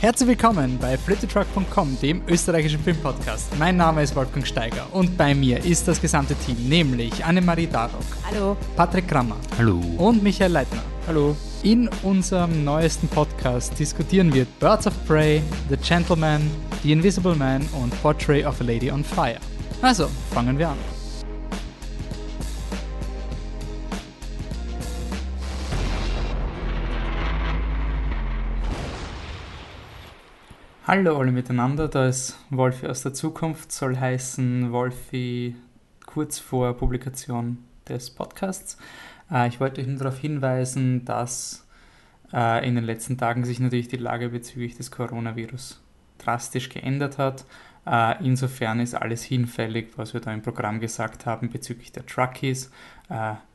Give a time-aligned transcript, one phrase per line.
[0.00, 3.58] Herzlich willkommen bei flittertruck.com, dem österreichischen Filmpodcast.
[3.58, 8.00] Mein Name ist Wolfgang Steiger und bei mir ist das gesamte Team, nämlich Annemarie Darok.
[8.24, 8.56] Hallo.
[8.76, 9.36] Patrick Krammer.
[9.58, 9.78] Hallo.
[9.98, 10.80] Und Michael Leitner.
[11.06, 11.36] Hallo.
[11.62, 16.50] In unserem neuesten Podcast diskutieren wir Birds of Prey, The Gentleman,
[16.82, 19.36] The Invisible Man und Portrait of a Lady on Fire.
[19.82, 20.99] Also, fangen wir an.
[30.92, 35.54] Hallo alle miteinander, da ist Wolfi aus der Zukunft, soll heißen Wolfi
[36.04, 37.58] kurz vor Publikation
[37.88, 38.76] des Podcasts.
[39.30, 41.64] Äh, ich wollte euch nur darauf hinweisen, dass
[42.32, 45.80] äh, in den letzten Tagen sich natürlich die Lage bezüglich des Coronavirus
[46.18, 47.44] drastisch geändert hat.
[47.86, 52.68] Äh, insofern ist alles hinfällig, was wir da im Programm gesagt haben bezüglich der Truckies.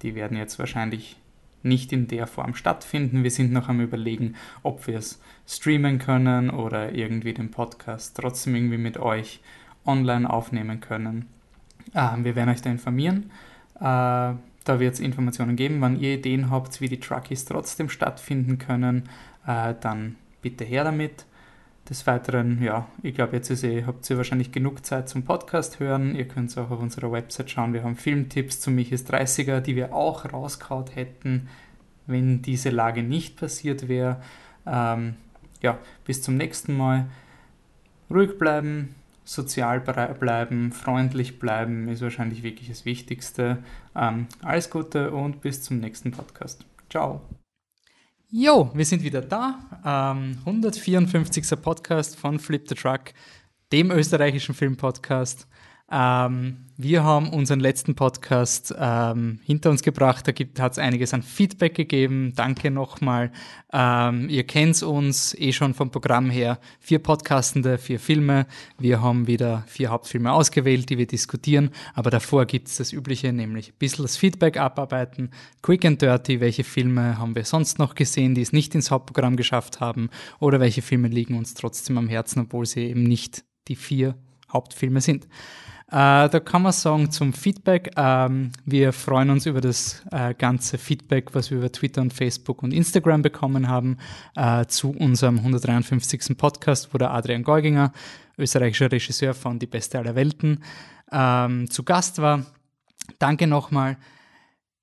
[0.04, 1.18] Die werden jetzt wahrscheinlich
[1.66, 3.24] nicht in der Form stattfinden.
[3.24, 8.56] Wir sind noch am Überlegen, ob wir es streamen können oder irgendwie den Podcast trotzdem
[8.56, 9.42] irgendwie mit euch
[9.86, 11.28] online aufnehmen können.
[11.94, 13.32] Ah, wir werden euch da informieren.
[13.76, 14.34] Äh,
[14.66, 15.82] da wird es Informationen geben.
[15.82, 19.10] Wenn ihr Ideen habt, wie die Truckies trotzdem stattfinden können,
[19.46, 21.26] äh, dann bitte her damit.
[21.90, 26.16] Des Weiteren, ja, ich glaube, jetzt eh, habt ihr wahrscheinlich genug Zeit zum Podcast hören.
[26.16, 27.74] Ihr könnt auch auf unserer Website schauen.
[27.74, 31.48] Wir haben Filmtipps zu Michis 30er, die wir auch rauskaut hätten,
[32.08, 34.20] wenn diese Lage nicht passiert wäre.
[34.66, 35.16] Ähm,
[35.62, 37.06] ja, bis zum nächsten Mal.
[38.10, 43.60] Ruhig bleiben, sozial bleiben, freundlich bleiben ist wahrscheinlich wirklich das Wichtigste.
[43.96, 46.66] Ähm, alles Gute und bis zum nächsten Podcast.
[46.90, 47.22] Ciao.
[48.38, 50.14] Jo, wir sind wieder da.
[50.14, 51.58] Ähm, 154.
[51.62, 53.14] Podcast von Flip the Truck,
[53.72, 55.48] dem österreichischen Filmpodcast.
[55.92, 60.28] Ähm, wir haben unseren letzten Podcast ähm, hinter uns gebracht.
[60.28, 62.34] Da hat es einiges an Feedback gegeben.
[62.36, 63.32] Danke nochmal.
[63.72, 66.60] Ähm, ihr kennt uns eh schon vom Programm her.
[66.80, 68.48] Vier Podcastende, vier Filme.
[68.80, 71.70] Wir haben wieder vier Hauptfilme ausgewählt, die wir diskutieren.
[71.94, 75.30] Aber davor gibt es das Übliche, nämlich ein bisschen das Feedback abarbeiten.
[75.62, 79.38] Quick and Dirty, welche Filme haben wir sonst noch gesehen, die es nicht ins Hauptprogramm
[79.38, 80.10] geschafft haben?
[80.40, 84.16] Oder welche Filme liegen uns trotzdem am Herzen, obwohl sie eben nicht die vier
[84.52, 85.28] Hauptfilme sind.
[85.88, 90.80] Äh, da kann man sagen zum Feedback, ähm, wir freuen uns über das äh, ganze
[90.80, 93.98] Feedback, was wir über Twitter und Facebook und Instagram bekommen haben
[94.36, 96.36] äh, zu unserem 153.
[96.38, 97.92] Podcast, wo der Adrian Geuginger,
[98.38, 100.64] österreichischer Regisseur von Die Beste aller Welten,
[101.12, 102.46] ähm, zu Gast war.
[103.20, 103.98] Danke nochmal.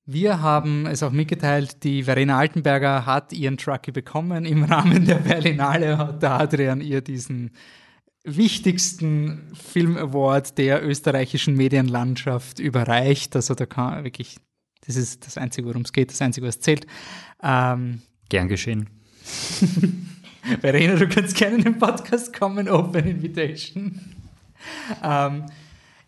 [0.07, 4.45] Wir haben es auch mitgeteilt, die Verena Altenberger hat ihren Trucky bekommen.
[4.45, 7.51] Im Rahmen der Berlinale hat der Adrian ihr diesen
[8.25, 13.35] wichtigsten Film Award der österreichischen Medienlandschaft überreicht.
[13.35, 14.37] Also da kann wirklich,
[14.87, 16.87] das ist das Einzige, worum es geht, das Einzige, was zählt.
[17.43, 18.89] Ähm, Gern geschehen.
[20.61, 24.01] Verena, du kannst gerne in den Podcast kommen, Open Invitation.
[25.03, 25.47] Ähm,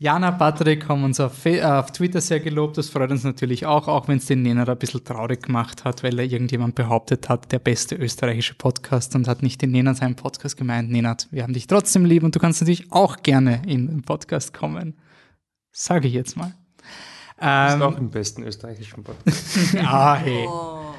[0.05, 2.77] Jana, Patrick haben uns auf, äh, auf, Twitter sehr gelobt.
[2.77, 6.03] Das freut uns natürlich auch, auch wenn es den Nenner ein bisschen traurig gemacht hat,
[6.03, 10.15] weil er irgendjemand behauptet hat, der beste österreichische Podcast und hat nicht den Nenner seinem
[10.15, 10.91] Podcast gemeint.
[10.91, 14.53] Nenad, wir haben dich trotzdem lieb und du kannst natürlich auch gerne in den Podcast
[14.53, 14.93] kommen.
[15.73, 16.53] Sage ich jetzt mal.
[17.39, 19.75] Du bist ähm, auch im besten österreichischen Podcast.
[19.87, 20.47] ah, hey.
[20.47, 20.93] Oh.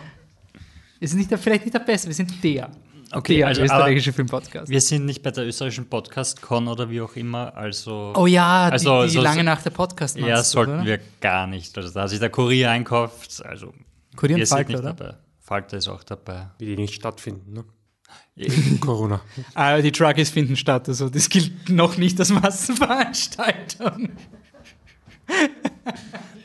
[1.00, 2.72] Ist nicht der, vielleicht nicht der beste, wir sind der.
[3.16, 4.70] Okay, der also, österreichische Filmpodcast.
[4.70, 8.14] Wir sind nicht bei der österreichischen Podcast-Con oder wie auch immer, also.
[8.16, 10.86] Oh ja, also, die, die so, lange nach der Podcast Ja, sollten oder?
[10.86, 11.78] wir gar nicht.
[11.78, 13.74] Also da sich der Kurier einkauft, also.
[14.18, 14.94] Kurier und Falter, oder?
[14.94, 15.14] Dabei.
[15.40, 16.50] Falter ist auch dabei.
[16.60, 17.66] Wie die nicht stattfinden, ne?
[18.82, 19.22] Corona.
[19.54, 24.10] Ah, die Truckies finden statt, also das gilt noch nicht als Massenveranstaltung.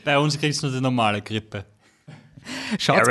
[0.05, 1.65] Bei uns kriegst du nur die normale Grippe.
[2.79, 3.07] Schaut,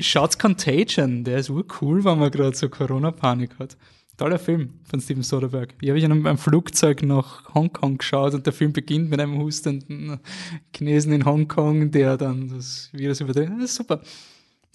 [0.00, 3.76] Schaut Contagion, der ist urcool, wenn man gerade so Corona-Panik hat.
[4.16, 5.74] Toller Film von Steven Soderbergh.
[5.82, 9.38] Ich habe ich in einem Flugzeug nach Hongkong geschaut und der Film beginnt mit einem
[9.38, 10.20] hustenden
[10.74, 13.52] Chinesen in Hongkong, der dann das Virus überträgt.
[13.58, 14.00] Das ist super.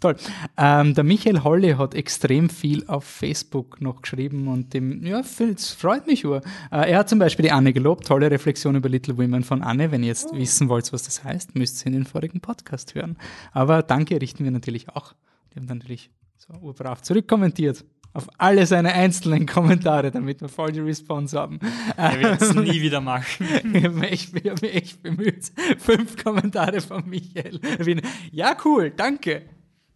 [0.01, 0.15] Toll.
[0.57, 5.69] Ähm, der Michael Holly hat extrem viel auf Facebook noch geschrieben und dem, ja, es
[5.69, 6.37] freut mich nur.
[6.71, 9.91] Äh, er hat zum Beispiel die Anne gelobt, tolle Reflexion über Little Women von Anne.
[9.91, 10.35] Wenn ihr jetzt oh.
[10.35, 13.15] wissen wollt, was das heißt, müsst ihr in den vorigen Podcast hören.
[13.51, 15.13] Aber danke richten wir natürlich auch.
[15.53, 20.71] Die haben dann natürlich so urbrav zurückkommentiert auf alle seine einzelnen Kommentare, damit wir voll
[20.71, 21.59] die Response haben.
[21.95, 23.47] Er wird es nie wieder machen.
[23.73, 25.51] ich habe mich, hab mich echt bemüht.
[25.77, 27.61] Fünf Kommentare von Michael.
[28.31, 29.43] Ja, cool, danke.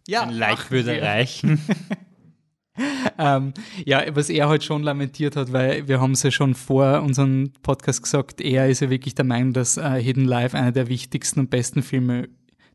[0.06, 1.60] Ja, ein Like würde reichen.
[3.18, 3.54] ähm,
[3.84, 7.52] ja, was er halt schon lamentiert hat, weil wir haben es ja schon vor unserem
[7.62, 11.40] Podcast gesagt, er ist ja wirklich der Meinung, dass uh, Hidden Life einer der wichtigsten
[11.40, 12.28] und besten Filme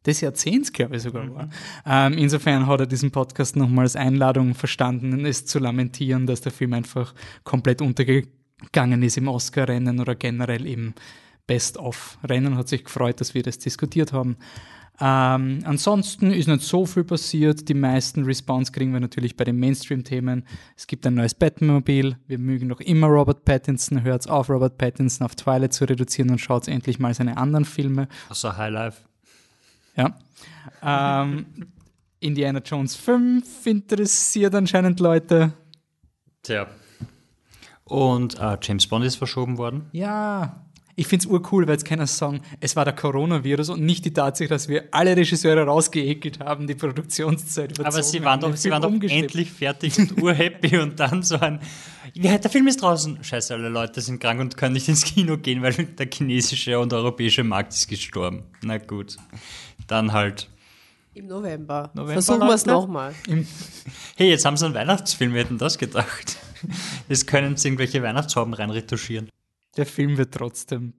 [0.05, 1.49] des Jahrzehnts, glaube ich sogar war.
[1.85, 6.51] Ähm, insofern hat er diesen Podcast nochmal als Einladung verstanden, es zu lamentieren, dass der
[6.51, 7.13] Film einfach
[7.43, 10.93] komplett untergegangen ist im Oscar-Rennen oder generell im
[11.45, 12.57] Best-of-Rennen.
[12.57, 14.37] Hat sich gefreut, dass wir das diskutiert haben.
[15.03, 17.67] Ähm, ansonsten ist nicht so viel passiert.
[17.67, 20.45] Die meisten Response kriegen wir natürlich bei den Mainstream-Themen.
[20.77, 22.17] Es gibt ein neues Batmobil.
[22.27, 24.03] Wir mögen noch immer Robert Pattinson.
[24.03, 28.07] Hört auf, Robert Pattinson auf Twilight zu reduzieren und schaut endlich mal seine anderen Filme.
[28.29, 29.01] Außer High Life.
[29.95, 30.15] Ja.
[30.83, 31.47] Ähm,
[32.19, 35.53] Indiana Jones 5 interessiert anscheinend Leute.
[36.43, 36.67] Tja.
[37.85, 39.89] Und äh, James Bond ist verschoben worden.
[39.93, 40.63] Ja.
[41.01, 44.13] Ich finde es urcool, weil jetzt keiner sagen, es war der Coronavirus und nicht die
[44.13, 48.69] Tatsache, dass wir alle Regisseure rausgeekelt haben, die Produktionszeit überzogen Aber sie waren doch, sie
[48.69, 51.59] waren doch endlich fertig und urhappy und dann so ein,
[52.13, 53.23] der Film ist draußen.
[53.23, 56.93] Scheiße, alle Leute sind krank und können nicht ins Kino gehen, weil der chinesische und
[56.93, 58.43] europäische Markt ist gestorben.
[58.61, 59.17] Na gut,
[59.87, 60.51] dann halt.
[61.15, 61.89] Im November.
[61.95, 63.15] November Versuchen wir es nochmal.
[64.17, 66.37] Hey, jetzt haben sie einen Weihnachtsfilm, wir hätten das gedacht.
[67.09, 69.31] Jetzt können sie irgendwelche Weihnachtshauben reinretuschieren
[69.77, 70.93] der Film wird trotzdem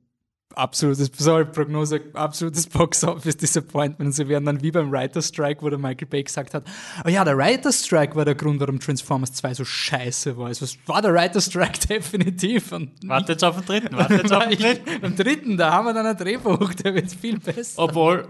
[0.57, 4.15] absolutes, sorry, Prognose, absolutes Box-Office Disappointment.
[4.15, 6.65] Sie werden dann wie beim Writer Strike, wo der Michael Bay gesagt hat,
[7.05, 10.47] oh ja, der Writer Strike war der Grund, warum Transformers 2 so scheiße war.
[10.47, 12.73] Also, es war der Writer Strike definitiv.
[12.73, 15.01] Und warte jetzt auf den dritten, warte jetzt auf den dritten.
[15.01, 17.83] Beim dritten, da haben wir dann ein Drehbuch, der wird viel besser.
[17.83, 18.29] Obwohl,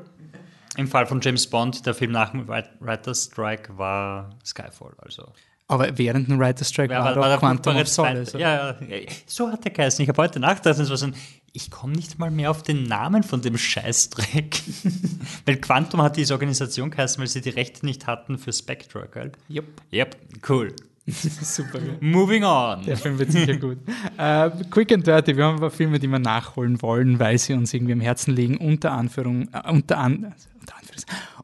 [0.77, 5.33] im Fall von James Bond, der Film nach dem Writer Strike war Skyfall, also.
[5.73, 8.35] Aber während dem Writer Strike ja, war, war, war Quantum of Solace.
[8.35, 8.77] Ja, ja,
[9.25, 10.03] so hat der geheißen.
[10.03, 11.15] Ich habe heute nachgedacht, es war so ein,
[11.53, 14.61] ich komme nicht mal mehr auf den Namen von dem Scheißdreck.
[15.47, 19.33] weil Quantum hat diese Organisation geheißen, weil sie die Rechte nicht hatten für Spectre, gell?
[19.49, 19.65] Yep.
[19.95, 20.17] Yep,
[20.47, 20.77] cool.
[21.07, 21.81] Super.
[22.01, 22.85] Moving on.
[22.85, 23.79] Der Film wird sicher gut.
[24.19, 27.55] Uh, Quick and Dirty, wir haben ein paar Filme, die wir nachholen wollen, weil sie
[27.55, 28.59] uns irgendwie am Herzen liegen.
[28.59, 30.75] Unter Anführung, uh, unter, an, unter,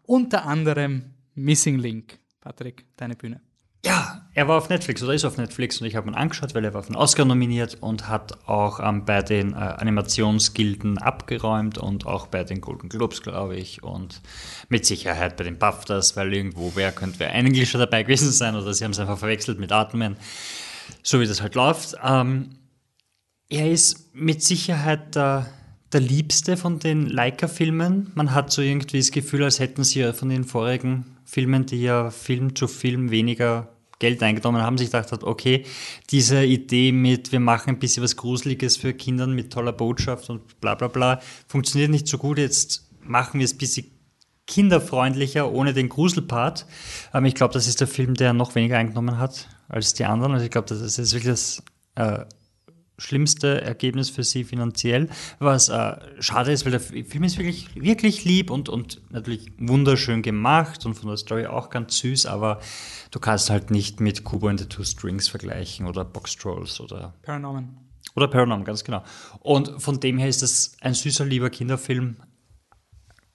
[0.04, 2.18] unter anderem Missing Link.
[2.40, 3.40] Patrick, deine Bühne.
[3.84, 6.64] Ja, er war auf Netflix oder ist auf Netflix und ich habe ihn angeschaut, weil
[6.64, 11.78] er war auf den Oscar nominiert und hat auch ähm, bei den äh, Animationsgilden abgeräumt
[11.78, 14.20] und auch bei den Golden Globes, glaube ich, und
[14.68, 18.56] mit Sicherheit bei den BAFTAs, weil irgendwo wer könnte wer ein Englischer dabei gewesen sein
[18.56, 20.16] oder sie haben es einfach verwechselt mit Atmen,
[21.02, 21.96] so wie das halt läuft.
[22.02, 22.58] Ähm,
[23.48, 25.46] er ist mit Sicherheit der,
[25.92, 28.10] der Liebste von den Leica-Filmen.
[28.14, 32.10] Man hat so irgendwie das Gefühl, als hätten sie von den vorigen Filmen, die ja
[32.10, 33.68] Film zu Film weniger
[33.98, 35.64] Geld eingenommen haben, sich gedacht hat, okay,
[36.10, 40.60] diese Idee mit, wir machen ein bisschen was Gruseliges für Kinder mit toller Botschaft und
[40.60, 43.86] bla bla bla, funktioniert nicht so gut, jetzt machen wir es ein bisschen
[44.46, 46.66] kinderfreundlicher, ohne den Gruselpart.
[47.12, 50.32] Aber ich glaube, das ist der Film, der noch weniger eingenommen hat als die anderen.
[50.32, 51.62] Also ich glaube, das ist wirklich das
[51.96, 52.24] äh,
[52.98, 55.08] schlimmste Ergebnis für sie finanziell,
[55.38, 60.22] was äh, schade ist, weil der Film ist wirklich, wirklich lieb und, und natürlich wunderschön
[60.22, 62.60] gemacht und von der Story auch ganz süß, aber
[63.10, 67.14] du kannst halt nicht mit Kubo and the Two Strings vergleichen oder Box Trolls oder
[67.22, 67.78] Paranorman.
[68.16, 69.04] Oder Paranorman, ganz genau.
[69.40, 72.16] Und von dem her ist das ein süßer, lieber Kinderfilm.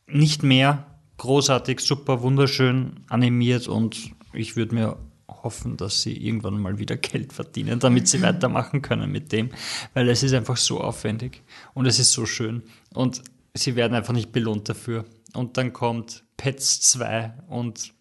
[0.08, 0.86] Nicht mehr
[1.18, 4.98] großartig, super, wunderschön animiert und ich würde mir
[5.44, 9.50] hoffen, dass sie irgendwann mal wieder Geld verdienen, damit sie weitermachen können mit dem,
[9.94, 11.44] weil es ist einfach so aufwendig
[11.74, 12.64] und es ist so schön
[12.94, 13.22] und
[13.54, 15.06] sie werden einfach nicht belohnt dafür.
[15.34, 17.94] Und dann kommt Pets 2 und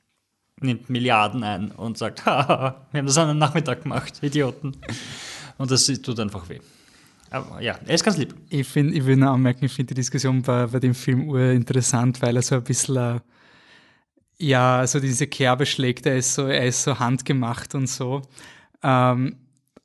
[0.60, 4.76] nimmt Milliarden ein und sagt, haha, wir haben das an einem Nachmittag gemacht, Idioten.
[5.58, 6.60] Und das tut einfach weh.
[7.30, 8.34] Aber ja, er ist ganz lieb.
[8.50, 12.20] Ich, find, ich will nur anmerken, ich finde die Diskussion bei, bei dem Film interessant,
[12.20, 13.20] weil er so ein bisschen
[14.42, 18.22] ja, also diese Kerbe schlägt, er ist so, er ist so handgemacht und so.
[18.82, 19.36] Ähm,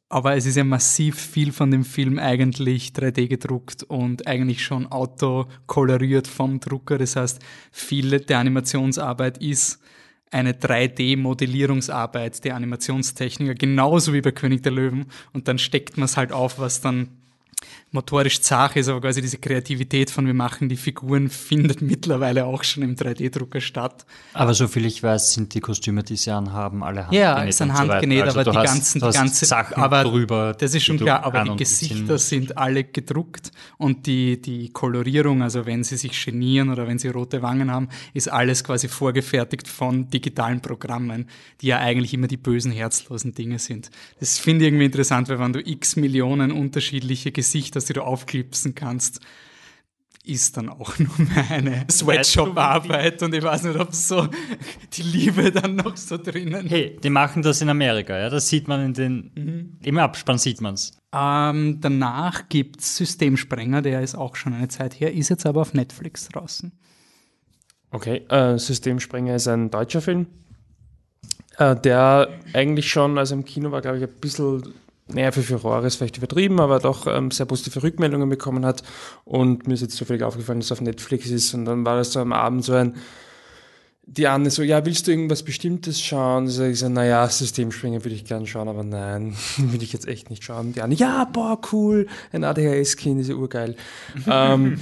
[0.10, 4.88] aber es ist ja massiv viel von dem Film eigentlich 3D gedruckt und eigentlich schon
[4.88, 6.98] autokoloriert vom Drucker.
[6.98, 7.40] Das heißt,
[7.72, 9.80] viele der Animationsarbeit ist
[10.32, 15.06] eine 3D-Modellierungsarbeit der Animationstechniker, genauso wie bei König der Löwen.
[15.34, 17.10] Und dann steckt man es halt auf, was dann
[17.98, 22.63] motorisch zart ist, aber quasi diese Kreativität von wir machen die Figuren findet mittlerweile auch
[22.63, 24.06] schon im 3D-Drucker statt.
[24.34, 27.24] Aber soviel ich weiß, sind die Kostüme, die sie anhaben, alle handgenäht.
[27.24, 30.56] Ja, es sind handgenäht, so also aber die hast, ganzen, die ganze Sachen aber drüber.
[30.58, 35.66] Das ist schon klar, aber die Gesichter sind alle gedruckt und die, die Kolorierung, also
[35.66, 40.10] wenn sie sich genieren oder wenn sie rote Wangen haben, ist alles quasi vorgefertigt von
[40.10, 41.27] digitalen Programmen,
[41.62, 43.89] die ja eigentlich immer die bösen, herzlosen Dinge sind.
[44.20, 48.75] Das finde ich irgendwie interessant, weil wenn du x Millionen unterschiedliche Gesichter die du aufklipsen
[48.75, 49.22] kannst,
[50.27, 54.27] ist dann auch nur mehr eine Sweatshop-Arbeit und ich weiß nicht, ob so
[54.94, 56.67] die Liebe dann noch so drinnen.
[56.67, 59.79] Hey, die machen das in Amerika, ja, das sieht man in den, mhm.
[59.84, 60.91] im Abspann sieht man es.
[61.13, 65.62] Ähm, danach gibt es Systemsprenger, der ist auch schon eine Zeit her, ist jetzt aber
[65.62, 66.72] auf Netflix draußen.
[67.91, 70.27] Okay, äh, Systemsprenger ist ein deutscher Film,
[71.58, 74.74] äh, der eigentlich schon, also im Kino war, glaube ich, ein bisschen
[75.10, 78.84] naja, für Furore ist vielleicht übertrieben, aber doch ähm, sehr positive Rückmeldungen bekommen hat.
[79.24, 81.54] Und mir ist jetzt zufällig aufgefallen, dass es auf Netflix ist.
[81.54, 82.96] Und dann war das so am Abend so ein,
[84.10, 86.48] die Anne so, ja, willst du irgendwas Bestimmtes schauen?
[86.48, 90.30] So, ich so, naja, Systemspringer würde ich gerne schauen, aber nein, will ich jetzt echt
[90.30, 90.74] nicht schauen.
[90.74, 93.76] Die Anne, ja, boah, cool, ein ADHS-Kind ist ja urgeil.
[94.30, 94.80] ähm,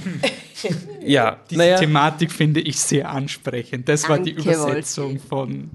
[1.04, 1.78] ja, Diese naja.
[1.78, 3.88] Thematik finde ich sehr ansprechend.
[3.88, 5.70] Das war die Übersetzung von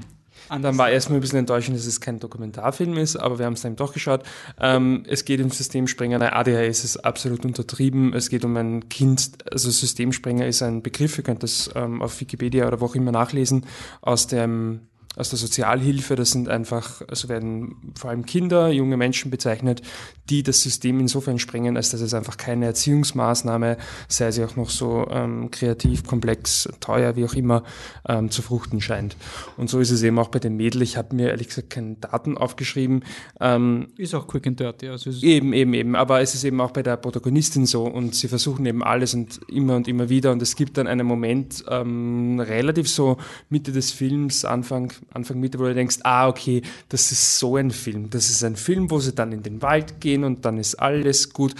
[0.52, 3.54] und dann war erstmal ein bisschen enttäuschend, dass es kein Dokumentarfilm ist, aber wir haben
[3.54, 4.24] es dann doch geschaut.
[4.60, 6.20] Ähm, es geht um Systemsprenger.
[6.20, 8.14] Nein, ADHS ist absolut untertrieben.
[8.14, 12.20] Es geht um ein Kind, also Systemsprenger ist ein Begriff, ihr könnt das ähm, auf
[12.20, 13.66] Wikipedia oder wo auch immer nachlesen,
[14.02, 14.82] aus dem
[15.16, 16.16] aus der Sozialhilfe.
[16.16, 19.82] Das sind einfach, also werden vor allem Kinder, junge Menschen bezeichnet,
[20.30, 23.78] die das System insofern sprengen, als dass es einfach keine Erziehungsmaßnahme,
[24.08, 27.64] sei sie auch noch so ähm, kreativ, komplex, teuer, wie auch immer,
[28.08, 29.18] ähm, zu fruchten scheint.
[29.58, 30.82] Und so ist es eben auch bei den Mädel.
[30.82, 33.04] Ich habe mir ehrlich gesagt keine Daten aufgeschrieben.
[33.40, 34.88] Ähm, ist auch quick and dirty.
[34.88, 35.96] Also eben, eben, eben.
[35.96, 39.42] Aber es ist eben auch bei der Protagonistin so und sie versuchen eben alles und
[39.50, 40.32] immer und immer wieder.
[40.32, 43.18] Und es gibt dann einen Moment, ähm, relativ so
[43.50, 47.72] Mitte des Films, Anfang, Anfang Mitte, wo du denkst, ah, okay, das ist so ein
[47.72, 48.10] Film.
[48.10, 51.34] Das ist ein Film, wo sie dann in den Wald gehen und dann ist alles
[51.34, 51.56] gut.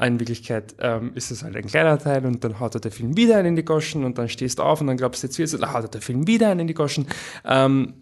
[0.00, 3.16] In Wirklichkeit ähm, ist es halt ein kleiner Teil und dann haut er der Film
[3.16, 5.38] wieder einen in die Goschen und dann stehst du auf und dann glaubst du jetzt
[5.38, 7.06] wieder, dann haut er der Film wieder einen in die Goschen.
[7.44, 7.94] Ähm,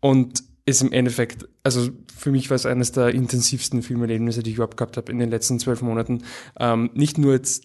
[0.00, 4.56] und ist im Endeffekt, also für mich war es eines der intensivsten Filmerlebnisse, die ich
[4.56, 6.22] überhaupt gehabt habe in den letzten zwölf Monaten.
[6.58, 7.64] Ähm, nicht nur jetzt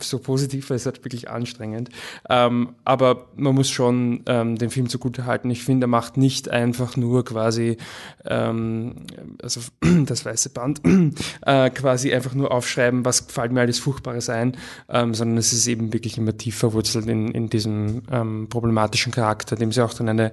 [0.00, 1.88] so positiv, weil es halt wirklich anstrengend.
[2.28, 5.50] Ähm, aber man muss schon ähm, den Film zugute halten.
[5.50, 7.76] Ich finde, er macht nicht einfach nur quasi,
[8.24, 9.06] ähm,
[9.42, 9.60] also
[10.04, 10.80] das weiße Band,
[11.46, 14.56] äh, quasi einfach nur aufschreiben, was fällt mir alles Furchtbares ein,
[14.88, 19.56] ähm, sondern es ist eben wirklich immer tief verwurzelt in, in diesem ähm, problematischen Charakter,
[19.56, 20.32] dem sie auch dann eine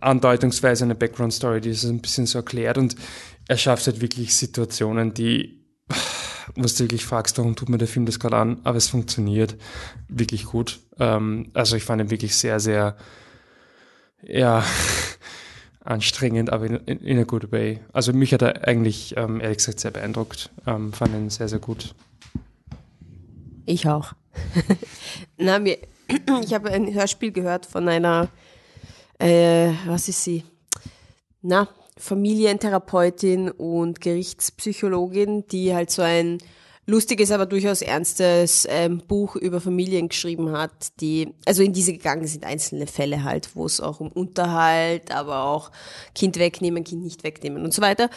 [0.00, 2.96] andeutungsweise eine Background-Story, die es ein bisschen so erklärt und
[3.46, 5.64] er schafft halt wirklich Situationen, die
[6.54, 9.56] wo du wirklich fragst, warum tut mir der Film das gerade an, aber es funktioniert
[10.08, 10.80] wirklich gut.
[10.98, 12.96] Ähm, also ich fand ihn wirklich sehr, sehr,
[14.22, 14.64] ja,
[15.80, 17.80] anstrengend, aber in, in, in a good way.
[17.92, 20.50] Also mich hat er eigentlich, ähm, ehrlich gesagt, sehr beeindruckt.
[20.66, 21.94] Ähm, fand ihn sehr, sehr gut.
[23.64, 24.12] Ich auch.
[25.36, 25.78] Na, mir,
[26.42, 28.28] ich habe ein Hörspiel gehört von einer,
[29.18, 30.44] äh, was ist sie?
[31.42, 36.38] Na, Familientherapeutin und Gerichtspsychologin, die halt so ein
[36.88, 42.26] lustiges, aber durchaus ernstes ähm, Buch über Familien geschrieben hat, die, also in diese gegangen
[42.26, 45.70] sind einzelne Fälle halt, wo es auch um Unterhalt, aber auch
[46.14, 48.08] Kind wegnehmen, Kind nicht wegnehmen und so weiter.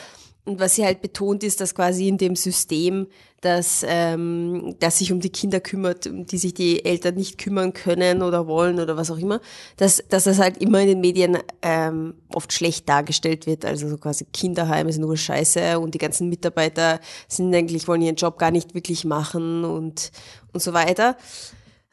[0.44, 3.08] Und was sie halt betont ist, dass quasi in dem System,
[3.42, 7.74] dass, ähm, dass sich um die Kinder kümmert, um die sich die Eltern nicht kümmern
[7.74, 9.40] können oder wollen oder was auch immer,
[9.78, 13.66] dass, dass das halt immer in den Medien ähm, oft schlecht dargestellt wird.
[13.66, 18.16] Also so quasi Kinderheime sind nur Scheiße und die ganzen Mitarbeiter sind eigentlich, wollen ihren
[18.16, 20.12] Job gar nicht wirklich machen und,
[20.54, 21.18] und so weiter.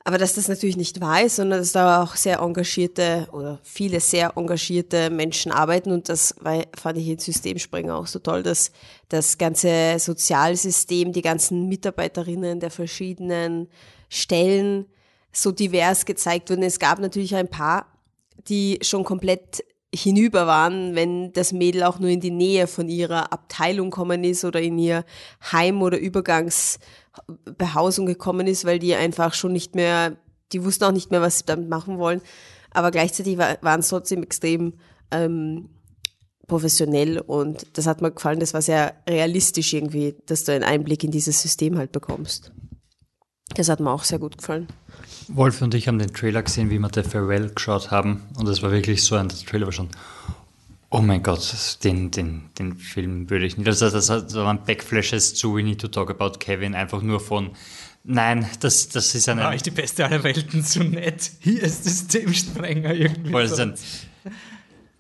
[0.09, 4.01] Aber dass das natürlich nicht wahr ist, sondern dass da auch sehr engagierte oder viele
[4.01, 8.73] sehr engagierte Menschen arbeiten und das war, fand ich in Systemsprenger auch so toll, dass
[9.11, 13.69] das ganze Sozialsystem, die ganzen Mitarbeiterinnen der verschiedenen
[14.09, 14.87] Stellen
[15.31, 16.63] so divers gezeigt wurden.
[16.63, 17.85] Es gab natürlich ein paar,
[18.49, 19.63] die schon komplett
[19.95, 24.45] hinüber waren, wenn das Mädel auch nur in die Nähe von ihrer Abteilung kommen ist
[24.45, 25.05] oder in ihr
[25.53, 30.17] Heim- oder Übergangsbehausung gekommen ist, weil die einfach schon nicht mehr,
[30.53, 32.21] die wussten auch nicht mehr, was sie damit machen wollen.
[32.71, 34.75] Aber gleichzeitig war, waren es trotzdem extrem
[35.11, 35.71] ähm,
[36.47, 41.05] professionell und das hat mir gefallen, das war sehr realistisch irgendwie, dass du einen Einblick
[41.05, 42.53] in dieses System halt bekommst.
[43.55, 44.69] Das hat mir auch sehr gut gefallen.
[45.29, 48.23] Wolf und ich haben den Trailer gesehen, wie wir The Farewell geschaut haben.
[48.37, 49.89] Und es war wirklich so ein, der Trailer war schon,
[50.91, 53.67] oh mein Gott, den, den, den Film würde ich nicht.
[53.67, 57.51] Also das, das waren Backflashes zu We Need to Talk About Kevin, einfach nur von,
[58.05, 59.43] nein, das, das ist eine...
[59.43, 61.31] War ich die beste aller Welten, so nett.
[61.41, 63.31] Hier ist Systemsprenger irgendwie.
[63.31, 63.73] Voll, so.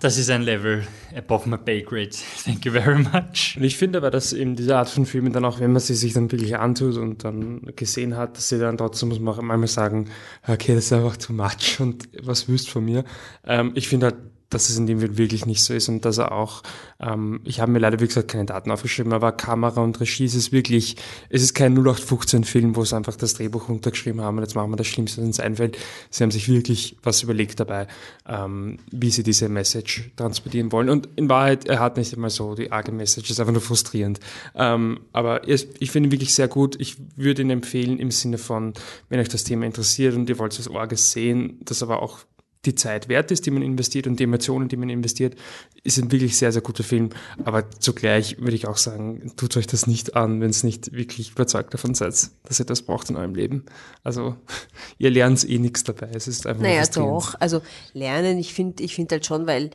[0.00, 0.86] Das ist ein Level
[1.16, 2.10] above my pay grade.
[2.44, 3.56] Thank you very much.
[3.56, 5.94] Und ich finde aber, dass eben diese Art von Filmen dann auch, wenn man sie
[5.94, 9.42] sich dann wirklich antut und dann gesehen hat, dass sie dann trotzdem muss man auch
[9.42, 10.08] manchmal sagen,
[10.46, 13.04] okay, das ist einfach too much und was wüsst von mir.
[13.44, 14.16] Ähm, ich finde halt,
[14.50, 16.62] dass es in dem wirklich nicht so ist und dass er auch,
[17.00, 20.34] ähm, ich habe mir leider, wie gesagt, keine Daten aufgeschrieben, aber Kamera und Regie ist
[20.34, 20.96] es wirklich,
[21.28, 24.76] es ist kein 0815-Film, wo sie einfach das Drehbuch runtergeschrieben haben und jetzt machen wir
[24.76, 25.76] das Schlimmste, was uns einfällt.
[26.10, 27.86] Sie haben sich wirklich was überlegt dabei,
[28.26, 30.88] ähm, wie sie diese Message transportieren wollen.
[30.88, 34.18] Und in Wahrheit, er hat nicht immer so die arge Message, ist einfach nur frustrierend.
[34.54, 36.76] Ähm, aber ich finde ihn wirklich sehr gut.
[36.80, 38.72] Ich würde ihn empfehlen im Sinne von,
[39.08, 42.20] wenn euch das Thema interessiert und ihr wollt was Orges sehen, das aber auch
[42.68, 45.36] die Zeit wert ist, die man investiert und die Emotionen, die man investiert,
[45.82, 47.10] ist ein wirklich sehr, sehr guter Film.
[47.44, 51.32] Aber zugleich würde ich auch sagen, tut euch das nicht an, wenn es nicht wirklich
[51.32, 53.64] überzeugt davon seid, dass ihr das braucht in eurem Leben.
[54.04, 54.36] Also
[54.98, 56.10] ihr lernt eh nichts dabei.
[56.12, 57.34] Es ist einfach Naja, doch.
[57.40, 59.70] Also lernen, ich finde ich finde halt schon, weil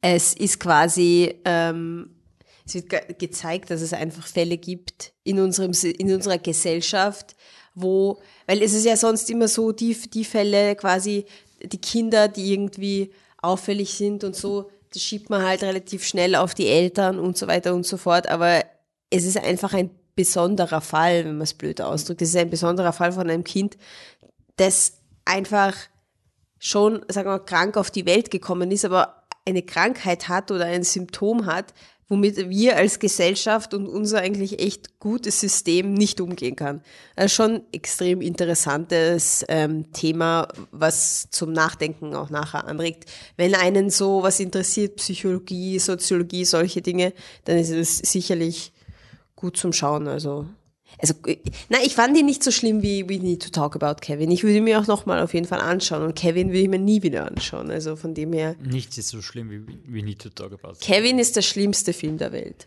[0.00, 2.10] es ist quasi, ähm,
[2.66, 7.34] es wird ge gezeigt, dass es einfach Fälle gibt in, unserem, in unserer Gesellschaft,
[7.74, 11.24] wo, weil es ist ja sonst immer so, die, die Fälle quasi,
[11.66, 16.54] die Kinder, die irgendwie auffällig sind und so, das schiebt man halt relativ schnell auf
[16.54, 18.28] die Eltern und so weiter und so fort.
[18.28, 18.64] Aber
[19.10, 22.22] es ist einfach ein besonderer Fall, wenn man es blöd ausdrückt.
[22.22, 23.76] Es ist ein besonderer Fall von einem Kind,
[24.56, 24.94] das
[25.24, 25.74] einfach
[26.58, 30.64] schon, sagen wir mal, krank auf die Welt gekommen ist, aber eine Krankheit hat oder
[30.66, 31.74] ein Symptom hat,
[32.08, 36.82] womit wir als Gesellschaft und unser eigentlich echt gutes System nicht umgehen kann.
[37.16, 43.10] Also schon extrem interessantes ähm, Thema, was zum Nachdenken auch nachher anregt.
[43.36, 47.12] Wenn einen so was interessiert, Psychologie, Soziologie, solche Dinge,
[47.44, 48.72] dann ist es sicherlich
[49.36, 50.08] gut zum Schauen.
[50.08, 50.46] Also
[51.04, 51.14] also,
[51.68, 54.30] na, ich fand ihn nicht so schlimm wie We Need to Talk About Kevin.
[54.30, 56.78] Ich würde ihn mir auch nochmal auf jeden Fall anschauen und Kevin würde ich mir
[56.78, 57.70] nie wieder anschauen.
[57.70, 58.56] Also von dem her.
[58.62, 62.16] Nichts ist so schlimm wie We Need to Talk About Kevin ist der schlimmste Film
[62.16, 62.66] der Welt.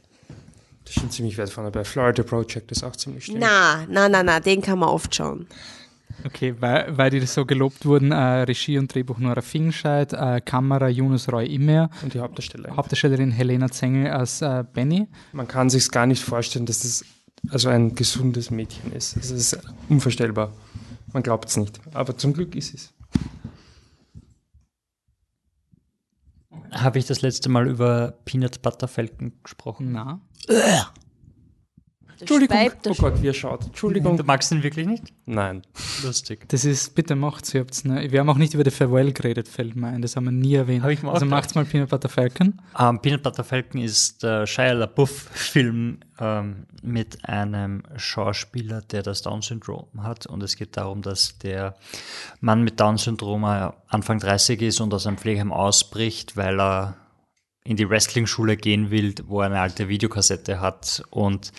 [0.83, 1.71] Das ist schon ziemlich weit vorne.
[1.71, 3.39] Bei Florida Project ist auch ziemlich schlimm.
[3.39, 5.47] Na, na, na, na, den kann man oft schauen.
[6.23, 10.89] Okay, weil, weil die so gelobt wurden, äh, Regie und Drehbuch Nora Fingenscheid, äh, Kamera
[10.89, 11.89] Jonas Roy Immer.
[12.03, 12.77] Und die Hauptdarstellerin.
[12.77, 15.07] Hauptdarstellerin Helena Zengel als äh, Benny.
[15.33, 17.03] Man kann sich gar nicht vorstellen, dass das
[17.49, 19.17] also ein gesundes Mädchen ist.
[19.17, 19.57] Es ist
[19.89, 20.53] unvorstellbar.
[21.13, 21.79] Man glaubt es nicht.
[21.93, 22.93] Aber zum Glück ist es.
[26.71, 29.91] Habe ich das letzte Mal über Peanut Butter Falcon gesprochen?
[29.93, 30.21] Na.
[32.19, 32.57] Entschuldigung.
[32.87, 33.65] Oh Gott, wie er schaut.
[33.65, 34.17] Entschuldigung.
[34.17, 35.03] Du magst ihn wirklich nicht?
[35.25, 35.61] Nein.
[36.03, 36.47] Lustig.
[36.49, 38.11] Das ist, bitte macht's, ihr habt's, ne?
[38.11, 40.01] Wir haben auch nicht über The Farewell geredet, fällt mir ein.
[40.01, 40.83] Das haben wir nie erwähnt.
[40.83, 42.59] Hab ich auch also macht's mal Peanut Butter Falcon.
[42.79, 50.03] Ähm, Peanut Butter Falcon ist der Shia LaBeouf-Film ähm, mit einem Schauspieler, der das Down-Syndrom
[50.03, 50.25] hat.
[50.25, 51.75] Und es geht darum, dass der
[52.39, 56.97] Mann mit Down-Syndrom äh, Anfang 30 ist und aus einem Pflegeheim ausbricht, weil er
[57.63, 61.03] in die Wrestling-Schule gehen will, wo er eine alte Videokassette hat.
[61.09, 61.51] Und,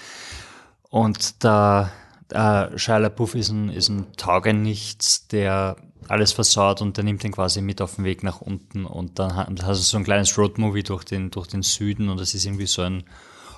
[0.91, 1.91] und da
[2.31, 5.77] äh, Shia LaBeouf ist ein, ist ein Taugenichts, der
[6.09, 9.37] alles versaut und der nimmt ihn quasi mit auf den Weg nach unten und dann
[9.37, 12.45] ha- hast du so ein kleines Roadmovie durch den, durch den Süden und es ist
[12.47, 13.05] irgendwie so ein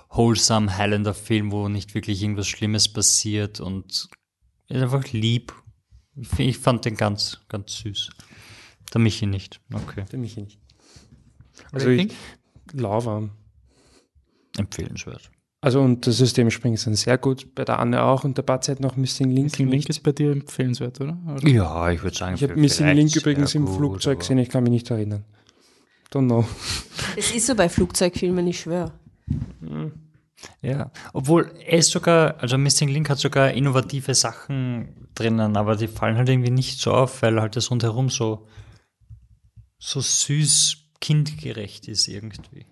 [0.09, 4.09] wholesome Highlander-Film, wo nicht wirklich irgendwas Schlimmes passiert und
[4.69, 5.53] ist einfach lieb.
[6.39, 8.11] Ich, fand den ganz, ganz süß.
[8.93, 9.61] Der Michi nicht.
[9.73, 10.05] Okay.
[10.11, 10.59] Für mich nicht.
[11.73, 12.13] Also Also ich
[12.73, 13.31] lauwarm.
[14.59, 15.31] Empfehlenswert.
[15.63, 17.55] Also und das Systemspringen sind sehr gut.
[17.55, 19.53] Bei der Anne auch und der Batze hat noch Missing Link.
[19.53, 21.19] Missing Link ist bei dir empfehlenswert, oder?
[21.27, 21.47] oder?
[21.47, 24.49] Ja, ich würde sagen, Ich habe Missing Link übrigens sehr im gut, Flugzeug gesehen, ich
[24.49, 25.25] kann mich nicht erinnern.
[26.11, 26.47] Don't know.
[27.17, 28.93] Es ist so bei Flugzeugfilmen, ich schwöre.
[30.63, 35.89] Ja, obwohl er ist sogar, also Missing Link hat sogar innovative Sachen drinnen, aber die
[35.89, 38.47] fallen halt irgendwie nicht so auf, weil halt das rundherum so,
[39.79, 42.65] so süß kindgerecht ist irgendwie.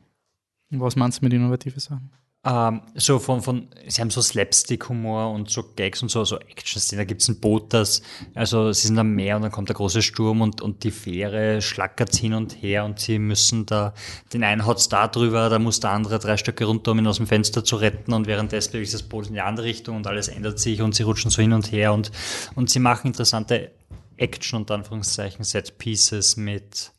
[0.70, 2.10] Was meinst du mit innovative Sachen?
[2.48, 7.00] Ähm, so von, von, sie haben so Slapstick-Humor und so Gags und so, so Action-Szenen.
[7.00, 8.00] Da gibt es ein Boot, das,
[8.34, 11.60] also sie sind am Meer und dann kommt der große Sturm und, und die Fähre
[11.60, 13.92] schlackert hin und her und sie müssen da,
[14.32, 17.18] den einen haut's da drüber, da muss der andere drei Stöcke runter, um ihn aus
[17.18, 20.06] dem Fenster zu retten und währenddessen bewegt sich das Boot in die andere Richtung und
[20.06, 22.10] alles ändert sich und sie rutschen so hin und her und,
[22.54, 23.72] und sie machen interessante
[24.16, 26.92] Action und Anführungszeichen Set Pieces mit,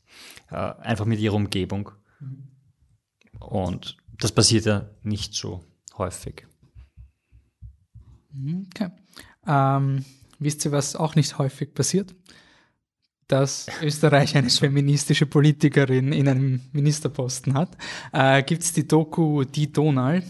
[0.51, 1.91] äh, einfach mit ihrer Umgebung.
[3.39, 5.63] Und das passiert ja nicht so
[5.97, 6.45] häufig.
[8.33, 8.89] Okay.
[9.47, 10.05] Ähm,
[10.37, 12.15] wisst ihr, was auch nicht häufig passiert?
[13.27, 17.77] Dass Österreich eine feministische Politikerin in einem Ministerposten hat.
[18.11, 20.23] Äh, Gibt es die Doku Die Donal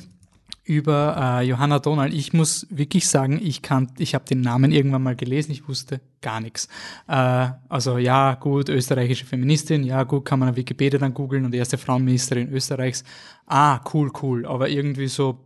[0.70, 2.14] über äh, Johanna Donal.
[2.14, 6.00] Ich muss wirklich sagen, ich kann, ich habe den Namen irgendwann mal gelesen, ich wusste
[6.22, 6.68] gar nichts.
[7.08, 11.56] Äh, also ja, gut, österreichische Feministin, ja gut, kann man auf Wikipedia dann googeln und
[11.56, 13.04] erste Frauenministerin Österreichs.
[13.48, 14.46] Ah, cool, cool.
[14.46, 15.44] Aber irgendwie so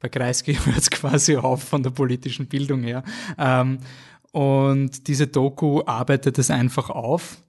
[0.00, 3.04] bei Kreisky hört es quasi auf von der politischen Bildung her.
[3.36, 3.80] Ähm,
[4.32, 7.42] und diese Doku arbeitet es einfach auf.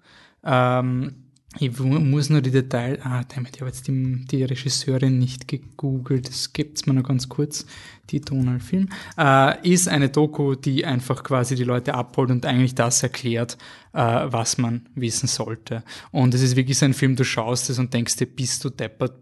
[0.43, 1.20] Ähm,
[1.59, 6.29] ich muss nur die Details, ah, damit, ich habe jetzt die, die Regisseurin nicht gegoogelt,
[6.29, 7.65] das gibt's mir noch ganz kurz,
[8.09, 8.87] die Tonalfilm,
[9.17, 13.57] äh, ist eine Doku, die einfach quasi die Leute abholt und eigentlich das erklärt,
[13.93, 15.83] äh, was man wissen sollte.
[16.11, 18.69] Und es ist wirklich so ein Film, du schaust es und denkst dir, bist du
[18.69, 19.13] deppert,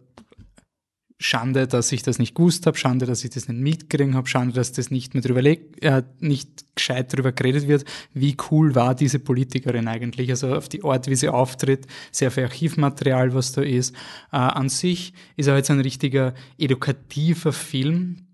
[1.22, 4.54] Schande, dass ich das nicht gewusst habe, Schande, dass ich das nicht mitgekriegt habe, Schande,
[4.54, 7.84] dass das nicht mehr drüber äh, nicht gescheit drüber geredet wird.
[8.14, 10.30] Wie cool war diese Politikerin eigentlich?
[10.30, 13.94] Also auf die Art, wie sie auftritt, sehr viel Archivmaterial, was da ist.
[14.32, 18.28] Äh, an sich ist er jetzt ein richtiger edukativer Film.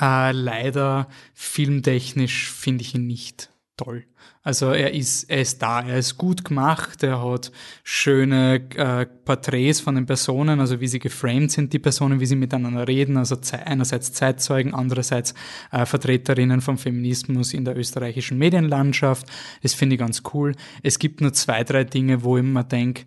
[0.00, 4.04] Äh, leider filmtechnisch finde ich ihn nicht toll.
[4.48, 7.52] Also er ist, er ist da, er ist gut gemacht, er hat
[7.84, 12.34] schöne äh, Porträts von den Personen, also wie sie geframed sind, die Personen, wie sie
[12.34, 15.34] miteinander reden, also einerseits Zeitzeugen, andererseits
[15.70, 19.26] äh, Vertreterinnen vom Feminismus in der österreichischen Medienlandschaft.
[19.62, 20.54] Das finde ich ganz cool.
[20.82, 23.02] Es gibt nur zwei, drei Dinge, wo ich mir denke,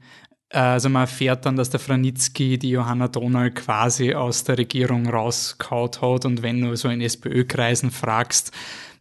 [0.49, 5.10] äh, also man erfährt dann, dass der Franitzky die Johanna Donald quasi aus der Regierung
[5.10, 8.51] rauskaut hat und wenn du so in SPÖ-Kreisen fragst,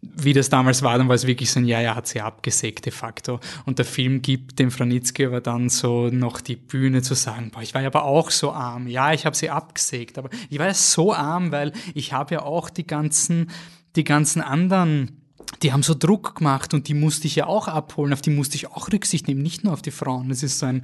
[0.02, 2.86] wie das damals war, dann war es wirklich so ein, ja, er hat sie abgesägt
[2.86, 3.38] de facto.
[3.66, 7.62] Und der Film gibt dem Franitzky aber dann so noch die Bühne zu sagen, boah,
[7.62, 8.86] ich war ja aber auch so arm.
[8.86, 12.42] Ja, ich habe sie abgesägt, aber ich war ja so arm, weil ich habe ja
[12.42, 13.50] auch die ganzen,
[13.96, 15.16] die ganzen anderen
[15.62, 18.54] die haben so Druck gemacht und die musste ich ja auch abholen, auf die musste
[18.54, 20.30] ich auch Rücksicht nehmen, nicht nur auf die Frauen.
[20.30, 20.82] Es ist so ein,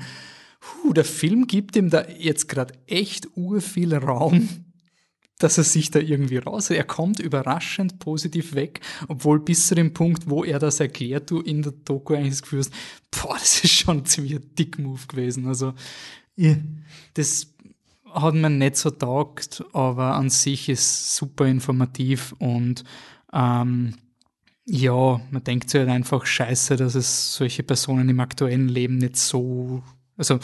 [0.61, 4.66] puh, der Film gibt ihm da jetzt gerade echt urviel Raum
[5.39, 9.93] dass er sich da irgendwie raus, er kommt überraschend positiv weg, obwohl bis zu dem
[9.93, 12.73] Punkt, wo er das erklärt, du in der Doku eigentlich das Gefühl hast,
[13.11, 15.47] boah, das ist schon ein ziemlich dick Move gewesen.
[15.47, 15.75] Also,
[17.15, 17.55] das
[18.13, 22.85] hat mir nicht so taugt, aber an sich ist super informativ und
[23.33, 23.95] ähm,
[24.65, 29.17] ja, man denkt sich halt einfach scheiße, dass es solche Personen im aktuellen Leben nicht
[29.17, 29.83] so,
[30.17, 30.41] also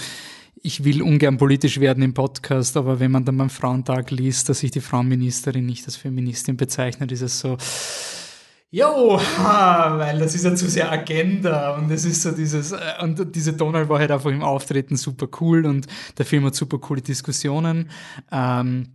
[0.62, 4.60] ich will ungern politisch werden im Podcast, aber wenn man dann beim Frauentag liest, dass
[4.60, 7.56] sich die Frauenministerin nicht als Feministin bezeichnet, ist es so,
[8.74, 9.20] Jo,
[9.98, 13.52] weil das ist ja zu sehr Agenda und es ist so dieses, äh, und diese
[13.52, 17.90] Donald war halt einfach im Auftreten super cool und der Film hat super coole Diskussionen.
[18.30, 18.88] Ähm,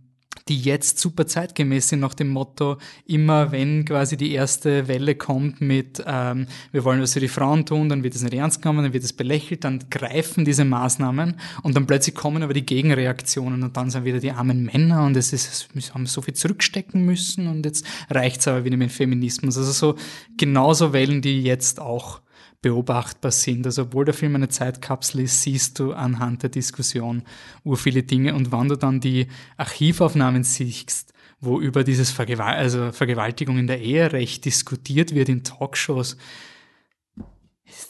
[0.48, 5.60] die jetzt super zeitgemäß sind nach dem Motto, immer wenn quasi die erste Welle kommt
[5.60, 8.84] mit, ähm, wir wollen was für die Frauen tun, dann wird es nicht ernst genommen,
[8.84, 13.62] dann wird es belächelt, dann greifen diese Maßnahmen und dann plötzlich kommen aber die Gegenreaktionen
[13.62, 17.04] und dann sind wieder die armen Männer und es ist, wir haben so viel zurückstecken
[17.04, 19.58] müssen und jetzt reicht es aber wieder mit Feminismus.
[19.58, 19.94] Also so
[20.36, 22.20] genauso Wellen, die jetzt auch
[22.60, 23.66] beobachtbar sind.
[23.66, 27.22] Also obwohl der Film eine Zeitkapsel ist, siehst du anhand der Diskussion
[27.64, 28.34] ur viele Dinge.
[28.34, 33.80] Und wenn du dann die Archivaufnahmen siehst, wo über dieses Vergewal also Vergewaltigung in der
[33.80, 36.16] Ehe recht diskutiert wird in Talkshows,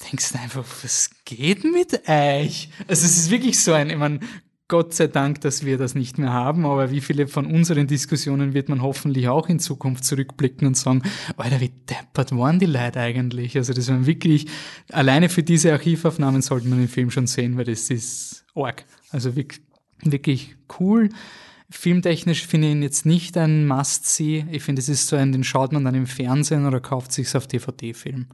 [0.07, 2.68] denkst du einfach, was geht mit euch?
[2.88, 4.20] Also es ist wirklich so ein, ich meine,
[4.68, 8.52] Gott sei Dank, dass wir das nicht mehr haben, aber wie viele von unseren Diskussionen
[8.52, 11.02] wird man hoffentlich auch in Zukunft zurückblicken und sagen,
[11.38, 13.57] Alter, wie deppert waren die Leute eigentlich?
[13.57, 14.46] Also das waren wirklich,
[14.92, 18.85] alleine für diese Archivaufnahmen sollte man den Film schon sehen, weil das ist arg.
[19.11, 19.62] Also wirklich,
[20.02, 21.09] wirklich cool.
[21.70, 24.44] Filmtechnisch finde ich ihn jetzt nicht ein Must-See.
[24.50, 27.35] Ich finde, es ist so ein, den schaut man dann im Fernsehen oder kauft sich's
[27.35, 28.26] auf DVD-Film.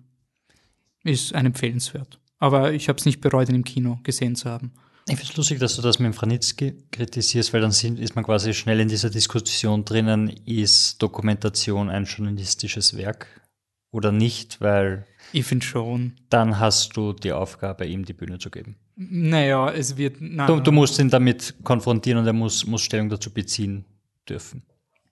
[1.05, 2.19] Ist ein empfehlenswert.
[2.41, 4.73] Aber ich habe es nicht bereut, ihn im Kino gesehen zu haben.
[5.07, 8.15] Ich finde es lustig, dass du das mit dem Franitzky kritisierst, weil dann sind, ist
[8.15, 13.27] man quasi schnell in dieser Diskussion drinnen, ist Dokumentation ein journalistisches Werk
[13.91, 16.13] oder nicht, weil ich finde schon.
[16.31, 18.77] Dann hast du die Aufgabe, ihm die Bühne zu geben.
[18.97, 20.21] Naja, es wird.
[20.21, 23.85] Nein, du, du musst ihn damit konfrontieren und er muss, muss Stellung dazu beziehen
[24.29, 24.63] dürfen.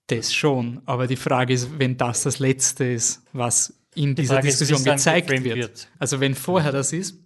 [0.07, 4.41] Das schon, aber die Frage ist, wenn das das Letzte ist, was in die dieser
[4.41, 5.45] Diskussion ist, gezeigt wird.
[5.45, 5.89] wird.
[5.99, 7.19] Also wenn vorher das ist,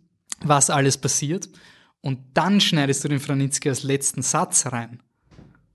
[0.42, 1.48] was alles passiert
[2.06, 5.02] und dann schneidest du den Franitzky als letzten Satz rein.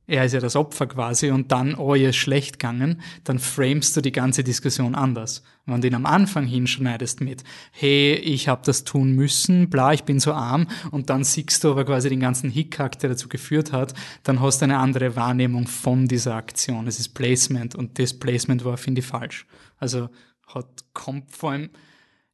[0.08, 3.98] Er ist ja das Opfer quasi und dann, oh, ihr ist schlecht gegangen, dann framest
[3.98, 5.44] du die ganze Diskussion anders.
[5.66, 10.06] Wenn du ihn am Anfang hinschneidest mit, hey, ich habe das tun müssen, bla, ich
[10.06, 13.74] bin so arm und dann siehst du aber quasi den ganzen Hickhack, der dazu geführt
[13.74, 16.88] hat, dann hast du eine andere Wahrnehmung von dieser Aktion.
[16.88, 19.46] Es ist Placement und das Placement war, finde ich, falsch.
[19.80, 20.08] Also
[20.48, 21.72] hat, kommt vor allem,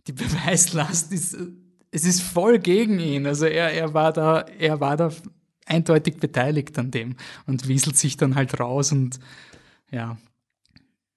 [0.06, 1.36] die Beweislast ist
[1.98, 3.26] es ist voll gegen ihn.
[3.26, 5.12] Also er, er war da, er war da
[5.66, 7.16] eindeutig beteiligt an dem
[7.48, 9.20] und wieselt sich dann halt raus und
[9.92, 10.18] ja.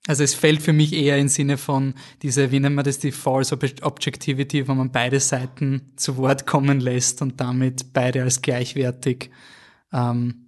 [0.07, 3.13] Also es fällt für mich eher im Sinne von diese, wie nennt man das, die
[3.13, 9.31] False Objectivity, wo man beide Seiten zu Wort kommen lässt und damit beide als gleichwertig
[9.93, 10.47] ähm,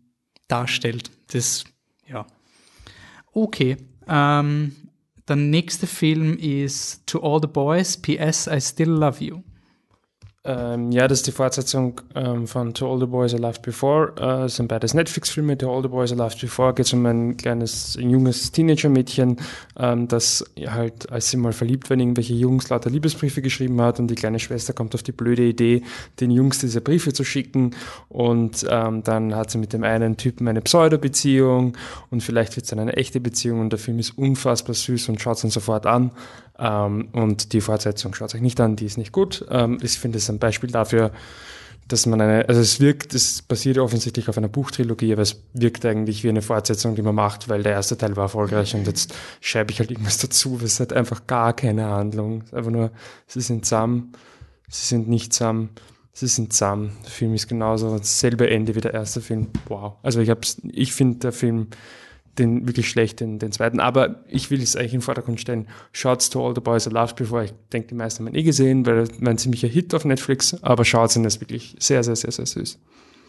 [0.48, 1.10] darstellt.
[1.26, 1.64] Das,
[2.08, 2.26] ja.
[3.32, 3.76] Okay.
[4.08, 4.74] Ähm,
[5.28, 8.46] der nächste Film ist To All the Boys, P.S.
[8.46, 9.42] I Still Love You.
[10.44, 14.12] Ähm, ja, das ist die Fortsetzung ähm, von To All the Boys I Loved Before.
[14.16, 15.56] Äh, sind beides Netflix-Filme.
[15.56, 19.36] To All the Boys I Loved Before geht es um ein kleines, ein junges Teenager-Mädchen,
[19.78, 24.08] ähm, das halt, als sie mal verliebt war, irgendwelche Jungs lauter Liebesbriefe geschrieben hat und
[24.08, 25.84] die kleine Schwester kommt auf die blöde Idee,
[26.18, 27.76] den Jungs diese Briefe zu schicken
[28.08, 31.76] und ähm, dann hat sie mit dem einen Typen eine Pseudo-Beziehung
[32.10, 35.20] und vielleicht wird es dann eine echte Beziehung und der Film ist unfassbar süß und
[35.20, 36.10] schaut es dann sofort an.
[36.58, 39.44] Ähm, und die Fortsetzung schaut euch nicht an, die ist nicht gut.
[39.50, 41.12] Ähm, ich finde es ein Beispiel dafür,
[41.88, 45.84] dass man eine, also es wirkt, es basiert offensichtlich auf einer Buchtrilogie, aber es wirkt
[45.84, 49.14] eigentlich wie eine Fortsetzung, die man macht, weil der erste Teil war erfolgreich und jetzt
[49.40, 50.58] schreibe ich halt irgendwas dazu.
[50.62, 52.44] Es hat einfach gar keine Handlung.
[52.52, 52.90] Einfach nur,
[53.26, 54.12] sie sind zusammen,
[54.68, 55.70] sie sind nicht zusammen,
[56.12, 56.96] sie sind zusammen.
[57.04, 59.48] Der Film ist genauso dasselbe Ende wie der erste Film.
[59.68, 59.94] Wow.
[60.02, 61.68] Also ich hab's, ich finde der Film
[62.38, 63.80] den wirklich schlecht, den, den zweiten.
[63.80, 65.68] Aber ich will es eigentlich in den Vordergrund stellen.
[65.92, 67.44] Shouts to All the Boys I Loved Before.
[67.44, 70.04] Ich denke, die meisten haben ihn eh gesehen, weil er war ein ziemlicher Hit auf
[70.04, 70.56] Netflix.
[70.62, 72.78] Aber Shouts sind das wirklich sehr, sehr, sehr, sehr süß.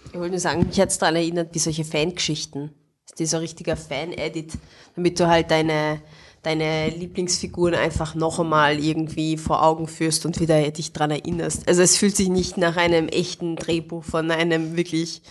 [0.07, 2.71] Ich wollte nur sagen, mich hat es daran erinnert, wie solche Fangeschichten.
[3.09, 4.53] Das ist so ein richtiger Fan-Edit,
[4.95, 6.01] damit du halt deine,
[6.41, 11.67] deine Lieblingsfiguren einfach noch einmal irgendwie vor Augen führst und wieder dich dran erinnerst.
[11.67, 15.21] Also es fühlt sich nicht nach einem echten Drehbuch von einem wirklich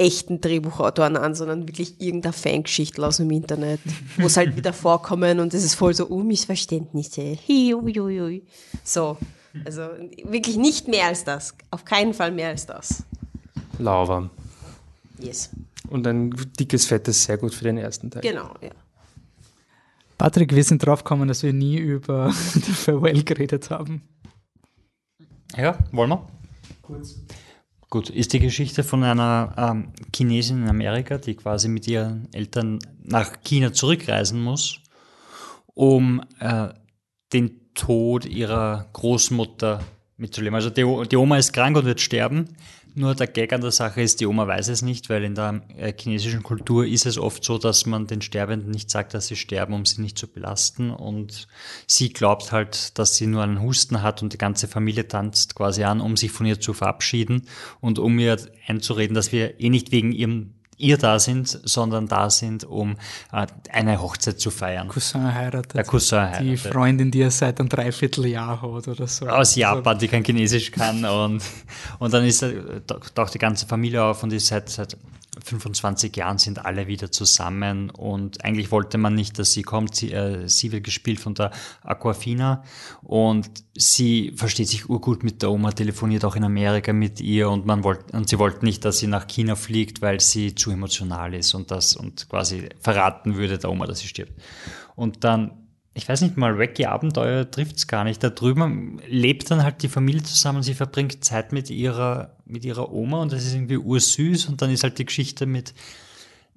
[0.00, 3.80] echten Drehbuchautoren an, sondern wirklich irgendeine Fangeschichte aus dem Internet,
[4.16, 7.36] wo es halt wieder vorkommen und es ist voll so Unmissverständnisse.
[7.46, 8.42] Hiuiui.
[8.82, 9.18] So.
[9.64, 9.82] Also
[10.24, 11.54] wirklich nicht mehr als das.
[11.70, 13.04] Auf keinen Fall mehr als das.
[13.78, 14.30] Lauwarm.
[15.18, 15.50] Yes.
[15.88, 18.22] Und ein dickes, fettes, sehr gut für den ersten Teil.
[18.22, 18.70] Genau, ja.
[20.16, 24.02] Patrick, wir sind drauf gekommen, dass wir nie über The Farewell geredet haben.
[25.56, 26.26] Ja, wollen wir?
[26.82, 27.16] Kurz.
[27.90, 32.78] Gut, ist die Geschichte von einer ähm, Chinesin in Amerika, die quasi mit ihren Eltern
[33.02, 34.78] nach China zurückreisen muss,
[35.74, 36.68] um äh,
[37.32, 39.82] den Tod ihrer Großmutter
[40.16, 40.54] mitzuleben.
[40.54, 42.56] Also die, die Oma ist krank und wird sterben.
[42.94, 45.62] Nur der Gag an der Sache ist, die Oma weiß es nicht, weil in der
[45.76, 49.36] äh, chinesischen Kultur ist es oft so, dass man den Sterbenden nicht sagt, dass sie
[49.36, 50.90] sterben, um sie nicht zu belasten.
[50.90, 51.46] Und
[51.86, 55.84] sie glaubt halt, dass sie nur einen Husten hat und die ganze Familie tanzt quasi
[55.84, 57.42] an, um sich von ihr zu verabschieden
[57.80, 62.30] und um ihr einzureden, dass wir eh nicht wegen ihrem ihr da sind, sondern da
[62.30, 62.96] sind, um
[63.32, 64.88] äh, eine Hochzeit zu feiern.
[64.88, 65.74] Cousin heiratet.
[65.74, 66.46] Der Cousin heiratet.
[66.46, 69.28] Die Freundin, die er seit einem Dreivierteljahr hat oder so.
[69.28, 71.42] Aus Japan, die kein Chinesisch kann und,
[71.98, 74.96] und dann ist er, taucht die ganze Familie auf und ist seit, seit
[75.44, 79.94] 25 Jahren sind alle wieder zusammen und eigentlich wollte man nicht, dass sie kommt.
[79.94, 82.64] Sie, äh, sie wird gespielt von der Aquafina
[83.02, 87.64] und sie versteht sich urgut mit der Oma, telefoniert auch in Amerika mit ihr und
[87.64, 91.32] man wollte und sie wollte nicht, dass sie nach China fliegt, weil sie zu emotional
[91.34, 94.32] ist und das und quasi verraten würde der Oma, dass sie stirbt.
[94.96, 95.59] Und dann
[96.00, 98.24] ich weiß nicht mal, Wacky Abenteuer trifft's gar nicht.
[98.24, 102.90] Da drüben lebt dann halt die Familie zusammen, sie verbringt Zeit mit ihrer, mit ihrer
[102.90, 105.74] Oma und das ist irgendwie ursüß und dann ist halt die Geschichte mit,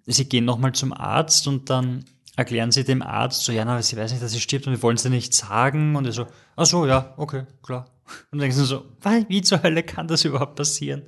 [0.06, 2.06] sie gehen nochmal zum Arzt und dann
[2.38, 4.82] erklären sie dem Arzt so, ja, na, sie weiß nicht, dass sie stirbt und wir
[4.82, 6.26] wollen sie nicht sagen und er so,
[6.56, 7.88] ach so, ja, okay, klar.
[8.32, 8.86] Und dann denken sie so,
[9.28, 11.04] wie zur Hölle kann das überhaupt passieren?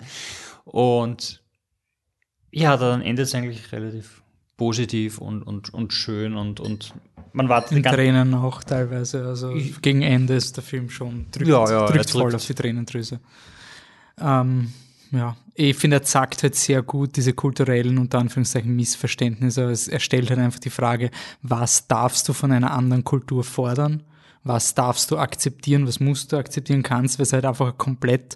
[0.63, 1.41] Und
[2.51, 4.23] ja, dann endet es eigentlich relativ
[4.55, 6.93] positiv und, und, und schön und, und
[7.35, 9.25] man wartet In Tränen auch teilweise.
[9.25, 12.53] Also ich, gegen Ende ist der Film schon drückt, ja, ja, drückt voll auf die
[12.53, 13.19] Tränendrüse.
[14.19, 14.71] Ähm,
[15.11, 19.73] ja, ich finde, er sagt halt sehr gut diese kulturellen unter Anführungszeichen Missverständnisse.
[19.91, 24.03] Er stellt halt einfach die Frage, was darfst du von einer anderen Kultur fordern?
[24.43, 25.87] Was darfst du akzeptieren?
[25.87, 27.19] Was musst du akzeptieren kannst?
[27.19, 28.35] Weil es halt einfach komplett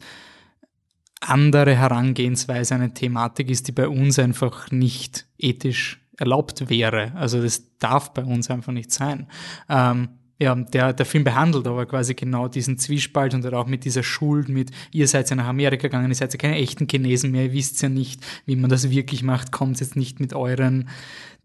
[1.22, 7.14] andere Herangehensweise eine Thematik ist, die bei uns einfach nicht ethisch erlaubt wäre.
[7.16, 9.28] Also das darf bei uns einfach nicht sein.
[9.68, 10.10] Ähm,
[10.42, 14.48] ja, der, der Film behandelt aber quasi genau diesen Zwiespalt und auch mit dieser Schuld,
[14.48, 17.54] mit ihr seid ja nach Amerika gegangen, ihr seid ja keine echten Chinesen mehr, ihr
[17.54, 20.88] wisst ja nicht, wie man das wirklich macht, kommt jetzt nicht mit euren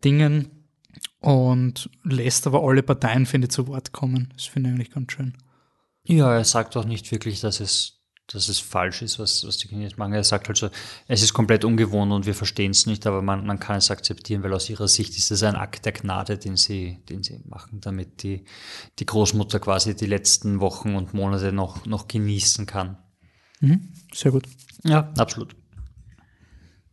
[0.04, 0.48] Dingen
[1.18, 4.32] und lässt aber alle Parteien, finde ich, zu Wort kommen.
[4.36, 5.34] Das finde ich eigentlich ganz schön.
[6.04, 7.93] Ja, er sagt auch nicht wirklich, dass es
[8.26, 10.14] dass es falsch ist, was, was die Chinesen machen.
[10.14, 10.70] Er sagt halt so,
[11.08, 14.42] es ist komplett ungewohnt und wir verstehen es nicht, aber man, man kann es akzeptieren,
[14.42, 17.80] weil aus ihrer Sicht ist es ein Akt der Gnade, den sie, den sie machen,
[17.80, 18.44] damit die,
[18.98, 22.96] die Großmutter quasi die letzten Wochen und Monate noch, noch genießen kann.
[23.60, 24.46] Mhm, sehr gut.
[24.84, 25.54] Ja, absolut.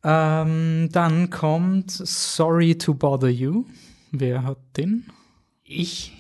[0.04, 3.66] Ähm, dann kommt Sorry to Bother You.
[4.12, 5.06] Wer hat den?
[5.64, 6.14] Ich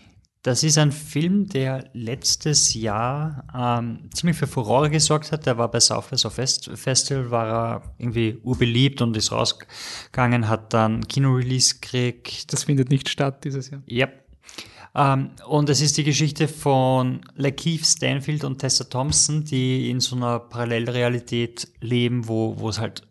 [0.43, 5.45] das ist ein Film, der letztes Jahr ähm, ziemlich für Furore gesorgt hat.
[5.45, 10.73] Der war bei South by Southwest Festival, war er irgendwie urbeliebt und ist rausgegangen, hat
[10.73, 12.51] dann Kino-Release gekriegt.
[12.51, 13.83] Das findet nicht statt dieses Jahr.
[13.85, 14.07] Ja,
[14.95, 20.15] Ähm, und es ist die Geschichte von Lakeith Stanfield und Tessa Thompson, die in so
[20.15, 23.03] einer Parallelrealität leben, wo, wo es halt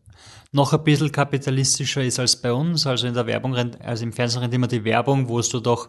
[0.52, 2.86] noch ein bisschen kapitalistischer ist als bei uns.
[2.86, 5.88] Also in der Werbung, also im Fernsehen rennt immer die Werbung, wo es du doch,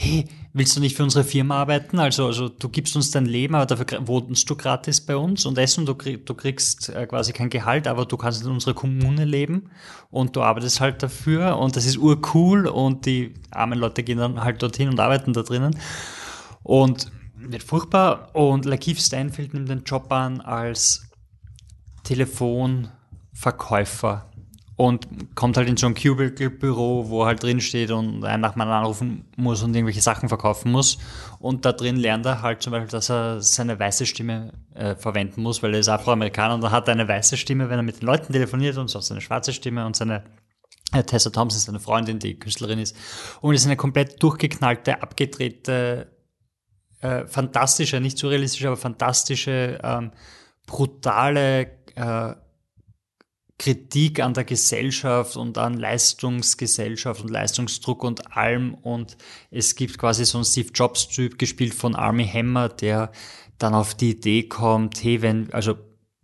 [0.00, 1.98] hey, willst du nicht für unsere Firma arbeiten?
[1.98, 5.58] Also, also du gibst uns dein Leben, aber dafür wohnst du gratis bei uns und
[5.58, 9.24] essen, du, krieg, du kriegst äh, quasi kein Gehalt, aber du kannst in unserer Kommune
[9.24, 9.72] leben
[10.10, 14.44] und du arbeitest halt dafür und das ist urcool und die armen Leute gehen dann
[14.44, 15.76] halt dorthin und arbeiten da drinnen.
[16.62, 21.10] Und wird furchtbar und Lakeith Stanfield nimmt den Job an als
[22.04, 24.27] Telefonverkäufer
[24.78, 28.70] und kommt halt in so ein Cubicle-Büro, wo halt drin steht und einen nach mal
[28.70, 30.98] anrufen muss und irgendwelche Sachen verkaufen muss.
[31.40, 35.42] Und da drin lernt er halt zum Beispiel, dass er seine weiße Stimme äh, verwenden
[35.42, 38.06] muss, weil er ist Afroamerikaner und er hat eine weiße Stimme, wenn er mit den
[38.06, 40.22] Leuten telefoniert und sonst eine schwarze Stimme und seine
[40.92, 42.94] äh, Tessa Thompson ist eine Freundin, die Künstlerin ist.
[43.40, 46.06] Und ist eine komplett durchgeknallte, abgedrehte
[47.00, 50.12] äh, fantastische, nicht surrealistische, aber fantastische, ähm,
[50.68, 51.62] brutale
[51.96, 52.34] äh,
[53.58, 58.74] Kritik an der Gesellschaft und an Leistungsgesellschaft und Leistungsdruck und allem.
[58.74, 59.16] Und
[59.50, 63.10] es gibt quasi so einen Steve Jobs-Typ, gespielt von Army Hammer, der
[63.58, 65.74] dann auf die Idee kommt, hey, wenn, also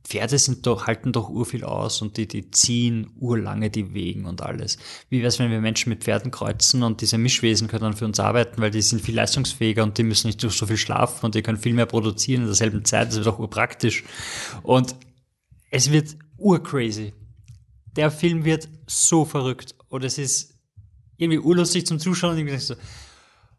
[0.05, 4.43] Pferde sind doch, halten doch urviel aus und die, die ziehen urlange die Wegen und
[4.43, 4.77] alles.
[5.09, 8.05] Wie wäre es, wenn wir Menschen mit Pferden kreuzen und diese Mischwesen können dann für
[8.05, 11.35] uns arbeiten, weil die sind viel leistungsfähiger und die müssen nicht so viel schlafen und
[11.35, 13.09] die können viel mehr produzieren in derselben Zeit.
[13.09, 14.05] Das wird auch urpraktisch.
[14.63, 14.95] Und
[15.71, 17.15] es wird urcrazy.
[17.97, 20.55] Der Film wird so verrückt und es ist
[21.17, 22.77] irgendwie urlustig zum Zuschauen und irgendwie du,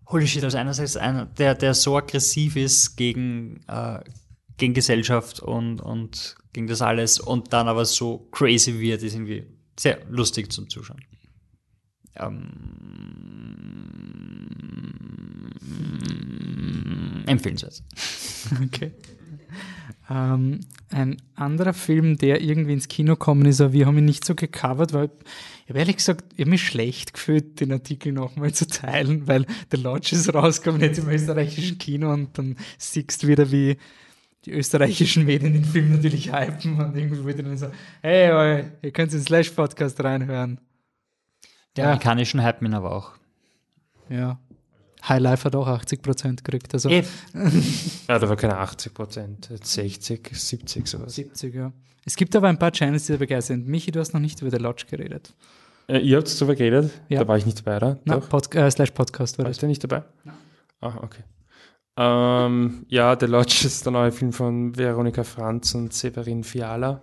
[0.08, 4.00] holy shit, also einerseits einer, der, der so aggressiv ist gegen, äh,
[4.58, 9.46] gegen Gesellschaft und, und gegen das alles und dann aber so crazy wird, ist irgendwie
[9.80, 11.02] sehr lustig zum Zuschauen.
[12.16, 12.52] Ähm,
[17.26, 17.82] empfehlenswert.
[18.64, 18.92] Okay.
[20.10, 20.60] Ähm,
[20.92, 24.36] ein anderer Film, der irgendwie ins Kino gekommen ist, aber wir haben ihn nicht so
[24.36, 25.10] gecovert, weil
[25.64, 29.48] ich habe ehrlich gesagt, ich habe mich schlecht gefühlt, den Artikel nochmal zu teilen, weil
[29.72, 33.78] der Lodge ist rausgekommen jetzt im österreichischen Kino und dann siehst du wieder, wie
[34.46, 37.68] die österreichischen Medien den Film natürlich hypen und irgendwie wurde dann so,
[38.04, 40.60] hey, oi, ihr könnt ins Slash-Podcast reinhören.
[41.76, 41.88] Die Ja.
[41.88, 43.14] amerikanischen hypen ihn aber auch.
[44.08, 44.40] Ja.
[45.08, 46.90] High Life hat auch 80% gekriegt, also
[48.08, 51.16] Ja, da war keine 80 Prozent, 60, 70 sowas.
[51.16, 51.72] 70, ja.
[52.06, 53.68] Es gibt aber ein paar Channels, die da begeistert sind.
[53.68, 55.34] Michi, du hast noch nicht über The Lodge geredet.
[55.88, 56.92] Äh, ihr habt darüber geredet?
[57.10, 57.22] Ja.
[57.22, 58.00] Da war ich nicht dabei, oder?
[58.06, 58.30] Na, Doch.
[58.30, 59.46] Pod äh, Slash Podcast war.
[59.46, 60.04] Warst du nicht dabei?
[60.82, 61.24] Ah, okay.
[61.98, 67.02] Ähm, ja, The Lodge ist der neue Film von Veronika Franz und Severin Fiala.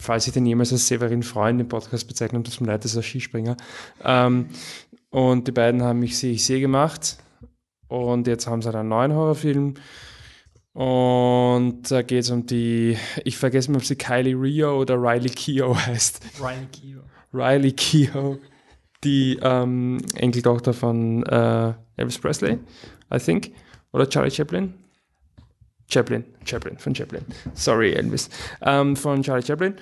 [0.00, 2.92] Falls ich den jemals als Severin Freund im Podcast bezeichne, tut es mir leid, das
[2.92, 3.56] ist ein Skispringer.
[4.04, 4.48] Ähm,
[5.10, 7.18] und die beiden haben mich sehe ich sehe gemacht.
[7.88, 9.74] Und jetzt haben sie halt einen neuen Horrorfilm.
[10.74, 15.30] Und da geht es um die, ich vergesse mal, ob sie Kylie Rio oder Riley
[15.30, 16.20] Keough heißt.
[16.40, 17.04] Ryan Keough.
[17.32, 18.38] Riley Keough,
[19.02, 22.58] die ähm, Enkeltochter von äh, Elvis Presley,
[23.12, 23.52] I think,
[23.92, 24.74] oder Charlie Chaplin.
[25.90, 27.22] Chaplin, Chaplin, von Chaplin.
[27.54, 28.28] Sorry, Elvis.
[28.60, 29.74] Ähm, von Charlie Chaplin.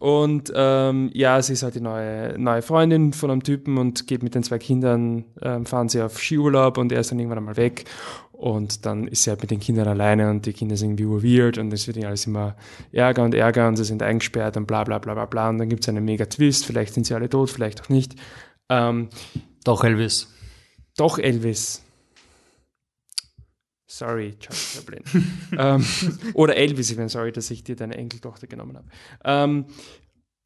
[0.00, 4.22] Und ähm, ja, sie ist halt die neue, neue Freundin von einem Typen und geht
[4.24, 7.56] mit den zwei Kindern, ähm, fahren sie auf Skiurlaub und er ist dann irgendwann einmal
[7.56, 7.84] weg.
[8.32, 11.58] Und dann ist sie halt mit den Kindern alleine und die Kinder sind irgendwie weird
[11.58, 12.56] und es wird ihnen alles immer
[12.90, 15.48] Ärger und Ärger und sie sind eingesperrt und bla bla bla bla bla.
[15.48, 18.16] Und dann gibt es einen mega Twist, vielleicht sind sie alle tot, vielleicht auch nicht.
[18.68, 19.10] Ähm,
[19.64, 20.28] Doch, Elvis.
[20.96, 21.84] doch Elvis.
[23.94, 25.02] Sorry, Charlie Chaplin.
[25.58, 25.84] ähm,
[26.32, 28.86] oder Elvis, ich bin sorry, dass ich dir deine Enkeltochter genommen habe.
[29.22, 29.66] Ähm,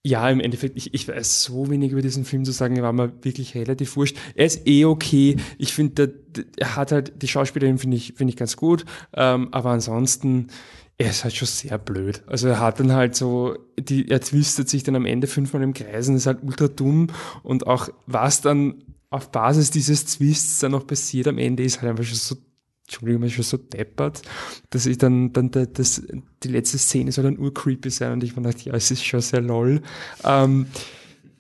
[0.04, 2.92] ja, im Endeffekt, ich, ich weiß so wenig über diesen Film zu sagen, er war
[2.92, 4.16] mir wirklich relativ wurscht.
[4.34, 5.36] Er ist eh okay.
[5.58, 6.12] Ich finde,
[6.56, 8.84] er hat halt, die Schauspielerin finde ich, finde ich ganz gut.
[9.14, 10.48] Ähm, aber ansonsten,
[10.98, 12.24] er ist halt schon sehr blöd.
[12.26, 15.72] Also er hat dann halt so, die, er twistet sich dann am Ende fünfmal im
[15.72, 17.08] Kreisen, ist halt ultra dumm
[17.44, 21.90] und auch was dann auf Basis dieses Twists dann noch passiert am Ende ist halt
[21.90, 22.36] einfach schon so,
[22.86, 24.22] Entschuldigung, ist schon so deppert,
[24.70, 26.02] dass ich dann, dann das,
[26.42, 29.20] die letzte Szene soll dann urcreepy sein und ich mir dachte, ja, es ist schon
[29.20, 29.82] sehr lol.
[30.24, 30.66] Ähm,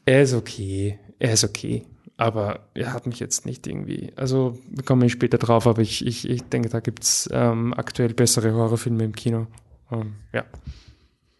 [0.04, 1.84] er ist okay, er ist okay.
[2.18, 6.28] Aber er hat mich jetzt nicht irgendwie, also wir kommen später drauf, aber ich, ich,
[6.28, 9.46] ich denke, da gibt's ähm, aktuell bessere Horrorfilme im Kino.
[9.92, 10.44] Ähm, ja.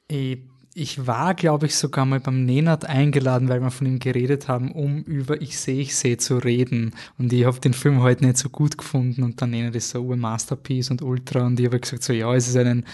[0.08, 0.38] Ich,
[0.78, 4.72] ich war, glaube ich, sogar mal beim Nenad eingeladen, weil wir von ihm geredet haben,
[4.72, 6.94] um über Ich sehe, ich sehe zu reden.
[7.16, 10.12] Und ich habe den Film heute nicht so gut gefunden und dann Nenad ist so
[10.12, 11.46] ein Masterpiece und Ultra.
[11.46, 12.84] Und ich habe gesagt, so ja, es ist ein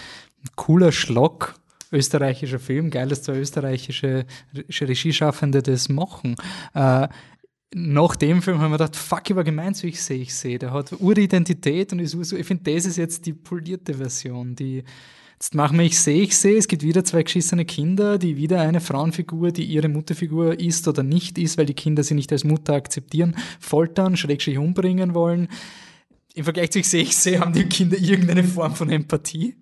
[0.55, 1.55] cooler Schlock,
[1.91, 6.37] österreichischer Film, geil, dass zwei österreichische Re- Regieschaffende das machen.
[6.73, 7.09] Äh,
[7.75, 10.57] nach dem Film haben wir gedacht, fuck, ich war gemeint, so ich sehe, ich sehe.
[10.57, 14.85] Der hat Uridentität und ist so, ich finde, das ist jetzt die polierte Version, die
[15.43, 18.61] Jetzt machen wir Ich sehe, ich sehe, es gibt wieder zwei geschissene Kinder, die wieder
[18.61, 22.45] eine Frauenfigur, die ihre Mutterfigur ist oder nicht ist, weil die Kinder sie nicht als
[22.45, 25.49] Mutter akzeptieren, foltern, schrägstrich umbringen wollen.
[26.33, 29.57] Im Vergleich zu Ich sehe, ich sehe, haben die Kinder irgendeine Form von Empathie.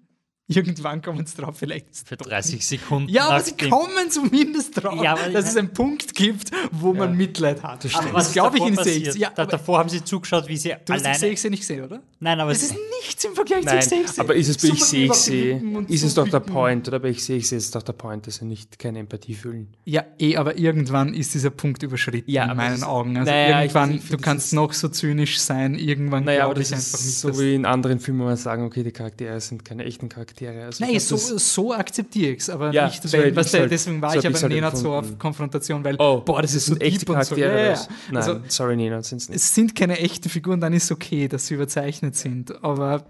[0.48, 1.86] Irgendwann kommen sie drauf, vielleicht.
[2.06, 3.10] Für 30 Sekunden.
[3.10, 7.64] Ja, aber sie kommen zumindest drauf, Ja, dass es einen Punkt gibt, wo man Mitleid
[7.64, 7.86] hat.
[7.86, 9.16] Das, Aber was glaube ich in davor sehe, ich.
[9.16, 11.18] Ja, davor haben sie zugeschaut, wie sie du hast alleine.
[11.20, 12.02] Sehe, ich sehe nicht gesehen, oder?
[12.20, 14.24] Nein, aber Es ist nichts im Vergleich zu Nein, Ich sehe, ich sehe.
[14.24, 16.42] aber ist es bei Ich sehe, ich und ist es doch der.
[16.42, 18.78] Point, oder bei Ich sehe, ich sehe, ist es doch der Point, dass sie nicht
[18.78, 19.74] keine Empathie fühlen.
[19.86, 23.16] Ja, eh, aber irgendwann ist dieser Punkt überschritten Ja, in meinen Augen.
[23.16, 26.72] Also Naja, irgendwann, ich du kannst noch so zynisch sein, irgendwann Naja, aber glaube das
[26.72, 29.39] ich ist einfach nicht, so wie in anderen Filmen, wo man sagen, okay, die Charaktere
[29.39, 30.31] sind keine echten Charaktere.
[30.40, 33.54] Also Nein, so, das- so akzeptiere ich es, aber Ja, nicht, so weil, hätte was
[33.54, 35.20] halt- deswegen war so ich aber halt Nena so auf empfunden.
[35.20, 37.36] Konfrontation, weil, Oh, boah, das ist so echte deep und so.
[37.36, 37.64] Charaktere.
[37.66, 37.88] Ja, ja.
[38.10, 39.38] Nein, Also, sorry, Nina, sind es nicht.
[39.38, 43.06] es sind keine echten Figuren, dann ist es okay, dass sie überzeichnet sind, aber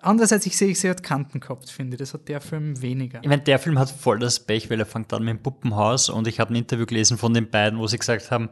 [0.00, 1.98] andererseits, ich sehe, ich sehe, hat Kanten gehabt, finde ich.
[1.98, 3.20] Das hat der Film weniger.
[3.22, 6.08] Ich meine, der Film hat voll das Pech, weil er fängt an mit dem Puppenhaus
[6.08, 8.48] und ich habe ein Interview gelesen von den beiden, wo sie gesagt haben,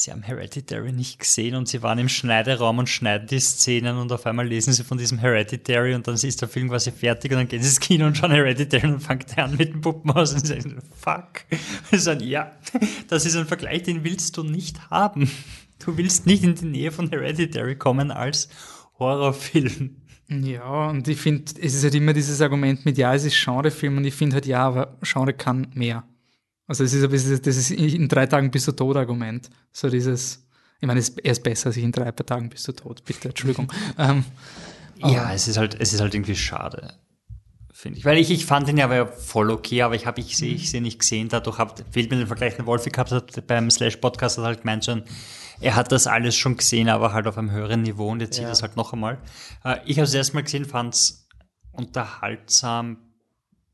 [0.00, 4.12] sie haben Hereditary nicht gesehen und sie waren im Schneideraum und schneiden die Szenen und
[4.12, 7.38] auf einmal lesen sie von diesem Hereditary und dann ist der Film quasi fertig und
[7.38, 9.04] dann gehen sie ins Kino und schauen Hereditary und
[9.36, 11.44] er an mit dem Puppenhaus und sagen, fuck.
[11.90, 12.52] Sie sagen, ja,
[13.08, 15.28] das ist ein Vergleich, den willst du nicht haben.
[15.80, 18.48] Du willst nicht in die Nähe von Hereditary kommen als
[19.00, 19.96] Horrorfilm.
[20.28, 23.96] Ja, und ich finde, es ist halt immer dieses Argument mit, ja, es ist Genrefilm
[23.96, 26.04] und ich finde halt, ja, aber Genre kann mehr.
[26.68, 29.50] Also es ist ein bisschen, das ist in drei Tagen bist du tot Argument.
[29.72, 30.46] So dieses,
[30.80, 33.30] ich meine, es- er ist besser als ich in drei Tagen bist du tot, bitte,
[33.30, 33.72] Entschuldigung.
[33.98, 34.24] ähm,
[34.98, 36.92] Ja, es ist halt, es ist halt irgendwie schade,
[37.72, 38.04] finde ich.
[38.04, 40.82] Weil ich, ich fand ihn ja voll okay, aber ich habe ich sehe, ich sehe
[40.82, 41.28] nicht gesehen.
[41.28, 44.60] Dadurch hab, fehlt mir den Vergleich, den Wolfi gehabt hat beim Slash Podcast, hat halt
[44.60, 45.04] gemeint schon,
[45.60, 48.42] er hat das alles schon gesehen, aber halt auf einem höheren Niveau und jetzt sieht
[48.44, 48.50] Ja.
[48.50, 49.18] das halt noch einmal.
[49.64, 51.26] Äh, ich habe es erstmal gesehen, fand es
[51.72, 52.98] unterhaltsam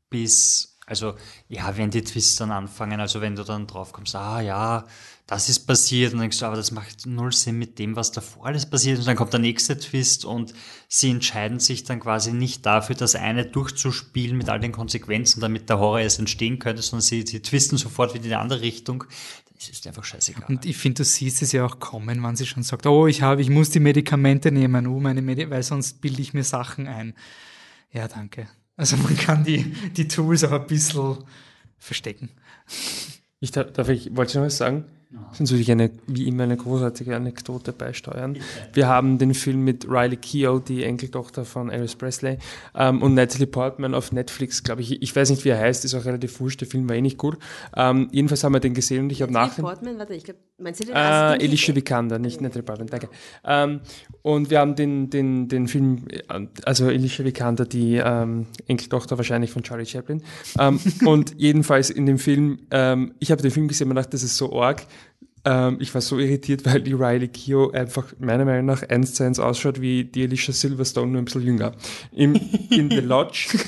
[0.09, 1.15] bis, also
[1.49, 4.85] ja, wenn die Twists dann anfangen, also wenn du dann drauf kommst, ah ja,
[5.27, 8.11] das ist passiert und dann denkst du, aber das macht null Sinn mit dem, was
[8.11, 10.53] davor alles passiert und dann kommt der nächste Twist und
[10.87, 15.69] sie entscheiden sich dann quasi nicht dafür, das eine durchzuspielen mit all den Konsequenzen, damit
[15.69, 19.05] der Horror erst entstehen könnte, sondern sie, sie twisten sofort wieder in die andere Richtung.
[19.55, 20.45] Das ist einfach scheißegal.
[20.47, 23.23] Und ich finde, du siehst es ja auch kommen, wenn sie schon sagt, oh, ich
[23.23, 26.87] habe, ich muss die Medikamente nehmen, oh, meine Medi weil sonst bilde ich mir Sachen
[26.87, 27.15] ein.
[27.91, 28.47] Ja, danke.
[28.77, 31.17] Also man kann die, die Tools auch ein bisschen
[31.77, 32.29] verstecken.
[33.39, 34.85] Ich darf, darf ich, wollte ich noch was sagen?
[35.29, 38.37] Das ist natürlich eine, wie immer eine großartige Anekdote beisteuern.
[38.73, 42.37] Wir haben den Film mit Riley Keough, die Enkeltochter von Elvis Presley,
[42.73, 45.01] ähm, und Natalie Portman auf Netflix, glaube ich.
[45.01, 47.17] Ich weiß nicht, wie er heißt, ist auch relativ wurscht, der Film war eh nicht
[47.17, 47.37] gut.
[47.75, 49.61] Ähm, jedenfalls haben wir den gesehen und ich habe Natalie nachher...
[49.61, 51.41] Portman, warte, ich glaube, meinst du den Äh, ersten?
[51.43, 53.09] Alicia Vikander, nicht Natalie Portman, danke.
[53.43, 53.81] Ähm,
[54.21, 59.51] und wir haben den, den, den Film, äh, also Alicia Vikander, die ähm, Enkeltochter wahrscheinlich
[59.51, 60.23] von Charlie Chaplin.
[60.59, 64.23] Ähm, und jedenfalls in dem Film, ähm, ich habe den Film gesehen und dachte, das
[64.23, 64.85] ist so arg.
[65.47, 69.23] Ähm, ich war so irritiert, weil die Riley Keough einfach meiner Meinung nach eins zu
[69.23, 71.73] eins ausschaut wie die Alicia Silverstone, nur ein bisschen jünger.
[72.11, 72.33] Im,
[72.71, 73.49] in The Lodge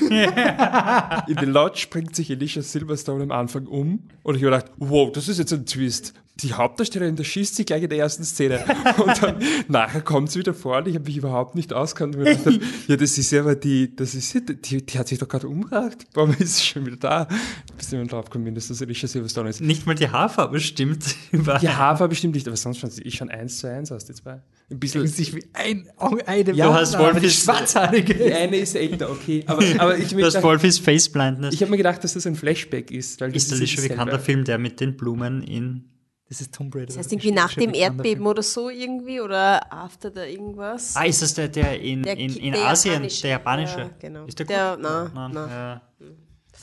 [1.28, 5.12] in The Lodge bringt sich Alicia Silverstone am Anfang um und ich habe gedacht, wow,
[5.12, 6.14] das ist jetzt ein Twist.
[6.40, 8.64] Die Hauptdarstellerin, da schießt sie gleich in der ersten Szene.
[9.04, 12.16] Und dann nachher kommt sie wieder vor und ich habe mich überhaupt nicht auskannt.
[12.16, 15.26] Gedacht, ja, das ist ja aber die, das ist ja, die, die hat sich doch
[15.28, 16.06] gerade umgebracht.
[16.14, 17.28] Warum ist sie schon wieder da?
[17.76, 19.60] Bis jemand draufgekommen dass das Alicia Silverstone ist.
[19.60, 21.04] Nicht mal die Haarfarbe stimmt.
[21.32, 24.40] Die Haarfarbe bestimmt nicht, aber sonst schaut sie schon eins zu eins aus, die zwei.
[24.70, 25.06] Ein bisschen.
[25.06, 25.88] sich wie ein,
[26.26, 28.14] eine Ja, du hast Wolfis- schwarzhaarige.
[28.26, 29.42] Die eine ist älter, okay.
[29.46, 31.54] Aber, aber ich habe Das gedacht- Wolfis Face Blindness.
[31.54, 33.20] ich hab mir gedacht, dass das ein Flashback ist.
[33.20, 33.94] Weil das ist ja Alicia dasselbe.
[33.94, 35.84] Vikander Film, der mit den Blumen in
[36.28, 36.86] Das ist Tomb Raider.
[36.86, 40.94] Das heißt irgendwie nach dem Erdbeben oder so irgendwie oder after da irgendwas.
[40.94, 43.22] Ah, ist das der, der in, Der in, in der Asien, japanische.
[43.22, 43.78] der japanische?
[43.80, 44.24] Ja, genau.
[44.26, 44.54] Ist der gut?
[44.54, 45.46] Der- na, Nein, na.
[45.48, 45.80] Ja.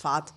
[0.06, 0.34] Fahrt.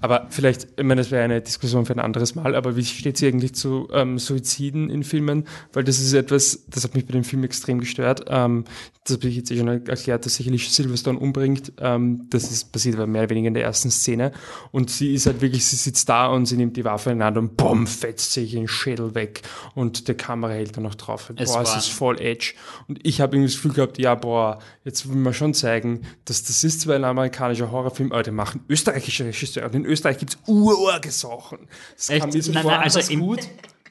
[0.00, 3.18] Aber vielleicht, ich meine, das wäre eine Diskussion für ein anderes Mal, aber wie steht
[3.18, 5.46] sie eigentlich zu ähm, Suiziden in Filmen?
[5.72, 8.24] Weil das ist etwas, das hat mich bei dem Film extrem gestört.
[8.28, 8.64] Ähm,
[9.04, 11.72] das habe ich jetzt eh schon erklärt, dass sich Alicia Silverstone umbringt.
[11.78, 14.32] Ähm, das ist passiert aber mehr oder weniger in der ersten Szene.
[14.72, 17.24] Und sie ist halt wirklich, sie sitzt da und sie nimmt die Waffe in die
[17.24, 19.42] Hand und bumm, fetzt sich den Schädel weg.
[19.74, 21.32] Und der Kamera hält dann noch drauf.
[21.36, 22.54] Es boah, es ist voll Edge.
[22.88, 26.42] Und ich habe irgendwie das Gefühl gehabt, ja, boah, jetzt will man schon zeigen, dass
[26.42, 29.66] das ist zwar ein amerikanischer Horrorfilm, aber den machen österreichische Regisseure.
[29.66, 31.58] Und in Österreich gibt's urorge Sachen.
[31.96, 32.20] Das Echt?
[32.20, 32.70] kam mir so Nein, vor.
[32.72, 33.40] nein, also im, gut?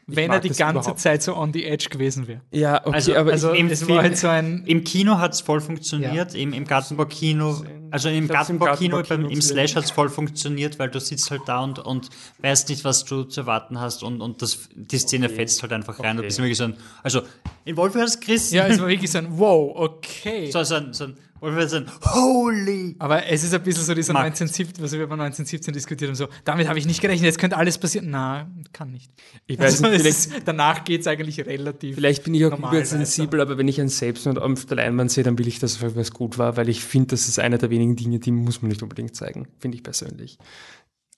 [0.06, 2.42] wenn er die ganze überhaupt Zeit so on the edge gewesen wäre.
[2.52, 5.34] Ja, okay, Also- aber Also Im es Film- war halt so ein Im Kino hat
[5.34, 9.92] es voll funktioniert, im, im Gartenbaukino, also im im Gartenbaukino, im zu- Slash hat es
[9.92, 13.80] voll funktioniert, weil du sitzt halt da und, und weißt nicht, was du zu erwarten
[13.80, 16.18] hast und, und das, die Szene fetzt halt einfach rein.
[16.18, 17.22] Du bist wirklich so ein, also
[17.64, 20.52] in Wolfhard Chris, ja, es war wirklich so ein Wow, okay.
[20.52, 22.96] so, so ein, so ein, Wolfhard so ein Holy!
[23.00, 24.26] Aber es ist ein bisschen so dieser Mag.
[24.26, 27.58] 1917, was wir über 1917 diskutiert haben, so, damit habe ich nicht gerechnet, jetzt könnte
[27.58, 28.10] alles passieren.
[28.10, 29.12] Na, kann nicht.
[29.46, 31.96] ich weiß Also, nicht, ist, danach geht es eigentlich relativ.
[31.96, 35.38] vielleicht bin ich auch übersensibel, aber wenn ich einen Selbstmord auf der Leinwand sehe, dann
[35.38, 37.96] will ich, dass es was gut war, weil ich finde, das ist einer der wenigen
[37.96, 40.38] Dinge, die muss man nicht unbedingt zeigen, finde ich persönlich.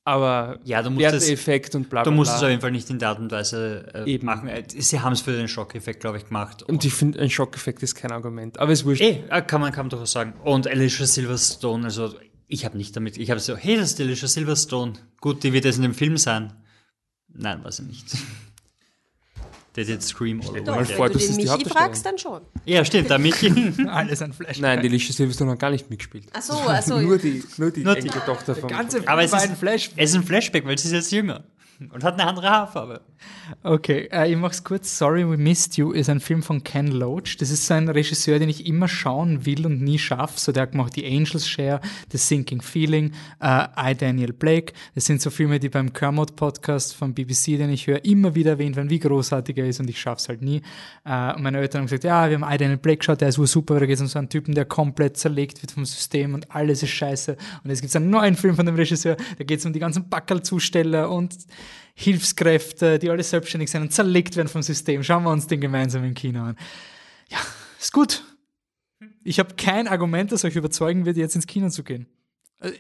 [0.08, 2.48] Aber Ja, du musst es- Werteffekt und bla Du bla musst es bla.
[2.48, 4.26] auf jeden Fall nicht in der Art und Weise äh, Eben.
[4.28, 4.48] machen.
[4.48, 6.62] Äh, Sie haben es für den Schockeffekt, glaube ich, gemacht.
[6.62, 8.60] Und ich finde, ein Schockeffekt ist kein Argument.
[8.60, 9.02] Aber es wurscht.
[9.02, 10.34] Eh, äh, kann man, kann man durchaus sagen.
[10.44, 12.14] Und Alicia Silverstone, also
[12.48, 14.94] ich habe nicht damit, ich habe so, hey, das ist Alicia Silverstone.
[15.20, 16.54] Gut, die wird jetzt in dem Film sein.
[17.34, 18.06] Nein, weiß ich nicht.
[19.76, 20.96] Der wird Scream all Doch, again.
[20.96, 22.42] vor, wenn du das den Michi fragst, dann schon.
[22.66, 23.54] Ja, stimmt, da Michi.
[23.88, 24.60] Alles ein Flash.
[24.60, 26.26] Nein, die Alicia Silverstone hat gar nicht mitgespielt.
[26.34, 26.98] Ach so, ach so.
[27.02, 28.70] nur die, nur die Nur die- Tochter von.
[28.70, 29.50] ganze Aber es ist,
[29.98, 31.44] es ist ein Flashback, weil sie ist jetzt jünger.
[31.78, 33.02] Und hat eine andere Haarfarbe.
[33.62, 34.98] Okay, äh, ich mach's kurz.
[34.98, 37.36] Sorry We Missed You ist ein Film von Ken Loach.
[37.40, 40.40] Das ist so ein Regisseur, den ich immer schauen will und nie schaffe.
[40.40, 43.12] So, der hat gemacht die Angels Share, The Sinking Feeling,
[43.42, 44.74] äh, I, Daniel Blake.
[44.96, 48.78] Das sind so Filme, die beim Kermode-Podcast vom BBC, den ich höre, immer wieder erwähnt
[48.78, 50.62] werden, wie großartig er ist und ich schaff's halt nie.
[51.04, 53.36] Äh, und meine Eltern haben gesagt, ja, wir haben I, Daniel Blake geschaut, der ist
[53.36, 56.50] super, da geht es um so einen Typen, der komplett zerlegt wird vom System und
[56.52, 57.36] alles ist scheiße.
[57.64, 61.12] Und jetzt gibt's einen neuen Film von dem Regisseur, da geht's um die ganzen Backerlzusteller
[61.12, 61.36] und
[61.94, 65.04] Hilfskräfte, die alle selbstständig sind und zerlegt werden vom System.
[65.04, 66.58] Schauen wir uns den gemeinsam im Kino an.
[67.30, 67.40] Ja,
[67.80, 68.24] ist gut.
[69.24, 72.08] Ich habe kein Argument, das euch überzeugen wird, jetzt ins Kino zu gehen.
[72.60, 72.72] Äh,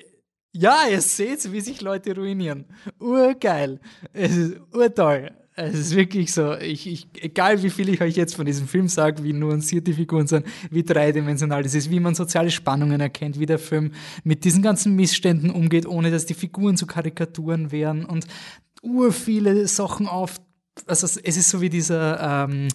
[0.58, 2.66] Ja, ihr seht, wie sich Leute ruinieren.
[3.00, 3.80] Urgeil.
[4.14, 5.32] Es ist urtoll.
[5.58, 8.90] Es ist wirklich so, ich, ich, egal wie viel ich euch jetzt von diesem Film
[8.90, 13.40] sage, wie nuanciert die Figuren sind, wie dreidimensional das ist, wie man soziale Spannungen erkennt,
[13.40, 13.94] wie der Film
[14.26, 18.28] mit diesen ganzen Missständen umgeht, ohne dass die Figuren zu Karikaturen werden und
[18.86, 20.40] ur viele Sachen auf.
[20.88, 22.68] Also es ist so wie dieser ähm,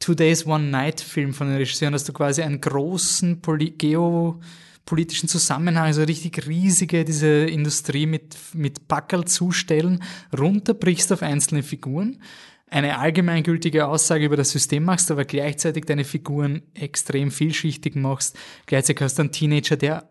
[0.00, 5.28] Two Days One Night Film von den Regisseuren, dass du quasi einen großen Poli geopolitischen
[5.28, 10.02] Zusammenhang, also richtig riesige diese Industrie mit, mit Packerl zustellen,
[10.36, 12.20] runterbrichst auf einzelne Figuren,
[12.68, 18.36] eine allgemeingültige Aussage über das System machst, aber gleichzeitig deine Figuren extrem vielschichtig machst.
[18.64, 20.08] Gleichzeitig hast du einen Teenager, der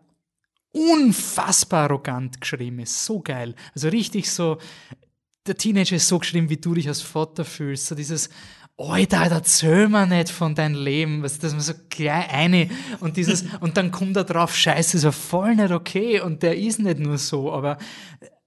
[0.72, 3.04] unfassbar arrogant geschrieben ist.
[3.04, 3.56] So geil.
[3.74, 4.58] Also richtig so,
[5.46, 7.86] der Teenager ist so geschrieben, wie du dich als Vater fühlst.
[7.86, 8.30] So dieses,
[8.76, 12.70] Alter, erzähl mir nicht von deinem Leben, was, dass man so gleich eine
[13.00, 16.56] und dieses, und dann kommt er drauf, scheiße, ist ja voll nicht okay und der
[16.56, 17.78] ist nicht nur so, aber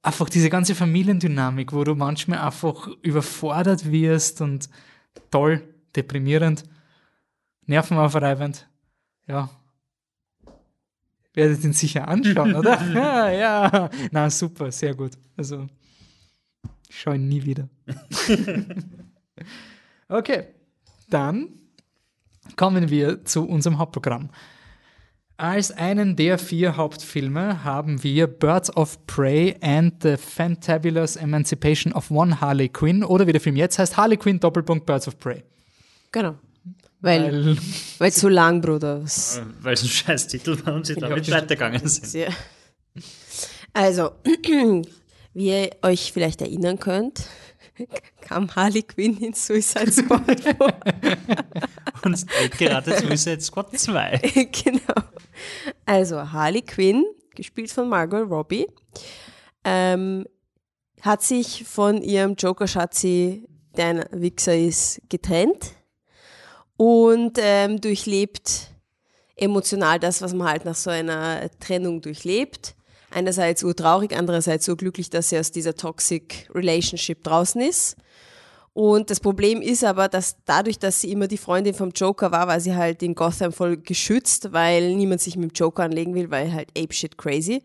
[0.02, 4.70] einfach diese ganze Familiendynamik, wo du manchmal einfach überfordert wirst und
[5.32, 5.62] toll,
[5.96, 6.64] deprimierend,
[7.66, 8.68] nervenaufreibend,
[9.28, 9.50] ja.
[11.34, 12.82] Werdet ihn sicher anschauen, oder?
[12.93, 13.30] ja,
[13.72, 13.89] ja.
[14.12, 15.12] Na, super, sehr gut.
[15.36, 15.68] Also,
[16.89, 17.69] ich schaue ihn nie wieder.
[20.09, 20.47] okay,
[21.09, 21.49] dann
[22.55, 24.29] kommen wir zu unserem Hauptprogramm.
[25.38, 32.09] Als einen der vier Hauptfilme haben wir Birds of Prey and the Fantabulous Emancipation of
[32.09, 35.43] One Harley Quinn oder wie der Film jetzt heißt, Harley Quinn Doppelpunkt Birds of Prey.
[36.13, 36.36] Genau.
[37.01, 37.57] Weil, Weil,
[37.99, 38.99] weil zu lang, Bruder.
[39.01, 42.13] Das- Weil es ein scheiß Titel war und sie damit weitergegangen sind.
[42.13, 42.29] Ja.
[43.73, 44.11] Also,
[45.36, 47.27] wie ihr euch vielleicht erinnern könnt,
[48.21, 50.73] kam Harley Quinn in Suicide Squad vor.
[52.03, 52.25] Und
[52.57, 54.17] gerade Suicide Squad 2.
[54.63, 55.03] genau.
[55.86, 57.05] Also, Harley Quinn,
[57.36, 58.67] gespielt von Margot Robbie,
[59.63, 60.25] ähm,
[61.01, 63.43] hat sich von ihrem Joker-Schatzi,
[63.75, 65.73] der ein Wichser ist, getrennt
[66.77, 68.69] und ähm, durchlebt
[69.36, 72.74] emotional das, was man halt nach so einer Trennung durchlebt.
[73.16, 77.95] Einerseits urtraurig, andererseits urglücklich, dass sie aus dieser Toxic Relationship draußen ist.
[78.74, 82.49] Und das Problem ist aber, dass dadurch, dass sie immer die Freundin vom Joker war,
[82.49, 86.30] war sie halt in Gotham voll geschützt, weil niemand sich mit dem Joker anlegen will,
[86.30, 87.63] weil halt apeshit crazy.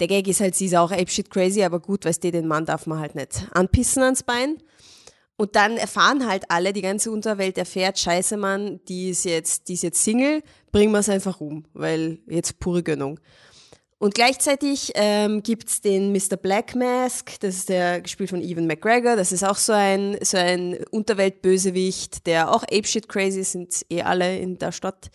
[0.00, 2.64] Der Gag ist halt, sie ist auch apeshit crazy, aber gut, weißt du, den Mann
[2.64, 4.56] darf man halt nicht anpissen ans Bein.
[5.36, 9.74] Und dann erfahren halt alle, die ganze Unterwelt erfährt, scheiße Mann, die ist jetzt, die
[9.74, 10.42] ist jetzt Single,
[10.72, 13.20] bringen wir es einfach um, weil jetzt pure Gönnung.
[14.00, 16.36] Und gleichzeitig ähm, gibt's den Mr.
[16.36, 20.36] Black Mask, das ist der gespielt von Evan McGregor, das ist auch so ein, so
[20.36, 25.10] ein Unterweltbösewicht, der auch apeshit crazy ist, sind eh alle in der Stadt.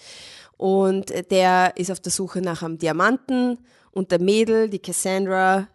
[0.58, 3.58] Und der ist auf der Suche nach einem Diamanten
[3.92, 5.70] und der Mädel, die Cassandra,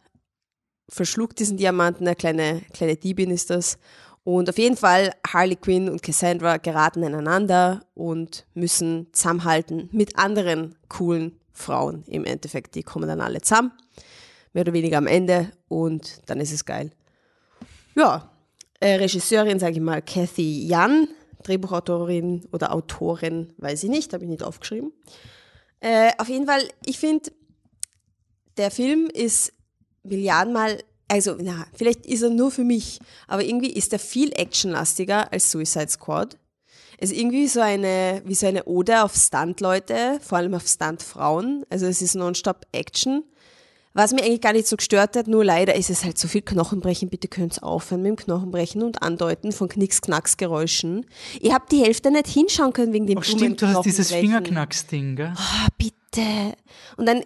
[0.91, 3.79] verschluckt diesen Diamanten, eine kleine, kleine Diebin ist das.
[4.25, 10.77] Und auf jeden Fall, Harley Quinn und Cassandra geraten ineinander und müssen zusammenhalten mit anderen
[10.89, 12.05] coolen Frauen.
[12.07, 13.73] Im Endeffekt, die kommen dann alle zusammen,
[14.53, 16.91] mehr oder weniger am Ende und dann ist es geil.
[17.95, 18.31] Ja,
[18.81, 21.09] äh, Regisseurin, sage ich mal, Kathy Jan,
[21.43, 24.93] Drehbuchautorin oder Autorin, weiß ich nicht, habe ich nicht aufgeschrieben.
[25.81, 27.31] Äh, auf jeden Fall, ich finde,
[28.57, 29.53] der Film ist
[30.03, 35.33] Milliardenmal, also na, vielleicht ist er nur für mich, aber irgendwie ist er viel actionlastiger
[35.33, 36.37] als Suicide Squad.
[36.99, 41.65] Es ist irgendwie so eine, wie so eine Ode auf Stunt-Leute, vor allem auf Stunt-Frauen.
[41.71, 43.23] Also es ist nonstop Action.
[43.95, 46.43] Was mir eigentlich gar nicht so gestört hat, nur leider ist es halt so viel
[46.43, 47.09] Knochenbrechen.
[47.09, 51.07] Bitte könnt's aufhören mit dem Knochenbrechen und Andeuten von Knicks-Knacks-Geräuschen.
[51.41, 54.13] Ich hab die Hälfte nicht hinschauen können wegen dem Ach stimmt, du hast dieses.
[54.13, 55.33] Fingerknacks-Ding, gell?
[55.37, 55.98] Ah, bitte.
[56.97, 57.23] Und dann,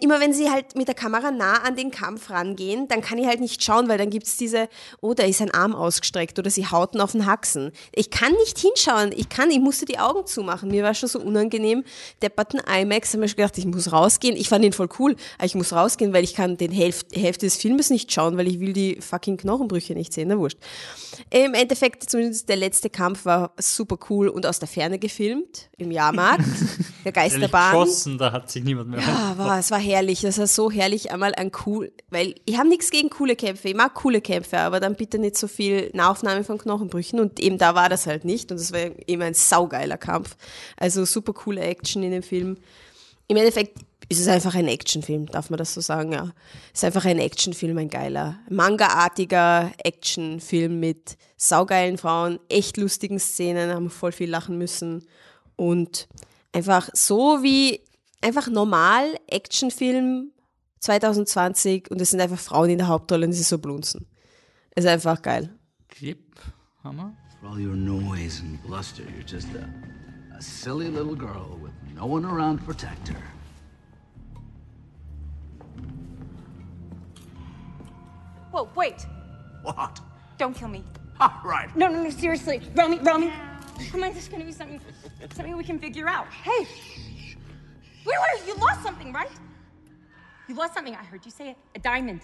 [0.00, 3.26] immer wenn sie halt mit der Kamera nah an den Kampf rangehen, dann kann ich
[3.26, 4.68] halt nicht schauen, weil dann gibt's diese,
[5.00, 7.72] oh, da ist ein Arm ausgestreckt oder sie hauten auf den Haxen.
[7.92, 9.12] Ich kann nicht hinschauen.
[9.12, 10.70] Ich kann, ich musste die Augen zumachen.
[10.70, 11.82] Mir war schon so unangenehm.
[12.22, 14.36] Depperten IMAX, habe ich schon gedacht, ich muss rausgehen.
[14.36, 17.46] Ich fand ihn voll cool, aber ich muss rausgehen, weil ich kann den Hälfte, Hälfte
[17.46, 20.28] des Filmes nicht schauen, weil ich will die fucking Knochenbrüche nicht sehen.
[20.28, 20.58] Na wurscht.
[21.30, 25.90] Im Endeffekt, zumindest der letzte Kampf war super cool und aus der Ferne gefilmt, im
[25.90, 26.44] Jahrmarkt,
[27.04, 27.72] der Geisterbahn.
[28.10, 29.00] Geschossen, da hat sich niemand mehr.
[29.00, 30.22] Ja, war, es war herrlich.
[30.22, 33.68] Das war so herrlich, einmal ein cool, weil ich habe nichts gegen coole Kämpfe.
[33.68, 37.20] Ich mag coole Kämpfe, aber dann bitte nicht so viel Nahaufnahme von Knochenbrüchen.
[37.20, 38.50] Und eben da war das halt nicht.
[38.50, 40.36] Und das war eben ein saugeiler Kampf.
[40.76, 42.56] Also super coole Action in dem Film.
[43.28, 46.32] Im Endeffekt ist es einfach ein Actionfilm, darf man das so sagen, ja.
[46.72, 53.72] Es ist einfach ein Actionfilm, ein geiler, manga-artiger Actionfilm mit saugeilen Frauen, echt lustigen Szenen,
[53.72, 55.06] haben voll viel lachen müssen.
[55.54, 56.08] Und
[56.52, 57.82] einfach so wie
[58.20, 60.32] einfach normal Actionfilm
[60.80, 64.06] 2020 und es sind einfach Frauen in der Hauptrolle und sie so blunzen.
[64.70, 65.50] Es ist einfach geil.
[65.88, 66.18] Clip,
[66.84, 67.14] Hammer.
[67.40, 69.66] For all your noise and bluster, you're just a,
[70.36, 73.22] a silly little girl with no one around to protect her.
[78.52, 79.06] Whoa, wait.
[79.62, 80.00] What?
[80.38, 80.84] Don't kill me.
[81.20, 81.74] All right.
[81.76, 82.60] No, no, no, seriously.
[82.74, 83.32] Romy, Romy.
[83.90, 84.80] Come on, this is gonna be something
[85.34, 86.26] something we can figure out.
[86.28, 86.66] Hey!
[88.10, 89.30] Wait, wait, you lost something, right?
[90.48, 90.94] You lost something.
[90.94, 91.56] I heard you say it.
[91.76, 92.22] A diamond.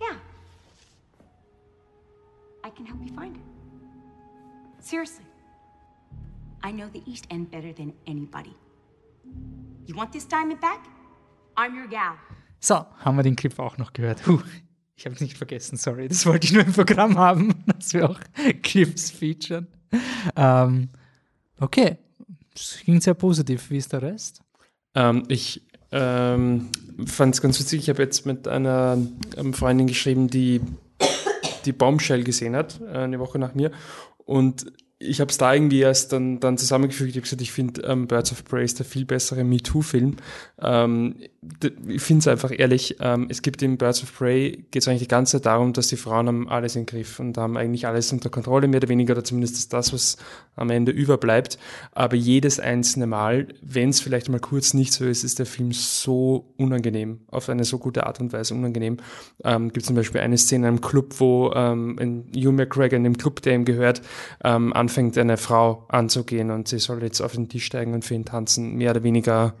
[0.00, 0.16] Yeah.
[2.64, 3.42] I can help you find it.
[4.80, 5.24] Seriously.
[6.64, 8.54] I know the East End better than anybody.
[9.86, 10.84] You want this diamond back?
[11.56, 12.16] I'm your gal.
[12.58, 14.26] So, haben wir den Clip auch noch gehört.
[14.26, 14.42] Huh,
[15.02, 16.06] ich habe es nicht vergessen, sorry.
[16.06, 18.20] Das wollte ich nur im Programm haben, dass wir auch
[18.62, 19.66] Clips featuren.
[20.36, 20.90] Ähm,
[21.58, 21.96] okay,
[22.54, 23.68] es ging sehr positiv.
[23.70, 24.42] Wie ist der Rest?
[24.94, 26.68] Ähm, ich ähm,
[27.04, 27.80] fand es ganz witzig.
[27.80, 28.96] Ich habe jetzt mit einer
[29.36, 30.60] ähm, Freundin geschrieben, die
[31.64, 33.72] die Bombshell gesehen hat, äh, eine Woche nach mir.
[34.18, 34.72] Und
[35.02, 37.10] ich habe es da irgendwie erst dann, dann zusammengefügt.
[37.10, 40.16] Ich habe gesagt, ich finde ähm, Birds of Prey ist der viel bessere MeToo-Film.
[40.60, 41.16] Ähm,
[41.88, 45.02] ich finde es einfach ehrlich, ähm, es gibt in Birds of Prey, geht es eigentlich
[45.02, 48.12] die ganze Zeit darum, dass die Frauen haben alles im Griff und haben eigentlich alles
[48.12, 50.18] unter Kontrolle, mehr oder weniger, oder zumindest ist das, was
[50.54, 51.58] am Ende überbleibt.
[51.92, 55.72] Aber jedes einzelne Mal, wenn es vielleicht mal kurz nicht so ist, ist der Film
[55.72, 58.98] so unangenehm, auf eine so gute Art und Weise unangenehm.
[59.42, 63.04] Ähm, gibt zum Beispiel eine Szene in einem Club, wo ähm, ein Hugh McGregor in
[63.04, 64.02] dem Club, der ihm gehört,
[64.44, 68.14] ähm, anfängt, eine Frau anzugehen und sie soll jetzt auf den Tisch steigen und für
[68.14, 69.54] ihn tanzen, mehr oder weniger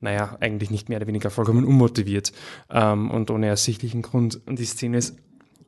[0.00, 2.32] naja, eigentlich nicht mehr oder weniger vollkommen unmotiviert
[2.70, 4.38] ähm, und ohne ersichtlichen Grund.
[4.46, 5.16] Und die Szene ist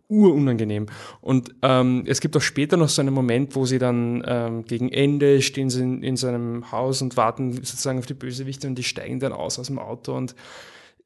[0.09, 0.87] urunangenehm.
[1.21, 4.91] Und ähm, es gibt auch später noch so einen Moment, wo sie dann ähm, gegen
[4.93, 8.77] Ende stehen sie in, in so einem Haus und warten sozusagen auf die Bösewichte und
[8.77, 10.37] die steigen dann aus aus dem Auto und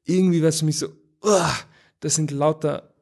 [0.03, 0.87] irgendwie war es für mich so,
[1.23, 1.53] uah,
[1.99, 2.93] das sind lauter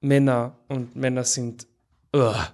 [0.00, 1.66] Männer und Männer sind
[2.12, 2.48] uah,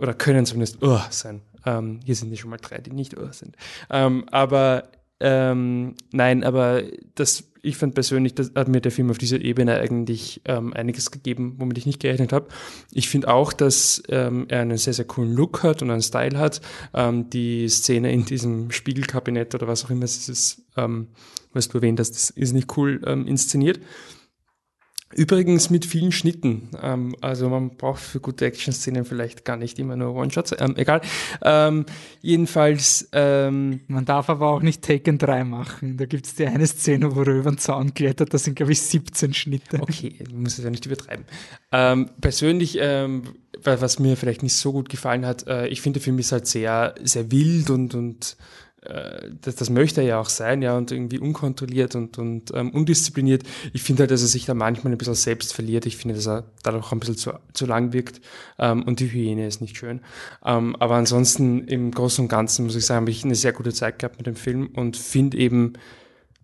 [0.00, 1.42] oder können zumindest uah sein.
[1.66, 3.56] Ähm, hier sind nicht schon mal drei, die nicht uah sind.
[3.90, 4.90] Ähm, aber
[5.20, 6.82] ähm, nein, aber
[7.14, 11.10] das, ich fand persönlich, das hat mir der Film auf dieser Ebene eigentlich ähm, einiges
[11.10, 12.48] gegeben, womit ich nicht gerechnet habe.
[12.90, 16.38] Ich finde auch, dass ähm, er einen sehr, sehr coolen Look hat und einen Style
[16.38, 16.62] hat.
[16.94, 21.08] Ähm, die Szene in diesem Spiegelkabinett oder was auch immer es ist, ähm,
[21.52, 23.80] was du erwähnt hast, das ist nicht cool ähm, inszeniert.
[25.12, 26.68] Übrigens mit vielen Schnitten.
[26.80, 30.54] Ähm, also man braucht für gute Action-Szenen vielleicht gar nicht immer nur One-Shots.
[30.58, 31.00] Ähm, egal.
[31.42, 31.84] Ähm,
[32.20, 35.96] jedenfalls, ähm, Man darf aber auch nicht Taken 3 machen.
[35.96, 38.32] Da gibt es die eine Szene, wo er über den Zaun klettert.
[38.32, 39.80] Das sind, glaube ich, 17 Schnitte.
[39.80, 41.24] okay, muss es ja nicht übertreiben.
[41.72, 43.24] Ähm, persönlich, ähm,
[43.64, 46.46] was mir vielleicht nicht so gut gefallen hat, äh, ich finde der Film ist halt
[46.46, 48.36] sehr, sehr wild und, und
[49.42, 53.42] das, das möchte er ja auch sein, ja, und irgendwie unkontrolliert und, und ähm, undiszipliniert.
[53.74, 55.84] Ich finde halt, dass er sich da manchmal ein bisschen selbst verliert.
[55.84, 58.22] Ich finde, dass er dadurch ein bisschen zu, zu lang wirkt
[58.58, 60.00] ähm, und die Hyäne ist nicht schön.
[60.44, 63.72] Ähm, aber ansonsten im Großen und Ganzen muss ich sagen, habe ich eine sehr gute
[63.72, 65.74] Zeit gehabt mit dem Film und finde eben,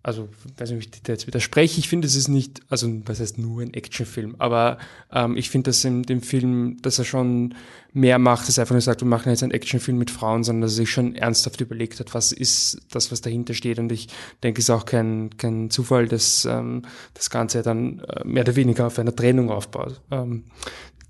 [0.03, 3.19] also weiß nicht, ob ich dir jetzt widerspreche, ich finde, es ist nicht, also was
[3.19, 4.77] heißt nur ein Actionfilm, aber
[5.11, 7.55] ähm, ich finde, dass in dem Film, dass er schon
[7.93, 10.73] mehr macht, als einfach nur sagt, wir machen jetzt einen Actionfilm mit Frauen, sondern dass
[10.73, 13.79] er sich schon ernsthaft überlegt hat, was ist das, was dahinter steht.
[13.79, 14.07] Und ich
[14.43, 16.83] denke, es ist auch kein, kein Zufall, dass ähm,
[17.13, 20.45] das Ganze dann äh, mehr oder weniger auf einer Trennung aufbaut, ähm,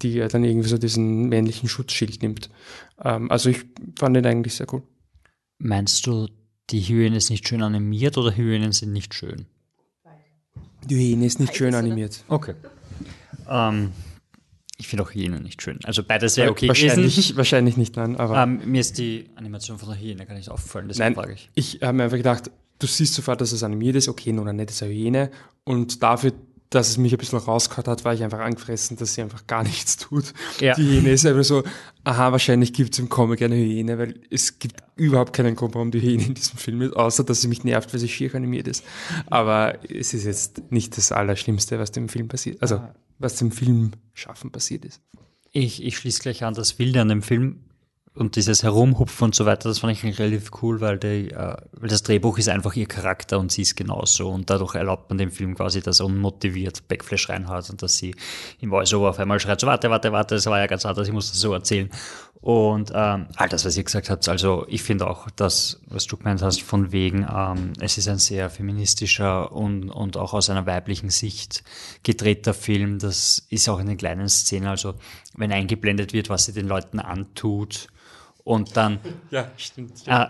[0.02, 2.50] die ja dann irgendwie so diesen männlichen Schutzschild nimmt.
[3.04, 3.66] Ähm, also ich
[4.00, 4.84] fand den eigentlich sehr cool.
[5.60, 6.28] Meinst du,
[6.70, 9.45] die Hyäne ist nicht schön animiert oder Hyänen sind nicht schön?
[10.86, 12.24] Die Hyäne ist nicht schön animiert.
[12.28, 12.53] Okay.
[13.49, 13.91] Ähm,
[14.78, 15.80] ich finde auch Hyänen nicht schön.
[15.84, 17.38] Also beides wäre okay wahrscheinlich, gewesen.
[17.38, 18.15] wahrscheinlich nicht, nein.
[18.15, 21.34] Aber Ähm, mir ist die Animation von der Hyäne gar nicht aufgefallen, deswegen Nein, frage
[21.34, 21.49] ich.
[21.55, 24.57] ich habe mir einfach gedacht, du siehst sofort, dass es animiert ist, okay, nun eine
[24.57, 25.32] nette Hyäne.
[25.63, 26.34] Und dafür,
[26.70, 29.63] dass es mich ein bisschen rausgehört hat, war ich einfach angefressen, dass sie einfach gar
[29.63, 30.34] nichts tut.
[30.59, 30.76] Ja.
[30.76, 31.63] Die Hyäne ist einfach so,
[32.03, 35.91] aha, wahrscheinlich gibt es im Comic eine Hyäne, weil es gibt überhaupt keinen Grund, warum
[35.91, 38.68] die Hyäne in diesem Film ist, außer dass sie mich nervt, weil sie schier animiert
[38.68, 38.84] ist.
[39.28, 42.82] Aber es ist jetzt nicht das Allerschlimmste, was dem Film passiert, also
[43.20, 45.01] was dem Film schaffen passiert ist.
[45.51, 47.61] Ich, ich schließe gleich an, das Wilde an dem Film
[48.18, 51.89] und dieses Herumhupfen und so weiter, das fand ich relativ cool, weil, die, äh, weil
[51.89, 54.30] das Drehbuch ist einfach ihr Charakter und sie ist genauso.
[54.30, 58.15] Und dadurch erlaubt man dem Film quasi, dass er unmotiviert Backflash reinhaut und dass sie
[58.59, 61.13] im Voice-Over auf einmal schreit, so warte, warte, warte, das war ja ganz anders, ich
[61.13, 61.89] muss das so erzählen.
[62.41, 66.18] Und ähm, all das, was ihr gesagt habt, also ich finde auch das, was du
[66.18, 70.65] gemeint hast, von wegen, ähm, es ist ein sehr feministischer und, und auch aus einer
[70.65, 71.63] weiblichen Sicht
[72.03, 72.99] gedrehter Film.
[72.99, 74.95] Das ist auch in den kleinen Szenen, also
[75.36, 77.89] wenn eingeblendet wird, was sie den Leuten antut
[78.48, 79.00] und dann
[79.32, 80.08] Ja, stimmt.
[80.08, 80.28] äh,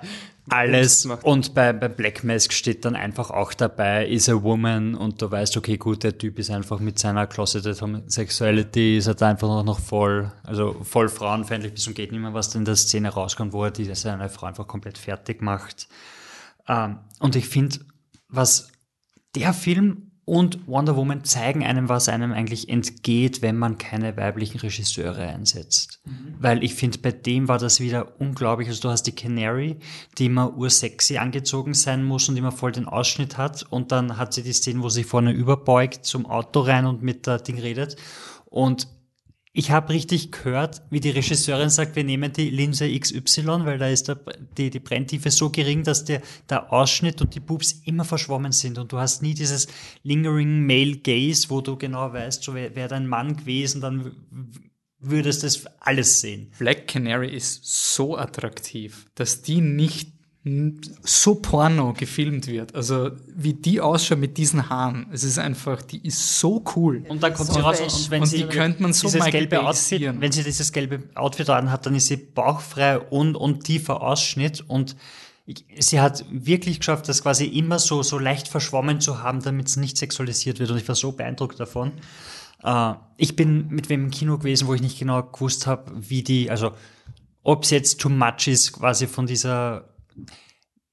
[0.50, 1.06] alles.
[1.06, 1.24] macht.
[1.24, 5.30] Und bei, bei Black Mask steht dann einfach auch dabei, is a woman und du
[5.30, 9.64] weißt, okay, gut, der Typ ist einfach mit seiner closeted Homosexuality, ist er da einfach
[9.64, 13.54] noch, voll, also voll frauenfeindlich bis zum geht nicht mehr, was in der Szene rauskommt,
[13.54, 15.88] wo er die, seine Frau einfach komplett fertig macht.
[16.68, 17.80] Ähm, und ich finde,
[18.30, 18.72] was
[19.36, 24.60] der Film und Wonder Woman zeigen einem, was einem eigentlich entgeht, wenn man keine weiblichen
[24.60, 26.02] Regisseure einsetzt.
[26.38, 28.68] Weil ich finde, bei dem war das wieder unglaublich.
[28.68, 29.78] Also du hast die Canary,
[30.18, 33.64] die immer ursexy angezogen sein muss und immer voll den Ausschnitt hat.
[33.70, 37.26] Und dann hat sie die Szene, wo sie vorne überbeugt zum Auto rein und mit
[37.26, 37.96] der Ding redet.
[38.48, 38.90] Und
[39.58, 43.88] ich habe richtig gehört, wie die Regisseurin sagt, wir nehmen die Linse XY, weil da
[43.88, 44.20] ist der,
[44.56, 48.78] die, die Brenntiefe so gering, dass der, der Ausschnitt und die Boobs immer verschwommen sind
[48.78, 49.68] und du hast nie dieses
[50.04, 54.12] lingering male gaze, wo du genau weißt, so wäre wär dein Mann gewesen, dann
[55.00, 56.52] würdest du das alles sehen.
[56.60, 60.17] Black Canary ist so attraktiv, dass die nicht
[61.04, 62.76] so porno gefilmt wird.
[62.76, 65.08] Also wie die ausschaut mit diesen Haaren.
[65.12, 67.06] Es ist einfach, die ist so cool.
[67.08, 69.26] Und dann kommt So sie raus und, wenn Und sie die könnte man so dieses
[69.26, 69.66] gelbe.
[69.66, 74.02] Outfit, wenn sie dieses gelbe Outfit an hat, dann ist sie bauchfrei und, und tiefer
[74.02, 74.96] Ausschnitt und
[75.46, 79.68] ich, sie hat wirklich geschafft, das quasi immer so, so leicht verschwommen zu haben, damit
[79.68, 81.94] es nicht sexualisiert wird und ich war so beeindruckt davon.
[82.64, 86.22] Äh, ich bin mit wem im Kino gewesen, wo ich nicht genau gewusst habe, wie
[86.22, 86.72] die, also
[87.44, 89.86] ob es jetzt too much ist, quasi von dieser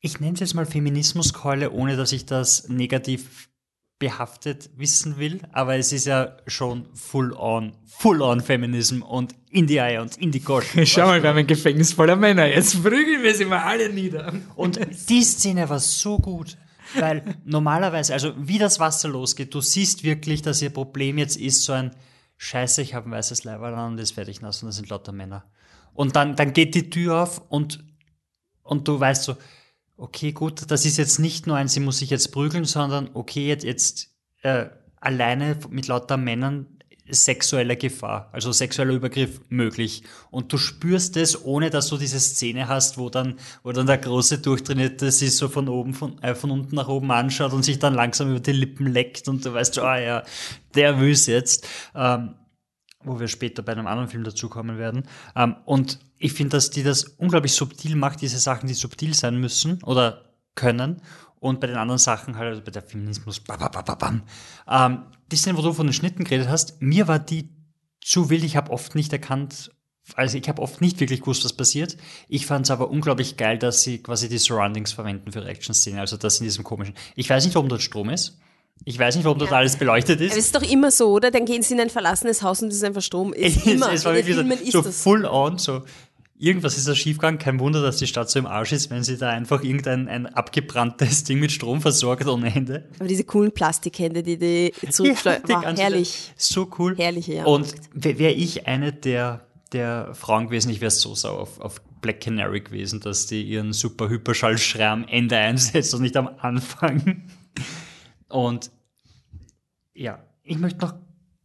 [0.00, 3.48] ich nenne es jetzt mal Feminismuskeule, ohne dass ich das negativ
[3.98, 9.66] behaftet wissen will, aber es ist ja schon full on, full on Feminism und in
[9.66, 10.84] die Eier und in die Goschen.
[10.86, 12.46] Schau mal, wir haben ein Gefängnis voller Männer.
[12.46, 14.34] Jetzt prügeln wir sie mal alle nieder.
[14.56, 16.58] Und die Szene war so gut,
[16.98, 21.62] weil normalerweise, also wie das Wasser losgeht, du siehst wirklich, dass ihr Problem jetzt ist,
[21.64, 21.92] so ein
[22.36, 25.12] Scheiße, ich habe ein weißes Leiberl an und ist fertig nass und das sind lauter
[25.12, 25.44] Männer.
[25.94, 27.84] Und dann, dann geht die Tür auf und,
[28.64, 29.36] und du weißt so,
[29.96, 33.46] okay, gut, das ist jetzt nicht nur ein, sie muss sich jetzt prügeln, sondern okay,
[33.46, 34.10] jetzt, jetzt
[34.42, 34.66] äh,
[35.00, 36.66] alleine mit lauter Männern
[37.08, 40.04] sexuelle Gefahr, also sexueller Übergriff möglich.
[40.30, 43.98] Und du spürst es, ohne dass du diese Szene hast, wo dann, wo dann der
[43.98, 47.78] große Durchtrainierte sich so von oben, von, äh, von unten nach oben anschaut und sich
[47.78, 50.22] dann langsam über die Lippen leckt und du weißt, ah ja,
[50.74, 51.68] der will's jetzt.
[51.94, 52.36] Ähm,
[53.06, 55.02] wo wir später bei einem anderen Film dazukommen werden.
[55.36, 59.38] Ähm, und ich finde, dass die das unglaublich subtil macht, diese Sachen, die subtil sein
[59.38, 61.02] müssen oder können.
[61.38, 64.22] Und bei den anderen Sachen halt, also bei der Feminismus, ba, ba, ba, ba, bam.
[64.66, 67.50] Ähm, die Szene, wo du von den Schnitten geredet hast, mir war die
[68.00, 68.42] zu wild.
[68.42, 69.70] Ich habe oft nicht erkannt,
[70.14, 71.98] also ich habe oft nicht wirklich gewusst, was passiert.
[72.26, 76.00] Ich fand es aber unglaublich geil, dass sie quasi die Surroundings verwenden für ihre Action-Szene.
[76.00, 76.94] Also das in diesem komischen.
[77.16, 78.38] Ich weiß nicht, warum dort Strom ist.
[78.84, 80.32] Ich weiß nicht, warum dort alles beleuchtet ist.
[80.32, 81.30] Aber es ist doch immer so, oder?
[81.30, 83.32] Dann gehen sie in ein verlassenes Haus und es ist einfach Strom.
[83.32, 83.92] Es Es, ist immer.
[83.92, 85.84] es war wirklich so, ist so full on, so
[86.36, 87.38] irgendwas ist da schiefgegangen.
[87.38, 90.26] Kein Wunder, dass die Stadt so im Arsch ist, wenn sie da einfach irgendein ein
[90.26, 92.88] abgebranntes Ding mit Strom versorgt ohne Ende.
[92.98, 96.32] Aber diese coolen Plastikhände, die die zurückschleudern, die war ganze- herrlich.
[96.36, 96.96] So cool.
[96.96, 97.44] Herrliche, ja.
[97.44, 102.20] Und wäre ich eine der, der Frauen gewesen, ich wäre so sauer auf, auf Black
[102.20, 107.22] Canary gewesen, dass die ihren super Hyperschallschrei am Ende einsetzt und nicht am Anfang.
[108.28, 108.70] Und
[109.94, 110.94] ja, ich möchte noch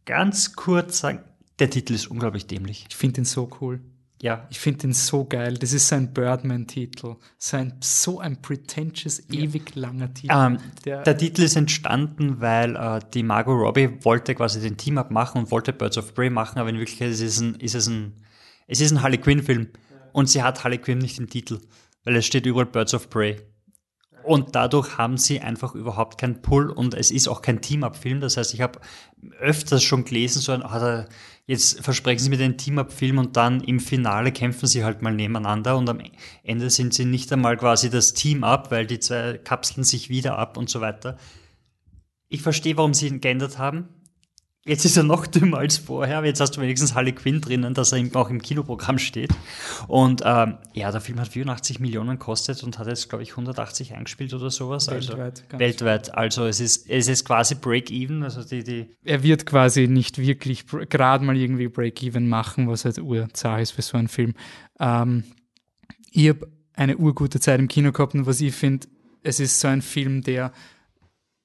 [0.04, 1.20] ganz kurz sagen,
[1.60, 2.86] der Titel ist unglaublich dämlich.
[2.90, 3.80] Ich finde ihn so cool.
[4.22, 5.54] Ja, Ich finde ihn so geil.
[5.54, 7.16] Das ist so ein Birdman-Titel.
[7.38, 10.32] So ein, so ein pretentious, ewig langer Titel.
[10.34, 15.10] Ähm, Der- der, Titel ist entstanden, weil äh, die Margot Robbie wollte quasi den Team-Up
[15.10, 17.86] machen und wollte Birds of Prey machen, aber in Wirklichkeit ist es ein, ist es
[17.86, 18.12] ein,
[18.66, 19.68] es ist ein Harley Quinn-Film.
[20.12, 21.60] Und sie hat Harley Quinn nicht im Titel,
[22.04, 23.40] weil es steht überall Birds of Prey.
[24.22, 28.20] Und dadurch haben sie einfach überhaupt keinen Pull und es ist auch kein Team-Up-Film.
[28.20, 28.80] Das heißt, ich habe
[29.38, 31.06] öfters schon gelesen, so ein, da,
[31.50, 35.76] jetzt versprechen sie mir den Team-Up-Film und dann im Finale kämpfen sie halt mal nebeneinander
[35.76, 36.00] und am
[36.44, 40.56] Ende sind sie nicht einmal quasi das Team-Up, weil die zwei kapseln sich wieder ab
[40.56, 41.16] und so weiter.
[42.28, 43.88] Ich verstehe, warum sie ihn geändert haben.
[44.66, 47.72] Jetzt ist er noch dümmer als vorher, aber jetzt hast du wenigstens Harley Quinn drinnen,
[47.72, 49.30] dass er auch im Kinoprogramm steht.
[49.88, 53.94] Und ähm, ja, der Film hat 84 Millionen gekostet und hat jetzt, glaube ich, 180
[53.94, 54.88] eingespielt oder sowas.
[54.88, 56.14] Weltweit, Also, weltweit.
[56.14, 58.22] Also es ist, es ist quasi Break-Even.
[58.22, 62.98] Also die, die, er wird quasi nicht wirklich gerade mal irgendwie Break-Even machen, was halt
[62.98, 64.34] urzah ist für so einen Film.
[64.78, 65.24] Ähm,
[66.10, 68.88] ich habe eine urgute Zeit im Kino gehabt und was ich finde,
[69.22, 70.52] es ist so ein Film, der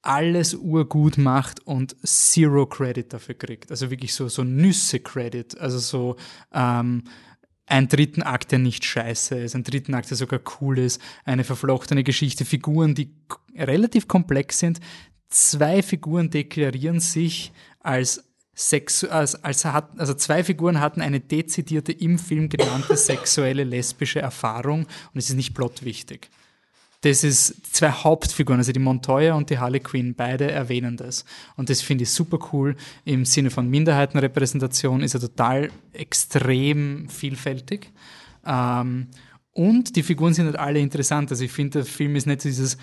[0.06, 3.72] alles urgut macht und Zero Credit dafür kriegt.
[3.72, 5.58] Also wirklich so, so Nüsse-Credit.
[5.58, 6.16] Also so
[6.54, 7.04] ähm,
[7.66, 11.44] ein dritten Akt, der nicht scheiße ist, ein dritten Akt, der sogar cool ist, eine
[11.44, 13.16] verflochtene Geschichte, Figuren, die
[13.56, 14.80] relativ komplex sind.
[15.30, 18.24] Zwei Figuren deklarieren sich als
[18.58, 24.22] Sex, als, als hat, also zwei Figuren hatten eine dezidierte im Film genannte sexuelle lesbische
[24.22, 26.30] Erfahrung und es ist nicht plotwichtig.
[27.06, 31.24] Das ist zwei Hauptfiguren, also die Montoya und die Harley Quinn, beide erwähnen das.
[31.56, 32.76] Und das finde ich super cool.
[33.04, 37.92] Im Sinne von Minderheitenrepräsentation ist er total extrem vielfältig.
[38.44, 39.10] Ähm,
[39.52, 41.30] und die Figuren sind halt alle interessant.
[41.30, 42.76] Also ich finde, der Film ist nicht dieses,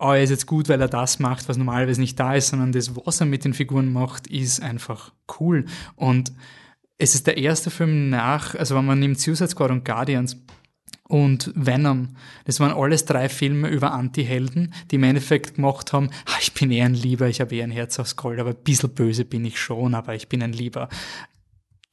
[0.00, 2.72] oh, er ist jetzt gut, weil er das macht, was normalerweise nicht da ist, sondern
[2.72, 5.66] das, was er mit den Figuren macht, ist einfach cool.
[5.94, 6.32] Und
[6.98, 10.36] es ist der erste Film nach, also wenn man nimmt Suicide Squad und Guardians,
[11.08, 12.16] und Venom.
[12.44, 16.70] Das waren alles drei Filme über Anti-Helden, die im Endeffekt gemacht haben, "Ah, ich bin
[16.70, 19.44] eher ein Lieber, ich habe eher ein Herz aufs Gold, aber ein bisschen böse bin
[19.44, 20.88] ich schon, aber ich bin ein Lieber.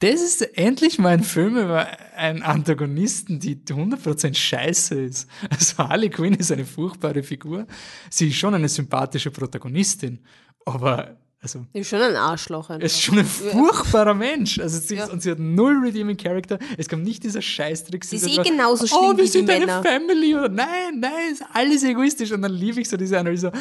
[0.00, 5.28] Das ist endlich mal ein Film über einen Antagonisten, die 100% scheiße ist.
[5.48, 7.66] Also Harley Quinn ist eine furchtbare Figur.
[8.10, 10.18] Sie ist schon eine sympathische Protagonistin,
[10.66, 11.16] aber
[11.54, 12.70] also ist schon ein Arschloch.
[12.70, 12.84] Einfach.
[12.84, 14.58] ist schon ein furchtbarer Mensch.
[14.58, 15.06] Also sie, Ja.
[15.08, 16.58] und sie hat null redeeming Character.
[16.76, 18.04] Es kommt nicht dieser Scheißtrick.
[18.04, 20.34] Sie ist eh genauso Oh, schlimm wir wie die sind eine Männer." Family.
[20.34, 22.32] Oder nein, nein, ist alles egoistisch.
[22.32, 23.52] Und dann liebe ich so diese Analyse.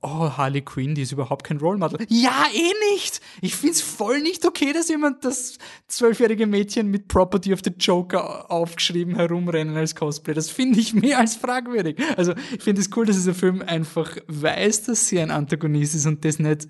[0.00, 1.98] Oh, Harley Quinn, die ist überhaupt kein Role Model.
[2.10, 3.20] Ja, eh nicht.
[3.40, 5.56] Ich find's voll nicht okay, dass jemand das
[5.88, 10.34] zwölfjährige Mädchen mit Property of the Joker aufgeschrieben herumrennen als Cosplay.
[10.34, 11.96] Das finde ich mehr als fragwürdig.
[12.18, 16.04] Also ich finde es cool, dass dieser Film einfach weiß, dass sie ein Antagonist ist
[16.06, 16.68] und das nicht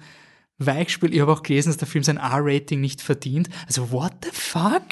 [0.59, 1.13] Weichspiel.
[1.13, 3.49] Ich habe auch gelesen, dass der Film sein R-Rating nicht verdient.
[3.67, 4.83] Also, what the fuck?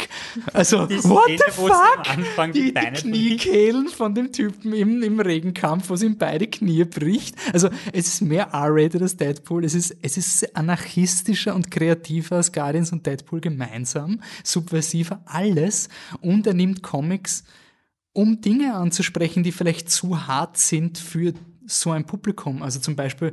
[0.52, 2.52] Also, Die what Szene, the fuck?
[2.52, 6.84] Die die, die Kniekehlen von dem Typen im, im Regenkampf, wo sie ihm beide Knie
[6.84, 7.36] bricht.
[7.52, 9.64] Also, es ist mehr R-rated als Deadpool.
[9.64, 14.20] Es ist, es ist anarchistischer und kreativer als Guardians und Deadpool gemeinsam.
[14.42, 15.88] Subversiver, alles.
[16.20, 17.44] Und er nimmt Comics
[18.12, 21.32] um Dinge anzusprechen, die vielleicht zu hart sind für
[21.66, 22.62] so ein Publikum.
[22.62, 23.32] Also zum Beispiel,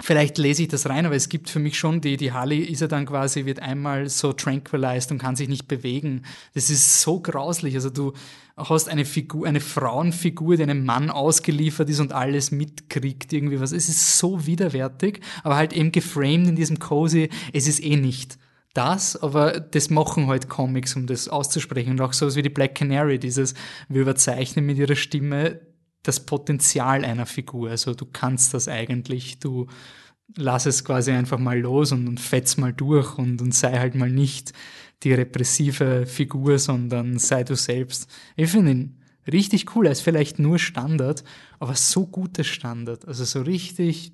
[0.00, 2.80] vielleicht lese ich das rein, aber es gibt für mich schon die, die Harley ist
[2.80, 6.22] ja dann quasi, wird einmal so tranquilized und kann sich nicht bewegen.
[6.54, 7.74] Das ist so grauslich.
[7.74, 8.12] Also du
[8.56, 13.72] hast eine Figur, eine Frauenfigur, die einem Mann ausgeliefert ist und alles mitkriegt, irgendwie was.
[13.72, 18.38] Es ist so widerwärtig, aber halt eben geframed in diesem cozy, es ist eh nicht
[18.74, 21.92] das, aber das machen halt Comics, um das auszusprechen.
[21.92, 23.54] Und auch sowas wie die Black Canary, dieses,
[23.88, 25.60] wir überzeichnen mit ihrer Stimme
[26.02, 27.70] das Potenzial einer Figur.
[27.70, 29.66] Also du kannst das eigentlich, du
[30.36, 33.94] lass es quasi einfach mal los und, und fetz mal durch und, und sei halt
[33.94, 34.52] mal nicht
[35.02, 38.08] die repressive Figur, sondern sei du selbst.
[38.36, 38.98] Ich finde ihn
[39.30, 39.86] richtig cool.
[39.86, 41.24] Er ist vielleicht nur Standard,
[41.58, 43.06] aber so gutes Standard.
[43.06, 44.12] Also so richtig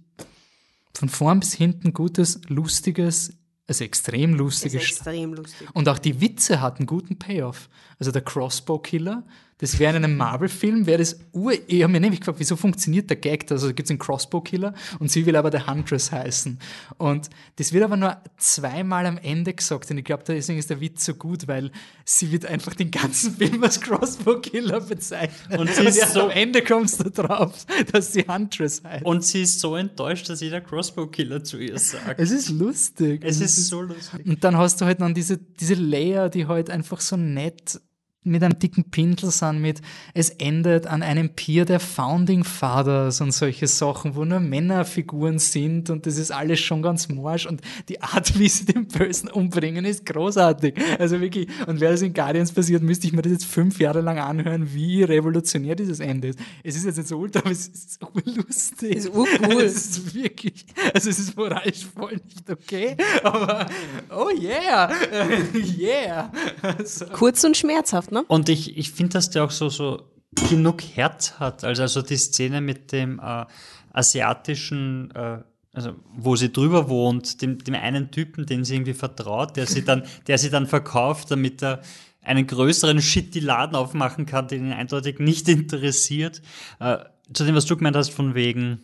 [0.94, 3.32] von vorn bis hinten gutes, lustiges,
[3.66, 5.68] also extrem lustiges extrem lustig.
[5.74, 7.68] und auch die Witze hatten guten Payoff.
[7.98, 9.24] Also der Crossbow Killer,
[9.60, 11.52] Das wäre in einem Marvel-Film, wäre das ur.
[11.66, 13.50] Ich habe mir nämlich gefragt, wieso funktioniert der Gag?
[13.50, 16.58] Also gibt es einen Crossbow-Killer und sie will aber der Huntress heißen.
[16.96, 19.90] Und das wird aber nur zweimal am Ende gesagt.
[19.90, 21.72] Und ich glaube, deswegen ist der Witz so gut, weil
[22.04, 25.58] sie wird einfach den ganzen Film als Crossbow-Killer bezeichnet.
[25.58, 29.04] Und sie ist erst so- am Ende kommst du drauf, dass sie Huntress heißt.
[29.04, 32.20] Und sie ist so enttäuscht, dass jeder Crossbow-Killer zu ihr sagt.
[32.20, 33.22] es ist lustig.
[33.24, 34.24] Es ist so lustig.
[34.24, 37.80] Und dann hast du halt dann diese, diese Layer, die halt einfach so nett
[38.24, 39.80] mit einem dicken Pinsel sind, mit
[40.14, 45.90] es endet an einem Pier der Founding Fathers und solche Sachen, wo nur Männerfiguren sind
[45.90, 49.84] und das ist alles schon ganz morsch und die Art, wie sie den Bösen umbringen,
[49.84, 50.74] ist großartig.
[50.98, 54.00] Also wirklich, und wäre das in Guardians passiert, müsste ich mir das jetzt fünf Jahre
[54.00, 56.38] lang anhören, wie revolutionär dieses Ende ist.
[56.62, 58.96] Es ist jetzt nicht so ultra, aber es ist so lustig.
[58.96, 59.58] Ist urcool.
[59.68, 63.66] Es ist wirklich, also es ist moralisch voll nicht okay, aber
[64.10, 64.90] oh yeah,
[65.78, 66.32] yeah.
[66.62, 68.24] Also, Kurz und schmerzhaft, ne?
[68.28, 70.02] Und ich, ich finde, dass der auch so, so
[70.48, 71.64] genug Herz hat.
[71.64, 73.46] Also, also die Szene mit dem äh,
[73.92, 75.38] asiatischen, äh,
[75.72, 79.84] also wo sie drüber wohnt, dem, dem einen Typen, den sie irgendwie vertraut, der sie
[79.84, 81.82] dann, der sie dann verkauft, damit er
[82.22, 86.42] einen größeren shitty Laden aufmachen kann, den ihn eindeutig nicht interessiert.
[86.80, 86.98] Äh,
[87.32, 88.82] zu dem, was du gemeint hast, von wegen,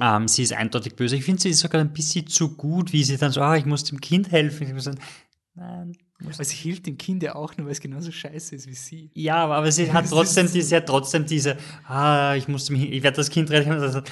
[0.00, 1.16] ähm, sie ist eindeutig böse.
[1.16, 3.66] Ich finde, sie ist sogar ein bisschen zu gut, wie sie dann so, ah, ich
[3.66, 4.66] muss dem Kind helfen.
[4.66, 5.00] Ich muss sagen,
[5.54, 8.74] nein, aber sie hielt dem Kind ja auch nur, weil es genauso scheiße ist wie
[8.74, 9.10] sie.
[9.14, 11.56] Ja, aber, sie hat trotzdem diese, sie hat trotzdem diese,
[11.86, 14.02] ah, ich muss mich, ich werde das Kind retten.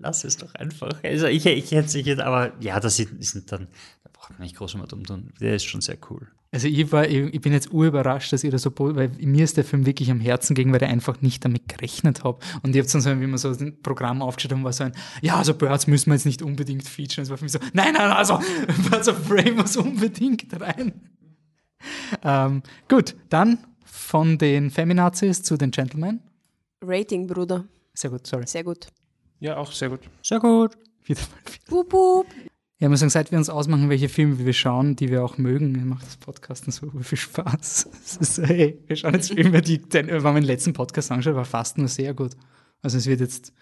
[0.00, 1.02] Lass es doch einfach.
[1.02, 3.66] Also ich, ich hätte hätte, aber ja, das sind, dann,
[4.04, 5.32] da braucht man nicht groß um drum tun.
[5.40, 6.28] Der ist schon sehr cool.
[6.50, 9.64] Also ich war, ich, bin jetzt urüberrascht, dass ihr da so, weil mir ist der
[9.64, 12.38] Film wirklich am Herzen gegangen, weil ich einfach nicht damit gerechnet habe.
[12.62, 14.92] Und ich habe dann so, wie man so ein Programm aufgestellt haben, war so ein,
[15.20, 17.24] ja, also Birds müssen wir jetzt nicht unbedingt featuren.
[17.24, 18.38] Es war für mich so, nein, nein, also
[18.90, 20.92] Birds of Prey muss unbedingt rein.
[22.22, 26.20] Ähm, gut, dann von den Feminazis zu den Gentlemen.
[26.82, 27.64] Rating, Bruder.
[27.94, 28.46] Sehr gut, sorry.
[28.46, 28.88] Sehr gut.
[29.40, 30.00] Ja, auch sehr gut.
[30.22, 30.76] Sehr gut.
[31.04, 31.52] Wieder mal.
[31.78, 32.26] Wup, wup.
[32.80, 35.36] Ja, ich muss sagen, seit wir uns ausmachen, welche Filme wir schauen, die wir auch
[35.36, 37.88] mögen, macht das Podcasten so viel Spaß.
[38.04, 41.34] Es ist hey, wir schauen jetzt Filme, die, den, wenn man den letzten Podcast angeschaut,
[41.34, 42.32] war fast nur sehr gut.
[42.82, 43.52] Also es wird jetzt,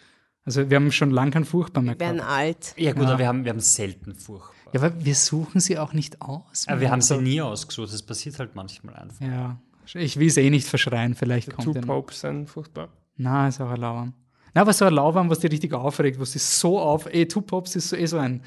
[0.44, 2.32] also wir haben schon lange keinen Furchtbar mehr Wir werden gehabt.
[2.32, 2.74] alt.
[2.76, 3.08] Ja gut, Ja.
[3.10, 4.52] aber wir haben, wir haben selten furchtbar.
[4.72, 6.66] Ja, aber wir suchen sie auch nicht aus.
[6.68, 9.20] Aber wir haben sie Also, nie ausgesucht, das passiert halt manchmal einfach.
[9.24, 9.58] Ja,
[9.94, 11.94] ich will es eh nicht verschreien, vielleicht Two kommt der noch.
[11.94, 12.88] Popes sind furchtbar.
[13.16, 14.12] Na, ist auch ein Lauwarm.
[14.54, 17.40] Na, aber so ein Lauwarm, was dich richtig aufregt, was dich so auf, eh, Two
[17.42, 18.42] Pops ist so, eh so ein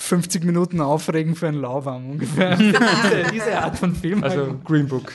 [0.00, 2.56] 50 Minuten Aufregen für einen Lauwarm ungefähr.
[2.56, 4.22] diese, diese Art von Film.
[4.22, 5.12] Also Green Book.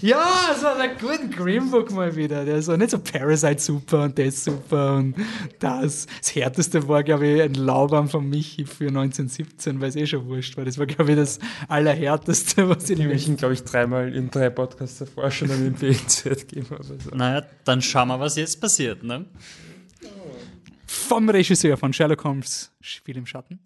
[0.00, 0.26] Ja,
[0.60, 2.44] so einen guten Green Book mal wieder.
[2.44, 5.14] Der ist so nicht so Parasite super und das super und
[5.60, 6.06] das.
[6.20, 10.26] Das härteste war, glaube ich, ein Laubarm von Michi für 1917, weil es eh schon
[10.26, 10.64] wurscht war.
[10.64, 14.50] Das war, glaube ich, das allerhärteste, was ich Die ihn, glaube ich, dreimal in drei
[14.50, 16.80] Podcasts davor schon an den BZ gegeben habe.
[16.80, 17.10] Also.
[17.14, 19.26] Naja, dann schauen wir, was jetzt passiert, ne?
[20.86, 23.58] vom Regisseur von Sherlock Holmes Spiel im Schatten.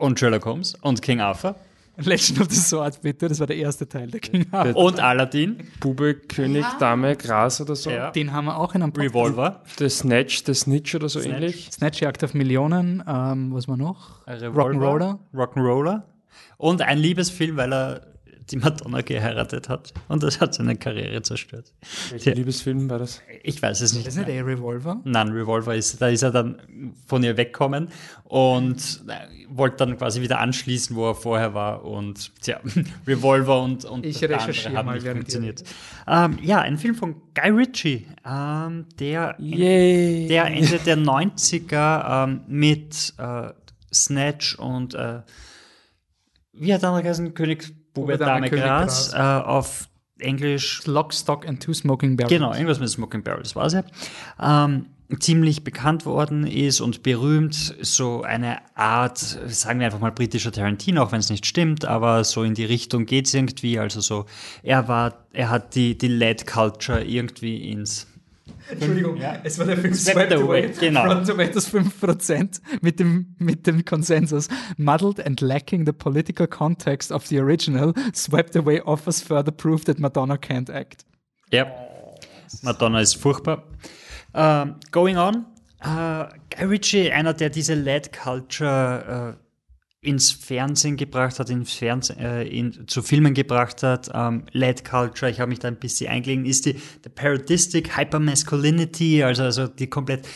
[0.00, 1.54] Und Sherlock Holmes und King Arthur
[1.96, 3.28] Legend of the Sword, bitte.
[3.28, 4.74] Das war der erste Teil der King Arthur.
[4.76, 7.90] und Aladdin, Bube, König, Dame, Gras oder so.
[7.90, 8.10] ja.
[8.10, 9.14] Den haben wir auch in einem Podcast.
[9.14, 11.36] Revolver, Der Snatch, der Snitch oder so Snatch.
[11.36, 11.68] ähnlich.
[11.70, 13.04] Snatch Jagd auf Millionen.
[13.06, 14.26] Ähm, was war noch?
[14.26, 15.18] Revolver, Rock'n'Roller.
[15.34, 16.02] Rock'n'Roller
[16.56, 18.00] und ein Liebesfilm, weil er
[18.50, 21.72] die Madonna geheiratet hat und das hat seine Karriere zerstört.
[22.10, 23.20] Welcher Liebesfilm war das?
[23.42, 24.06] Ich weiß es nicht.
[24.06, 25.00] Das ist nicht eh Revolver.
[25.04, 27.88] Nein, Revolver ist, da ist er dann von ihr weggekommen
[28.24, 32.60] und äh, wollte dann quasi wieder anschließen, wo er vorher war und tja,
[33.06, 35.64] Revolver und, und Ich recherchiere haben mal, nicht funktioniert.
[36.08, 40.28] Ähm, ja, ein Film von Guy Ritchie, ähm, der, Yay!
[40.28, 43.50] der Ende der 90er ähm, mit äh,
[43.92, 45.20] Snatch und äh,
[46.52, 47.32] wie hat der andere geheißen?
[47.34, 49.14] König Bube, Dame, Gras, Gras.
[49.14, 49.88] äh, auf
[50.18, 52.32] Englisch Lock, Stock and Two Smoking Barrels.
[52.32, 53.82] Genau, irgendwas mit Smoking Barrel, das war's ja.
[54.40, 54.86] Ähm,
[55.18, 61.02] ziemlich bekannt worden ist und berühmt, so eine Art, sagen wir einfach mal britischer Tarantino,
[61.02, 63.78] auch wenn es nicht stimmt, aber so in die Richtung geht's irgendwie.
[63.78, 64.26] Also so,
[64.62, 68.06] er war, er hat die, die Led Culture irgendwie ins
[68.70, 71.04] Entschuldigung, es war der Film Swept Away, genau.
[71.04, 74.48] Rotten Tomatoes 5% mit dem, mit dem Konsensus.
[74.76, 79.98] Muddled and lacking the political context of the original, Swept Away offers further proof that
[79.98, 81.04] Madonna can't act.
[81.52, 81.66] Ja.
[82.62, 83.64] Madonna ist furchtbar.
[84.34, 85.46] Ähm, going on.
[85.80, 89.49] Äh, Guy Ritchie, einer, der diese Led Culture äh,
[90.02, 94.10] ins Fernsehen gebracht hat, ins Fernsehen, äh, in, zu Filmen gebracht hat.
[94.14, 99.22] Ähm, Led Culture, ich habe mich da ein bisschen eingelegen, ist die, die Parodistic Hypermasculinity,
[99.22, 100.26] also, also die komplett.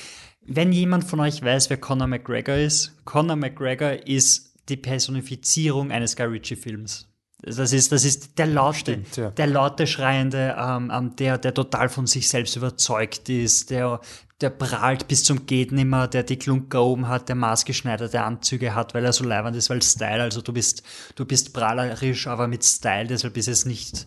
[0.47, 6.17] Wenn jemand von euch weiß, wer Conor McGregor ist, Conor McGregor ist die Personifizierung eines
[6.17, 7.09] Guy Ritchie-Films.
[7.41, 9.31] Das ist, das ist der laute, Stimmt, ja.
[9.31, 14.01] der laute Schreiende, ähm, ähm, der, der total von sich selbst überzeugt ist, der,
[14.41, 18.95] der prahlt bis zum geht nimmer, der die Klunker oben hat, der maßgeschneiderte Anzüge hat,
[18.95, 20.82] weil er so leibend ist, weil Style, also du bist,
[21.14, 24.07] du bist prahlerisch, aber mit Style, deshalb ist es nicht,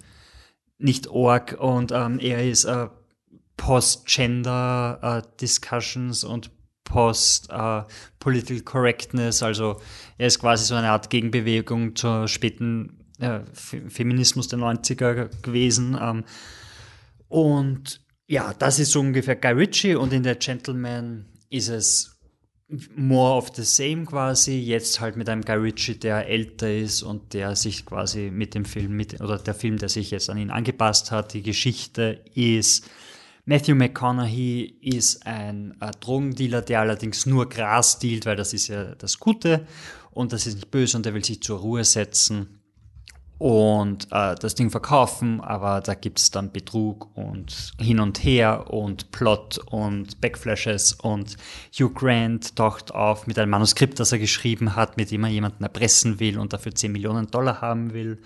[0.78, 2.88] nicht org und ähm, er ist äh,
[3.56, 6.52] Post-Gender-Discussions und
[6.84, 9.82] Post-Political Correctness, also
[10.18, 15.98] er ist quasi so eine Art Gegenbewegung zur späten äh, Fe- Feminismus der 90er gewesen.
[16.00, 16.24] Ähm,
[17.30, 22.18] und ja, das ist so ungefähr Guy Ritchie und in der Gentleman ist es
[22.96, 27.34] more of the same quasi, jetzt halt mit einem Guy Ritchie, der älter ist und
[27.34, 30.52] der sich quasi mit dem Film, mit, oder der Film, der sich jetzt an ihn
[30.52, 31.34] angepasst hat.
[31.34, 32.90] Die Geschichte ist,
[33.46, 38.96] Matthew McConaughey ist ein äh, Drogendealer, der allerdings nur Gras dealt, weil das ist ja
[38.96, 39.66] das Gute
[40.12, 42.57] und das ist nicht böse und er will sich zur Ruhe setzen
[43.38, 49.12] und äh, das Ding verkaufen, aber da gibt's dann Betrug und hin und her und
[49.12, 51.38] Plot und Backflashes und
[51.78, 55.64] Hugh Grant taucht auf mit einem Manuskript, das er geschrieben hat, mit dem er jemanden
[55.64, 58.22] erpressen will und dafür 10 Millionen Dollar haben will.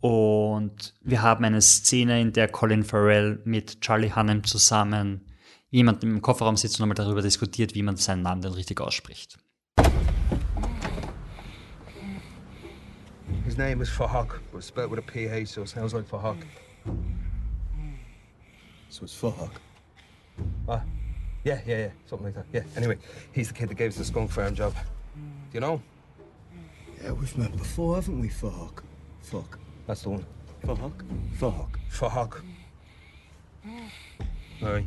[0.00, 5.22] Und wir haben eine Szene, in der Colin Farrell mit Charlie Hunnam zusammen
[5.70, 9.38] jemanden im Kofferraum sitzt und nochmal darüber diskutiert, wie man seinen Namen denn richtig ausspricht.
[13.44, 16.42] His name is Fahak, but spelled with a PH, so it sounds like Fahak.
[18.88, 19.50] So it's Fahak.
[20.66, 20.82] Ah,
[21.44, 22.46] yeah, yeah, yeah, something like that.
[22.54, 22.62] Yeah.
[22.74, 22.96] Anyway,
[23.32, 24.74] he's the kid that gave us the skunk farm job.
[25.14, 25.20] Do
[25.52, 25.74] you know?
[25.74, 25.82] him?
[27.02, 28.82] Yeah, we've met before, haven't we, Fahak?
[29.20, 29.58] Fuck.
[29.86, 30.26] That's the one.
[30.64, 30.92] Fahak?
[31.38, 31.76] Fahak.
[31.92, 32.42] Fahak.
[34.62, 34.86] All right.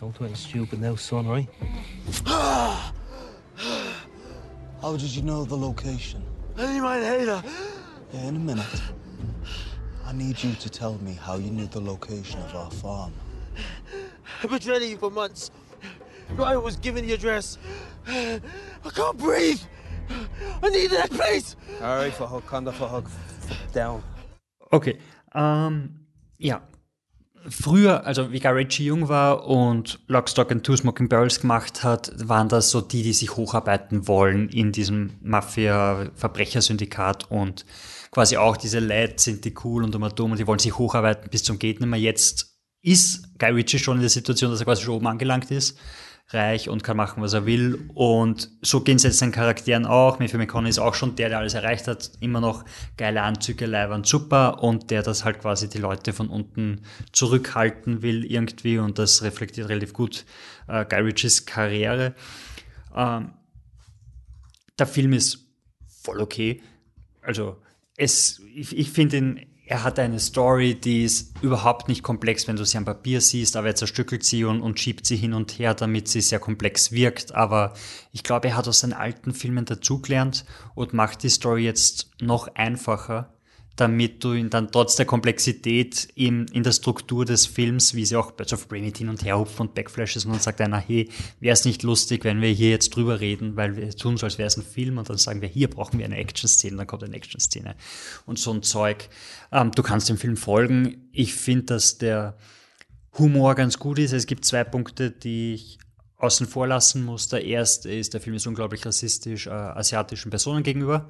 [0.00, 1.26] Don't do anything stupid now, son.
[1.26, 1.48] All right?
[4.82, 6.24] How did you know the location?
[6.58, 7.42] Any mein hater.
[8.12, 8.82] Yeah, in a minute.
[10.06, 13.12] I need you to tell me how you knew the location of our farm.
[14.42, 15.50] I've been training you for months.
[16.30, 17.58] Ryan was given the address.
[18.06, 18.40] I
[18.94, 19.60] can't breathe.
[20.62, 21.56] I need that place.
[21.80, 23.08] All right, Fahak, calm the Fahak
[23.72, 24.02] down.
[24.72, 24.98] Okay,
[25.34, 25.90] Um.
[26.38, 26.60] ja.
[27.48, 31.82] Früher, also wie Guy Ritchie jung war und Lock, Stock and Two Smoking Barrels gemacht
[31.82, 37.64] hat, waren das so die, die sich hocharbeiten wollen in diesem Mafia-Verbrechersyndikat und
[38.10, 41.30] quasi auch diese Lads sind die cool und immer dumm und die wollen sich hocharbeiten
[41.30, 41.96] bis zum geht nimmer.
[41.96, 45.78] Jetzt ist Guy Ritchie schon in der Situation, dass er quasi schon oben angelangt ist,
[46.32, 47.90] reich und kann machen, was er will.
[47.94, 50.18] Und so gehen es jetzt seinen Charakteren auch.
[50.18, 52.64] Matthew McConaughey ist auch schon der, der alles erreicht hat, immer noch
[52.96, 58.24] geile Anzüge, Leibern, super und der das halt quasi die Leute von unten zurückhalten will
[58.24, 60.24] irgendwie und das reflektiert relativ gut
[60.68, 62.14] äh, Guy Ritchies Karriere.
[62.94, 63.32] Ähm,
[64.78, 65.46] der Film ist
[65.86, 66.62] voll okay.
[67.22, 67.58] Also
[67.96, 72.56] es, ich, ich finde ihn, er hat eine Story, die ist überhaupt nicht komplex, wenn
[72.56, 75.60] du sie am Papier siehst, aber er zerstückelt sie und, und schiebt sie hin und
[75.60, 77.36] her, damit sie sehr komplex wirkt.
[77.36, 77.74] Aber
[78.10, 80.44] ich glaube, er hat aus seinen alten Filmen dazugelernt
[80.74, 83.32] und macht die Story jetzt noch einfacher,
[83.80, 88.16] damit du ihn dann trotz der Komplexität in, in der Struktur des Films, wie sie
[88.16, 91.08] auch Birds of Prey hin und her hupft und Backflashes und dann sagt einer, hey,
[91.40, 94.38] wäre es nicht lustig, wenn wir hier jetzt drüber reden, weil wir tun so, als
[94.38, 97.04] wäre es ein Film und dann sagen wir, hier brauchen wir eine Action-Szene, dann kommt
[97.04, 97.74] eine Action-Szene
[98.26, 99.08] und so ein Zeug.
[99.50, 101.08] Ähm, du kannst dem Film folgen.
[101.12, 102.36] Ich finde, dass der
[103.18, 104.12] Humor ganz gut ist.
[104.12, 105.78] Es gibt zwei Punkte, die ich
[106.18, 107.28] außen vor lassen muss.
[107.28, 111.08] Der erste ist, der Film ist unglaublich rassistisch äh, asiatischen Personen gegenüber.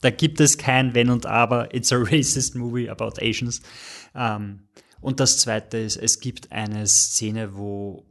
[0.00, 1.74] Da gibt es kein Wenn und Aber.
[1.74, 3.60] It's a racist movie about Asians.
[4.14, 4.68] Ähm,
[5.00, 8.04] und das zweite ist, es gibt eine Szene, wo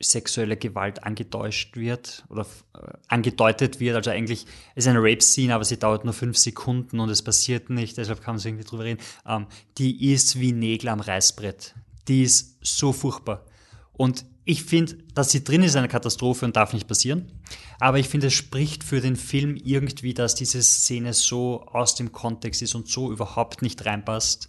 [0.00, 3.96] sexuelle Gewalt angetäuscht wird oder äh, angedeutet wird.
[3.96, 7.70] Also eigentlich es ist eine Rape-Scene, aber sie dauert nur fünf Sekunden und es passiert
[7.70, 9.00] nicht, deshalb kann man so irgendwie drüber reden.
[9.26, 9.46] Ähm,
[9.78, 11.74] die ist wie Nägel am Reißbrett.
[12.08, 13.46] Die ist so furchtbar.
[13.92, 17.32] Und ich finde, dass sie drin ist, eine Katastrophe und darf nicht passieren.
[17.80, 22.12] Aber ich finde, es spricht für den Film irgendwie, dass diese Szene so aus dem
[22.12, 24.48] Kontext ist und so überhaupt nicht reinpasst.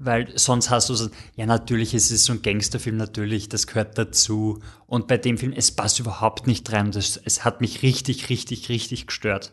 [0.00, 3.96] Weil sonst hast du so, ja natürlich, es ist so ein Gangsterfilm, natürlich, das gehört
[3.96, 4.58] dazu.
[4.86, 6.90] Und bei dem Film, es passt überhaupt nicht rein.
[6.90, 9.52] Das, es hat mich richtig, richtig, richtig gestört.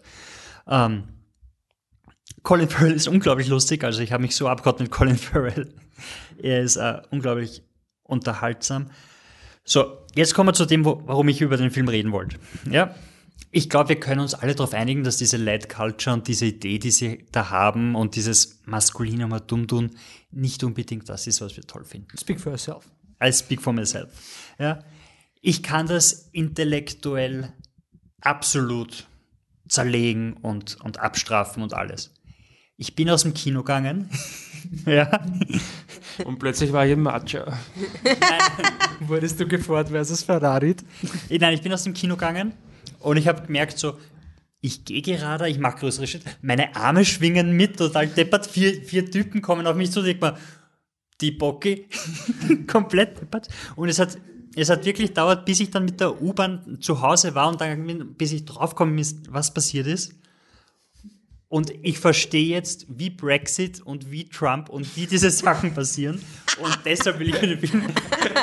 [0.68, 1.04] Ähm,
[2.42, 5.76] Colin Farrell ist unglaublich lustig, also ich habe mich so abgehauen mit Colin Farrell.
[6.42, 7.62] Er ist äh, unglaublich
[8.02, 8.90] unterhaltsam.
[9.66, 12.38] So, jetzt kommen wir zu dem, wo, warum ich über den Film reden wollte.
[12.70, 12.96] Ja,
[13.52, 16.78] ich glaube, wir können uns alle darauf einigen, dass diese Lad Culture und diese Idee,
[16.78, 19.92] die sie da haben und dieses maskuline mal dumm tun,
[20.32, 22.16] nicht unbedingt das ist, was wir toll finden.
[22.18, 22.88] Speak for yourself.
[23.24, 24.12] I speak for myself.
[24.60, 24.84] Ja,
[25.42, 27.54] ich kann das intellektuell
[28.22, 29.08] absolut
[29.68, 32.14] zerlegen und, und abstrafen und alles.
[32.78, 34.10] Ich bin aus dem Kino gegangen.
[34.86, 35.10] ja.
[36.26, 37.58] Und plötzlich war ich im Matcha.
[39.02, 40.76] Wurdest du gefordert versus Ferrari?
[41.30, 42.54] Nein, ich bin aus dem Kino gegangen
[43.00, 43.98] und ich habe gemerkt, so,
[44.62, 49.10] ich gehe gerade, ich mache größere Schritte, meine Arme schwingen mit, total deppert, vier, vier
[49.12, 50.38] Typen kommen auf mich zu, denk mal,
[51.22, 51.88] die Bocki,
[52.68, 53.50] komplett deppert.
[53.76, 54.18] Und es hat,
[54.56, 58.16] es hat wirklich dauert, bis ich dann mit der U-Bahn zu Hause war und dann,
[58.16, 60.14] bis ich draufgekommen ist, was passiert ist.
[61.56, 66.22] Und ich verstehe jetzt, wie Brexit und wie Trump und wie diese Sachen passieren.
[66.62, 67.86] Und deshalb will ich den Film.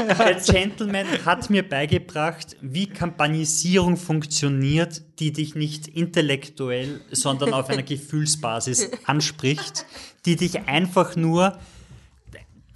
[0.08, 7.82] Der Gentleman hat mir beigebracht, wie Kampagnisierung funktioniert, die dich nicht intellektuell, sondern auf einer
[7.82, 9.84] Gefühlsbasis anspricht,
[10.24, 11.58] die dich einfach nur,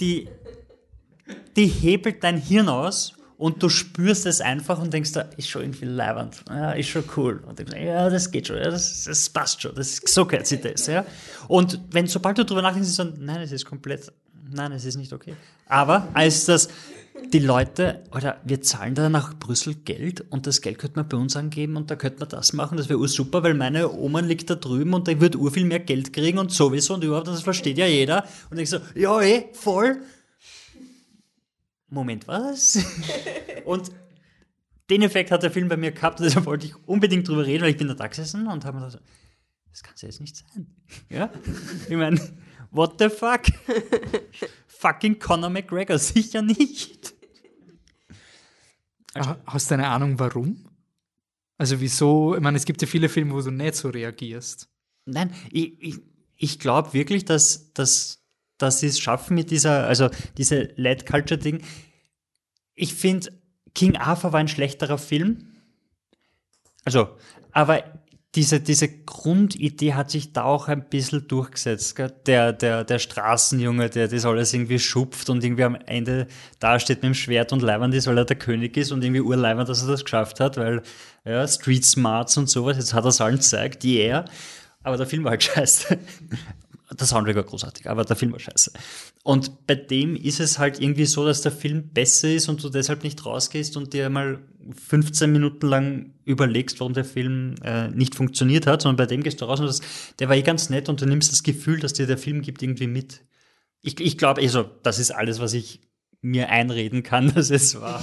[0.00, 0.28] die,
[1.56, 5.62] die hebelt dein Hirn aus und du spürst es einfach und denkst, da ist schon
[5.62, 7.42] irgendwie leibend, ja, ist schon cool.
[7.46, 10.60] Und denkst, ja, das geht schon, ja, das, das passt schon, das, so gehört sich
[10.60, 10.86] das.
[10.86, 11.04] Ja.
[11.48, 14.10] Und wenn, sobald du darüber nachdenkst, ist so, nein, es ist komplett,
[14.50, 15.34] nein, es ist nicht okay.
[15.68, 16.68] Aber als das,
[17.32, 21.16] die Leute, oder wir zahlen da nach Brüssel Geld und das Geld könnte man bei
[21.16, 24.48] uns angeben und da könnte man das machen, das wäre super, weil meine Oma liegt
[24.48, 27.42] da drüben und die wird ur viel mehr Geld kriegen und sowieso und überhaupt, das
[27.42, 28.24] versteht ja jeder.
[28.50, 29.98] Und ich so, ja, eh, voll.
[31.96, 32.78] Moment, was?
[33.64, 33.90] und
[34.90, 37.70] den Effekt hat der Film bei mir gehabt, deshalb wollte ich unbedingt drüber reden, weil
[37.70, 39.02] ich bin da gesessen und habe mir gedacht,
[39.70, 40.66] das kann es jetzt nicht sein.
[41.10, 41.30] Ja?
[41.88, 42.20] Ich meine,
[42.70, 43.42] what the fuck?
[44.68, 47.14] Fucking Conor McGregor, sicher nicht.
[49.14, 50.66] Ha- Hast du eine Ahnung, warum?
[51.58, 52.34] Also wieso?
[52.36, 54.68] Ich meine, es gibt ja viele Filme, wo du nicht so reagierst.
[55.06, 55.98] Nein, ich, ich,
[56.36, 58.22] ich glaube wirklich, dass, dass,
[58.58, 61.62] dass sie es schaffen mit dieser, also diese Led Culture Ding.
[62.76, 63.32] Ich finde,
[63.74, 65.48] King Arthur war ein schlechterer Film.
[66.84, 67.08] Also,
[67.50, 67.82] aber
[68.36, 71.96] diese, diese Grundidee hat sich da auch ein bisschen durchgesetzt.
[71.96, 72.12] Gell?
[72.26, 76.26] Der, der, der Straßenjunge, der das alles irgendwie schupft und irgendwie am Ende
[76.60, 79.68] dasteht mit dem Schwert und leibend ist, weil er der König ist und irgendwie urleibend,
[79.68, 80.82] dass er das geschafft hat, weil
[81.24, 84.26] ja, Street Smarts und sowas, jetzt hat er es allen gezeigt, yeah.
[84.82, 85.98] Aber der Film war halt scheiße.
[86.90, 88.72] Der Soundtrack war großartig, aber der Film war scheiße.
[89.24, 92.68] Und bei dem ist es halt irgendwie so, dass der Film besser ist und du
[92.68, 94.38] deshalb nicht rausgehst und dir mal
[94.88, 99.40] 15 Minuten lang überlegst, warum der Film äh, nicht funktioniert hat, sondern bei dem gehst
[99.40, 99.80] du raus und das,
[100.18, 102.62] der war eh ganz nett und du nimmst das Gefühl, dass dir der Film gibt,
[102.62, 103.22] irgendwie mit.
[103.82, 105.80] Ich, ich glaube, also, das ist alles, was ich
[106.22, 108.02] mir einreden kann, dass es war.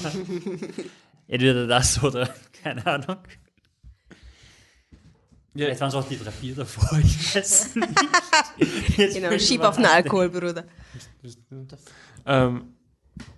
[1.27, 3.17] Entweder das oder keine Ahnung.
[5.55, 5.65] Ja.
[5.65, 7.89] Vielleicht waren es auch die drei, vier davor, ich weiß nicht.
[8.97, 10.65] Jetzt Genau, schieb auf den Alkohol, Bruder.
[12.25, 12.73] Ähm,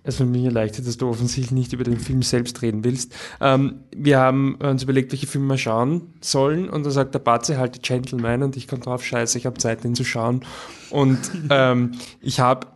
[0.02, 3.14] es wird mir erleichtert, dass du offensichtlich nicht über den Film selbst reden willst.
[3.40, 7.58] Ähm, wir haben uns überlegt, welche Filme wir schauen sollen und da sagt der Batze
[7.58, 10.44] halt die Gentleman und ich komme drauf, scheiße, ich habe Zeit, den zu schauen.
[10.90, 11.18] Und
[11.50, 12.68] ähm, ich habe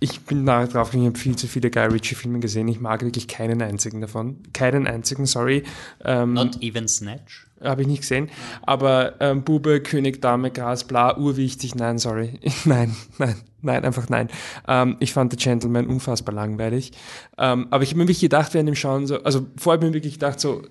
[0.00, 2.66] ich bin nachher drauf gekommen, ich habe viel zu viele Guy Ritchie-Filme gesehen.
[2.68, 4.38] Ich mag wirklich keinen einzigen davon.
[4.52, 5.62] Keinen einzigen, sorry.
[6.04, 7.46] Ähm, Not even Snatch.
[7.62, 8.28] habe ich nicht gesehen.
[8.62, 11.76] Aber ähm, Bube, König, Dame, Gras, bla, urwichtig.
[11.76, 12.40] Nein, sorry.
[12.64, 14.28] nein, nein, nein, einfach nein.
[14.66, 16.92] Ähm, ich fand The Gentleman unfassbar langweilig.
[17.36, 19.90] Ähm, aber ich habe mir wirklich gedacht, während dem Schauen, so, also vorher habe ich
[19.90, 20.62] mir wirklich gedacht, so,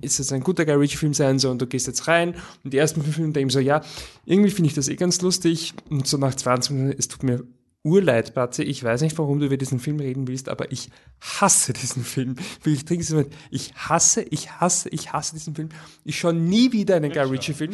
[0.00, 2.78] ist es ein guter Guy Ritchie-Film sein, so, und du gehst jetzt rein und die
[2.78, 3.80] ersten fünf Minuten denke ich so, ja,
[4.24, 7.42] irgendwie finde ich das eh ganz lustig und so nach 20 Minuten, es tut mir
[7.84, 10.88] urleid, Batze, ich weiß nicht, warum du über diesen Film reden willst, aber ich
[11.20, 12.36] hasse diesen Film.
[12.64, 15.68] Ich trinke so, ich hasse, ich hasse, ich hasse diesen Film.
[16.04, 17.72] Ich schaue nie wieder einen Guy Ritchie-Film.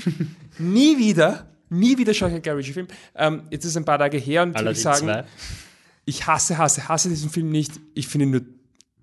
[0.58, 2.88] nie wieder, nie wieder schaue ich einen Guy Ritchie-Film.
[3.14, 5.24] Ähm, jetzt ist es ein paar Tage her und ich Aladdin sagen, 2.
[6.06, 7.80] ich hasse, hasse, hasse diesen Film nicht.
[7.94, 8.42] Ich finde ihn nur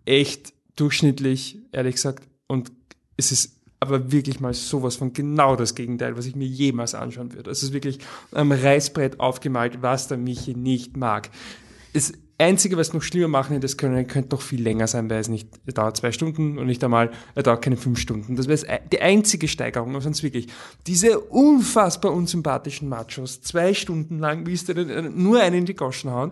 [0.05, 2.27] echt durchschnittlich, ehrlich gesagt.
[2.47, 2.71] Und
[3.15, 7.33] es ist aber wirklich mal sowas von genau das Gegenteil, was ich mir jemals anschauen
[7.33, 7.51] würde.
[7.51, 7.99] Es ist wirklich
[8.31, 11.29] am Reißbrett aufgemalt, was der Michi nicht mag.
[11.93, 15.27] Das Einzige, was noch schlimmer machen hätte, können, könnte noch viel länger sein, weil es
[15.27, 18.35] nicht, es dauert zwei Stunden und nicht einmal, er dauert keine fünf Stunden.
[18.35, 20.47] Das wäre die einzige Steigerung, aber sonst wirklich.
[20.85, 26.11] Diese unfassbar unsympathischen Machos, zwei Stunden lang, willst du denn nur einen in die Goschen
[26.11, 26.31] hauen.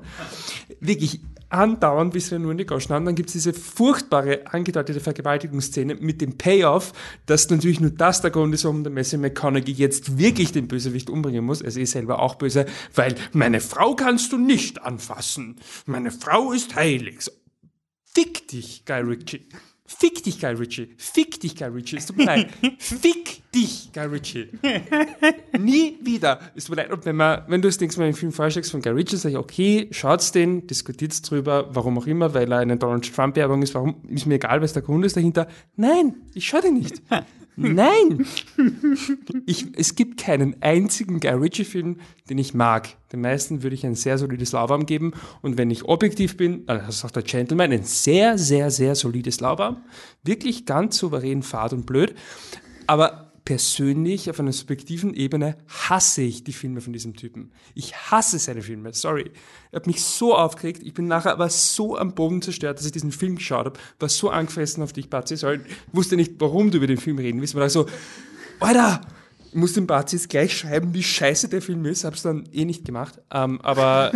[0.80, 3.06] Wirklich andauernd, bis wir nur in die Goschen haben.
[3.06, 6.94] Dann gibt es diese furchtbare, angedeutete Vergewaltigungsszene mit dem Payoff,
[7.26, 11.10] dass natürlich nur das der Grund ist, warum der Messi McConaughey jetzt wirklich den Bösewicht
[11.10, 11.62] umbringen muss.
[11.62, 15.58] Er ist eh selber auch böse, weil meine Frau kannst du nicht anfassen.
[15.86, 17.32] Meine Frau ist heilig.
[18.04, 19.50] Fick dich, Guy Ritchie.
[19.88, 20.96] Fick dich, Guy Ritchie.
[20.98, 21.98] Fick dich, Guy Ritchie.
[21.98, 22.50] Es tut mir leid.
[22.80, 24.50] Fick dich, Guy Ritchie.
[25.60, 26.40] Nie wieder.
[26.56, 28.72] Es tut mir leid, und wenn, man, wenn du das nächste Mal einen Film vorschlägst
[28.72, 32.60] von Guy Ritchie, sage ich, okay, schaut's den, diskutiert's drüber, warum auch immer, weil er
[32.60, 35.48] eine Donald Trump-Werbung ist, warum, ist mir egal, was der Grund ist dahinter.
[35.76, 37.02] Nein, ich schau den nicht.
[37.56, 38.26] Nein!
[39.46, 42.00] Ich, es gibt keinen einzigen Guy Ritchie-Film,
[42.30, 42.90] den ich mag.
[43.12, 45.14] Den meisten würde ich ein sehr solides Laubarm geben.
[45.42, 49.40] Und wenn ich objektiv bin, also das sagt der Gentleman, ein sehr, sehr, sehr solides
[49.40, 49.78] Laubarm.
[50.24, 52.16] Wirklich ganz souverän, fad und blöd.
[52.88, 57.52] Aber persönlich, auf einer subjektiven Ebene, hasse ich die Filme von diesem Typen.
[57.76, 59.32] Ich hasse seine Filme, sorry.
[59.72, 62.92] Er hat mich so aufgeregt, ich bin nachher aber so am Boden zerstört, dass ich
[62.92, 65.60] diesen Film geschaut habe, war so angefressen auf dich, Batzi, sorry,
[65.94, 67.86] wusste nicht, warum du über den Film reden willst, war so,
[68.60, 69.02] Alter,
[69.48, 72.66] ich muss dem Batzi jetzt gleich schreiben, wie scheiße der Film ist, hab's dann eh
[72.66, 74.12] nicht gemacht, ähm, aber,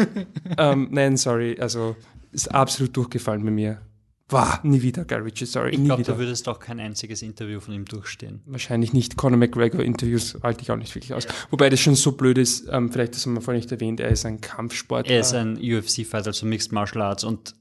[0.57, 1.95] ähm, nein, sorry, also,
[2.31, 3.81] ist absolut durchgefallen bei mir.
[4.29, 7.73] War nie wieder Guy Ritchie, sorry, Ich glaube, du würdest auch kein einziges Interview von
[7.73, 8.41] ihm durchstehen.
[8.45, 9.17] Wahrscheinlich nicht.
[9.17, 11.27] Conor McGregor-Interviews halte ich auch nicht wirklich aus.
[11.49, 14.09] Wobei das schon so blöd ist, ähm, vielleicht das haben wir vorhin nicht erwähnt, er
[14.09, 15.11] ist ein Kampfsportler.
[15.11, 17.55] Er ist ein UFC-Fighter, also Mixed Martial Arts, und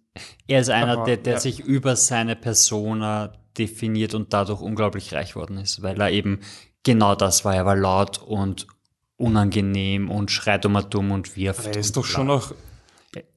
[0.46, 1.40] er ist einer, Aha, der, der ja.
[1.40, 6.40] sich über seine Persona definiert und dadurch unglaublich reich worden ist, weil er eben
[6.82, 7.54] genau das war.
[7.54, 8.66] Er war laut und
[9.16, 11.60] unangenehm und schreit um dumm und wirft.
[11.60, 12.52] Aber er ist doch schon auch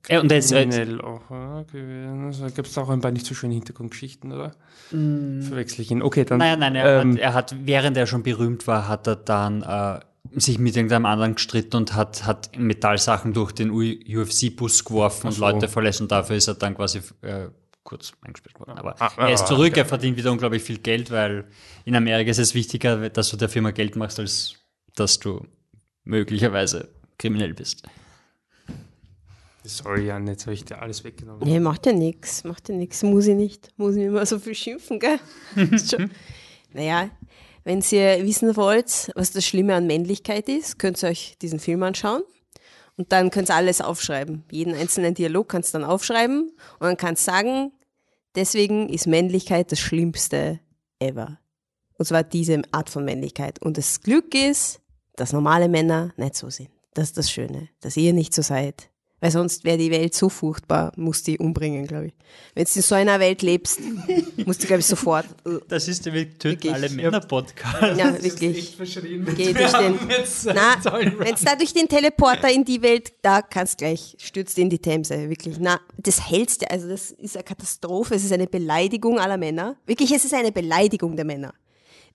[0.09, 2.25] Er, und er ist, er, kriminell auch, gewesen.
[2.25, 4.51] Also, gibt es auch ein paar nicht so schöne Hintergrundgeschichten, oder?
[4.89, 6.01] Verwechsel ich ihn.
[6.01, 6.39] Okay, dann.
[6.39, 9.63] Nein, nein, er, ähm, hat, er hat, während er schon berühmt war, hat er dann
[9.63, 9.99] äh,
[10.39, 15.41] sich mit irgendeinem anderen gestritten und hat, hat Metallsachen durch den UFC-Bus geworfen und so.
[15.41, 15.67] Leute
[16.01, 17.47] und dafür ist er dann quasi äh,
[17.83, 18.77] kurz eingesperrt worden.
[18.77, 19.79] Aber Ah, er ist ah, zurück, okay.
[19.81, 21.45] er verdient wieder unglaublich viel Geld, weil
[21.85, 24.55] in Amerika ist es wichtiger, dass du der Firma Geld machst, als
[24.95, 25.45] dass du
[26.03, 27.83] möglicherweise kriminell bist.
[29.63, 31.47] Sorry, Jan, jetzt habe ich dir alles weggenommen.
[31.47, 33.69] Nee, macht ja nix, macht ja nix, muss ich nicht.
[33.77, 35.19] Muss ich immer so viel schimpfen, gell?
[36.73, 37.09] Naja,
[37.63, 41.83] wenn ihr wissen wollt, was das Schlimme an Männlichkeit ist, könnt ihr euch diesen Film
[41.83, 42.23] anschauen.
[42.97, 44.43] Und dann könnt ihr alles aufschreiben.
[44.51, 47.71] Jeden einzelnen Dialog kannst du dann aufschreiben und dann kannst du sagen,
[48.35, 50.59] deswegen ist Männlichkeit das Schlimmste
[50.99, 51.39] ever.
[51.97, 53.61] Und zwar diese Art von Männlichkeit.
[53.61, 54.81] Und das Glück ist,
[55.15, 56.69] dass normale Männer nicht so sind.
[56.93, 58.90] Das ist das Schöne, dass ihr nicht so seid.
[59.21, 62.13] Weil sonst wäre die Welt so furchtbar, musst die umbringen, glaube ich.
[62.55, 63.79] Wenn du in so einer Welt lebst,
[64.45, 65.27] musst du, glaube ich, sofort.
[65.67, 66.73] Das ist der wir töten Wirklich.
[66.73, 67.99] alle Männer-Podcast.
[67.99, 68.75] Ja, wirklich.
[69.37, 69.99] Geh durch den,
[70.45, 70.75] na,
[71.19, 75.29] wenn da durch den Teleporter in die Welt, da kannst gleich, stürzt in die Themse,
[75.29, 75.57] wirklich.
[75.59, 79.77] Na, das hellste, also das ist eine Katastrophe, es ist eine Beleidigung aller Männer.
[79.85, 81.53] Wirklich, es ist eine Beleidigung der Männer.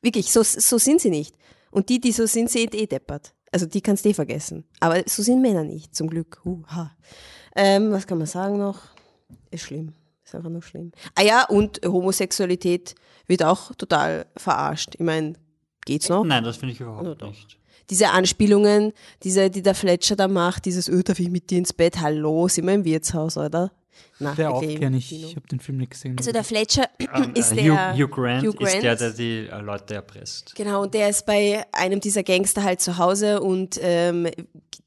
[0.02, 1.36] Wirklich, so, so sind sie nicht.
[1.70, 3.32] Und die, die so sind, sind eh deppert.
[3.56, 4.64] Also die kannst du eh vergessen.
[4.80, 6.42] Aber so sind Männer nicht, zum Glück.
[6.44, 6.94] Uh, ha.
[7.56, 8.82] Ähm, was kann man sagen noch?
[9.50, 9.94] Ist schlimm.
[10.22, 10.92] Ist einfach nur schlimm.
[11.14, 12.94] Ah ja, und Homosexualität
[13.26, 14.96] wird auch total verarscht.
[14.96, 15.36] Ich meine,
[15.86, 16.22] geht's noch?
[16.22, 17.28] Nein, das finde ich überhaupt doch?
[17.30, 17.58] nicht.
[17.88, 18.92] diese Anspielungen,
[19.22, 22.02] diese, die der Fletcher da macht, dieses, öh, darf ich mit dir ins Bett?
[22.02, 23.72] Hallo, sind wir im Wirtshaus, oder?
[24.18, 24.96] Na, Der auch gerne.
[24.96, 26.16] Ich, ich habe den Film nicht gesehen.
[26.18, 26.88] Also der Fletcher
[27.34, 29.00] ist Äh, der Hugh, Hugh, Grant Hugh ist der, Grant.
[29.00, 30.54] der die äh, Leute erpresst.
[30.54, 34.28] Genau, und der ist bei einem dieser Gangster halt zu Hause und ähm,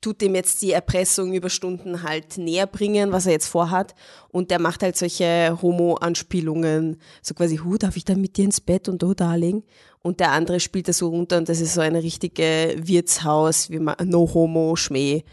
[0.02, 3.94] tut dem jetzt die Erpressung über Stunden halt näher bringen, was er jetzt vorhat.
[4.30, 8.61] Und der macht halt solche Homo-Anspielungen, so quasi, hu, darf ich dann mit dir ins
[8.61, 9.64] Bett und oh, Darling?
[10.02, 13.80] Und der andere spielt das so runter und das ist so eine richtige Wirtshaus, wie
[13.80, 15.23] man, No-Homo-Schmäh.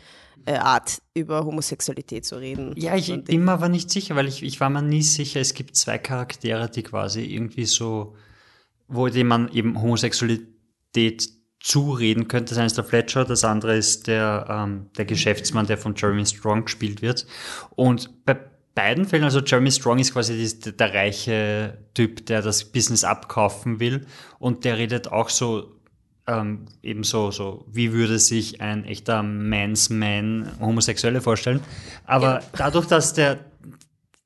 [0.46, 2.72] Äh, Art über Homosexualität zu reden.
[2.76, 5.76] Ja, ich mir aber nicht sicher, weil ich, ich war mir nie sicher, es gibt
[5.76, 8.14] zwei Charaktere, die quasi irgendwie so,
[8.88, 11.28] wo dem man eben Homosexualität
[11.60, 12.50] zureden könnte.
[12.50, 16.24] Das eine ist der Fletcher, das andere ist der, ähm, der Geschäftsmann, der von Jeremy
[16.24, 17.26] Strong gespielt wird.
[17.74, 18.38] Und bei
[18.74, 23.80] beiden Fällen, also Jeremy Strong ist quasi der, der reiche Typ, der das Business abkaufen
[23.80, 24.06] will
[24.38, 25.75] und der redet auch so
[26.26, 31.60] ähm, eben so, wie würde sich ein echter Man's Man Homosexuelle vorstellen.
[32.04, 33.44] Aber dadurch, dass der,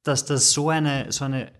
[0.02, 1.52] dass das so eine, so eine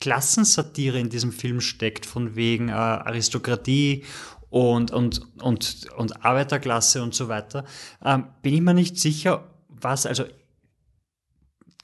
[0.00, 4.04] Klassensatire in diesem Film steckt, von wegen äh, Aristokratie
[4.50, 7.64] und, und, und, und Arbeiterklasse und so weiter,
[8.04, 10.24] ähm, bin ich mir nicht sicher, was, also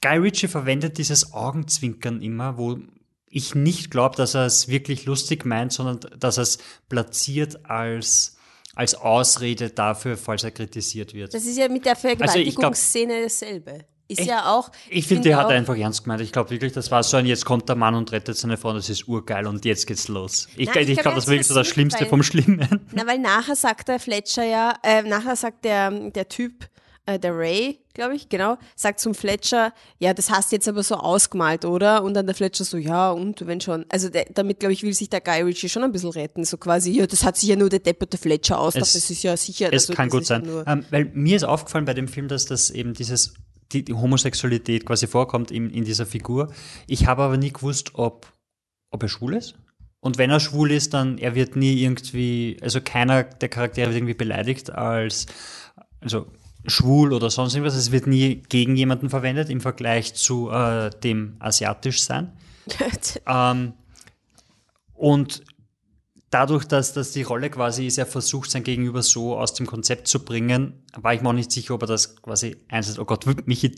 [0.01, 2.79] Guy Ritchie verwendet dieses Augenzwinkern immer, wo
[3.31, 6.59] ich nicht glaube, dass er es wirklich lustig meint, sondern dass er es
[6.89, 8.37] platziert als,
[8.75, 11.33] als Ausrede dafür, falls er kritisiert wird.
[11.33, 13.85] Das ist ja mit der Also ich Vergewaltigungsszene dasselbe.
[14.11, 14.29] Ist Echt?
[14.29, 14.69] ja auch.
[14.89, 16.19] Ich finde, find der hat einfach ernst gemeint.
[16.19, 18.73] Ich glaube wirklich, das war so ein, jetzt kommt der Mann und rettet seine Frau,
[18.73, 20.49] das ist urgeil und jetzt geht's los.
[20.57, 22.81] Ich, ich, ich glaube, glaub, das war wirklich so das Schlimmste versucht, vom Schlimmen.
[22.91, 26.67] Na, weil nachher sagt der Fletcher ja, äh, nachher sagt der, der Typ
[27.05, 30.83] äh, der Ray, glaube ich, genau, sagt zum Fletcher, ja, das hast du jetzt aber
[30.83, 32.03] so ausgemalt, oder?
[32.03, 33.85] Und dann der Fletcher so, ja, und wenn schon.
[33.89, 36.43] Also der, damit, glaube ich, will sich der Guy Ritchie schon ein bisschen retten.
[36.45, 39.23] So quasi, ja, das hat sich ja nur der depperte Fletcher ausgedacht, Es- das ist
[39.23, 39.67] ja sicher.
[39.73, 40.47] Es also, kann gut sein.
[40.67, 43.33] Ähm, weil mir ist aufgefallen bei dem Film, dass das eben dieses,
[43.71, 46.53] die, die Homosexualität quasi vorkommt in, in dieser Figur.
[46.87, 48.31] Ich habe aber nie gewusst, ob,
[48.91, 49.55] ob er schwul ist.
[50.01, 53.97] Und wenn er schwul ist, dann er wird nie irgendwie, also keiner der Charaktere wird
[53.97, 55.27] irgendwie beleidigt als,
[55.99, 56.25] also
[56.65, 57.75] schwul oder sonst irgendwas.
[57.75, 62.31] Es wird nie gegen jemanden verwendet im Vergleich zu äh, dem asiatisch sein.
[63.27, 63.73] ähm,
[64.93, 65.43] und
[66.29, 70.07] dadurch, dass, dass die Rolle quasi ist, er versucht, sein Gegenüber so aus dem Konzept
[70.07, 72.99] zu bringen, war ich mir auch nicht sicher, ob er das quasi einsetzt.
[72.99, 73.75] Oh Gott, Michi,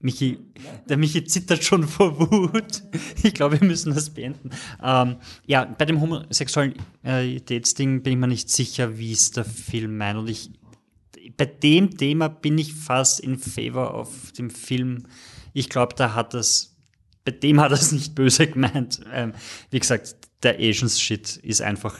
[0.00, 0.38] Michi,
[0.86, 2.82] der Michi zittert schon vor Wut.
[3.22, 4.50] Ich glaube, wir müssen das beenden.
[4.82, 10.18] Ähm, ja, bei dem Homosexualitätsding bin ich mir nicht sicher, wie es der Film meint.
[10.18, 10.50] Und ich,
[11.36, 15.04] bei dem Thema bin ich fast in favor auf dem Film.
[15.52, 16.76] Ich glaube, da hat das,
[17.24, 19.00] bei dem hat es nicht böse gemeint.
[19.12, 19.32] Ähm,
[19.70, 21.96] wie gesagt, der Asians Shit ist einfach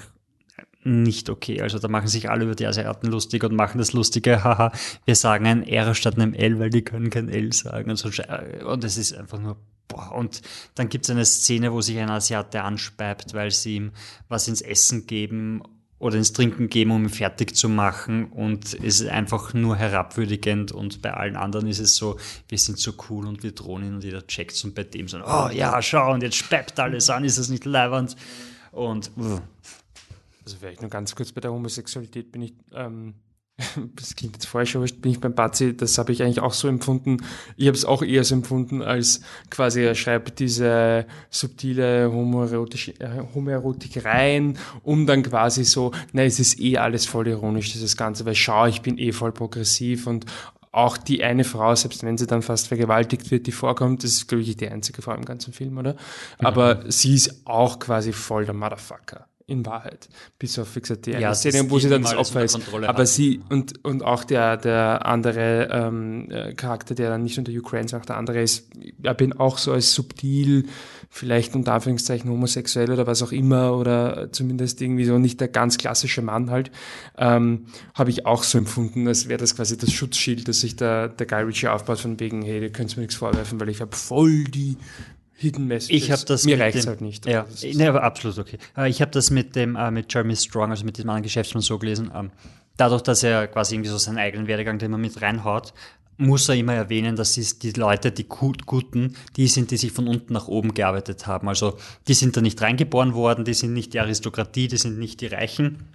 [0.86, 1.62] nicht okay.
[1.62, 4.70] Also da machen sich alle über die Asiaten lustig und machen das Lustige, haha,
[5.06, 8.10] wir sagen ein R statt einem L, weil die können kein L sagen und so.
[8.10, 9.56] Sche- Und es ist einfach nur,
[9.88, 10.12] boah.
[10.12, 10.42] Und
[10.74, 13.92] dann gibt es eine Szene, wo sich ein Asiate anspeibt, weil sie ihm
[14.28, 15.62] was ins Essen geben
[16.04, 18.26] oder ins Trinken geben, um ihn fertig zu machen.
[18.26, 20.70] Und es ist einfach nur herabwürdigend.
[20.70, 23.94] Und bei allen anderen ist es so, wir sind so cool und wir drohen ihn
[23.94, 27.24] und jeder checkt und bei dem so, oh ja, schau, und jetzt speibt alles an,
[27.24, 28.16] ist das nicht leibernd?
[28.70, 29.40] Und uff.
[30.44, 33.14] Also vielleicht nur ganz kurz bei der Homosexualität bin ich, ähm,
[33.96, 36.66] das klingt jetzt falsch, aber bin ich beim Bazi, das habe ich eigentlich auch so
[36.66, 37.18] empfunden.
[37.56, 42.10] Ich habe es auch eher so empfunden, als quasi er schreibt diese subtile äh,
[43.34, 48.26] Homoerotik rein, um dann quasi so, na, es ist eh alles voll ironisch, dieses Ganze,
[48.26, 50.26] weil schau, ich bin eh voll progressiv und
[50.72, 54.26] auch die eine Frau, selbst wenn sie dann fast vergewaltigt wird, die vorkommt, das ist,
[54.26, 55.94] glaube ich, die einzige Frau im ganzen Film, oder?
[56.38, 59.28] Aber sie ist auch quasi voll der Motherfucker.
[59.46, 60.08] In Wahrheit.
[60.38, 62.58] Bis auf, wie gesagt, die Ja, Szene, wo sie dann das Opfer ist.
[62.72, 63.08] Aber hat.
[63.08, 67.86] sie und, und auch der, der andere ähm, äh, Charakter, der dann nicht unter Ukraine
[67.86, 68.70] sagt, der andere ist,
[69.02, 70.64] er bin auch so als subtil,
[71.10, 75.76] vielleicht unter Anführungszeichen homosexuell oder was auch immer, oder zumindest irgendwie so nicht der ganz
[75.76, 76.70] klassische Mann halt,
[77.18, 81.08] ähm, habe ich auch so empfunden, als wäre das quasi das Schutzschild, das sich der,
[81.08, 83.94] der Guy Ritchie aufbaut, von wegen, hey, ihr könnt mir nichts vorwerfen, weil ich habe
[83.94, 84.78] voll die
[85.36, 85.90] Hidden Messages.
[86.04, 87.26] Ich habe das Mir mit reicht's dem, halt nicht.
[87.26, 88.58] Ja, ist- nee, aber absolut okay.
[88.76, 91.62] Äh, Ich habe das mit dem äh, mit Jeremy Strong, also mit diesem anderen Geschäftsmann
[91.62, 92.10] so gelesen.
[92.14, 92.30] Ähm,
[92.76, 95.72] dadurch, dass er quasi irgendwie so seinen eigenen Werdegang, den man mit reinhaut,
[96.16, 99.90] muss er immer erwähnen, dass es die Leute, die Gut- Guten, die sind, die sich
[99.90, 101.48] von unten nach oben gearbeitet haben.
[101.48, 105.20] Also die sind da nicht reingeboren worden, die sind nicht die Aristokratie, die sind nicht
[105.20, 105.88] die Reichen,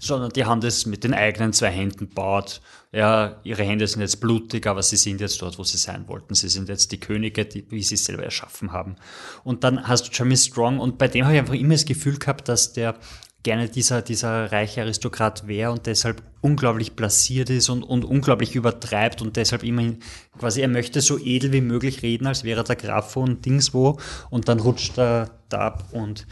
[0.00, 2.60] sondern die haben das mit den eigenen zwei Händen baut.
[2.90, 6.34] Ja, ihre Hände sind jetzt blutig, aber sie sind jetzt dort, wo sie sein wollten.
[6.34, 8.96] Sie sind jetzt die Könige, die, wie sie es selber erschaffen haben.
[9.44, 12.18] Und dann hast du Jeremy Strong und bei dem habe ich einfach immer das Gefühl
[12.18, 12.96] gehabt, dass der
[13.42, 19.22] gerne dieser, dieser reiche Aristokrat wäre und deshalb unglaublich blasiert ist und, und unglaublich übertreibt
[19.22, 19.94] und deshalb immer
[20.38, 23.98] quasi, er möchte so edel wie möglich reden, als wäre er der Graf von Dingswo
[24.28, 26.26] und dann rutscht er da ab und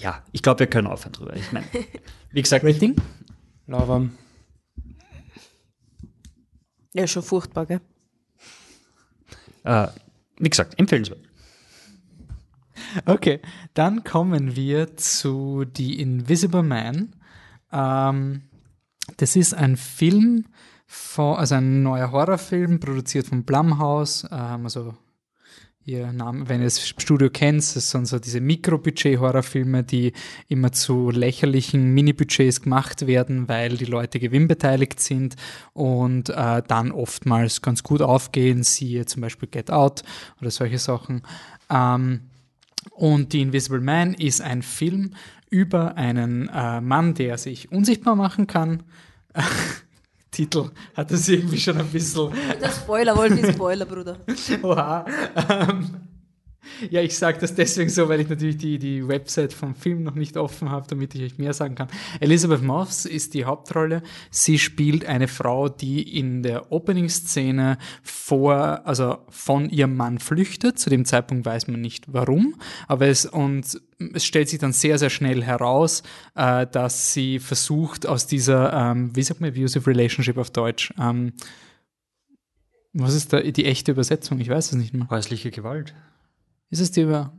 [0.00, 1.36] ja, ich glaube, wir können aufhören drüber.
[1.36, 1.66] Ich meine,
[2.30, 2.96] wie gesagt, Rating?
[3.66, 4.16] Lauwarm.
[6.94, 7.80] Ja, schon furchtbar, gell?
[9.64, 9.88] äh,
[10.38, 11.20] wie gesagt, empfehlenswert.
[13.04, 13.40] Okay,
[13.74, 17.14] dann kommen wir zu The Invisible Man.
[17.70, 18.42] Ähm,
[19.18, 20.46] das ist ein Film,
[20.86, 24.26] von, also ein neuer Horrorfilm, produziert von Blumhouse.
[24.30, 24.96] Ähm, also
[25.88, 30.12] ihr Name, wenn ihr das Studio kennt, das sind so diese Mikrobudget-Horrorfilme, die
[30.48, 35.36] immer zu lächerlichen Mini-Budgets gemacht werden, weil die Leute gewinnbeteiligt sind
[35.72, 40.02] und äh, dann oftmals ganz gut aufgehen, siehe zum Beispiel Get Out
[40.40, 41.22] oder solche Sachen.
[41.70, 42.20] Ähm,
[42.92, 45.14] und The Invisible Man ist ein Film
[45.50, 48.82] über einen äh, Mann, der sich unsichtbar machen kann.
[50.38, 52.30] Titel hat das irgendwie schon ein bisschen.
[52.60, 54.18] Der Spoiler, Wolfi, Spoiler, Bruder.
[54.62, 55.04] Oha.
[55.50, 55.90] Ähm,
[56.90, 60.14] ja, ich sage das deswegen so, weil ich natürlich die, die Website vom Film noch
[60.14, 61.88] nicht offen habe, damit ich euch mehr sagen kann.
[62.20, 64.02] Elizabeth Moss ist die Hauptrolle.
[64.30, 70.78] Sie spielt eine Frau, die in der Opening-Szene vor, also von ihrem Mann flüchtet.
[70.78, 72.54] Zu dem Zeitpunkt weiß man nicht warum,
[72.86, 73.80] aber es, und
[74.14, 76.02] es stellt sich dann sehr, sehr schnell heraus,
[76.34, 81.32] äh, dass sie versucht, aus dieser, ähm, wie sagt man, abusive relationship auf Deutsch, ähm,
[82.92, 84.40] was ist da die echte Übersetzung?
[84.40, 85.08] Ich weiß es nicht mehr.
[85.10, 85.94] Häusliche Gewalt.
[86.70, 87.32] Ist es die über.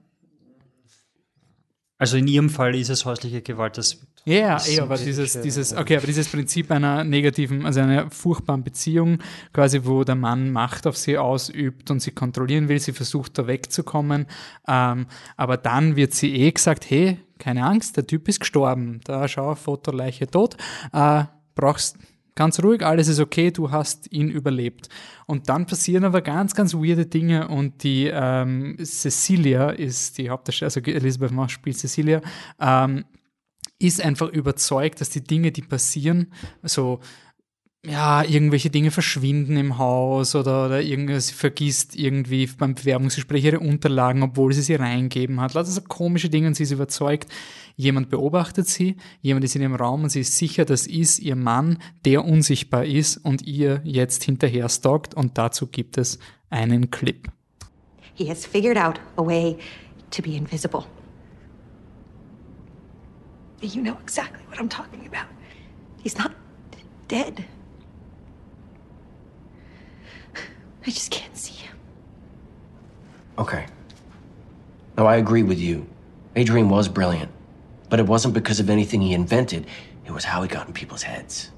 [1.99, 5.75] Also in ihrem Fall ist es häusliche Gewalt, das Ja, ist ja, aber dieses, dieses,
[5.75, 9.19] okay, aber dieses Prinzip einer negativen, also einer furchtbaren Beziehung,
[9.51, 13.47] quasi, wo der Mann Macht auf sie ausübt und sie kontrollieren will, sie versucht da
[13.47, 14.27] wegzukommen,
[14.65, 19.27] ähm, aber dann wird sie eh gesagt, hey, keine Angst, der Typ ist gestorben, da
[19.27, 20.55] schau, Foto, Leiche tot,
[20.93, 21.97] äh, brauchst
[22.39, 24.87] ganz ruhig, alles ist okay, du hast ihn überlebt.
[25.25, 30.85] Und dann passieren aber ganz, ganz weirde Dinge und die ähm, Cecilia ist die Hauptdarstellerin,
[30.85, 32.21] also Elizabeth Moss spielt Cecilia,
[32.61, 33.03] ähm,
[33.77, 36.31] ist einfach überzeugt, dass die Dinge, die passieren,
[36.63, 37.01] so
[37.85, 44.21] ja, irgendwelche Dinge verschwinden im Haus oder, oder irgendwas, vergisst irgendwie beim Bewerbungsgespräch ihre Unterlagen,
[44.21, 45.53] obwohl sie sie reingeben hat.
[45.53, 47.31] Lauter so komische Dinge und sie ist überzeugt,
[47.77, 51.37] jemand beobachtet sie, jemand ist in ihrem Raum und sie ist sicher, das ist ihr
[51.37, 56.19] Mann, der unsichtbar ist und ihr jetzt hinterher stalkt und dazu gibt es
[56.49, 57.29] einen Clip.
[58.13, 59.55] He has figured out a way
[60.11, 60.83] to be invisible.
[63.61, 65.29] You know exactly what I'm talking about.
[66.03, 66.31] He's not
[67.07, 67.45] dead.
[70.89, 71.77] I just can't see him.
[73.37, 73.67] Okay.
[74.97, 75.85] No, I agree with you.
[76.35, 77.29] Adrian was brilliant.
[77.89, 79.67] But it wasn't because of anything he invented,
[80.07, 81.51] it was how he got in people's heads.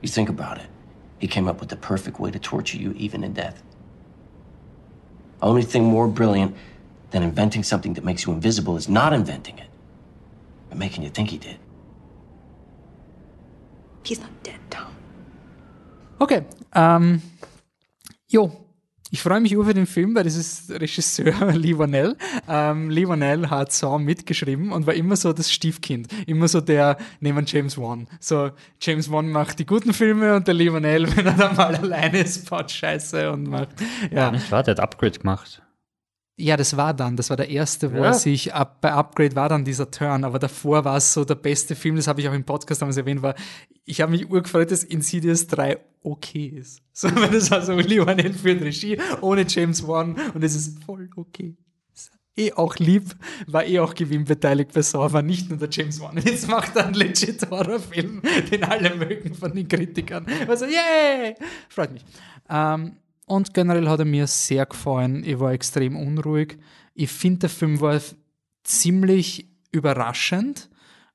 [0.00, 0.68] You think about it.
[1.18, 3.62] He came up with the perfect way to torture you, even in death.
[5.42, 6.56] Only thing more brilliant
[7.10, 9.68] than inventing something that makes you invisible is not inventing it,
[10.70, 11.58] but making you think he did.
[14.02, 14.96] He's not dead, Tom.
[16.22, 17.20] Okay, ähm,
[18.32, 18.50] jo,
[19.14, 22.16] ich freue mich über den Film, weil das ist Regisseur Lee Wanell.
[22.48, 26.08] Ähm, Lee Wanell hat Saw mitgeschrieben und war immer so das Stiefkind.
[26.26, 28.08] Immer so der neben James Wan.
[28.20, 31.76] So, James Wan macht die guten Filme und der Lee Wanell, wenn er dann mal
[31.76, 33.68] alleine ist, baut Scheiße und macht,
[34.10, 34.30] ja.
[34.30, 34.62] Nicht wahr?
[34.62, 35.60] Der hat Upgrade gemacht.
[36.38, 38.04] Ja, das war dann, das war der erste, wo Ja.
[38.06, 41.34] er sich, ab, bei Upgrade war dann dieser Turn, aber davor war es so der
[41.34, 43.34] beste Film, das habe ich auch im Podcast damals erwähnt, war,
[43.84, 46.80] ich habe mich urgefreut, dass Insidious 3 okay ist.
[46.94, 50.82] So, weil das war so Lee Wanell für Regie, ohne James Wan und es ist
[50.84, 51.54] voll okay.
[51.94, 53.14] Ist Eh auch lieb,
[53.46, 56.16] war eh auch gewinnbeteiligt bei Saw, war nicht nur der James Wan.
[56.24, 60.26] Jetzt macht er einen legit Horrorfilm, den alle mögen von den Kritikern.
[60.48, 61.34] Also, yay!
[61.68, 62.04] Freut mich.
[62.48, 62.96] Ähm,
[63.26, 65.24] und generell hat er mir sehr gefallen.
[65.24, 66.58] Ich war extrem unruhig.
[66.94, 68.00] Ich finde, der Film war
[68.64, 70.68] ziemlich überraschend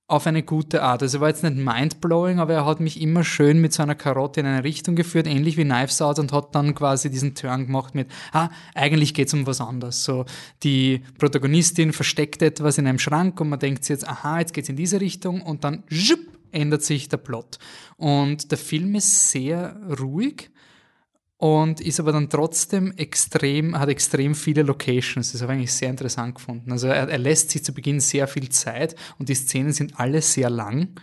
[0.10, 1.02] auf eine gute Art.
[1.02, 3.96] Also er war jetzt nicht mindblowing, aber er hat mich immer schön mit so einer
[3.96, 7.66] Karotte in eine Richtung geführt, ähnlich wie Knives Out und hat dann quasi diesen Turn
[7.66, 10.06] gemacht mit, ah, eigentlich geht's um was anderes.
[10.06, 10.26] So,
[10.64, 14.70] die Protagonistin versteckt etwas in einem Schrank und man denkt sich jetzt, aha, jetzt geht's
[14.70, 16.22] in diese Richtung und dann schupp,
[16.52, 17.60] ändert sich der Plot.
[17.98, 20.52] Und der Film ist sehr ruhig
[21.38, 25.32] und ist aber dann trotzdem extrem, hat extrem viele Locations.
[25.32, 26.72] Das habe ich eigentlich sehr interessant gefunden.
[26.72, 30.22] Also er, er lässt sich zu Beginn sehr viel Zeit und die Szenen sind alle
[30.22, 31.00] sehr lang.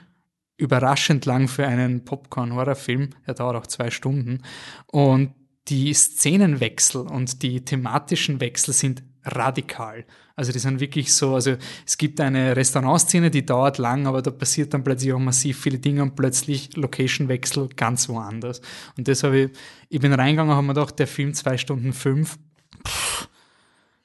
[0.56, 3.11] Überraschend lang für einen Popcorn-Horrorfilm.
[3.24, 4.43] Er dauert auch zwei Stunden.
[4.86, 5.35] Und
[5.69, 10.05] die Szenenwechsel und die thematischen Wechsel sind radikal.
[10.36, 11.56] Also die sind wirklich so, also
[11.86, 15.78] es gibt eine Restaurantszene, die dauert lang, aber da passiert dann plötzlich auch massiv viele
[15.78, 18.60] Dinge und plötzlich Location-Wechsel ganz woanders.
[18.96, 19.51] Und das habe ich,
[19.88, 22.38] ich bin reingegangen und habe mir gedacht, der Film zwei Stunden fünf,
[22.86, 23.28] pff,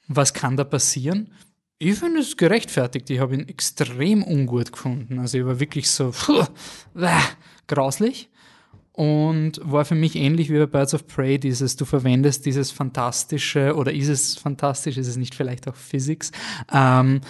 [0.07, 1.31] was kann da passieren?
[1.77, 3.09] Ich finde es gerechtfertigt.
[3.09, 5.19] Ich habe ihn extrem ungut gefunden.
[5.19, 6.45] Also ich war wirklich so puh,
[6.95, 7.19] äh,
[7.67, 8.29] grauslich
[8.93, 13.75] und war für mich ähnlich wie bei Birds of Prey, dieses, du verwendest dieses fantastische,
[13.75, 16.31] oder ist es fantastisch, ist es nicht vielleicht auch Physics,
[16.73, 17.21] ähm,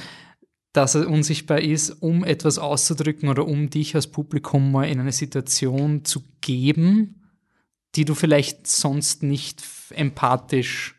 [0.73, 5.11] dass er unsichtbar ist, um etwas auszudrücken oder um dich als Publikum mal in eine
[5.11, 7.31] Situation zu geben,
[7.95, 10.98] die du vielleicht sonst nicht empathisch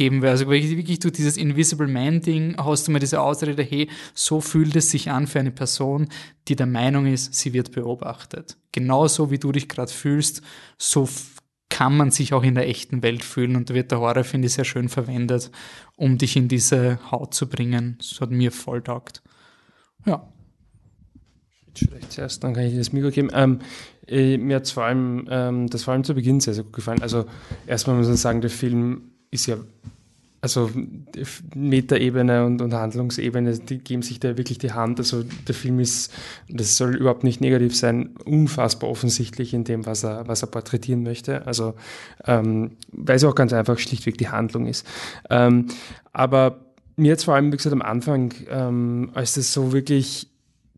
[0.00, 0.32] geben wäre.
[0.32, 4.90] Also wirklich, durch dieses Invisible Man-Ding hast du mir diese Ausrede, hey, so fühlt es
[4.90, 6.08] sich an für eine Person,
[6.48, 8.56] die der Meinung ist, sie wird beobachtet.
[8.72, 10.40] Genauso wie du dich gerade fühlst,
[10.78, 11.06] so
[11.68, 14.46] kann man sich auch in der echten Welt fühlen und da wird der Horror, finde
[14.46, 15.50] ich, sehr schön verwendet,
[15.96, 17.96] um dich in diese Haut zu bringen.
[17.98, 19.22] Das hat mir voll taugt.
[20.06, 20.26] Ja.
[21.74, 23.28] Vielleicht zuerst, dann kann ich dir das Mikro geben.
[23.34, 23.58] Ähm,
[24.08, 27.02] äh, mir hat vor allem, ähm, das vor allem zu Beginn sehr, sehr gut gefallen.
[27.02, 27.26] Also
[27.66, 29.56] erstmal muss man sagen, der Film ist ja,
[30.42, 30.70] also
[31.54, 34.98] Metaebene und, und Handlungsebene, die geben sich da wirklich die Hand.
[34.98, 36.12] Also der Film ist,
[36.48, 41.02] das soll überhaupt nicht negativ sein, unfassbar offensichtlich in dem, was er, was er porträtieren
[41.02, 41.46] möchte.
[41.46, 41.74] Also
[42.24, 44.86] ähm, weil es auch ganz einfach schlichtweg die Handlung ist.
[45.28, 45.66] Ähm,
[46.12, 46.64] aber
[46.96, 50.28] mir jetzt vor allem, wie gesagt, am Anfang, ähm, als das so wirklich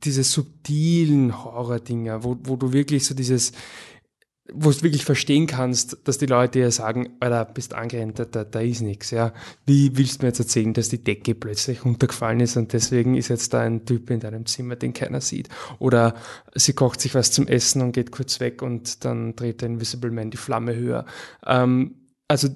[0.02, 3.52] diese subtilen Horror-Dinger, wo, wo du wirklich so dieses,
[4.52, 8.44] wo du wirklich verstehen kannst, dass die Leute ja sagen, Alter, bist angerannt, da, da,
[8.44, 9.10] da ist nichts.
[9.12, 9.32] Ja.
[9.66, 13.28] Wie willst du mir jetzt erzählen, dass die Decke plötzlich runtergefallen ist und deswegen ist
[13.28, 15.48] jetzt da ein Typ in deinem Zimmer, den keiner sieht?
[15.78, 16.14] Oder
[16.54, 20.10] sie kocht sich was zum Essen und geht kurz weg und dann dreht der Invisible
[20.10, 21.06] Man die Flamme höher.
[21.46, 21.94] Ähm,
[22.26, 22.48] also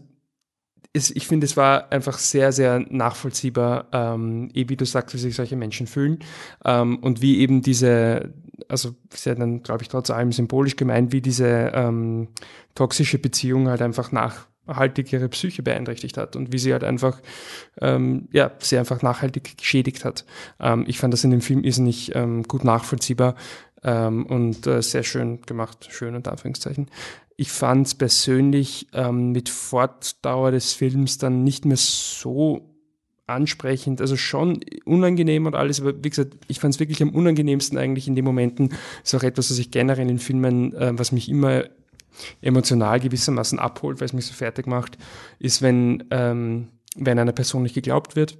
[0.93, 5.19] es, ich finde, es war einfach sehr, sehr nachvollziehbar, ähm, eh wie du sagst, wie
[5.19, 6.19] sich solche Menschen fühlen
[6.65, 8.33] ähm, und wie eben diese,
[8.69, 12.28] also ist ja dann, glaube ich, trotz allem symbolisch gemeint, wie diese ähm,
[12.74, 17.20] toxische Beziehung halt einfach nachhaltig ihre Psyche beeinträchtigt hat und wie sie halt einfach,
[17.81, 20.24] ähm, ja, sie einfach nachhaltig geschädigt hat.
[20.61, 23.35] Ähm, ich fand das in dem Film irrsinnig ähm, gut nachvollziehbar
[23.83, 26.91] ähm, und äh, sehr schön gemacht, schön unter Anführungszeichen.
[27.37, 32.76] Ich fand es persönlich ähm, mit Fortdauer des Films dann nicht mehr so
[33.27, 37.77] ansprechend, also schon unangenehm und alles, aber wie gesagt, ich fand es wirklich am unangenehmsten
[37.77, 38.74] eigentlich in den Momenten.
[39.03, 41.65] Ist auch etwas, was ich generell in Filmen, äh, was mich immer
[42.40, 44.97] emotional gewissermaßen abholt, weil es mich so fertig macht,
[45.39, 48.39] ist, wenn, ähm, wenn einer Person nicht geglaubt wird.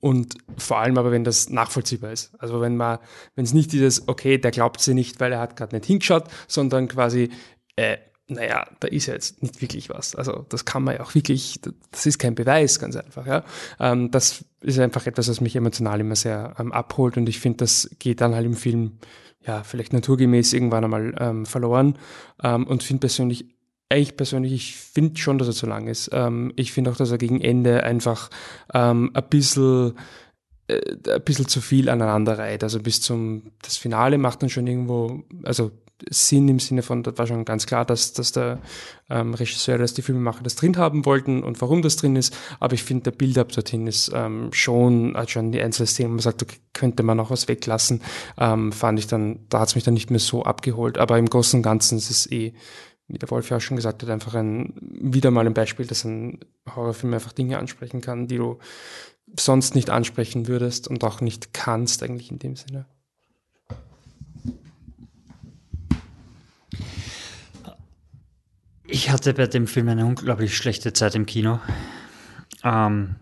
[0.00, 2.32] Und vor allem aber, wenn das nachvollziehbar ist.
[2.38, 2.98] Also wenn man,
[3.34, 6.24] wenn es nicht dieses, okay, der glaubt sie nicht, weil er hat gerade nicht hingeschaut,
[6.48, 7.28] sondern quasi,
[7.76, 7.98] äh,
[8.30, 10.14] naja, da ist ja jetzt nicht wirklich was.
[10.14, 13.26] Also das kann man ja auch wirklich, das ist kein Beweis, ganz einfach.
[13.26, 13.44] Ja.
[13.78, 17.58] Ähm, das ist einfach etwas, was mich emotional immer sehr ähm, abholt und ich finde,
[17.58, 18.98] das geht dann halt im Film
[19.46, 21.98] ja vielleicht naturgemäß irgendwann einmal ähm, verloren
[22.42, 23.46] ähm, und finde persönlich
[23.92, 26.10] ich persönlich, ich finde schon, dass er zu lang ist.
[26.12, 28.30] Ähm, ich finde auch, dass er gegen Ende einfach
[28.72, 29.94] ähm, ein bisschen
[30.68, 32.62] äh, ein bisschen zu viel aneinander reiht.
[32.62, 35.72] Also bis zum das Finale macht dann schon irgendwo, also
[36.08, 38.58] Sinn im Sinne von, das war schon ganz klar, dass, dass der
[39.08, 42.36] ähm, Regisseur, dass die Filmemacher das drin haben wollten und warum das drin ist.
[42.58, 46.14] Aber ich finde, der Build-up dorthin ist ähm, schon, hat schon die einzelnen Szenen, wo
[46.14, 48.00] man sagt, okay, könnte man auch was weglassen,
[48.38, 50.98] ähm, fand ich dann, da hat es mich dann nicht mehr so abgeholt.
[50.98, 52.54] Aber im Großen und Ganzen ist es eh,
[53.08, 56.04] wie der Wolf ja auch schon gesagt hat, einfach ein, wieder mal ein Beispiel, dass
[56.04, 56.38] ein
[56.74, 58.58] Horrorfilm einfach Dinge ansprechen kann, die du
[59.38, 62.86] sonst nicht ansprechen würdest und auch nicht kannst eigentlich in dem Sinne.
[68.92, 71.60] Ich hatte bei dem Film eine unglaublich schlechte Zeit im Kino.
[72.64, 73.14] Ähm,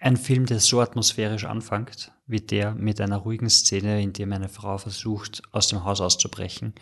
[0.00, 4.48] ein Film, der so atmosphärisch anfängt, wie der mit einer ruhigen Szene, in der meine
[4.48, 6.72] Frau versucht, aus dem Haus auszubrechen,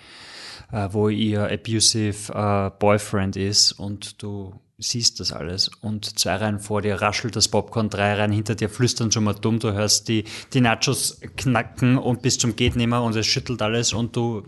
[0.70, 6.60] äh, wo ihr abusive äh, Boyfriend ist und du siehst das alles und zwei Reihen
[6.60, 10.06] vor dir raschelt das Popcorn, drei Reihen hinter dir flüstern schon mal dumm, du hörst
[10.06, 14.44] die, die Nachos knacken und bis zum Gehtnehmer und es schüttelt alles und du,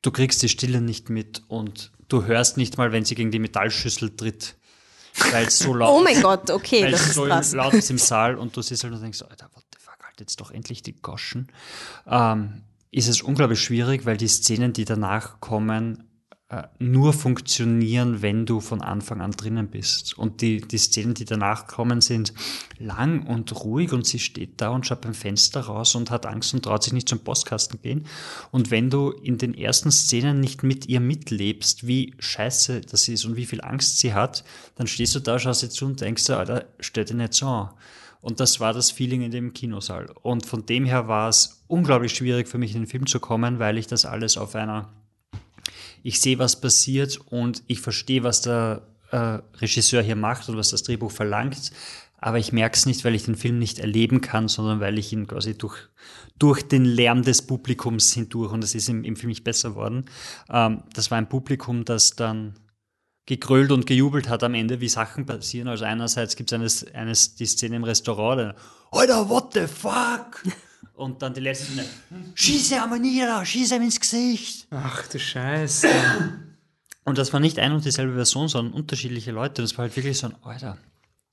[0.00, 3.38] du kriegst die Stille nicht mit und du hörst nicht mal, wenn sie gegen die
[3.38, 4.56] Metallschüssel tritt.
[5.32, 7.52] Weil es so laut Oh mein Gott, okay, weil das ist so krass.
[7.52, 10.20] laut ist im Saal und du siehst halt und denkst, Alter, what the fuck, halt
[10.20, 11.48] jetzt doch endlich die Goschen.
[12.06, 12.62] Ähm,
[12.92, 16.09] ist es unglaublich schwierig, weil die Szenen, die danach kommen,
[16.80, 20.18] nur funktionieren, wenn du von Anfang an drinnen bist.
[20.18, 22.34] Und die, die Szenen, die danach kommen, sind
[22.78, 26.52] lang und ruhig und sie steht da und schaut beim Fenster raus und hat Angst
[26.52, 28.06] und traut sich nicht zum Postkasten gehen.
[28.50, 33.24] Und wenn du in den ersten Szenen nicht mit ihr mitlebst, wie scheiße das ist
[33.24, 34.42] und wie viel Angst sie hat,
[34.74, 37.70] dann stehst du da, schaust ihr zu und denkst Alter, stell dir nicht so an.
[38.22, 40.10] Und das war das Feeling in dem Kinosaal.
[40.22, 43.60] Und von dem her war es unglaublich schwierig für mich in den Film zu kommen,
[43.60, 44.92] weil ich das alles auf einer
[46.02, 50.70] ich sehe, was passiert und ich verstehe, was der äh, Regisseur hier macht und was
[50.70, 51.72] das Drehbuch verlangt.
[52.18, 55.12] Aber ich merke es nicht, weil ich den Film nicht erleben kann, sondern weil ich
[55.12, 55.78] ihn quasi durch,
[56.38, 60.04] durch den Lärm des Publikums hindurch, und das ist im, im Film nicht besser worden,
[60.50, 62.54] ähm, das war ein Publikum, das dann
[63.26, 65.68] gegrölt und gejubelt hat am Ende, wie Sachen passieren.
[65.68, 68.54] Also einerseits gibt es eines, eines, die Szene im Restaurant, dann,
[68.90, 70.42] Alter, what the fuck?
[71.00, 71.86] Und dann die letzte Szene,
[72.34, 74.66] schieße nieder, schieße ihm ins Gesicht.
[74.70, 75.88] Ach du Scheiße.
[77.04, 79.62] Und das war nicht ein und dieselbe Person, sondern unterschiedliche Leute.
[79.62, 80.76] Das war halt wirklich so ein, Alter.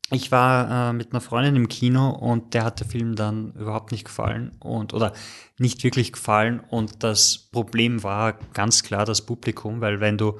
[0.09, 3.91] Ich war äh, mit einer Freundin im Kino und der hat der Film dann überhaupt
[3.91, 5.11] nicht gefallen und oder
[5.59, 6.61] nicht wirklich gefallen.
[6.61, 10.39] Und das Problem war ganz klar das Publikum, weil wenn du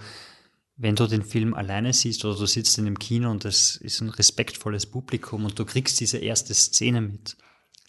[0.78, 4.00] wenn du den Film alleine siehst oder du sitzt in dem Kino und es ist
[4.00, 7.36] ein respektvolles Publikum und du kriegst diese erste Szene mit,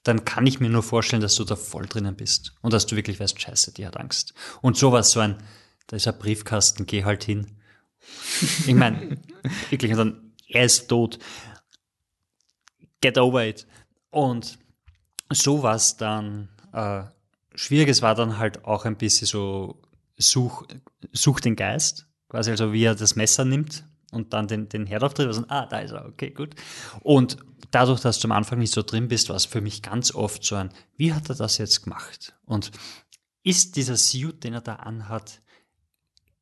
[0.02, 2.96] dann kann ich mir nur vorstellen, dass du da voll drinnen bist und dass du
[2.96, 4.34] wirklich weißt, scheiße, die hat Angst.
[4.62, 5.36] Und sowas, so ein,
[5.86, 7.58] da ist ein Briefkasten, geh halt hin.
[8.66, 9.18] Ich meine,
[9.70, 11.18] wirklich, und dann, er ist tot.
[13.00, 13.66] Get over it.
[14.10, 14.58] Und
[15.30, 17.02] sowas dann, äh,
[17.54, 19.82] Schwieriges war dann halt auch ein bisschen so,
[20.16, 20.66] such,
[21.12, 25.05] such den Geist, quasi also wie er das Messer nimmt und dann den, den Herd
[25.05, 26.55] auftritt, also, ah, da ist er, okay, gut.
[27.01, 27.36] Und
[27.70, 30.44] dadurch, dass du am Anfang nicht so drin bist, war es für mich ganz oft
[30.44, 32.35] so ein, wie hat er das jetzt gemacht?
[32.44, 32.70] Und
[33.43, 35.40] ist dieser Suit, den er da anhat,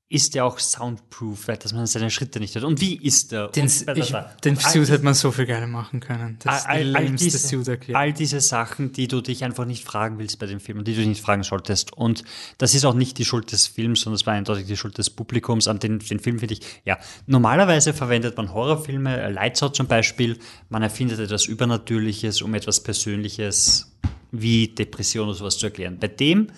[0.08, 2.64] ist der auch soundproof, weil dass man seine Schritte nicht hört.
[2.64, 3.48] Und wie ist der?
[3.48, 4.14] Den, Und- ich,
[4.44, 6.38] den all Suit hätte man so viel geiler machen können.
[6.44, 10.38] Das all, all, lämste diese, all diese Sachen, die du dich einfach nicht fragen willst
[10.38, 11.92] bei dem Film und die du nicht fragen solltest.
[11.92, 12.22] Und
[12.58, 15.10] das ist auch nicht die Schuld des Films, sondern es war eindeutig die Schuld des
[15.10, 15.66] Publikums.
[15.66, 19.88] An den, den Film finde ich, ja, normalerweise verwendet man Horrorfilme, äh, Lights Out zum
[19.88, 20.38] Beispiel,
[20.68, 23.90] man erfindet etwas Übernatürliches, um etwas Persönliches
[24.30, 25.98] wie Depression oder sowas zu erklären.
[25.98, 26.48] Bei dem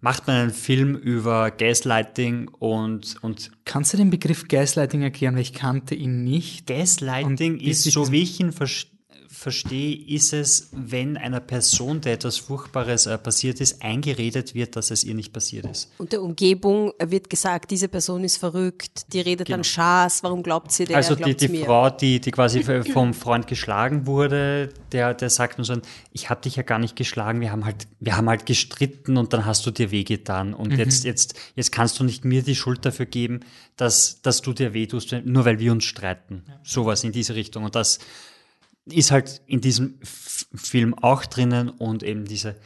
[0.00, 5.42] macht man einen Film über Gaslighting und, und Kannst du den Begriff Gaslighting erklären, weil
[5.42, 6.66] ich kannte ihn nicht.
[6.66, 8.86] Gaslighting ist, so wie ich ihn vers-
[9.28, 14.90] verstehe, ist es, wenn einer Person, der etwas Furchtbares äh, passiert ist, eingeredet wird, dass
[14.90, 15.90] es ihr nicht passiert ist.
[15.98, 20.72] Und der Umgebung wird gesagt, diese Person ist verrückt, die redet dann Schaß, warum glaubt
[20.72, 21.66] sie der, also die, die mir?
[21.66, 25.76] Frau, die, die quasi vom Freund geschlagen wurde, der, der sagt nur so,
[26.12, 29.32] ich habe dich ja gar nicht geschlagen, wir haben halt, wir haben halt gestritten und
[29.32, 30.78] dann hast du dir wehgetan und Mhm.
[30.78, 33.40] jetzt, jetzt, jetzt kannst du nicht mir die Schuld dafür geben,
[33.76, 36.42] dass, dass du dir wehtust, nur weil wir uns streiten.
[36.62, 37.98] Sowas in diese Richtung und das
[38.92, 42.56] ist halt in diesem Film auch drinnen und eben diese,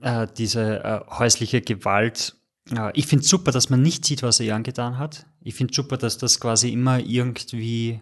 [0.00, 2.36] äh, diese äh, häusliche Gewalt.
[2.70, 5.26] Äh, ich finde super, dass man nicht sieht, was er ihr angetan hat.
[5.40, 8.00] Ich finde super, dass das quasi immer irgendwie,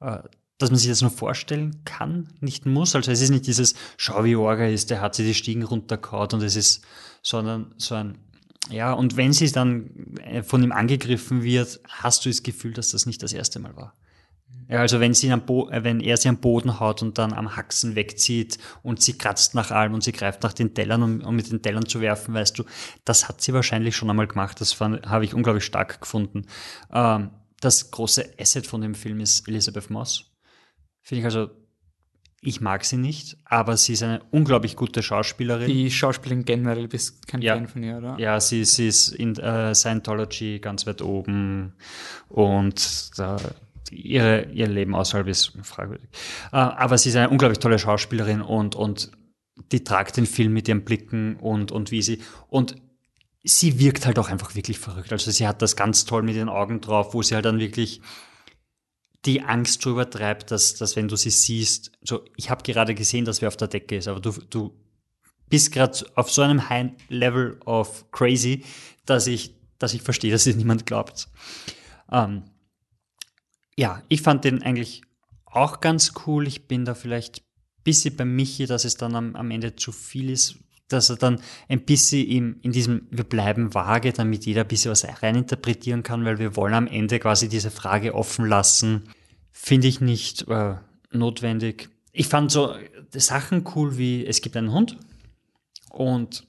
[0.00, 0.18] äh,
[0.58, 2.94] dass man sich das nur vorstellen kann, nicht muss.
[2.94, 6.30] Also es ist nicht dieses, schau wie Orga ist, der hat sie die Stiegen runtergehauen
[6.32, 6.84] und es ist,
[7.22, 8.18] sondern so ein,
[8.70, 12.90] ja, und wenn sie dann äh, von ihm angegriffen wird, hast du das Gefühl, dass
[12.90, 13.96] das nicht das erste Mal war.
[14.68, 17.32] Ja, also wenn sie am Bo äh, wenn er sie am Boden haut und dann
[17.32, 21.20] am Haxen wegzieht und sie kratzt nach allem und sie greift nach den Tellern, um,
[21.20, 22.64] um mit den Tellern zu werfen, weißt du,
[23.04, 24.60] das hat sie wahrscheinlich schon einmal gemacht.
[24.60, 26.46] Das habe ich unglaublich stark gefunden.
[26.92, 27.30] Ähm,
[27.60, 30.32] das große Asset von dem Film ist Elizabeth Moss.
[31.00, 31.50] Finde ich also,
[32.44, 35.68] ich mag sie nicht, aber sie ist eine unglaublich gute Schauspielerin.
[35.68, 37.54] Die Schauspielerin generell bist kein Ja.
[37.54, 38.18] Fan von ihr, oder?
[38.18, 41.74] Ja, sie, sie ist in äh, Scientology ganz weit oben
[42.28, 43.36] und da,
[43.92, 46.08] ihre, ihr Leben außerhalb ist fragwürdig.
[46.52, 49.12] Äh, aber sie ist eine unglaublich tolle Schauspielerin und, und
[49.70, 52.20] die tragt den Film mit ihren Blicken und, und wie sie.
[52.48, 52.76] Und
[53.44, 55.12] sie wirkt halt auch einfach wirklich verrückt.
[55.12, 58.00] Also sie hat das ganz toll mit ihren Augen drauf, wo sie halt dann wirklich
[59.24, 63.24] die Angst so übertreibt, dass, dass wenn du sie siehst, so, ich habe gerade gesehen,
[63.24, 64.74] dass wer auf der Decke ist, aber du, du
[65.48, 68.64] bist gerade auf so einem high Level of crazy,
[69.06, 71.28] dass ich, dass ich verstehe, dass es niemand glaubt.
[72.10, 72.44] Ähm,
[73.76, 75.02] ja, ich fand den eigentlich
[75.46, 76.46] auch ganz cool.
[76.46, 79.92] Ich bin da vielleicht ein bisschen bei Michi, dass es dann am, am Ende zu
[79.92, 80.58] viel ist,
[80.88, 84.90] dass er dann ein bisschen im, in diesem, wir bleiben vage, damit jeder ein bisschen
[84.90, 89.08] was reininterpretieren kann, weil wir wollen am Ende quasi diese Frage offen lassen.
[89.50, 90.76] Finde ich nicht äh,
[91.10, 91.88] notwendig.
[92.12, 92.74] Ich fand so
[93.14, 94.98] Sachen cool wie, es gibt einen Hund
[95.90, 96.46] und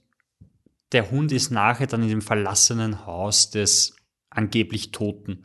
[0.92, 3.96] der Hund ist nachher dann in dem verlassenen Haus des
[4.30, 5.42] angeblich Toten.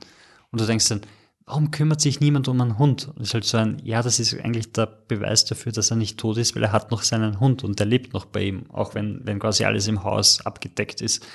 [0.52, 1.02] Und du denkst dann,
[1.50, 3.08] warum kümmert sich niemand um einen Hund?
[3.08, 5.98] Und es ist halt so ein, ja, das ist eigentlich der Beweis dafür, dass er
[5.98, 8.70] nicht tot ist, weil er hat noch seinen Hund und der lebt noch bei ihm,
[8.70, 11.26] auch wenn, wenn quasi alles im Haus abgedeckt ist.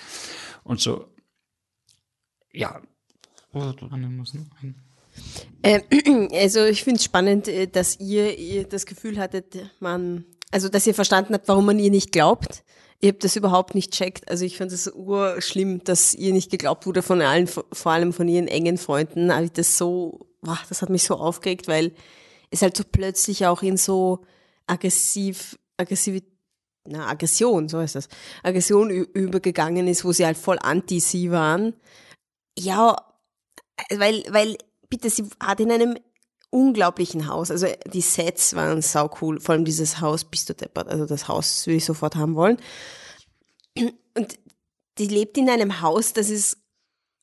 [0.63, 1.13] Und so,
[2.53, 2.81] ja.
[4.63, 4.77] Ein.
[5.65, 10.69] Ähm, also ich finde es spannend, äh, dass ihr, ihr das Gefühl hattet, man, also
[10.69, 12.65] dass ihr verstanden habt, warum man ihr nicht glaubt.
[13.05, 14.31] Ihr habt das überhaupt nicht checkt.
[14.31, 18.27] Also ich fand es urschlimm, dass ihr nicht geglaubt wurde von allen, vor allem von
[18.29, 19.31] ihren engen Freunden.
[19.31, 21.93] Aber das so, boah, das hat mich so aufgeregt, weil
[22.51, 24.21] es halt so plötzlich auch in so
[24.67, 26.23] aggressiv, aggressiv,
[26.89, 28.09] na, Aggression, so heißt das,
[28.43, 31.75] Aggression übergegangen ist, wo sie halt voll anti sie waren.
[32.59, 32.97] Ja,
[33.91, 34.57] weil, weil,
[34.89, 35.99] bitte, sie hat in einem
[36.55, 40.89] unglaublichen Haus, also die Sets waren sau cool, vor allem dieses Haus, bist du deppert,
[40.89, 42.59] also das Haus würde ich sofort haben wollen.
[43.77, 44.39] Und
[44.99, 46.59] die lebt in einem Haus, das ist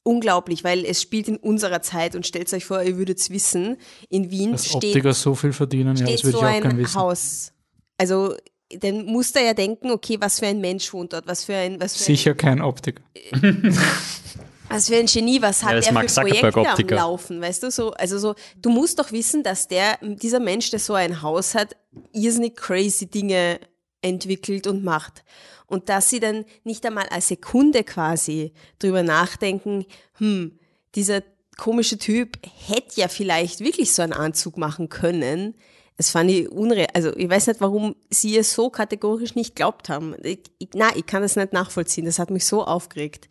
[0.03, 3.77] unglaublich, weil es spielt in unserer Zeit und stellt euch vor, ihr würdet wissen,
[4.09, 6.77] in Wien Dass steht, Optiker so viel verdienen, ja, das würde so ich auch ein
[6.77, 6.95] wissen.
[6.95, 7.53] Haus.
[7.97, 8.35] Also,
[8.79, 11.79] dann muss er ja denken, okay, was für ein Mensch wohnt dort, was für ein,
[11.79, 13.03] was für ein Sicher kein Optiker.
[14.71, 16.97] was für ein Genie, was hat Ja, er für Projekte am.
[16.97, 20.79] Laufen, weißt du, so, also so, du musst doch wissen, dass der, dieser Mensch, der
[20.79, 21.75] so ein Haus hat,
[22.11, 23.59] irrsinnig crazy Dinge
[24.01, 25.23] entwickelt und macht.
[25.67, 29.85] Und dass sie dann nicht einmal als Sekunde quasi drüber nachdenken,
[30.17, 30.59] hm,
[30.95, 31.21] dieser
[31.57, 32.37] komische Typ
[32.67, 35.55] hätte ja vielleicht wirklich so einen Anzug machen können.
[36.01, 36.87] Das fand ich unreal.
[36.95, 40.15] Also ich weiß nicht, warum sie es so kategorisch nicht glaubt haben.
[40.23, 42.05] Ich, ich, na, ich kann das nicht nachvollziehen.
[42.05, 43.29] Das hat mich so aufgeregt.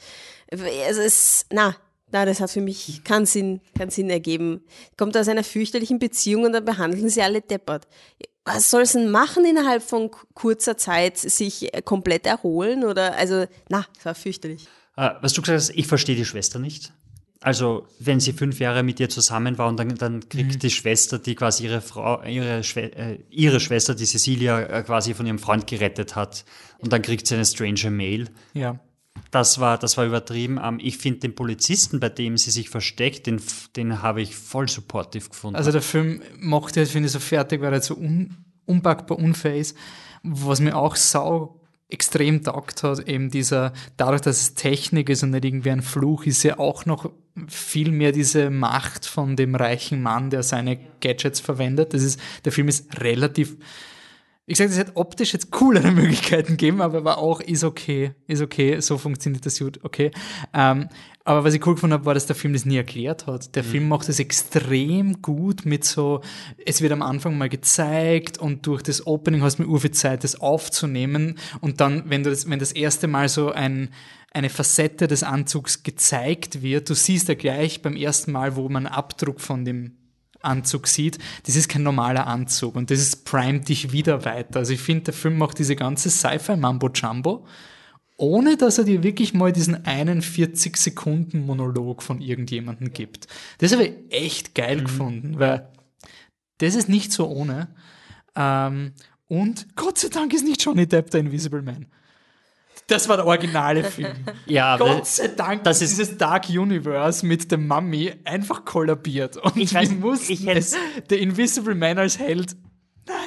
[0.52, 1.74] Also es, na,
[2.12, 4.62] na, das hat für mich keinen Sinn, keinen Sinn ergeben.
[4.96, 7.88] Kommt aus einer fürchterlichen Beziehung und dann behandeln sie alle deppert.
[8.44, 11.18] Was soll es denn machen innerhalb von kurzer Zeit?
[11.18, 14.68] Sich komplett erholen oder, also, na, das war fürchterlich.
[14.96, 16.92] Äh, was du gesagt hast, ich verstehe die Schwester nicht.
[17.42, 20.58] Also, wenn sie fünf Jahre mit ihr zusammen war und dann, dann kriegt Mhm.
[20.58, 25.14] die Schwester, die quasi ihre Frau, ihre, Schwe äh, ihre Schwester, die Cecilia, äh, quasi
[25.14, 26.44] von ihrem Freund gerettet hat.
[26.78, 28.28] Und dann kriegt sie eine strange Mail.
[28.52, 28.78] Ja.
[29.30, 30.60] Das war, das war übertrieben.
[30.62, 33.40] Ähm, ich finde den Polizisten, bei dem sie sich versteckt, den,
[33.74, 35.56] den habe ich voll supportive gefunden.
[35.56, 38.36] Also der Film macht halt, finde ich, so fertig, weil er so un,
[38.66, 39.76] unpackbar unfair ist.
[40.22, 41.59] Was mir auch sau
[41.90, 46.24] extrem taugt hat, eben dieser, dadurch, dass es Technik ist und nicht irgendwie ein Fluch,
[46.24, 47.10] ist ja auch noch
[47.48, 51.94] viel mehr diese Macht von dem reichen Mann, der seine Gadgets verwendet.
[51.94, 53.56] Das ist, der Film ist relativ,
[54.46, 58.42] ich sage, es hätte optisch jetzt coolere Möglichkeiten geben, aber war auch, ist okay, ist
[58.42, 60.10] okay, so funktioniert das gut, okay.
[60.52, 60.88] Ähm,
[61.30, 63.54] aber was ich cool gefunden habe, war, dass der Film das nie erklärt hat.
[63.54, 66.22] Der Film macht es extrem gut mit so,
[66.66, 70.24] es wird am Anfang mal gezeigt und durch das Opening hast du mir viel Zeit,
[70.24, 73.90] das aufzunehmen und dann, wenn du das, wenn das erste Mal so ein,
[74.32, 78.88] eine Facette des Anzugs gezeigt wird, du siehst ja gleich beim ersten Mal, wo man
[78.88, 79.92] Abdruck von dem
[80.40, 84.58] Anzug sieht, das ist kein normaler Anzug und das ist primet dich wieder weiter.
[84.58, 87.46] Also ich finde, der Film macht diese ganze Sci-Fi-Mambo-Jumbo,
[88.20, 93.26] ohne dass er dir wirklich mal diesen einen 40-Sekunden-Monolog von irgendjemandem gibt.
[93.58, 95.68] Das habe ich echt geil gefunden, weil
[96.58, 97.68] das ist nicht so ohne.
[98.36, 98.92] Ähm,
[99.28, 101.86] und Gott sei Dank ist nicht Johnny Depp der Invisible Man.
[102.88, 104.12] Das war der originale Film.
[104.46, 109.36] Ja, Gott sei Dank das ist dieses Dark Universe mit der Mummy einfach kollabiert.
[109.36, 110.76] Und Ich weiß, mussten ich hätte- es,
[111.08, 112.56] der Invisible Man als Held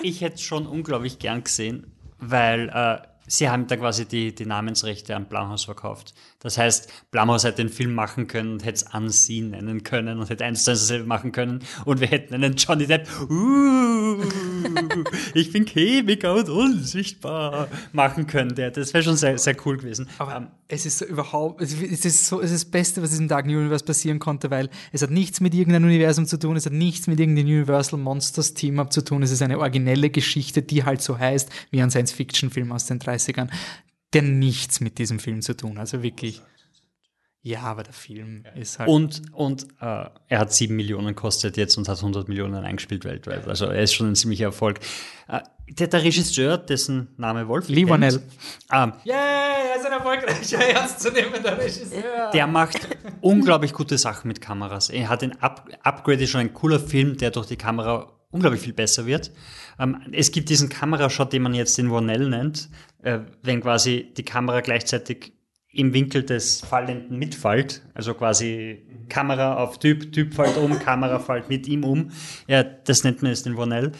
[0.04, 1.88] Ich hätte es schon unglaublich gern gesehen,
[2.20, 6.14] weil äh, sie haben da quasi die, die Namensrechte an Blumhouse verkauft.
[6.44, 10.30] Das heißt, Blumhouse hätte den Film machen können und hätte es Unseen nennen können und
[10.30, 14.22] hätte eins zu eins dasselbe machen können und wir hätten einen Johnny Depp, uh,
[15.34, 18.56] ich bin Chemiker und unsichtbar machen können.
[18.56, 20.08] Der, das wäre schon sehr, sehr cool gewesen.
[20.18, 23.46] Aber es ist so überhaupt, es ist so, es ist das Beste, was diesem Dark
[23.46, 27.08] Universe passieren konnte, weil es hat nichts mit irgendeinem Universum zu tun, es hat nichts
[27.08, 31.18] mit irgendeinem Universal Monsters Team-Up zu tun, es ist eine originelle Geschichte, die halt so
[31.18, 33.50] heißt, wie ein Science-Fiction-Film aus den 30ern,
[34.14, 36.42] der nichts mit diesem Film zu tun, also wirklich.
[37.46, 38.88] Ja, aber der Film ist halt.
[38.88, 43.46] Und, und äh, er hat 7 Millionen kostet jetzt und hat 100 Millionen eingespielt weltweit.
[43.50, 44.80] Also er ist schon ein ziemlicher Erfolg.
[45.28, 48.22] Äh, der, der Regisseur, dessen Name Wolf Lee Wanell.
[48.72, 52.32] Ähm, Yeah, er ist ein erfolgreicher, ernstzunehmender Regisseur.
[52.32, 52.88] der macht
[53.20, 54.90] unglaublich gute Sachen mit Kameras.
[54.90, 58.62] Er hat den Up Upgrade ist schon ein cooler Film, der durch die Kamera unglaublich
[58.62, 59.32] viel besser wird.
[59.80, 62.70] Ähm, es gibt diesen Kamerashot, den man jetzt den Wanell nennt,
[63.02, 65.34] äh, wenn quasi die Kamera gleichzeitig
[65.72, 71.50] im Winkel des Fallenden mitfällt, also quasi Kamera auf Typ, Typ fällt um, Kamera fällt
[71.50, 72.12] mit ihm um.
[72.48, 73.92] Ja, das nennt man jetzt den Wanell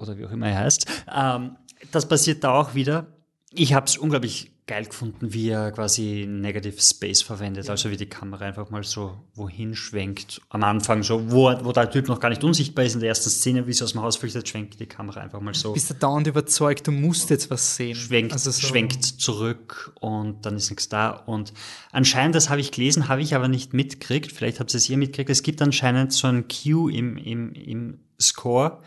[0.00, 0.86] oder wie auch immer er heißt.
[1.14, 1.56] Ähm,
[1.92, 3.06] das passiert da auch wieder.
[3.52, 8.06] Ich habe es unglaublich geil gefunden, wie er quasi Negative Space verwendet, also wie die
[8.06, 10.40] Kamera einfach mal so wohin schwenkt.
[10.48, 13.30] Am Anfang so, wo, wo der Typ noch gar nicht unsichtbar ist in der ersten
[13.30, 15.72] Szene, wie sie aus dem Haus flüchtet, schwenkt die Kamera einfach mal so.
[15.72, 17.96] Bist du dauernd überzeugt, du musst jetzt was sehen.
[17.96, 21.10] Schwenkt, Also so- schwenkt zurück und dann ist nichts da.
[21.10, 21.52] Und
[21.90, 24.30] anscheinend, das habe ich gelesen, habe ich aber nicht mitgekriegt.
[24.30, 25.30] Vielleicht habt ihr es ihr mitgekriegt.
[25.30, 28.82] Es gibt anscheinend so einen Cue im, im, im Score,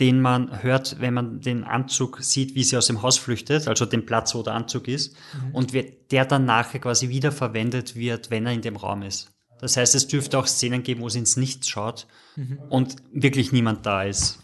[0.00, 3.84] den man hört, wenn man den Anzug sieht, wie sie aus dem Haus flüchtet, also
[3.86, 5.54] den Platz, wo der Anzug ist, Mhm.
[5.54, 5.72] und
[6.10, 9.30] der dann nachher quasi wieder verwendet wird, wenn er in dem Raum ist.
[9.60, 12.06] Das heißt, es dürfte auch Szenen geben, wo sie ins Nichts schaut
[12.36, 12.58] Mhm.
[12.68, 14.38] und wirklich niemand da ist.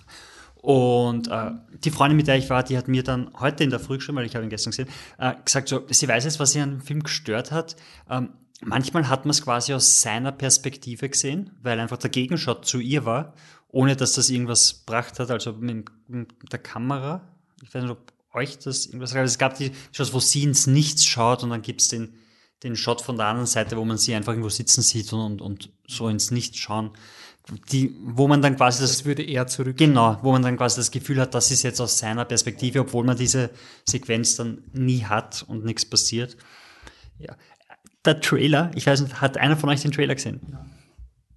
[0.60, 1.50] Und äh,
[1.84, 4.18] die Freundin, mit der ich war, die hat mir dann heute in der Früh geschrieben,
[4.18, 4.88] weil ich habe ihn gestern gesehen,
[5.18, 7.76] äh, gesagt, so, sie weiß jetzt, was sie an dem Film gestört hat.
[8.10, 8.30] Ähm,
[8.60, 13.04] manchmal hat man es quasi aus seiner Perspektive gesehen, weil einfach der Gegenshot zu ihr
[13.04, 13.34] war,
[13.69, 17.23] ohne dass das irgendwas gebracht hat, also mit, mit der Kamera.
[17.62, 19.19] Ich weiß nicht, ob euch das irgendwas sagt.
[19.19, 22.15] aber Es gab die Shots, wo sie ins Nichts schaut und dann gibt es den,
[22.62, 25.43] den Shot von der anderen Seite, wo man sie einfach irgendwo sitzen sieht und, und,
[25.43, 26.90] und so ins Nichts schauen.
[27.73, 29.78] Die, wo man dann quasi das, Das würde eher zurück.
[29.78, 33.05] Genau, wo man dann quasi das Gefühl hat, das ist jetzt aus seiner Perspektive, obwohl
[33.05, 33.51] man diese
[33.89, 36.36] Sequenz dann nie hat und nichts passiert.
[37.19, 37.36] Ja.
[38.05, 40.40] Der Trailer, ich weiß nicht, hat einer von euch den Trailer gesehen?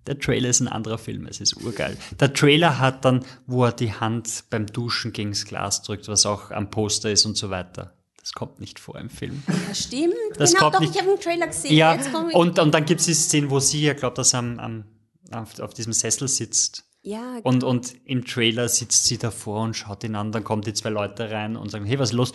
[0.08, 1.96] Der Trailer ist ein anderer Film, es ist urgeil.
[2.20, 6.50] Der Trailer hat dann, wo er die Hand beim Duschen gegens Glas drückt, was auch
[6.52, 7.94] am Poster ist und so weiter.
[8.20, 9.44] Das kommt nicht vor im Film.
[9.68, 10.14] Ja, stimmt.
[10.38, 11.76] Das genau, kommt doch, nicht- ich habe einen Trailer gesehen.
[11.76, 11.98] Ja,
[12.34, 14.84] und, und dann gibt es die Szene, wo sie ja glaubt, dass er am, am,
[15.32, 16.84] auf, auf diesem Sessel sitzt.
[17.04, 20.74] Ja, Und, und im Trailer sitzt sie davor und schaut ihn an, dann kommen die
[20.74, 22.32] zwei Leute rein und sagen, hey, was ist los?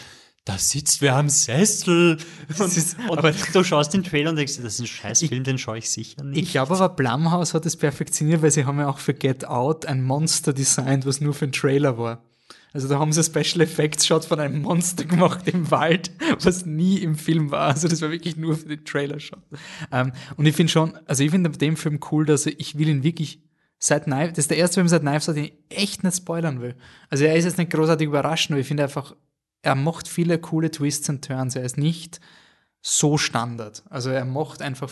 [0.46, 2.18] Da sitzt wer am Sessel.
[3.08, 5.90] Und, und du schaust den Trailer und denkst das ist ein Scheißfilm, den schaue ich
[5.90, 6.40] sicher nicht.
[6.40, 9.86] Ich glaube aber, Blumhouse hat es perfektioniert, weil sie haben ja auch für Get Out
[9.86, 12.22] ein Monster designt, was nur für einen Trailer war.
[12.72, 16.98] Also da haben sie Special Effects Shot von einem Monster gemacht im Wald, was nie
[16.98, 17.70] im Film war.
[17.70, 19.42] Also das war wirklich nur für den Trailer Shot.
[19.90, 22.88] Ähm, und ich finde schon, also ich finde dem Film cool, dass er, ich will
[22.88, 23.42] ihn wirklich
[23.80, 26.76] seit Knife, das ist der erste Film seit Knives, den ich echt nicht spoilern will.
[27.10, 29.16] Also er ist jetzt nicht großartig überraschend, aber ich finde einfach,
[29.66, 31.56] er macht viele coole Twists und Turns.
[31.56, 32.20] Er ist nicht
[32.82, 33.82] so Standard.
[33.90, 34.88] Also er macht einfach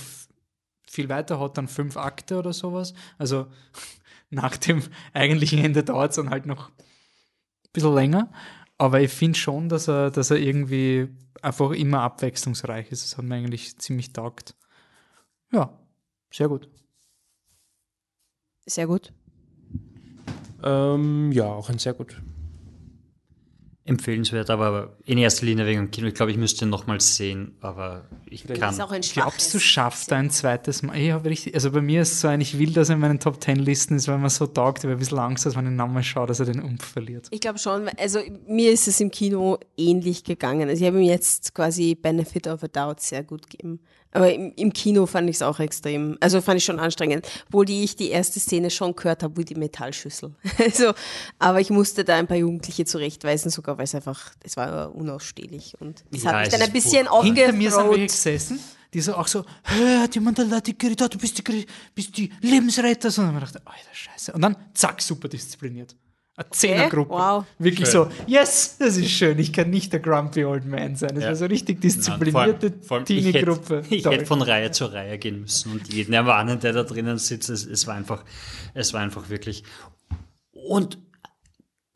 [0.85, 2.93] viel weiter, hat dann fünf Akte oder sowas.
[3.17, 3.47] Also
[4.31, 4.83] nach dem
[5.13, 8.33] eigentlichen Ende dauert es dann halt noch ein bisschen länger.
[8.77, 11.09] Aber ich finde schon, dass er, dass er irgendwie
[11.41, 13.05] einfach immer abwechslungsreich ist.
[13.05, 14.57] Das hat mir eigentlich ziemlich taugt.
[15.53, 15.79] Ja,
[16.33, 16.69] sehr gut.
[18.67, 19.13] Sehr gut.
[20.65, 22.21] Ähm, ja, auch ein sehr gut.
[23.87, 26.07] Empfehlenswert, aber in erster Linie wegen dem Kino.
[26.07, 28.73] Ich glaube, ich müsste ihn nochmals sehen, aber ich kann.
[28.73, 30.97] ist auch ein Glaubst du, schafft er ein zweites Mal?
[30.97, 33.03] Ich habe richtig, also bei mir ist es so ein, ich will, dass er in
[33.03, 35.55] meinen Top Ten Listen ist, weil man so taugt, ich habe ein bisschen Angst, dass
[35.55, 37.29] man den Namen schaut, dass er den Umf verliert.
[37.31, 40.67] Ich glaube schon, also mir ist es im Kino ähnlich gegangen.
[40.67, 43.81] Also ich habe ihm jetzt quasi Benefit of a Doubt sehr gut gegeben.
[44.15, 47.27] Aber im, im Kino fand ich es auch extrem, also fand ich schon anstrengend.
[47.49, 50.35] Obwohl die ich die erste Szene schon gehört habe, wie die Metallschüssel.
[50.65, 50.95] Also,
[51.39, 55.75] aber ich musste da ein paar Jugendliche zurechtweisen, sogar weil es einfach, es war unausstehlich.
[55.81, 57.25] Und das Ja, hat mich es dann ein bisschen furchtbar.
[57.25, 58.11] Hinter mir sind aufgerollt.
[58.11, 58.61] gesessen,
[58.95, 63.09] die so auch so, hat jemand der Leute geredet, du bist die, bist die Lebensretter.
[63.09, 64.33] Und dann ich gedacht, Alter, scheiße.
[64.33, 65.97] Und dann, zack, super diszipliniert.
[66.37, 67.11] Eine Zehnergruppe.
[67.13, 67.45] wow.
[67.59, 68.11] Wirklich Schön.
[68.11, 69.39] so, yes, das ist schön.
[69.39, 71.15] Ich kann nicht der grumpy old man sein.
[71.15, 71.29] Das Ja.
[71.31, 73.77] war so richtig disziplinierte allem, ich Teenie-Gruppe.
[73.83, 77.19] hätte, ich hätte von Reihe zu Reihe gehen müssen und jeden erwarnen, der da drinnen
[77.19, 77.51] sitzt.
[77.51, 78.25] Es, es war einfach,
[78.75, 79.63] es war einfach wirklich.
[80.51, 80.99] Und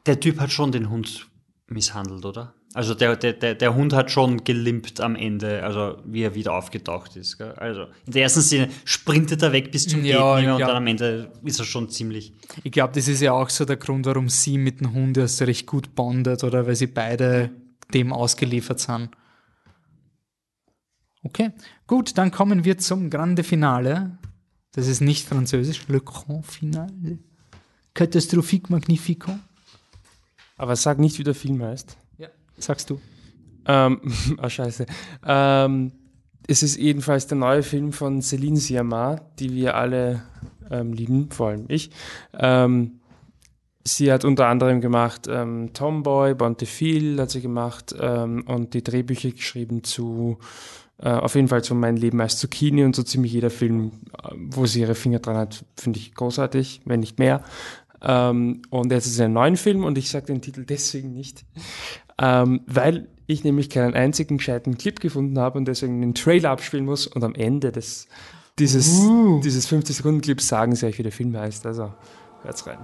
[0.06, 1.28] der Typ hat schon den Hund
[1.66, 2.54] misshandelt, oder?
[2.78, 6.52] Also der, der, der, der Hund hat schon gelimpt am Ende, also wie er wieder
[6.52, 7.36] aufgetaucht ist.
[7.36, 7.50] Gell?
[7.54, 10.86] Also in der ersten Szene sprintet er weg bis zum Ja, mehr und dann am
[10.86, 12.34] Ende ist er schon ziemlich.
[12.62, 15.42] Ich glaube, das ist ja auch so der Grund, warum sie mit dem Hund erst
[15.42, 17.50] recht gut bondet oder weil sie beide
[17.92, 19.08] dem ausgeliefert sind.
[21.24, 21.50] Okay,
[21.88, 24.18] gut, dann kommen wir zum Grande Finale.
[24.70, 25.88] Das ist nicht französisch.
[25.88, 27.18] Le Grand Finale.
[27.92, 29.36] Catastrophique Magnifique.
[30.56, 31.96] Aber sag nicht, wie der Film heißt.
[32.58, 33.00] Sagst du.
[33.66, 34.00] Ähm,
[34.38, 34.86] ah, scheiße.
[35.26, 35.92] Ähm,
[36.46, 40.22] es ist jedenfalls der neue Film von Céline Sciamma, die wir alle
[40.70, 41.90] ähm, lieben, vor allem ich.
[42.32, 43.00] Ähm,
[43.84, 49.30] sie hat unter anderem gemacht ähm, Tomboy, Bontefil hat sie gemacht ähm, und die Drehbücher
[49.30, 50.38] geschrieben zu,
[50.98, 54.28] äh, auf jeden Fall zu Mein Leben als Zucchini und so ziemlich jeder Film, äh,
[54.34, 57.42] wo sie ihre Finger dran hat, finde ich großartig, wenn nicht mehr.
[58.00, 61.44] Ähm, und jetzt ist es ein neuen Film und ich sage den Titel deswegen nicht,
[62.20, 66.84] ähm, weil ich nämlich keinen einzigen gescheiten Clip gefunden habe und deswegen den Trailer abspielen
[66.84, 68.08] muss und am Ende des,
[68.58, 69.02] dieses,
[69.42, 71.66] dieses 50-Sekunden-Clips sagen sie euch, wie der Film heißt.
[71.66, 71.92] Also
[72.42, 72.78] hört's rein.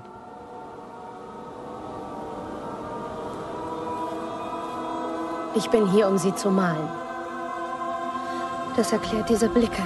[5.56, 6.88] Ich bin hier, um sie zu malen.
[8.76, 9.82] Das erklärt diese Blicke.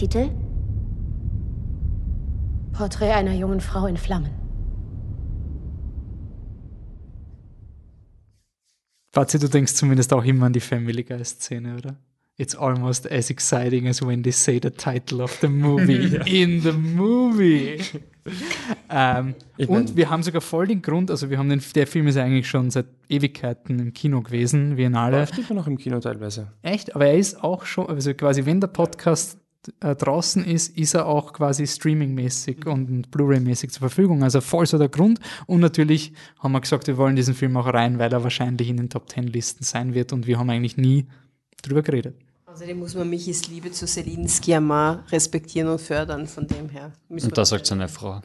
[0.00, 0.30] Titel?
[2.72, 4.30] Porträt einer jungen Frau in Flammen.
[9.12, 11.96] Fazit, du denkst zumindest auch immer an die Family Guy-Szene, oder?
[12.38, 16.22] It's almost as exciting as when they say the title of the movie Ja.
[16.24, 17.82] in the movie.
[18.88, 19.34] ähm,
[19.66, 22.24] und wir haben sogar voll den Grund, also wir haben den, der Film ist ja
[22.24, 25.18] eigentlich schon seit Ewigkeiten im Kino gewesen, Biennale.
[25.18, 26.52] Läuft immer noch im Kino teilweise.
[26.62, 26.94] Echt?
[26.94, 29.36] Aber er ist auch schon, also quasi, wenn der Podcast
[29.80, 34.22] äh, draußen ist, ist er auch quasi streamingmäßig und Blu-ray-mäßig zur Verfügung.
[34.22, 35.20] Also voll so der Grund.
[35.46, 38.76] Und natürlich haben wir gesagt, wir wollen diesen Film auch rein, weil er wahrscheinlich in
[38.78, 41.06] den Top Ten Listen sein wird und wir haben eigentlich nie
[41.62, 42.16] drüber geredet.
[42.46, 46.92] Außerdem muss man Michis Liebe zu Celine Sciamma respektieren und fördern, von dem her.
[47.08, 48.20] müssen Und das sagt seine Frau.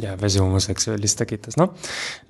[0.00, 1.68] Ja, weil sie homosexuell ist, da geht das, ne?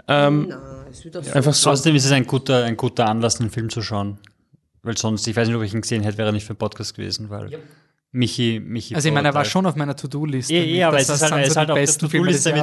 [0.09, 1.69] Ähm, Na, es wird doch so- einfach so.
[1.69, 4.17] Außerdem ist es ein guter, ein guter Anlass, den Film zu schauen.
[4.83, 6.59] Weil sonst, ich weiß nicht, ob ich ihn gesehen hätte, wäre er nicht für den
[6.59, 7.51] Podcast gewesen, weil
[8.13, 8.95] Michi, Michi.
[8.95, 10.53] Also ich meine, er war schon auf meiner To-Do-liste.
[10.53, 12.55] Eh, eh, aber Das es ist halt, es halt auf der To-Do-Liste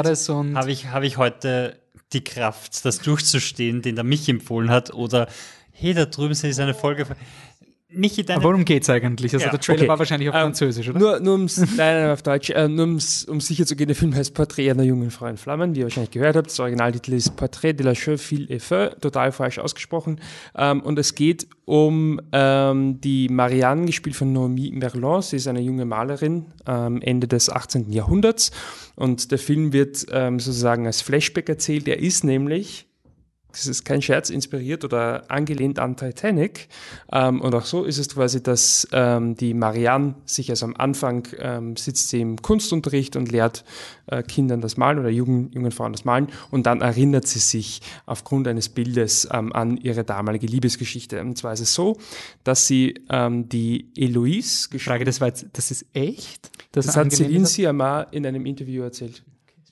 [0.55, 1.79] Habe ich, habe ich heute
[2.13, 4.93] die Kraft, das durchzustehen, den der mich empfohlen hat?
[4.93, 5.27] Oder,
[5.71, 7.05] hey, da drüben ist eine Folge.
[7.89, 8.37] In deinem.
[8.39, 9.33] Aber worum geht's eigentlich?
[9.33, 9.51] Also Ja.
[9.51, 9.87] der Trailer Okay.
[9.87, 10.99] war wahrscheinlich auf Ähm, Französisch, oder?
[10.99, 13.95] Nur, nur ums, nein, nein, auf Deutsch, äh, nur ums, um sicher zu gehen, der
[13.95, 16.47] Film heißt Porträt einer jungen Frau in Flammen, wie ihr wahrscheinlich gehört habt.
[16.47, 20.19] Das Originaltitel ist Portrait de la Cheveux Fille et Feu, total falsch ausgesprochen.
[20.55, 25.21] Ähm, und es geht um ähm, die Marianne, gespielt von Noémie Merlon.
[25.21, 27.91] Sie ist eine junge Malerin, ähm, Ende des 18.
[27.91, 28.51] Jahrhunderts.
[28.95, 31.87] Und der Film wird ähm, sozusagen als Flashback erzählt.
[31.87, 32.87] Er ist nämlich
[33.57, 36.67] das ist kein Scherz, inspiriert oder angelehnt an Titanic.
[37.11, 41.27] Ähm, und auch so ist es quasi, dass ähm, die Marianne sich also am Anfang
[41.39, 43.63] ähm, sitzt sie im Kunstunterricht und lehrt
[44.07, 47.81] äh, Kindern das Malen oder jungen, jungen Frauen das Malen und dann erinnert sie sich
[48.05, 51.19] aufgrund eines Bildes ähm, an ihre damalige Liebesgeschichte.
[51.21, 51.97] Und zwar ist es so,
[52.43, 56.49] dass sie ähm, die Eloise Frage, das war jetzt, das ist echt?
[56.71, 57.45] Das, Das hat Celine?
[57.45, 59.23] Sciamma in einem Interview erzählt.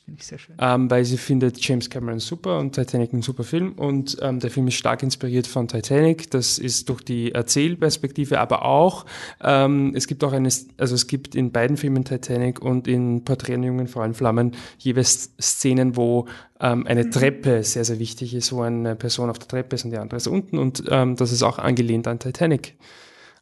[0.05, 0.55] Finde ich sehr schön.
[0.59, 3.73] Ähm, weil sie findet James Cameron super und Titanic ein super Film.
[3.73, 6.29] Und ähm, der Film ist stark inspiriert von Titanic.
[6.29, 9.07] Das ist durch die Erzählperspektive, aber auch,
[9.43, 13.55] ähm, es gibt auch eine, also es gibt in beiden Filmen Titanic und in Porträt
[13.55, 16.27] einer jungen Frau in Flammen jeweils Szenen, wo
[16.59, 19.91] ähm, eine Treppe sehr, sehr wichtig ist, wo eine Person auf der Treppe ist und
[19.91, 20.59] die andere ist unten.
[20.59, 22.75] Und ähm, das ist auch angelehnt an Titanic.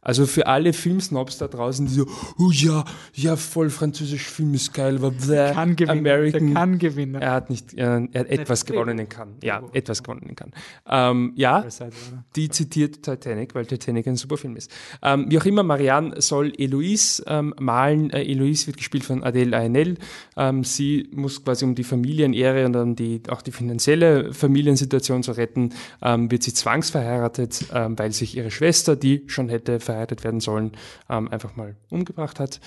[0.04, 2.06] Also für alle Filmsnobs da draußen, die so,
[2.38, 6.46] oh ja, ja, voll französisch Film ist geil, aber bläh, Kann gewinnen, American.
[6.48, 7.22] der kann gewinnen.
[7.22, 9.36] Er hat nicht, er hat etwas gewonnen in Cannes.
[9.42, 10.54] Ja, etwas gewonnen in Cannes.
[10.88, 11.66] Ähm, ja,
[12.36, 14.70] die zitiert Titanic, weil Titanic ein super Film ist.
[15.02, 18.10] Ähm, wie auch immer, Marianne soll Eloise ähm, malen.
[18.10, 19.96] Äh, Eloise wird gespielt von Adele Haenel.
[20.36, 25.32] Ähm, sie muss quasi um die Familienehre und dann die, auch die finanzielle Familiensituation zu
[25.32, 25.70] retten,
[26.02, 29.93] ähm, wird sie zwangsverheiratet, ähm, weil sich ihre Schwester, die schon hätte verheiratet
[30.24, 30.72] werden sollen,
[31.10, 32.60] ähm, einfach mal umgebracht hat.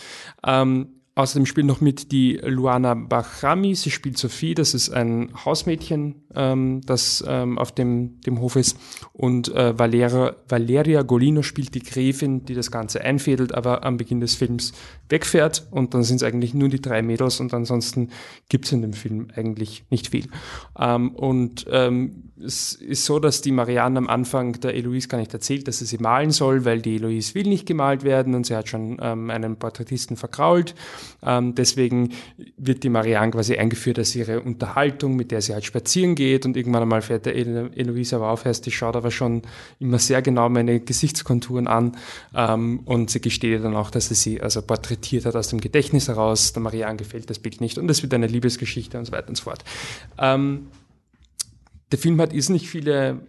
[0.45, 3.75] Ähm, Außerdem spielt noch mit die Luana Bachrami.
[3.75, 4.55] Sie spielt Sophie.
[4.55, 8.77] Das ist ein Hausmädchen, ähm, das ähm, auf dem, dem Hof ist.
[9.15, 14.21] Und äh, Valera, Valeria Golino spielt die Gräfin, die das Ganze einfädelt, aber am Beginn
[14.21, 14.75] des Films
[15.09, 15.67] wegfährt.
[15.71, 18.11] Und dann sind es eigentlich nur die drei Mädels und ansonsten
[18.51, 20.29] gibt es in dem Film eigentlich nicht viel.
[20.79, 25.33] Ähm, und ähm, es ist so, dass die Marianne am Anfang der Eloise gar nicht
[25.33, 28.55] erzählt, dass sie sie malen soll, weil die Eloise will nicht gemalt werden und sie
[28.55, 30.75] hat schon ähm, einen Porträtisten verkrault.
[31.23, 32.13] Ähm, deswegen
[32.59, 36.57] wird die Marianne quasi eingeführt als ihre Unterhaltung, mit der sie halt spazieren geht und
[36.57, 39.43] irgendwann einmal fährt der El Eloise aber auf, heißt, die schaut aber schon
[39.81, 41.97] immer sehr genau meine Gesichtskonturen an
[42.35, 46.09] ähm, und sie gesteht dann auch, dass sie sie also porträtiert hat aus dem Gedächtnis
[46.09, 46.53] heraus.
[46.53, 49.37] Der Marianne gefällt das Bild nicht und es wird eine Liebesgeschichte und so weiter und
[49.37, 49.65] so fort.
[51.93, 53.21] Der Film hat ist nicht viele,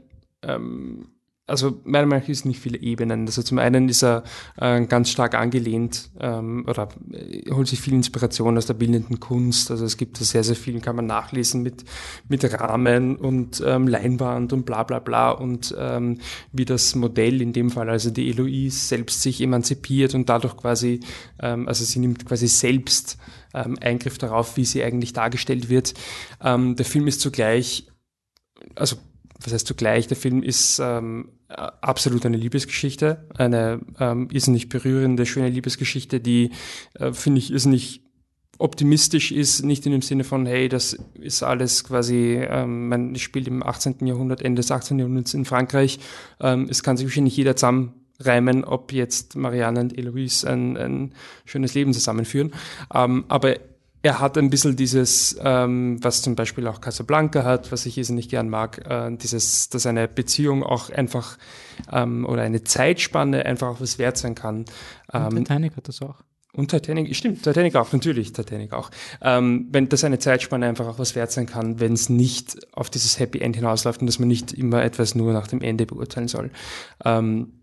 [0.41, 1.09] ähm,
[1.45, 3.25] also meiner Meinung nach ist nicht viele Ebenen.
[3.25, 4.23] Also zum einen ist er
[4.57, 9.71] äh, ganz stark angelehnt ähm, oder äh, holt sich viel Inspiration aus der bildenden Kunst.
[9.71, 11.85] Also es gibt da sehr, sehr viel, kann man nachlesen mit,
[12.27, 16.17] mit Rahmen und ähm, Leinwand und bla bla bla und ähm,
[16.51, 20.99] wie das Modell in dem Fall, also die Eloise selbst sich emanzipiert und dadurch quasi,
[21.39, 23.17] ähm, also sie nimmt quasi selbst
[23.53, 25.93] ähm, Eingriff darauf, wie sie eigentlich dargestellt wird.
[26.43, 27.87] Ähm, der Film ist zugleich
[28.75, 28.97] also
[29.39, 35.49] was heißt zugleich, der Film ist ähm, absolut eine Liebesgeschichte, eine ähm, irrsinnig berührende, schöne
[35.49, 36.51] Liebesgeschichte, die,
[36.95, 38.01] äh, finde ich, irrsinnig
[38.59, 43.47] optimistisch ist, nicht in dem Sinne von, hey, das ist alles quasi, ähm, man spielt
[43.47, 44.05] im 18.
[44.07, 44.97] Jahrhundert, Ende des 18.
[44.97, 45.99] Jahrhunderts in Frankreich,
[46.41, 51.13] ähm, es kann sich wahrscheinlich jeder zusammenreimen, ob jetzt Marianne und Eloise ein, ein
[51.45, 52.51] schönes Leben zusammenführen,
[52.93, 53.57] ähm, aber
[54.07, 58.29] er hat ein bisschen dieses, ähm, was zum Beispiel auch Casablanca hat, was ich nicht
[58.29, 61.37] gern mag, äh, dieses, dass eine Beziehung auch einfach
[61.91, 64.59] ähm, oder eine Zeitspanne einfach auch was wert sein kann.
[64.59, 64.65] Und
[65.13, 66.23] Ähm, Titanic hat das auch.
[66.53, 68.91] und Titanic, stimmt, Titanic auch, natürlich, Titanic auch.
[69.21, 72.89] Ähm, wenn das eine Zeitspanne einfach auch was wert sein kann, wenn es nicht auf
[72.89, 76.29] dieses Happy End hinausläuft und dass man nicht immer etwas nur nach dem Ende beurteilen
[76.29, 76.49] soll.
[77.03, 77.59] Ähm,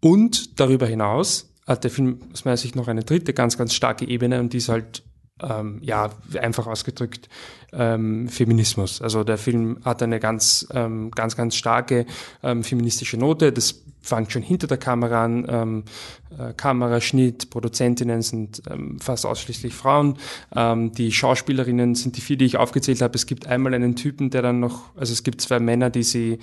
[0.00, 4.06] und darüber hinaus hat der Film aus meiner Sicht noch eine dritte ganz, ganz starke
[4.06, 5.02] Ebene und die ist halt
[5.42, 7.28] ähm, ja, einfach ausgedrückt,
[7.72, 9.00] ähm, Feminismus.
[9.00, 12.06] Also der Film hat eine ganz, ähm, ganz, ganz starke
[12.42, 13.52] ähm, feministische Note.
[13.52, 15.46] Das fängt schon hinter der Kamera an.
[15.48, 15.84] Ähm,
[16.38, 20.18] äh, Kameraschnitt, Produzentinnen sind ähm, fast ausschließlich Frauen.
[20.54, 23.14] Ähm, die Schauspielerinnen sind die vier, die ich aufgezählt habe.
[23.14, 26.38] Es gibt einmal einen Typen, der dann noch, also es gibt zwei Männer, die sie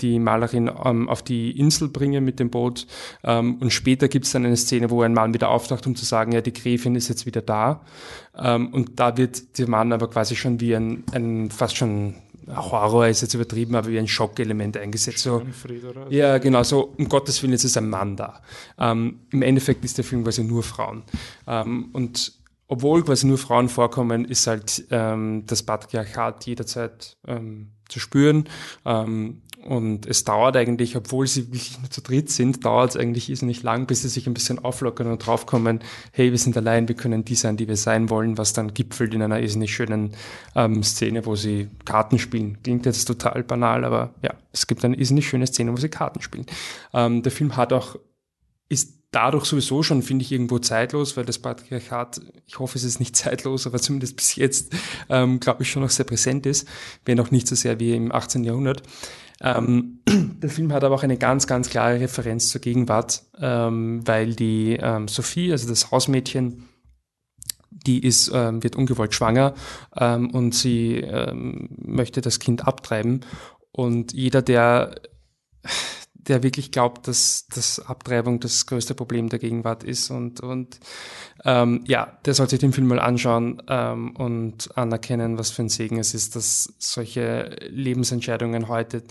[0.00, 2.86] die Malerin ähm, auf die Insel bringen mit dem Boot.
[3.22, 6.04] Ähm, und später gibt es dann eine Szene, wo ein Mann wieder auftaucht, um zu
[6.04, 7.82] sagen, ja, die Gräfin ist jetzt wieder da.
[8.36, 12.14] Ähm, und da wird der Mann aber quasi schon wie ein, ein fast schon
[12.48, 15.18] Horror ist jetzt übertrieben, aber wie ein Schockelement eingesetzt.
[15.18, 15.42] So.
[16.10, 18.40] ja, genau, so um Gottes Willen, jetzt ist ein Mann da.
[18.78, 21.02] Ähm, Im Endeffekt ist der Film quasi nur Frauen.
[21.46, 22.32] Ähm, und
[22.68, 28.48] obwohl quasi nur Frauen vorkommen, ist halt ähm, das Patriarchat jederzeit ähm, zu spüren.
[28.84, 33.42] Ähm, und es dauert eigentlich, obwohl sie wirklich nur zu dritt sind, dauert es eigentlich
[33.42, 35.80] nicht lang, bis sie sich ein bisschen auflockern und draufkommen,
[36.12, 39.14] hey, wir sind allein, wir können die sein, die wir sein wollen, was dann gipfelt
[39.14, 40.12] in einer irrsinnig schönen
[40.56, 42.58] ähm, Szene, wo sie Karten spielen.
[42.62, 46.20] Klingt jetzt total banal, aber ja, es gibt eine irrsinnig schöne Szene, wo sie Karten
[46.20, 46.46] spielen.
[46.92, 47.96] Ähm, der Film hat auch,
[48.68, 52.98] ist dadurch sowieso schon, finde ich, irgendwo zeitlos, weil das Patriarchat, ich hoffe, es ist
[52.98, 54.72] nicht zeitlos, aber zumindest bis jetzt,
[55.08, 56.66] ähm, glaube ich, schon noch sehr präsent ist,
[57.04, 58.42] wenn auch nicht so sehr wie im 18.
[58.42, 58.82] Jahrhundert.
[59.42, 64.34] Ähm, der Film hat aber auch eine ganz, ganz klare Referenz zur Gegenwart, ähm, weil
[64.34, 66.68] die ähm, Sophie, also das Hausmädchen,
[67.70, 69.54] die ist, ähm, wird ungewollt schwanger
[69.96, 73.24] ähm, und sie ähm, möchte das Kind abtreiben.
[73.72, 74.94] Und jeder, der
[76.28, 80.10] der wirklich glaubt, dass, dass Abtreibung das größte Problem der Gegenwart ist.
[80.10, 80.78] Und, und
[81.44, 85.68] ähm, ja, der soll sich den Film mal anschauen ähm, und anerkennen, was für ein
[85.68, 89.02] Segen es ist, dass solche Lebensentscheidungen heute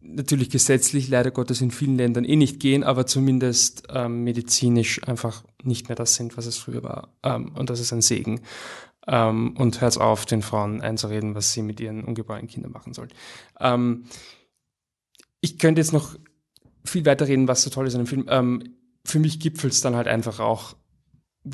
[0.00, 5.42] natürlich gesetzlich leider Gottes in vielen Ländern eh nicht gehen, aber zumindest ähm, medizinisch einfach
[5.62, 7.08] nicht mehr das sind, was es früher war.
[7.22, 8.40] Ähm, und das ist ein Segen.
[9.08, 13.10] Ähm, und hört auf, den Frauen einzureden, was sie mit ihren ungeborenen Kindern machen sollen.
[13.60, 14.04] Ähm,
[15.40, 16.16] ich könnte jetzt noch
[16.86, 18.26] viel weiter reden, was so toll ist an dem Film.
[18.28, 20.74] Ähm, für mich gipfelt es dann halt einfach auch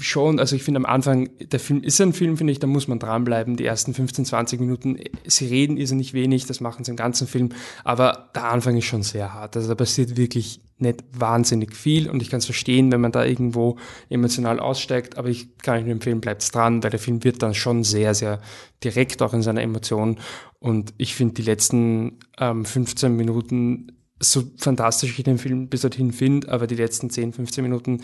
[0.01, 2.89] schon, also ich finde am Anfang, der Film ist ein Film, finde ich, da muss
[2.89, 3.57] man dranbleiben.
[3.57, 7.27] Die ersten 15, 20 Minuten, sie reden ist nicht wenig, das machen sie im ganzen
[7.27, 7.51] Film,
[7.85, 9.57] aber der Anfang ist schon sehr hart.
[9.57, 13.25] Also da passiert wirklich nicht wahnsinnig viel und ich kann es verstehen, wenn man da
[13.25, 13.77] irgendwo
[14.09, 17.55] emotional aussteigt, aber ich kann euch nur empfehlen, bleibt dran, weil der Film wird dann
[17.55, 18.41] schon sehr, sehr
[18.83, 20.19] direkt auch in seiner Emotion
[20.59, 23.93] und ich finde die letzten ähm, 15 Minuten
[24.23, 28.03] so fantastisch ich den Film bis dorthin finde, aber die letzten 10, 15 Minuten,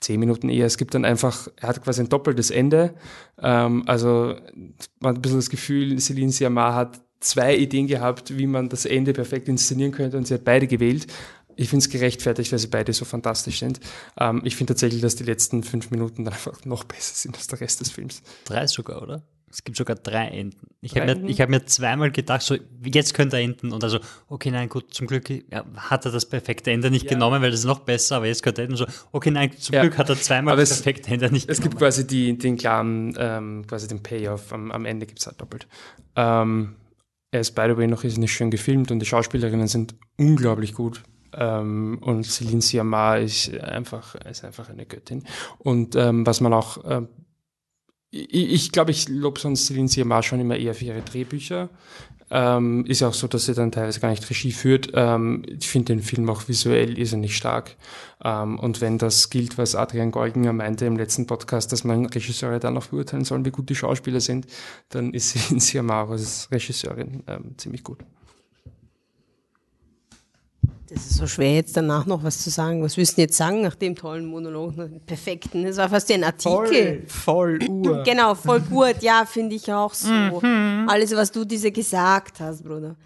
[0.00, 2.94] 10 Minuten eher, es gibt dann einfach, er hat quasi ein doppeltes Ende.
[3.40, 4.36] Ähm, also
[5.00, 8.84] man hat ein bisschen das Gefühl, Celine Siamar hat zwei Ideen gehabt, wie man das
[8.84, 11.06] Ende perfekt inszenieren könnte und sie hat beide gewählt.
[11.56, 13.78] Ich finde es gerechtfertigt, weil sie beide so fantastisch sind.
[14.18, 17.46] Ähm, ich finde tatsächlich, dass die letzten fünf Minuten dann einfach noch besser sind als
[17.46, 18.22] der Rest des Films.
[18.44, 19.22] Drei sogar, oder?
[19.54, 20.66] Es gibt sogar drei Enden.
[20.80, 23.72] Ich habe mir, hab mir zweimal gedacht, so jetzt könnte er enden.
[23.72, 25.30] Und also, okay, nein, gut, zum Glück
[25.76, 27.10] hat er das perfekte Ende nicht ja.
[27.10, 28.76] genommen, weil das ist noch besser, aber jetzt könnte er enden.
[28.76, 29.82] So, okay, nein, zum ja.
[29.82, 31.58] Glück hat er zweimal das perfekte Ende nicht es genommen.
[31.58, 34.52] Es gibt quasi die, den klaren, ähm, quasi den Payoff.
[34.52, 35.68] Am, am Ende gibt es halt doppelt.
[36.16, 36.74] Ähm,
[37.30, 41.04] er ist, by the way, noch nicht schön gefilmt und die Schauspielerinnen sind unglaublich gut.
[41.32, 45.22] Ähm, und Celine Siamar ist einfach, ist einfach eine Göttin.
[45.58, 47.02] Und ähm, was man auch äh,
[48.14, 51.68] ich, ich glaube, ich lobe sonst Celine Sciamma schon immer eher für ihre Drehbücher.
[52.30, 54.90] Ähm, ist auch so, dass sie dann teilweise gar nicht Regie führt.
[54.94, 57.76] Ähm, ich finde den Film auch visuell irrsinnig stark.
[58.24, 62.60] Ähm, und wenn das gilt, was Adrian Golginger meinte im letzten Podcast, dass man Regisseure
[62.60, 64.46] dann auch beurteilen sollen, wie gut die Schauspieler sind,
[64.88, 67.98] dann ist Celine Sciamma als Regisseurin ähm, ziemlich gut.
[70.88, 72.82] Das ist so schwer, jetzt danach noch was zu sagen.
[72.82, 75.64] Was willst du jetzt sagen nach dem tollen Monolog, nach dem perfekten?
[75.64, 77.04] Das war fast wie ein Artikel.
[77.06, 78.04] Voll, voll gut.
[78.04, 78.96] Genau, voll gut.
[79.00, 80.08] Ja, finde ich auch so.
[80.10, 80.86] Mhm.
[80.88, 82.96] Alles, was du diese gesagt hast, Bruder.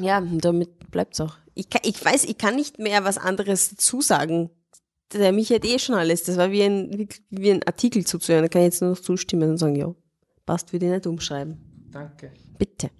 [0.00, 1.36] ja, damit bleibt's auch.
[1.54, 4.50] Ich, kann, ich weiß, ich kann nicht mehr was anderes dazu sagen.
[5.12, 6.24] Der mich hat eh schon alles.
[6.24, 8.42] Das war wie ein, wie ein Artikel zuzuhören.
[8.42, 9.94] Da kann ich jetzt nur noch zustimmen und sagen, ja,
[10.44, 11.88] passt, würde ich nicht umschreiben.
[11.92, 12.32] Danke.
[12.58, 12.90] Bitte.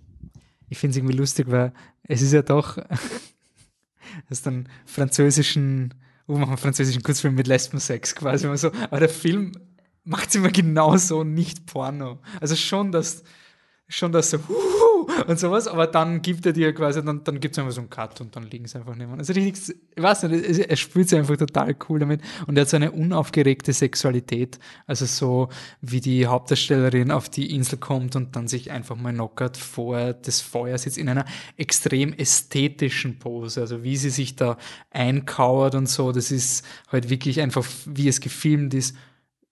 [0.68, 1.72] Ich finde es irgendwie lustig, weil
[2.08, 2.76] es ist ja doch,
[4.28, 5.94] das ist dann französischen,
[6.26, 9.52] wo machen wir französischen Kurzfilm mit Lesbensex quasi immer so, aber der Film
[10.04, 12.18] macht es immer genauso nicht Porno.
[12.40, 13.24] Also schon, dass
[13.88, 14.38] schon das so
[15.26, 17.90] und sowas, aber dann gibt er dir quasi, dann, dann gibt es einfach so einen
[17.90, 19.18] Cut und dann liegen sie einfach nicht mehr.
[19.18, 22.20] Also richtig, ich weiß nicht, er spielt sich einfach total cool damit.
[22.46, 25.48] Und er hat so eine unaufgeregte Sexualität, also so
[25.80, 30.40] wie die Hauptdarstellerin auf die Insel kommt und dann sich einfach mal knockert vor das
[30.40, 31.24] Feuer sitzt in einer
[31.56, 34.56] extrem ästhetischen Pose, also wie sie sich da
[34.90, 38.96] einkauert und so, das ist halt wirklich einfach, wie es gefilmt ist,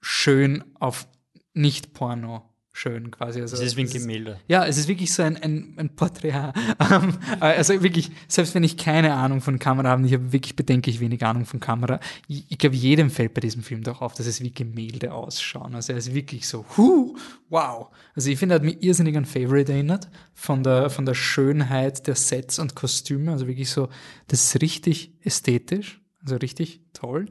[0.00, 1.06] schön auf
[1.54, 3.40] nicht Porno schön quasi.
[3.40, 4.40] Also, es ist wie ein Gemälde.
[4.48, 6.34] ja, es ist wirklich so ein, ein, ein Porträt.
[6.90, 10.98] Ähm, also wirklich, selbst wenn ich keine Ahnung von Kamera habe, ich habe wirklich bedenklich
[10.98, 14.26] wenig Ahnung von Kamera, ich, ich glaube, jedem fällt bei diesem Film doch auf, dass
[14.26, 15.74] es wie Gemälde ausschauen.
[15.74, 17.16] Also er ist wirklich so, huh,
[17.48, 17.88] wow.
[18.14, 22.06] Also ich finde, er hat mich irrsinnig an Favorite erinnert, von der, von der Schönheit
[22.06, 23.32] der Sets und Kostüme.
[23.32, 23.88] Also wirklich so,
[24.26, 27.26] das ist richtig ästhetisch, also richtig toll.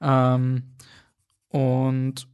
[0.00, 0.64] Ähm,
[1.48, 2.26] und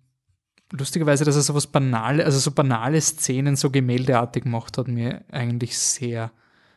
[0.76, 5.24] lustigerweise, dass er so was banale, also so banale Szenen so gemäldeartig gemacht hat, mir
[5.30, 6.30] eigentlich sehr,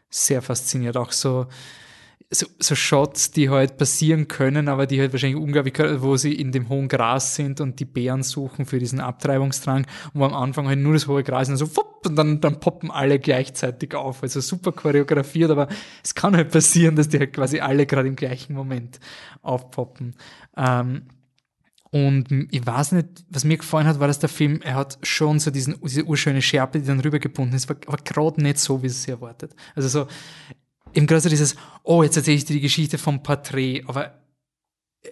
[0.09, 0.97] sehr fasziniert.
[0.97, 1.47] Auch so,
[2.29, 6.51] so, so Shots, die halt passieren können, aber die halt wahrscheinlich unglaublich, wo sie in
[6.51, 10.79] dem hohen Gras sind und die Bären suchen für diesen Abtreibungsdrang wo am Anfang halt
[10.79, 14.23] nur das hohe Gras ist und so wupp, und dann, dann poppen alle gleichzeitig auf.
[14.23, 15.67] Also super choreografiert, aber
[16.03, 18.99] es kann halt passieren, dass die halt quasi alle gerade im gleichen Moment
[19.41, 20.15] aufpoppen.
[20.55, 21.03] Ähm,
[21.91, 25.39] und ich weiß nicht, was mir gefallen hat, war, dass der Film, er hat schon
[25.39, 29.03] so diesen, diese urschöne Schärpe, die dann rübergebunden ist, aber gerade nicht so, wie es
[29.03, 29.55] sich erwartet.
[29.75, 30.07] Also so,
[30.93, 34.19] gerade so dieses, oh, jetzt erzähle ich dir die Geschichte vom Porträt, aber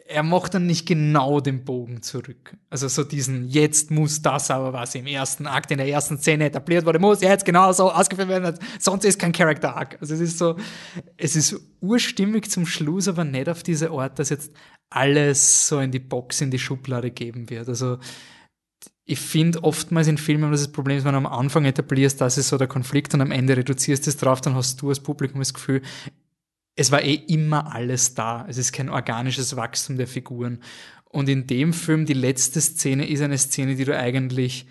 [0.07, 2.55] er macht dann nicht genau den Bogen zurück.
[2.69, 6.45] Also so diesen, jetzt muss das aber, was im ersten Akt, in der ersten Szene
[6.45, 9.97] etabliert wurde, muss jetzt genau so ausgeführt werden, sonst ist kein Character Arc.
[10.01, 10.57] Also es ist so,
[11.17, 14.51] es ist urstimmig zum Schluss, aber nicht auf diese Art, dass jetzt
[14.89, 17.67] alles so in die Box, in die Schublade geben wird.
[17.67, 17.97] Also
[19.05, 22.49] ich finde oftmals in Filmen das Problem ist, wenn du am Anfang etablierst, das ist
[22.49, 25.39] so der Konflikt und am Ende reduzierst du es drauf, dann hast du als Publikum
[25.39, 25.81] das Gefühl,
[26.75, 28.45] es war eh immer alles da.
[28.49, 30.59] Es ist kein organisches Wachstum der Figuren.
[31.05, 34.65] Und in dem Film, die letzte Szene ist eine Szene, die du eigentlich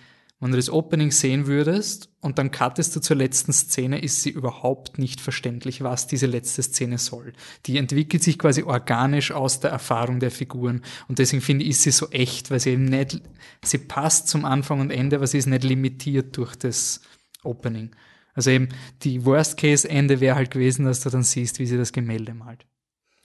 [0.45, 4.29] wenn du das Opening sehen würdest und dann cuttest du zur letzten Szene, ist sie
[4.29, 7.33] überhaupt nicht verständlich, was diese letzte Szene soll.
[7.65, 11.83] Die entwickelt sich quasi organisch aus der Erfahrung der Figuren und deswegen finde ich, ist
[11.85, 13.23] sie so echt, weil sie eben nicht,
[13.65, 17.01] sie passt zum Anfang und Ende, aber sie ist nicht limitiert durch das
[17.43, 17.93] Opening.
[18.35, 18.69] Also eben
[19.03, 22.67] die Worst-Case-Ende wäre halt gewesen, dass du dann siehst, wie sie das Gemälde malt.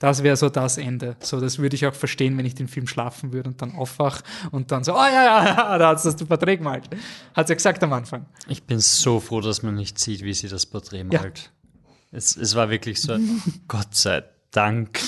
[0.00, 1.16] Das wäre so das Ende.
[1.20, 4.22] So, das würde ich auch verstehen, wenn ich den Film schlafen würde und dann aufwach
[4.50, 6.88] und dann so, oh ja, ja, ja, da hat das Porträt gemalt.
[7.34, 8.24] Hat sie ja gesagt am Anfang.
[8.48, 11.52] Ich bin so froh, dass man nicht sieht, wie sie das Porträt malt.
[11.52, 11.78] Ja.
[12.12, 13.18] Es, es war wirklich so,
[13.68, 15.00] Gott sei Dank.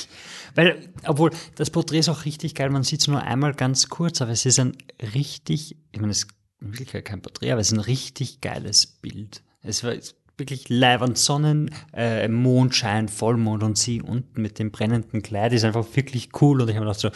[0.55, 4.21] Weil, obwohl, das Porträt ist auch richtig geil, man sieht es nur einmal ganz kurz,
[4.21, 4.77] aber es ist ein
[5.15, 6.29] richtig, ich meine, es ist
[6.61, 9.43] in Wirklichkeit kein Porträt, aber es ist ein richtig geiles Bild.
[9.63, 9.95] Es war
[10.39, 15.87] wirklich leibend Sonnen, äh, Mondschein, Vollmond und sie unten mit dem brennenden Kleid ist einfach
[15.95, 16.61] wirklich cool.
[16.61, 17.11] Und ich habe gedacht so,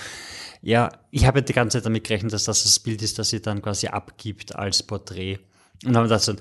[0.62, 3.40] ja, ich habe die ganze Zeit damit gerechnet, dass das das Bild ist, das sie
[3.40, 5.38] dann quasi abgibt als Porträt.
[5.84, 6.34] Und dann habe ich gedacht so,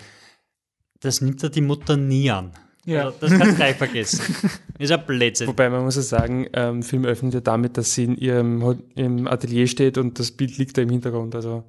[0.99, 2.52] das nimmt ja die Mutter nie an.
[2.86, 3.06] Ja.
[3.06, 4.36] Also, das kannst du gleich vergessen.
[4.80, 5.48] ist ein Blödsinn.
[5.48, 9.27] Wobei man muss ja sagen, ähm, Film öffnet ja damit, dass sie in ihrem, ihrem
[9.27, 11.36] Atelier steht und das Bild liegt da im Hintergrund.
[11.36, 11.64] Also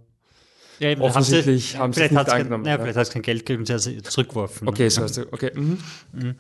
[0.79, 2.65] ja, eben, Offensichtlich haben sie, haben sie es nicht angenommen.
[2.65, 4.69] Kein, ja, vielleicht hat es kein Geld gegeben und sie hat es zurückgeworfen.
[4.69, 5.53] Okay, so hast du, okay.
[5.55, 5.79] Mhm.
[6.13, 6.35] Mhm.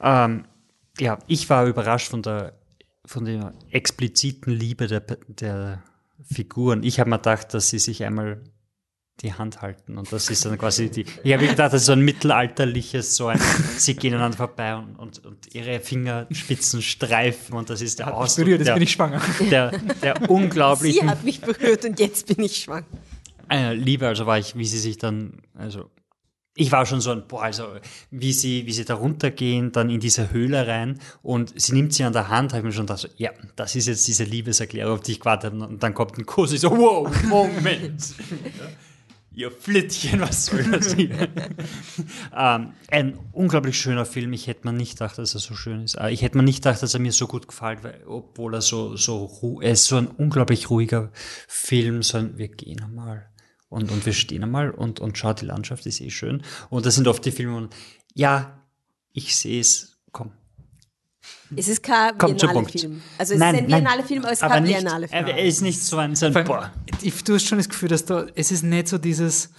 [0.00, 0.44] Ähm,
[0.98, 2.54] ja, ich war überrascht von der,
[3.04, 5.82] von der expliziten Liebe der, der
[6.22, 6.82] Figuren.
[6.82, 8.42] Ich habe mir gedacht, dass sie sich einmal
[9.20, 11.92] die Hand halten und das ist dann quasi die, ich habe gedacht, das ist so
[11.92, 13.38] ein mittelalterliches, so ein,
[13.76, 18.46] sie gehen einander vorbei und, und, und ihre Fingerspitzen streifen und das ist der Ausdruck.
[18.46, 19.20] Berührt, jetzt der, bin ich schwanger.
[19.50, 19.70] Der,
[20.02, 21.02] der unglaublichen.
[21.02, 22.86] Sie hat mich berührt und jetzt bin ich schwanger
[23.52, 25.90] äh, Liebe, also war ich, wie sie sich dann, also
[26.54, 27.66] ich war schon so ein, boah, also
[28.10, 32.04] wie sie, wie sie da runtergehen, dann in diese Höhle rein und sie nimmt sie
[32.04, 34.94] an der Hand, habe ich mir schon gedacht, so, ja, das ist jetzt diese Liebeserklärung,
[34.94, 38.14] auf die ich gewartet habe und dann kommt ein Kuss, ich so, wow, Moment.
[39.34, 41.08] Ihr Flittchen, was soll das hier?
[42.36, 44.34] ähm, ein unglaublich schöner Film.
[44.34, 45.94] Ich hätte mir nicht gedacht, dass er so schön ist.
[45.94, 48.60] Äh, ich hätte mir nicht gedacht, dass er mir so gut gefällt, weil, obwohl er
[48.60, 51.10] so, so, er ist so ein unglaublich ruhiger
[51.48, 52.02] Film.
[52.02, 53.31] So ein, wir gehen einmal
[53.72, 56.42] und, und wir stehen einmal und, und schaut, die Landschaft ist eh schön.
[56.70, 57.74] Und das sind oft die Filme, und
[58.14, 58.58] ja,
[59.12, 60.32] ich sehe es, komm.
[61.54, 63.02] Es ist kein Komm, biennale Film.
[63.18, 65.26] Also es nein, ist ein biennale Film, aber es ist kein biennale Film.
[65.26, 66.72] Er ist nicht so ein, so ein boah.
[67.24, 69.50] Du hast schon das Gefühl, dass da, es ist nicht so dieses,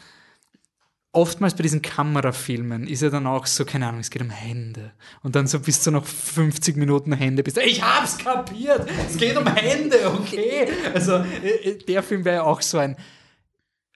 [1.11, 4.91] oftmals bei diesen Kamerafilmen ist ja dann auch so, keine Ahnung, es geht um Hände.
[5.21, 9.17] Und dann so bis zu noch 50 Minuten Hände bist du, ich hab's kapiert, es
[9.17, 10.67] geht um Hände, okay.
[10.93, 12.95] Also äh, äh, der Film wäre ja auch so ein,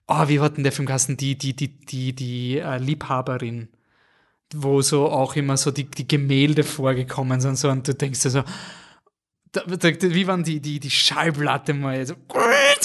[0.08, 1.18] oh, wie hat denn der Film geheißen?
[1.18, 3.70] Die, die, die, die, die äh, Liebhaberin,
[4.54, 8.30] wo so auch immer so die, die Gemälde vorgekommen sind, so, und du denkst dir
[8.30, 8.44] so,
[9.52, 12.16] da, da, wie wenn die, die, die Schallplatte mal so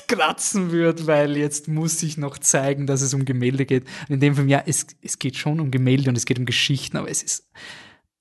[0.06, 3.84] kratzen wird, weil jetzt muss ich noch zeigen, dass es um Gemälde geht.
[4.08, 6.46] Und in dem Film, ja, es, es geht schon um Gemälde und es geht um
[6.46, 7.50] Geschichten, aber es ist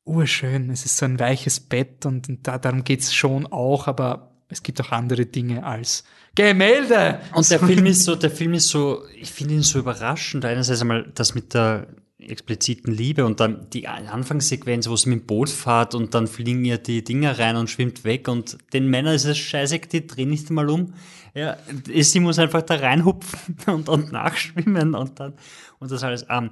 [0.05, 0.69] urschön.
[0.69, 4.63] Es ist so ein weiches Bett und, und da, darum geht's schon auch, aber es
[4.63, 6.03] gibt auch andere Dinge als
[6.35, 7.19] Gemälde.
[7.33, 10.45] Und der Film ist so, der Film ist so, ich finde ihn so überraschend.
[10.45, 11.87] Einerseits einmal das mit der
[12.19, 16.63] expliziten Liebe und dann die Anfangssequenz, wo sie mit dem Boot fährt und dann fliegen
[16.65, 20.29] ihr die Dinger rein und schwimmt weg und den Männern ist es scheiße, die drehen
[20.29, 20.93] nicht mal um.
[21.33, 21.57] Ja,
[21.87, 25.33] sie muss einfach da reinhupfen und, und nachschwimmen und dann,
[25.79, 26.25] und das alles.
[26.29, 26.51] Ähm,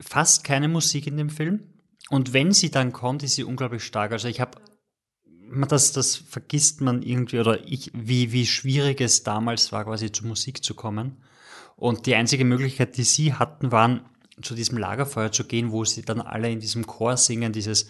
[0.00, 1.60] fast keine Musik in dem Film.
[2.08, 4.12] Und wenn sie dann kommt, ist sie unglaublich stark.
[4.12, 4.58] Also ich habe
[5.68, 10.26] das, das vergisst man irgendwie, oder ich, wie, wie schwierig es damals war, quasi zur
[10.26, 11.16] Musik zu kommen.
[11.76, 14.00] Und die einzige Möglichkeit, die sie hatten, waren,
[14.42, 17.88] zu diesem Lagerfeuer zu gehen, wo sie dann alle in diesem Chor singen, dieses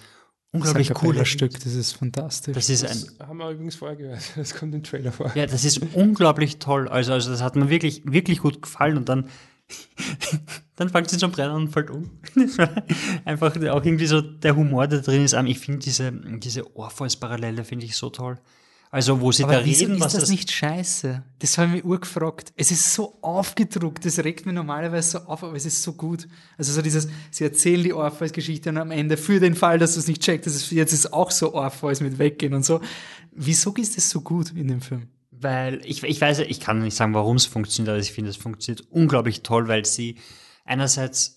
[0.53, 2.55] unglaublich das cooles Stück, das ist fantastisch.
[2.55, 4.23] Das ist ein, Das haben wir übrigens vorher gehört.
[4.37, 5.33] Das kommt im Trailer vor.
[5.35, 6.89] ja, das ist unglaublich toll.
[6.89, 9.28] Also, also das hat mir wirklich, wirklich gut gefallen und dann,
[10.77, 12.11] dann fängt sie schon brennen und fällt um.
[13.24, 15.32] Einfach auch irgendwie so der Humor, der drin ist.
[15.32, 18.39] Ähm, Ich finde diese, diese Orpheus-Parallele finde ich so toll.
[18.90, 21.23] Also, wo sie Aber da reden, ist was das, das nicht scheiße?
[21.40, 22.53] Das habe ich mir urgefragt.
[22.57, 26.28] Es ist so aufgedruckt, das regt mir normalerweise so auf, aber es ist so gut.
[26.57, 30.01] Also so dieses, sie erzählen die Orpheus-Geschichte und am Ende, für den Fall, dass du
[30.01, 32.81] es nicht checkst, ist, jetzt ist auch so Orpheus mit Weggehen und so.
[33.32, 35.09] Wieso ist das so gut in dem Film?
[35.31, 38.36] Weil ich, ich weiß, ich kann nicht sagen, warum es funktioniert, aber ich finde, es
[38.36, 40.16] funktioniert unglaublich toll, weil sie
[40.66, 41.35] einerseits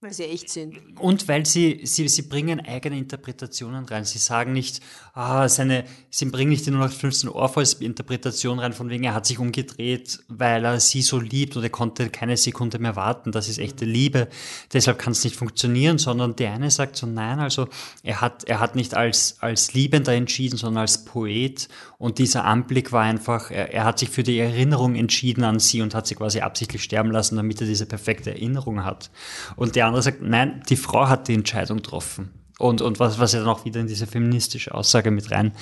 [0.00, 0.78] Weil sie echt sind.
[1.00, 4.04] und weil sie, sie, sie bringen eigene Interpretationen rein.
[4.04, 4.80] Sie sagen nicht,
[5.12, 10.20] ah, seine, sie bringen nicht die 0815 Orpheus-Interpretation rein, von wegen, er hat sich umgedreht,
[10.28, 13.32] weil er sie so liebt und er konnte keine Sekunde mehr warten.
[13.32, 14.28] Das ist echte Liebe.
[14.72, 17.66] Deshalb kann es nicht funktionieren, sondern der eine sagt so, nein, also
[18.04, 21.68] er hat, er hat nicht als, als Liebender entschieden, sondern als Poet.
[21.98, 25.82] Und dieser Anblick war einfach, er, er hat sich für die Erinnerung entschieden an sie
[25.82, 29.10] und hat sie quasi absichtlich sterben lassen, damit er diese perfekte Erinnerung hat.
[29.56, 32.30] Und der andere sagt, nein, die Frau hat die Entscheidung getroffen.
[32.58, 35.52] Und, und was, was ja dann auch wieder in diese feministische Aussage mit rein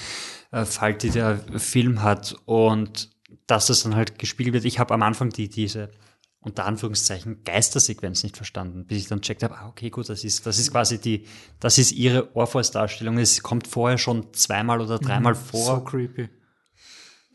[0.50, 2.36] äh, fällt, die der Film hat.
[2.46, 3.10] Und
[3.46, 4.64] dass das dann halt gespiegelt wird.
[4.64, 5.90] Ich habe am Anfang die, diese
[6.40, 10.46] unter Anführungszeichen Geistersequenz nicht verstanden, bis ich dann checkt habe, ah, okay, gut, das ist,
[10.46, 11.26] das ist quasi die,
[11.58, 13.18] das ist ihre Orpheus-Darstellung.
[13.18, 15.76] Es kommt vorher schon zweimal oder dreimal vor.
[15.76, 16.28] So creepy.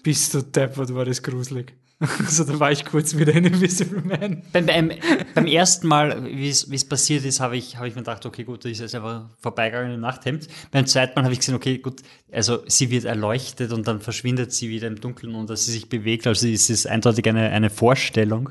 [0.02, 1.74] Bist du deppert, war das gruselig.
[2.20, 4.42] Also da war ich kurz wieder in Invisible Man.
[4.52, 4.92] Beim, beim,
[5.36, 8.66] beim ersten Mal, wie es passiert ist, habe ich, habe ich mir gedacht, okay, gut,
[8.66, 10.48] da ist jetzt einfach vorbeigegangen im Nachthemd.
[10.72, 12.02] Beim zweiten Mal habe ich gesehen, okay, gut,
[12.32, 15.90] also sie wird erleuchtet und dann verschwindet sie wieder im Dunkeln und dass sie sich
[15.90, 16.26] bewegt.
[16.26, 18.50] Also es ist eindeutig eine, eine Vorstellung.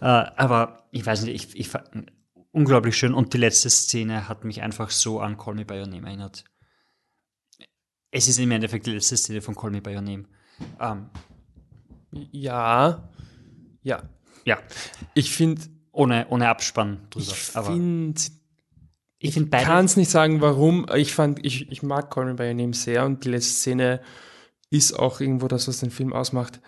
[0.00, 1.70] Äh, aber ich weiß nicht, ich, ich
[2.52, 5.86] unglaublich schön und die letzte Szene hat mich einfach so an Call Me By Your
[5.86, 6.44] Name erinnert.
[8.10, 10.24] Es ist im Endeffekt die letzte Szene von Call Me By Your Name.
[10.80, 11.10] Ähm,
[12.12, 13.10] Ja,
[13.82, 14.02] ja.
[14.44, 14.58] Ja.
[15.14, 15.62] Ich finde,
[15.92, 17.26] ohne, ohne Abspann drüber.
[17.26, 18.20] ich finde,
[19.18, 20.86] ich finde ich kann es nicht sagen, warum.
[20.94, 24.00] Ich fand, ich, ich mag Me By Your Name sehr und die letzte Szene
[24.70, 26.60] ist auch irgendwo das, was den Film ausmacht.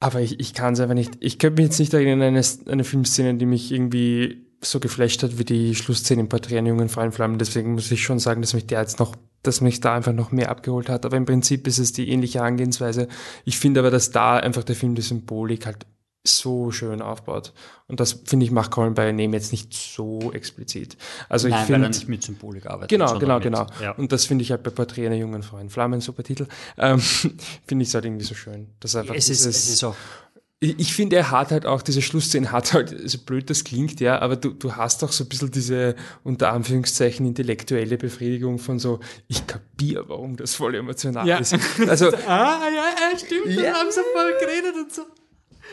[0.00, 1.16] Aber ich, ich kann es einfach nicht.
[1.20, 5.22] Ich könnte mich jetzt nicht erinnern an eine, eine Filmszene, die mich irgendwie so geflasht
[5.22, 7.38] hat wie die Schlussszene im Porträt einer jungen Frau in Flammen.
[7.38, 10.30] Deswegen muss ich schon sagen, dass mich der jetzt noch, dass mich da einfach noch
[10.32, 11.04] mehr abgeholt hat.
[11.04, 13.08] Aber im Prinzip ist es die ähnliche Herangehensweise.
[13.44, 15.86] Ich finde aber, dass da einfach der Film die Symbolik halt
[16.24, 17.52] so schön aufbaut.
[17.88, 20.96] Und das, finde ich, macht Colin by Name jetzt nicht so explizit.
[21.28, 21.88] Also Nein, ich finde.
[21.88, 22.90] nicht mit Symbolik arbeitet.
[22.90, 23.66] Genau, genau, mit- genau.
[23.82, 23.90] Ja.
[23.92, 26.46] Und das finde ich halt bei Porträt einer jungen Frau in Flammen, super Titel,
[26.78, 27.00] ähm,
[27.66, 28.68] finde ich es halt irgendwie so schön.
[28.78, 29.96] Dass einfach Es ist- es ist auch-
[30.64, 34.20] Ich, finde, er hat halt auch, diese Schlussszene hat halt, so blöd das klingt, ja,
[34.20, 39.00] aber du, du hast auch so ein bisschen diese, unter Anführungszeichen, intellektuelle Befriedigung von so,
[39.26, 41.38] ich kapier, warum das voll emotional Ja.
[41.38, 41.56] ist.
[41.88, 43.62] Also, ah, ja, ja, stimmt, Ja.
[43.62, 45.02] wir haben so vorher geredet und so.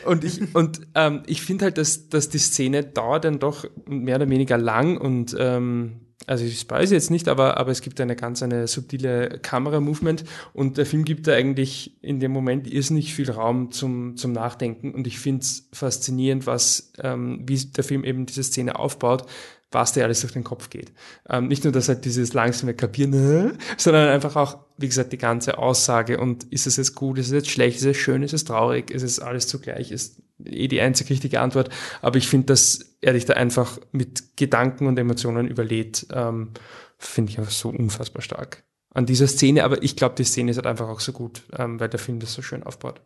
[0.06, 4.16] und ich, und ähm, ich finde halt, dass, dass die Szene dauert dann doch mehr
[4.16, 8.14] oder weniger lang und ähm, also ich spoil jetzt nicht, aber, aber es gibt eine
[8.14, 13.30] ganz eine subtile Kamera-Movement und der Film gibt da eigentlich in dem Moment irrsinnig viel
[13.30, 18.26] Raum zum, zum Nachdenken und ich finde es faszinierend, was, ähm, wie der Film eben
[18.26, 19.26] diese Szene aufbaut,
[19.70, 20.92] was dir alles durch den Kopf geht.
[21.28, 25.58] Ähm, nicht nur, dass halt dieses langsame Kapieren, sondern einfach auch, wie gesagt, die ganze
[25.58, 28.44] Aussage und ist es jetzt gut, ist es jetzt schlecht, ist es schön, ist es
[28.44, 31.70] traurig, ist es alles zugleich, ist eh die einzig richtige Antwort.
[32.02, 36.50] Aber ich finde, dass er dich da einfach mit Gedanken und Emotionen überlädt, ähm,
[36.98, 39.64] finde ich einfach so unfassbar stark an dieser Szene.
[39.64, 42.18] Aber ich glaube, die Szene ist halt einfach auch so gut, ähm, weil der Film
[42.20, 43.00] das so schön aufbaut.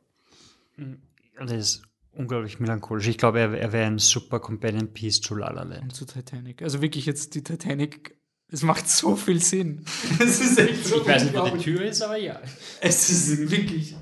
[1.38, 1.82] Und das ist
[2.16, 3.08] unglaublich melancholisch.
[3.08, 5.82] Ich glaube, er, er wäre ein super Companion Piece zu La La Land.
[5.82, 6.62] Und zu Titanic.
[6.62, 8.16] Also wirklich jetzt die Titanic,
[8.48, 9.84] es macht so viel Sinn.
[10.20, 11.62] Es ist echt so Ich weiß nicht, wo die.
[11.62, 12.40] Tür ist, aber ja.
[12.80, 13.96] Es ist wirklich,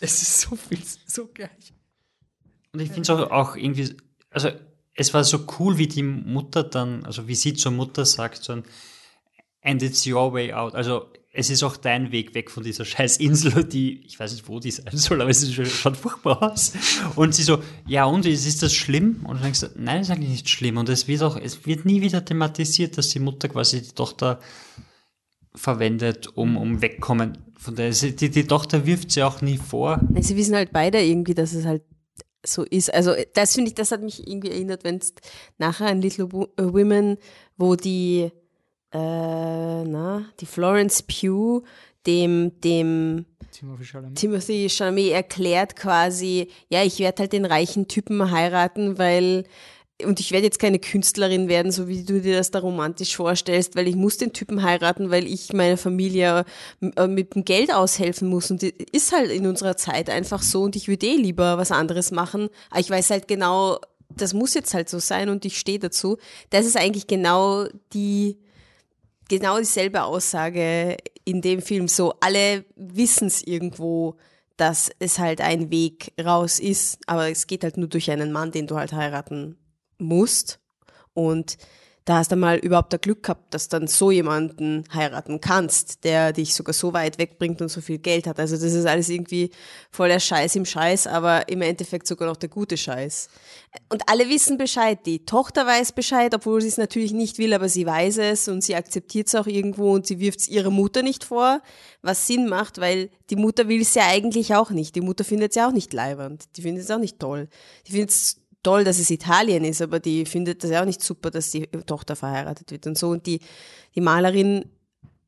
[0.00, 1.74] es ist so viel, so gleich.
[2.72, 3.96] Und ich finde es auch, auch irgendwie,
[4.30, 4.50] also
[4.94, 8.52] es war so cool, wie die Mutter dann, also wie sie zur Mutter sagt, so
[8.52, 8.64] ein
[9.62, 10.74] And it's your way out.
[10.74, 14.48] Also es ist auch dein Weg weg von dieser scheiß Insel, die, ich weiß nicht,
[14.48, 16.72] wo die sein soll, aber es ist, schaut furchtbar aus.
[17.14, 19.24] Und sie so, ja und, ist, das schlimm?
[19.24, 20.76] Und du denkst, nein, ist eigentlich nicht schlimm.
[20.78, 24.40] Und es wird auch, es wird nie wieder thematisiert, dass die Mutter quasi die Tochter
[25.54, 30.00] verwendet, um, um wegkommen von der, die, die Tochter wirft sie auch nie vor.
[30.20, 31.82] Sie wissen halt beide irgendwie, dass es halt
[32.44, 32.92] so ist.
[32.92, 35.14] Also das finde ich, das hat mich irgendwie erinnert, wenn es
[35.58, 37.16] nachher an Little äh, Women,
[37.56, 38.30] wo die,
[38.92, 41.62] äh, na, die Florence Pugh
[42.06, 44.18] dem, dem Timothy Chalamet.
[44.18, 49.44] Timothy Chalamet erklärt quasi, ja, ich werde halt den reichen Typen heiraten, weil
[50.04, 53.74] und ich werde jetzt keine Künstlerin werden, so wie du dir das da romantisch vorstellst,
[53.74, 56.44] weil ich muss den Typen heiraten, weil ich meiner Familie
[56.96, 58.50] äh, mit dem Geld aushelfen muss.
[58.50, 62.12] Und ist halt in unserer Zeit einfach so und ich würde eh lieber was anderes
[62.12, 62.48] machen.
[62.70, 66.16] Aber ich weiß halt genau, das muss jetzt halt so sein und ich stehe dazu.
[66.50, 68.38] Das ist eigentlich genau die,
[69.28, 71.88] genau dieselbe Aussage in dem Film.
[71.88, 74.16] So, alle wissen es irgendwo,
[74.56, 78.50] dass es halt ein Weg raus ist, aber es geht halt nur durch einen Mann,
[78.50, 79.56] den du halt heiraten
[79.98, 80.60] musst.
[81.14, 81.58] Und
[82.08, 86.32] da hast du mal überhaupt das Glück gehabt, dass dann so jemanden heiraten kannst, der
[86.32, 88.40] dich sogar so weit wegbringt und so viel Geld hat.
[88.40, 89.50] Also das ist alles irgendwie
[89.90, 93.28] voll der Scheiß im Scheiß, aber im Endeffekt sogar noch der gute Scheiß.
[93.90, 95.00] Und alle wissen Bescheid.
[95.04, 98.64] Die Tochter weiß Bescheid, obwohl sie es natürlich nicht will, aber sie weiß es und
[98.64, 101.60] sie akzeptiert es auch irgendwo und sie wirft es ihrer Mutter nicht vor,
[102.00, 104.96] was Sinn macht, weil die Mutter will es ja eigentlich auch nicht.
[104.96, 106.56] Die Mutter findet es ja auch nicht leibernd.
[106.56, 107.48] Die findet es auch nicht toll.
[107.86, 111.02] Die findet es toll, dass es Italien ist, aber die findet das ja auch nicht
[111.02, 113.08] super, dass die Tochter verheiratet wird und so.
[113.08, 113.40] Und die,
[113.94, 114.64] die Malerin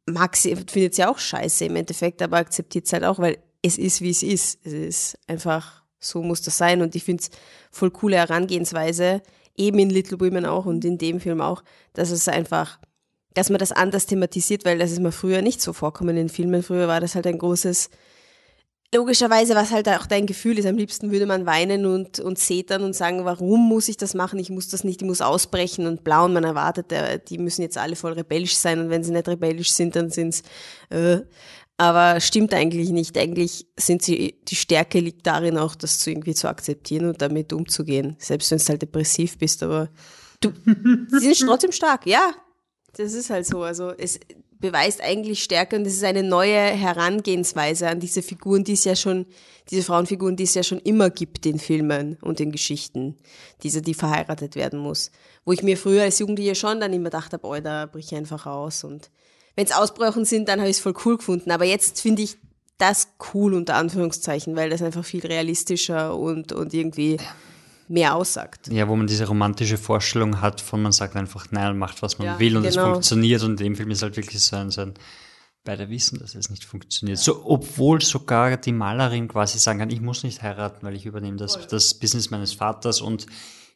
[0.07, 3.78] mag sie, findet sie auch scheiße im Endeffekt, aber akzeptiert es halt auch, weil es
[3.78, 4.65] ist, wie es ist.
[4.65, 6.82] Es ist einfach, so muss das sein.
[6.82, 7.31] Und ich finde es
[7.70, 9.23] voll coole Herangehensweise,
[9.57, 11.62] eben in Little Women auch und in dem Film auch,
[11.93, 12.78] dass es einfach,
[13.35, 16.62] dass man das anders thematisiert, weil das ist mir früher nicht so vorkommen in Filmen.
[16.62, 17.90] Früher war das halt ein großes
[18.95, 22.83] logischerweise, was halt auch dein Gefühl ist, am liebsten würde man weinen und, und zetern
[22.83, 24.39] und sagen, warum muss ich das machen?
[24.39, 27.62] Ich muss das nicht, ich muss ausbrechen und blau und man erwartet, äh, die müssen
[27.62, 30.43] jetzt alle voll rebellisch sein und wenn sie nicht rebellisch sind, dann sind's,
[30.91, 31.21] äh,
[31.77, 33.17] aber stimmt eigentlich nicht.
[33.17, 37.55] Eigentlich sind sie, die Stärke liegt darin auch, das zu irgendwie zu akzeptieren und damit
[37.55, 38.17] umzugehen.
[38.19, 39.89] Selbst wenn du halt depressiv bist, aber
[40.41, 40.53] du,
[41.09, 42.35] sie sind trotzdem stark, ja.
[42.97, 43.62] Das ist halt so.
[43.62, 44.21] Also es,
[44.61, 48.95] beweist eigentlich Stärke und es ist eine neue Herangehensweise an diese Figuren, die es ja
[48.95, 49.27] schon,
[49.70, 53.16] diese Frauenfiguren, die es ja schon immer gibt in Filmen und in Geschichten,
[53.62, 55.11] diese, die verheiratet werden muss.
[55.45, 58.47] Wo ich mir früher als Jugendliche schon dann immer dachte, boah, da brich ich einfach
[58.47, 59.11] aus und
[59.57, 61.51] wenn es Ausbrüchen sind, dann habe ich es voll cool gefunden.
[61.51, 62.37] Aber jetzt finde ich
[62.78, 67.19] das cool unter Anführungszeichen, weil das einfach viel realistischer und, und irgendwie
[67.91, 68.69] mehr aussagt.
[68.69, 72.27] Ja, wo man diese romantische Vorstellung hat, von man sagt einfach, nein, macht was man
[72.29, 72.93] Ja, will und es genau.
[72.93, 74.95] funktioniert und in dem Film ist halt wirklich so ein, so ein
[75.65, 77.19] beide wissen, dass es nicht funktioniert.
[77.19, 81.37] So, obwohl sogar die Malerin quasi sagen kann, ich muss nicht heiraten, weil ich übernehme
[81.37, 83.27] das, das Business meines Vaters und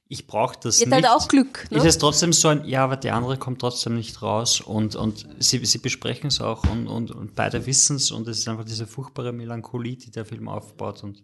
[0.07, 1.09] ich brauche das Die hat nicht.
[1.09, 1.79] halt auch Glück, ne?
[1.79, 5.27] Ist es trotzdem so ein, ja, aber der andere kommt trotzdem nicht raus und, und
[5.41, 8.65] sie, sie besprechen es auch und, und, und beide wissen es und es ist einfach
[8.65, 11.23] diese furchtbare Melancholie, die der Film aufbaut und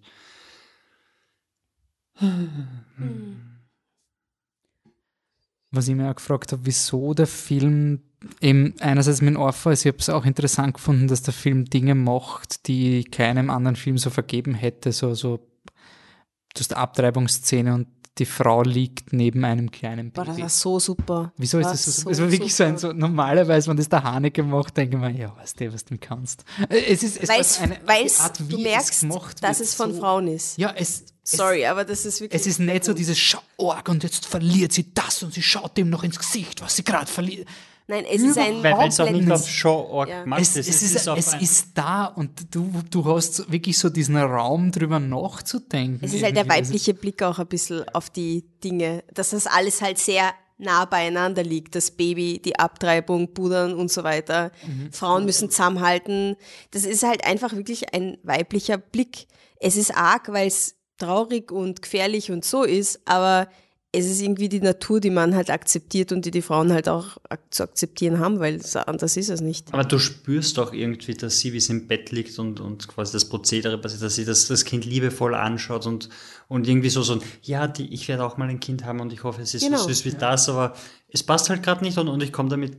[5.72, 8.02] Was ich mir auch gefragt habe, wieso der Film
[8.40, 12.66] eben einerseits mit also ich habe es auch interessant gefunden, dass der Film Dinge macht,
[12.66, 17.86] die keinem anderen Film so vergeben hätte, so, so, du hast eine Abtreibungsszene und
[18.18, 20.42] die Frau liegt neben einem kleinen Boah, das Baby.
[20.42, 21.32] war so super.
[21.38, 21.92] Wieso ist das so?
[22.02, 22.92] so es war wirklich so ein, super.
[22.92, 25.96] so, normalerweise, wenn das der Haneke macht, denke ich mir, ja, weißt du, was du
[25.96, 26.44] kannst.
[26.68, 29.08] Äh, Es ist, es so eine, die Art, du merkst, es
[29.40, 30.58] dass wird, es von so- Frauen ist.
[30.58, 32.40] Ja, es, Sorry, aber das ist wirklich.
[32.40, 35.76] es ist nicht so dieses Schau arg und jetzt verliert sie das und sie schaut
[35.78, 37.46] ihm noch ins Gesicht, was sie gerade verliert.
[37.86, 40.22] Nein, es ist ein Weil es auch nicht auf Show Ja.
[40.22, 40.68] gemacht Es, ist.
[40.68, 45.00] es, ist, es ein- ist da und du, du hast wirklich so diesen Raum drüber
[45.00, 46.04] nachzudenken.
[46.04, 46.44] Es ist halt der.
[46.48, 50.84] Also- weibliche Blick auch ein bisschen auf die Dinge, dass das alles halt sehr nah
[50.84, 51.74] beieinander liegt.
[51.74, 54.52] Das Baby, die Abtreibung, Pudern und so weiter.
[54.66, 54.92] Mhm.
[54.92, 56.36] Frauen müssen zusammenhalten.
[56.70, 59.26] Das ist halt einfach wirklich ein weiblicher Blick.
[59.58, 63.48] Es ist arg, weil es traurig und gefährlich und so ist, aber
[63.92, 67.16] es ist irgendwie die Natur, die man halt akzeptiert und die die Frauen halt auch
[67.28, 69.74] ak zu akzeptieren haben, weil so anders ist es nicht.
[69.74, 73.12] Aber du spürst doch irgendwie, dass sie, wie sie im Bett liegt und, und quasi
[73.12, 76.08] das Prozedere passiert, dass sie das, das Kind liebevoll anschaut und,
[76.46, 79.12] und irgendwie so so, ein, ja, die, ich werde auch mal ein Kind haben und
[79.12, 79.78] ich hoffe, es ist Genau.
[79.78, 80.74] so süß wie das, aber
[81.08, 82.76] es passt halt gerade nicht und, und ich komme damit,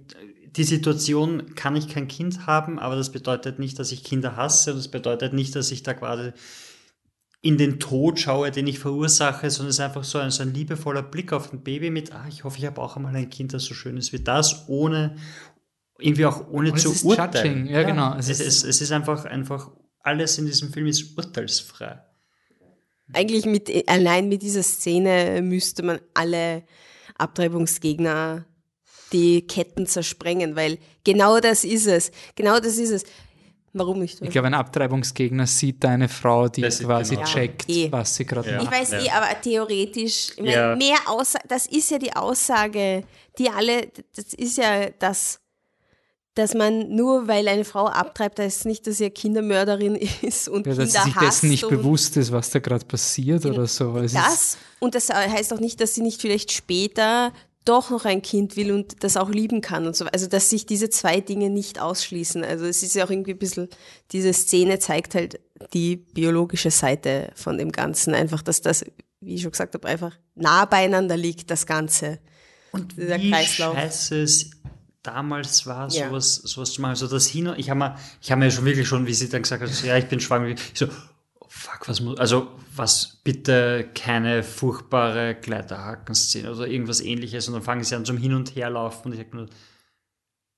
[0.56, 4.72] die Situation kann ich kein Kind haben, aber das bedeutet nicht, dass ich Kinder hasse
[4.72, 6.32] und das bedeutet nicht, dass ich da quasi
[7.42, 10.54] in den Tod schaue, den ich verursache, sondern es ist einfach so ein, so ein
[10.54, 13.54] liebevoller Blick auf ein Baby mit, ah, ich hoffe, ich habe auch einmal ein Kind,
[13.54, 15.16] das so schön ist wie das, ohne,
[15.98, 17.62] irgendwie auch ohne zu ist urteilen.
[17.62, 18.16] judging, ja, genau.
[18.16, 22.02] Es, Es ist, es ist einfach, einfach, alles in diesem Film ist urteilsfrei.
[23.14, 26.64] Eigentlich mit, allein mit dieser Szene müsste man alle
[27.18, 28.46] Abtreibungsgegner
[29.14, 32.12] die Ketten zersprengen, weil genau das ist es.
[32.36, 33.04] Genau das ist es.
[33.74, 34.22] Warum nicht?
[34.22, 37.28] Ich glaube, ein Abtreibungsgegner sieht da eine Frau, die Das quasi genau.
[37.28, 37.90] checkt, Eh.
[37.92, 38.58] was sie gerade Ja.
[38.64, 38.66] macht.
[38.74, 40.76] Ich weiß eh, aber theoretisch, ich meine, Ja.
[40.76, 43.04] mehr Aussage, das ist ja die Aussage,
[43.38, 45.40] die alle, das ist ja das,
[46.34, 50.48] dass man nur weil eine Frau abtreibt, heißt es nicht, dass sie eine Kindermörderin ist
[50.50, 53.68] und Ja, Kinder dass sie sich dessen nicht bewusst ist, was da gerade passiert oder
[53.68, 53.98] so.
[53.98, 57.32] Es ist, das und das heißt auch nicht, dass sie nicht vielleicht später
[57.66, 60.06] doch noch ein Kind will und das auch lieben kann und so.
[60.06, 62.44] Also dass sich diese zwei Dinge nicht ausschließen.
[62.44, 63.70] Also es ist ja auch irgendwie ein bisschen,
[64.12, 65.40] diese Szene zeigt halt
[65.74, 68.16] die biologische Seite von dem Ganzen.
[68.16, 68.84] Einfach, dass das,
[69.20, 72.20] wie ich schon gesagt habe, einfach nah beieinander liegt, das Ganze.
[72.72, 73.76] Und dieser Wie Kreislauf.
[73.76, 74.50] scheiße es
[75.04, 76.10] damals war, Ja.
[76.10, 76.92] sowas, sowas zu machen.
[76.92, 79.30] Also das hin und ich habe mir, ich habe mir schon wirklich schon, wie sie
[79.30, 80.48] dann gesagt hat, so, ja, ich bin schwanger.
[80.50, 80.88] Ich so,
[81.62, 87.84] fuck, was muss, also was bitte keine furchtbare Gleiterhaken-Szene oder irgendwas ähnliches und dann fangen
[87.84, 89.50] sie an zum Hin und Herlaufen und ich denke nur,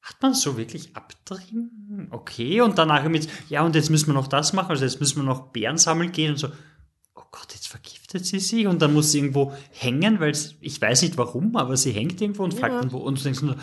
[0.01, 2.07] hat man so wirklich abtrieben?
[2.11, 5.17] Okay, und danach mit, ja, und jetzt müssen wir noch das machen, also jetzt müssen
[5.17, 6.49] wir noch Beeren sammeln gehen und so,
[7.15, 11.01] oh Gott, jetzt vergiftet sie sich und dann muss sie irgendwo hängen, weil ich weiß
[11.01, 12.81] nicht warum, aber sie hängt irgendwo und fragt Ja.
[12.81, 13.55] dann wo und du denkst nur,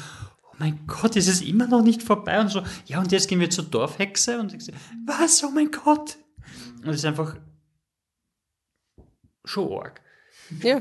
[0.44, 3.40] oh mein Gott, ist es immer noch nicht vorbei und so, ja, und jetzt gehen
[3.40, 4.72] wir zur Dorfhexe und ich so,
[5.06, 6.16] was, oh mein Gott.
[6.82, 7.36] Und es ist einfach
[9.44, 10.00] schon arg.
[10.62, 10.80] Ja.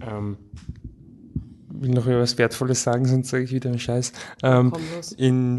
[0.00, 0.36] Ähm,
[1.68, 4.12] will noch was Wertvolles sagen, sonst sage ich wieder einen Scheiß.
[4.42, 4.72] Ähm,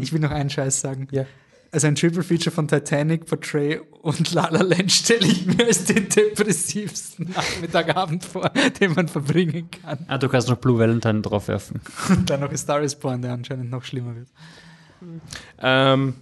[0.00, 1.08] ich will noch einen Scheiß sagen.
[1.10, 1.26] Ja.
[1.74, 5.84] Also ein Triple Feature von Titanic, Portray und La La Land stelle ich mir als
[5.84, 8.48] den depressivsten Nachmittagabend vor,
[8.80, 9.98] den man verbringen kann.
[10.06, 11.80] Ah, du kannst noch Blue Valentine draufwerfen.
[12.10, 14.28] Und dann noch A Star is Born, der anscheinend noch schlimmer wird.
[15.58, 16.14] Ähm,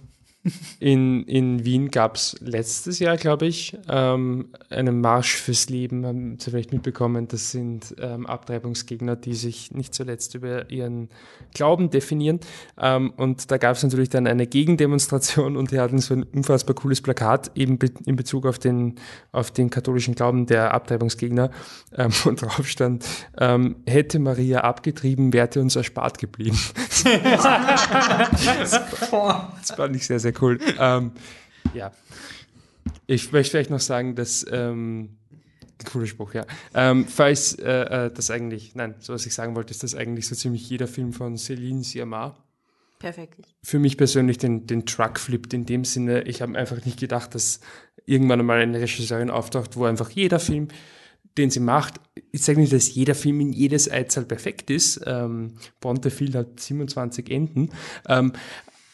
[0.79, 6.05] in, in Wien gab es letztes Jahr, glaube ich, ähm, einen Marsch fürs Leben.
[6.05, 11.09] Haben Sie vielleicht mitbekommen, das sind ähm, Abtreibungsgegner, die sich nicht zuletzt über ihren
[11.53, 12.41] Glauben definieren.
[12.77, 16.75] Ähm, und da gab es natürlich dann eine Gegendemonstration und die hatten so ein unfassbar
[16.75, 18.95] cooles Plakat eben be in Bezug auf den,
[19.31, 21.51] auf den katholischen Glauben der Abtreibungsgegner.
[21.95, 23.05] Ähm, und drauf stand,
[23.37, 26.57] ähm, hätte Maria abgetrieben, wäre uns erspart geblieben.
[29.59, 30.59] Das fand ich sehr, sehr cool.
[30.79, 31.11] Ähm,
[31.73, 31.91] ja.
[33.07, 35.17] Ich möchte vielleicht noch sagen, dass, ähm,
[35.85, 36.45] cooler Spruch, ja.
[36.73, 40.27] Ähm, falls äh, äh, das eigentlich, nein, so was ich sagen wollte, ist, dass eigentlich
[40.27, 42.37] so ziemlich jeder Film von Céline Sciamma
[42.99, 43.39] Perfekt.
[43.61, 47.35] für mich persönlich den, den Truck flippt in dem Sinne, ich habe einfach nicht gedacht,
[47.35, 47.59] dass
[48.05, 50.69] irgendwann einmal eine Regisseurin auftaucht, wo einfach jeder Film,
[51.37, 51.99] den sie macht,
[52.31, 55.01] ich sage nicht, dass jeder Film in jedes Einzahl perfekt ist.
[55.05, 57.69] Ähm, Bontefield hat 27 Enden.
[58.07, 58.33] Ähm,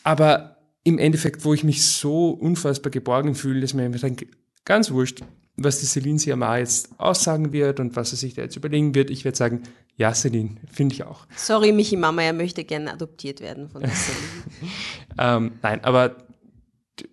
[0.04, 0.59] aber
[0.90, 4.28] im Endeffekt, wo ich mich so unfassbar geborgen fühle, dass mir einfach denke,
[4.66, 5.22] ganz wurscht,
[5.56, 9.10] was die Celine Sciamma jetzt aussagen wird und was er sich da jetzt überlegen wird.
[9.10, 9.64] Ich werde sagen,
[9.96, 11.28] ja, Celine, finde ich auch.
[11.36, 14.72] Sorry, Michi Mama, er möchte gerne adoptiert werden von der Celine.
[15.22, 16.16] Ähm, nein, aber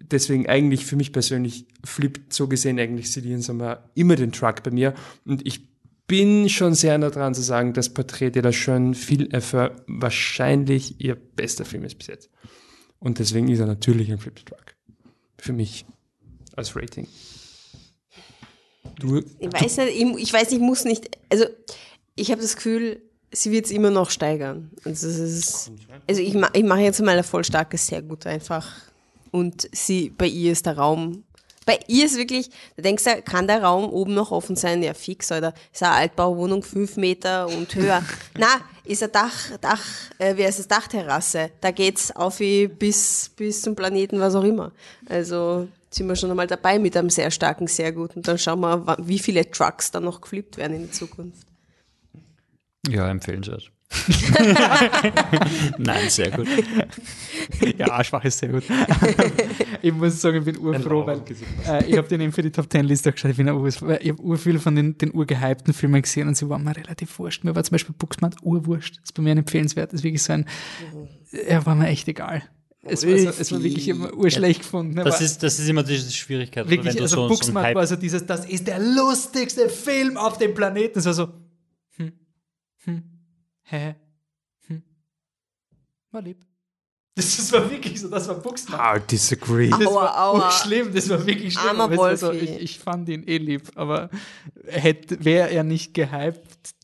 [0.00, 4.70] deswegen eigentlich für mich persönlich flippt so gesehen eigentlich Celine Sommer immer den Truck bei
[4.70, 4.94] mir
[5.24, 5.66] und ich
[6.06, 11.16] bin schon sehr nah dran zu sagen, dass Portrait de la Jeune viel wahrscheinlich ihr
[11.16, 12.30] bester Film ist bis jetzt.
[12.98, 14.74] Und deswegen ist er natürlich ein Flip Truck.
[15.38, 15.86] Für mich
[16.56, 17.06] als Rating.
[18.98, 21.44] Du, Ich weiß nicht, ich, ich weiß, ich muss nicht, also
[22.14, 24.70] ich habe das Gefühl, sie wird es immer noch steigern.
[24.84, 25.70] Also, ist,
[26.08, 28.66] also ich, ich mache jetzt mal ein voll starkes, sehr gut einfach.
[29.30, 31.24] Und sie, bei ihr ist der Raum,
[31.66, 34.82] bei ihr ist wirklich, da denkst du, kann der Raum oben noch offen sein?
[34.82, 38.02] Ja, fix, oder ist eine Altbauwohnung fünf Meter und höher.
[38.38, 39.82] Na, ist ein Dach, Dach,
[40.18, 41.50] äh, wie heißt es, Dachterrasse.
[41.60, 44.70] Da geht's auf wie bis, bis zum Planeten, was auch immer.
[45.08, 48.22] Also sind wir schon einmal dabei mit einem sehr starken, sehr guten.
[48.22, 51.46] Dann schauen wir, wie viele Trucks dann noch geflippt werden in der Zukunft.
[52.88, 53.72] Ja, empfehlenswert.
[55.78, 56.46] Nein, sehr gut.
[57.78, 58.64] Ja, schwach ist sehr gut.
[59.82, 61.22] ich muss sagen, ich bin urfroh, weil
[61.66, 63.30] äh, ich habe den eben für die Top Ten Liste geschaut.
[63.30, 66.76] Ich, bin ich habe urviel von den, den urgehypten Filmen gesehen und sie waren mir
[66.76, 67.44] relativ wurscht.
[67.44, 68.96] Mir war zum Beispiel Booksmart urwurscht.
[68.96, 69.92] Das ist bei mir ein empfehlenswert.
[69.92, 70.46] Das ist wirklich so ein,
[71.30, 72.42] er war mir echt egal.
[72.88, 74.96] Es war, so, es war wirklich immer urschlecht gefunden.
[74.98, 76.68] Er Das ist, das ist immer die Schwierigkeit.
[76.68, 78.78] Wirklich, wenn du also so, so Booksmart einen war Hype so dieses, das ist der
[78.78, 80.98] lustigste Film auf dem Planeten.
[80.98, 81.28] Es war so,
[81.96, 82.12] hm,
[82.84, 83.02] hm,
[83.66, 83.94] hä,
[84.66, 84.82] hm,
[86.10, 86.38] war lieb.
[87.16, 89.04] Das, das war wirklich so, das war Booksmart.
[89.04, 89.70] I disagree.
[89.70, 90.50] Das Aua, war aua.
[90.50, 91.80] schlimm, das war wirklich schlimm.
[91.80, 92.44] Armer aber es war so, Wolfi.
[92.44, 94.10] ich, ich fand ihn eh lieb, aber
[94.66, 96.74] hätte, wäre er nicht gehypt,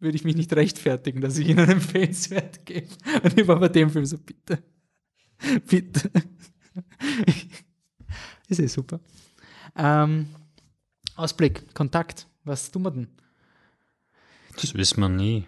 [0.00, 2.88] würde ich mich nicht rechtfertigen, dass ich ihnen empfehlenswert gebe.
[3.22, 4.60] Und ich war bei dem Film so, bitte,
[5.68, 6.10] bitte.
[8.48, 8.98] Ist eh super.
[9.76, 10.26] Ähm,
[11.14, 13.08] Ausblick, Kontakt, was tun wir denn?
[14.60, 15.46] Das wissen wir nie.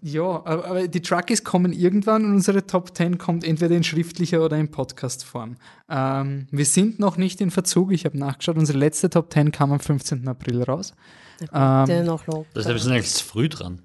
[0.00, 4.44] Ja, aber, aber die Truckies kommen irgendwann und unsere Top 10 kommt entweder in schriftlicher
[4.44, 5.56] oder in Podcast-Form.
[5.88, 9.72] Ähm, wir sind noch nicht in Verzug, ich habe nachgeschaut, unsere letzte Top 10 kam
[9.72, 10.26] am 15.
[10.28, 10.94] April raus.
[11.52, 12.46] Ähm, noch locker.
[12.54, 13.80] Das ist eigentlich zu früh dran.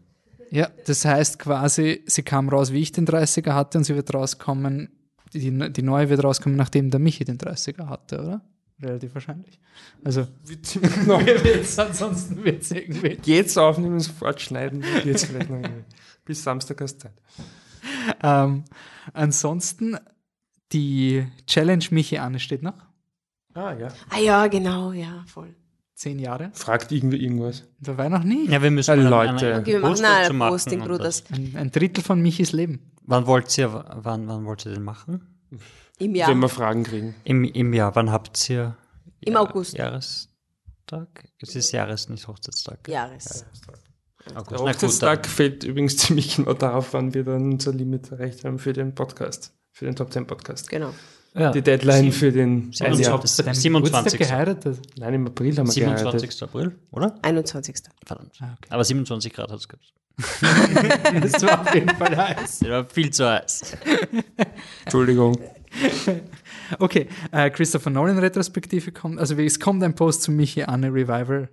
[0.51, 4.13] Ja, das heißt quasi, sie kam raus, wie ich den 30er hatte und sie wird
[4.13, 4.89] rauskommen,
[5.33, 8.41] die, die neue wird rauskommen, nachdem der Michi den 30er hatte, oder?
[8.81, 9.59] Relativ wahrscheinlich.
[10.03, 13.17] Also, wird's, ansonsten wird es irgendwie.
[13.23, 14.83] Jetzt aufnehmen, sofort schneiden.
[15.03, 15.83] Jetzt vielleicht noch irgendwie.
[16.23, 17.21] Bis Samstag hast du Zeit.
[18.23, 18.63] Ähm,
[19.13, 19.97] ansonsten,
[20.71, 22.85] die Challenge Michi Anne steht noch.
[23.53, 23.89] Ah, ja.
[24.09, 25.55] Ah ja, genau, ja, voll.
[25.95, 26.51] Zehn Jahre.
[26.53, 27.67] Fragt irgendwie irgendwas.
[27.81, 28.47] Dabei noch nie.
[28.47, 29.57] Ja, wir müssen Ja, Leute.
[29.59, 31.25] Okay, wir machen ein Posting, Bruders.
[31.31, 32.91] Ein, ein Drittel von Michis Leben.
[33.03, 35.27] Wann wollt ihr, wann, wann wollt ihr den machen?
[35.99, 36.33] Im Wenn Jahr.
[36.35, 37.15] wir Fragen kriegen.
[37.23, 38.75] Im, Im Jahr, wann habt ihr?
[39.21, 39.77] Im August.
[39.77, 41.27] Jahrestag?
[41.41, 42.87] Es ist Jahres, nicht Hochzeitstag.
[42.87, 43.43] Jahres.
[43.45, 43.67] August.
[44.25, 48.43] Der Na gut, Hochzeitstag fällt übrigens ziemlich genau darauf, wann wir dann unser Limit erreicht
[48.45, 49.53] haben für den Podcast.
[49.71, 50.69] Für den Top 10 Podcast.
[50.69, 50.93] Genau.
[51.35, 51.51] Ja.
[51.51, 52.71] Die Deadline für den.
[52.73, 53.19] Ja, ein Jahr.
[53.19, 54.11] das- Bei deinem 27.
[54.13, 54.79] Geburtstag geheiratet.
[54.97, 56.21] Nein, im April haben wir 27.
[56.39, 56.43] geheiratet.
[56.43, 57.15] April, oder?
[57.21, 57.75] 21.
[58.05, 58.33] Verdammt.
[58.41, 58.67] Ah, okay.
[58.71, 59.93] Aber 27 Grad hat es gehabt.
[61.21, 62.59] Das war auf jeden Fall heiß.
[62.59, 63.77] Der war viel zu heiß.
[64.83, 65.37] Entschuldigung.
[66.77, 71.49] Okay, äh, Christopher Nolan Retrospektive kommt, also es kommt ein Post zu Michi Anne Revival.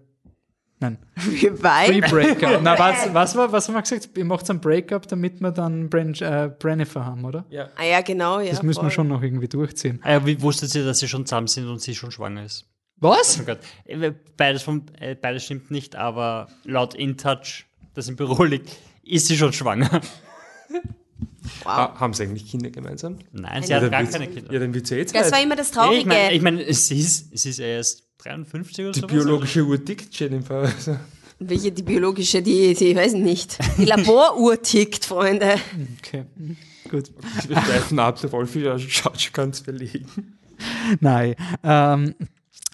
[0.79, 0.99] Nein.
[1.17, 2.11] Free Revive.
[2.11, 2.61] Breakup.
[2.63, 4.11] Na, was, was, war, was haben wir gesagt?
[4.15, 7.47] Ihr macht ein Breakup, damit wir dann Bren, äh, Brennifer haben, oder?
[7.49, 7.71] Ja.
[7.77, 8.51] Ah ja, genau, ja.
[8.51, 8.91] das müssen wir voll.
[8.91, 10.01] schon noch irgendwie durchziehen.
[10.03, 12.67] Ah ja, wie wusstet ihr, dass sie schon zusammen sind und sie schon schwanger ist?
[12.99, 13.41] Was?
[13.41, 13.59] Oh Gott.
[13.85, 17.65] Äh, Beides, von, äh, beides stimmt nicht, aber laut InTouch,
[17.95, 20.03] das im Büro liegt, ist sie schon schwanger.
[21.65, 23.19] Ah, haben sie eigentlich Kinder gemeinsam?
[23.33, 24.53] Nein, sie dann gar keine Kinder.
[24.53, 26.01] Ja, dann wird sie jetzt Das war immer das Ja, Traurige.
[26.01, 29.07] ich meine, ich mein, sie, ist, sie ist erst 53 oder Die so.
[29.07, 30.61] biologische Uhr tickt, Jennifer.
[30.63, 30.97] Also,
[31.39, 33.59] Welche die biologische, die, die ich weiß nicht.
[33.79, 35.57] Die Laboruhr tickt, Freunde.
[35.99, 36.25] Okay,
[36.91, 37.11] gut.
[37.49, 40.07] wir schweifen ab, der Wolfi schaut schon ganz verlegen.
[41.01, 41.35] Nein.
[41.63, 42.15] Ähm,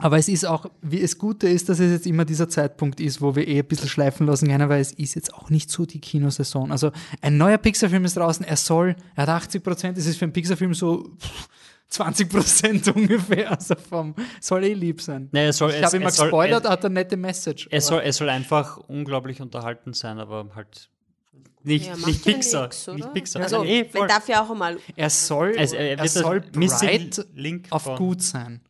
[0.02, 3.20] aber es ist auch, wie es Gute ist, dass es jetzt immer dieser Zeitpunkt ist,
[3.22, 5.86] wo wir eh ein bisschen schleifen lassen können, weil es ist jetzt auch nicht so
[5.86, 6.70] die Kinosaison.
[6.70, 6.90] Also
[7.20, 10.32] ein neuer Pixar-Film ist draußen, er soll, er hat 80 Prozent, es ist für einen
[10.32, 11.48] Pixar-Film so pff,
[11.88, 15.28] 20 Prozent ungefähr, also vom, soll eh lieb sein.
[15.32, 17.68] Nee, es soll- ich habe immer es soll- gespoilert, es- hat eine nette Message.
[17.70, 20.88] Es soll, es soll einfach unglaublich unterhalten sein, aber halt
[21.64, 22.62] nicht, Ja, nicht ja Pixar.
[22.64, 23.42] nix, nicht Pixar.
[23.42, 24.00] Also, eh, voll.
[24.02, 24.78] wenn darf ja auch einmal.
[24.96, 28.60] Er soll, Es- er er, soll bright Link auf gut sein.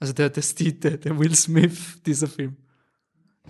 [0.00, 2.56] Also der, der, der, der Will Smith, dieser Film.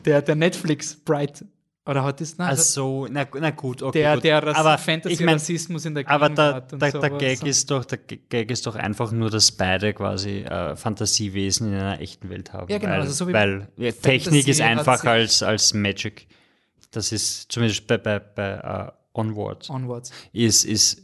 [0.05, 1.45] Der, der Netflix, Bright.
[1.89, 2.37] Oder hat das?
[2.37, 4.01] Nein, Ach so, na, na gut, okay.
[4.01, 4.25] der, gut.
[4.25, 7.19] der Rass aber Fantasy ich mein, Rassismus in der Aber der, der, der, sowas.
[7.19, 11.75] Gag ist doch, der Gag ist doch einfach nur, dass beide quasi äh, Fantasiewesen in
[11.79, 12.71] einer echten Welt haben.
[12.71, 15.73] Ja, genau, Weil, also so wie weil ja, Technik ist hat einfach sich- als, als
[15.73, 16.27] Magic.
[16.91, 19.71] Das ist zumindest bei, bei, bei uh, Onward.
[19.71, 20.11] Onwards.
[20.35, 21.03] Ist, ist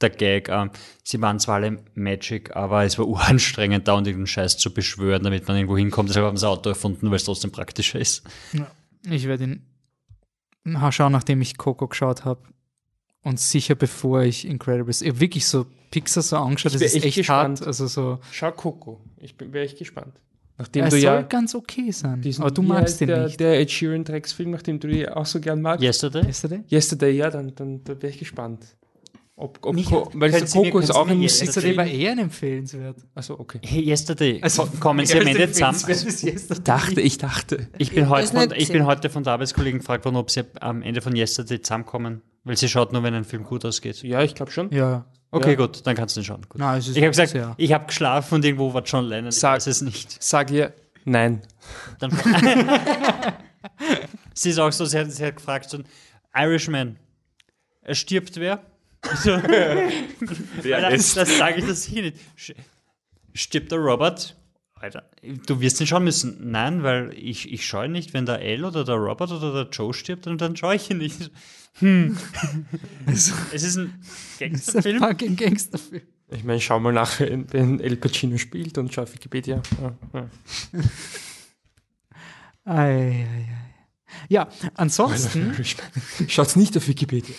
[0.00, 0.48] der Gag.
[0.48, 0.70] ähm,
[1.02, 5.22] sie waren zwar alle Magic, aber es war uranstrengend, da und irgendeinen Scheiß zu beschwören,
[5.22, 6.08] damit man irgendwo hinkommt.
[6.10, 8.22] Deshalb haben sie ein Auto erfunden, weil es trotzdem praktischer ist.
[8.52, 8.70] Ja,
[9.10, 9.62] ich werde ihn
[10.90, 12.40] schauen, nachdem ich Coco geschaut habe.
[13.22, 15.02] Und sicher bevor ich Incredibles.
[15.02, 17.60] Ich wirklich so Pixar so angeschaut, das ist echt echt gespannt.
[17.60, 17.66] hart.
[17.66, 18.20] Also so.
[18.30, 19.00] Schau Coco.
[19.18, 20.20] Ich bin, wäre echt gespannt.
[20.58, 22.22] Nachdem Er du soll ja ganz okay sein.
[22.22, 23.40] diesen, aber du magst ihn der, nicht.
[23.40, 25.82] Der Ed Sheeran Drecksfilm, nachdem du die auch so gern magst.
[25.84, 26.22] Yesterday?
[26.24, 26.60] Yesterday?
[26.70, 28.64] Yesterday, ja, dann, dann, dann wäre ich gespannt.
[29.38, 32.02] Ob, ob Mich- Co weil Coco ist auch ein Yesterday Yesterday war Musikfilm.
[32.06, 32.96] eher ein empfehlenswert.
[33.14, 33.60] Achso, okay.
[33.62, 35.76] Hey, Yesterday, Also, ko- kommen Sie am Ende zusammen?
[35.88, 37.68] Ich dachte, ich dachte.
[37.76, 40.42] Ich bin, Ich heute von, ich bin heute von der Arbeitskollegen gefragt worden, ob sie
[40.60, 42.22] am Ende von Yesterday zusammenkommen.
[42.44, 44.02] Weil sie schaut nur, wenn ein Film gut ausgeht.
[44.04, 44.70] Ja, ich glaube schon.
[44.72, 45.04] Ja.
[45.32, 45.56] Okay, Ja.
[45.56, 46.40] gut, dann kannst du ihn schauen.
[46.48, 46.58] Gut.
[46.58, 49.28] Nein, es ist ich habe gesagt, sehr- ich habe geschlafen und irgendwo war John Lennon.
[49.28, 50.16] Ich Sag- weiß es nicht.
[50.22, 50.72] Sag ihr,
[51.04, 51.42] nein.
[51.98, 52.10] Dann
[54.34, 55.84] sie ist auch so, sie hat, sie hat gefragt, so ein
[56.34, 56.96] Irishman,
[57.82, 58.62] er stirbt wer?
[59.14, 59.30] So,
[60.62, 61.16] Wer das ist?
[61.16, 62.16] das sage ich das hier nicht.
[63.34, 64.36] Stirbt der Robert?
[64.74, 65.08] Alter,
[65.46, 66.50] du wirst ihn schauen müssen.
[66.50, 69.70] Nein, weil ich, ich schaue ihn nicht, wenn der L oder der Robert oder der
[69.70, 71.30] Joe stirbt, dann, dann schaue ich ihn nicht.
[71.78, 72.16] Hm.
[73.06, 73.94] es ist ein
[74.38, 74.98] Das ist ein Gangsterfilm.
[74.98, 76.02] fucking Gangsterfilm.
[76.28, 79.62] Ich meine, schau mal nach, wenn wenn El Pacino spielt und schau auf Wikipedia.
[79.80, 80.30] Ja, ja.
[82.64, 83.48] Ei, ei, ei.
[84.28, 85.54] Ja, ansonsten,
[86.28, 87.36] Schaut's nicht auf Wikipedia.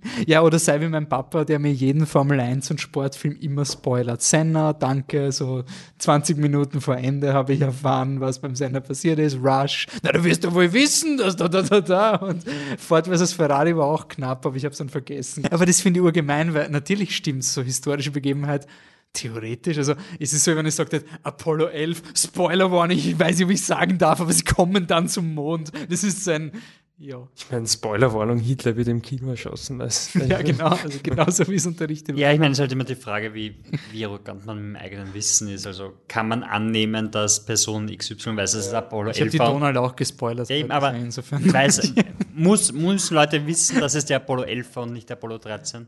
[0.26, 4.22] ja, oder sei wie mein Papa, der mir jeden Formel 1 und Sportfilm immer spoilert.
[4.22, 5.64] Senna, danke, so
[5.98, 9.38] 20 Minuten vor Ende habe ich erfahren, was beim Senna passiert ist.
[9.42, 12.16] Rush, na, du wirst doch wohl wissen, dass da, da, da, da.
[12.16, 12.44] Und
[12.78, 13.32] Ford vs.
[13.32, 15.44] Ferrari war auch knapp, aber ich habe es dann vergessen.
[15.50, 18.66] Aber das finde ich urgemein, weil natürlich stimmt so historische Begebenheit.
[19.12, 23.46] Theoretisch, also ist es so, wenn ich sage, Apollo 11, Spoiler Warning, ich weiß nicht,
[23.46, 25.72] ob ich sagen darf, aber sie kommen dann zum Mond.
[25.88, 26.52] Das ist so ein,
[26.98, 27.28] Ja.
[27.36, 29.78] Ich meine, Spoilerwarnung, Hitler wird im Kino erschossen.
[29.78, 30.68] Weißt, Ja, genau.
[30.68, 32.18] Also genauso wie es unterrichtet wird.
[32.18, 33.54] Ja, ich meine, es ist halt immer die Frage, wie,
[33.92, 35.66] wie arrogant man mit dem eigenen Wissen ist.
[35.66, 39.38] Also kann man annehmen, dass Person XY weiß, dass es Apollo Ich habe 11 die
[39.38, 39.52] war?
[39.52, 40.48] Donald auch gespoilert.
[40.48, 41.52] Ja, eben, aber insofern.
[41.52, 41.92] weiß,
[42.34, 45.86] muss, muss Leute wissen, dass es der Apollo 11 war und nicht der Apollo 13?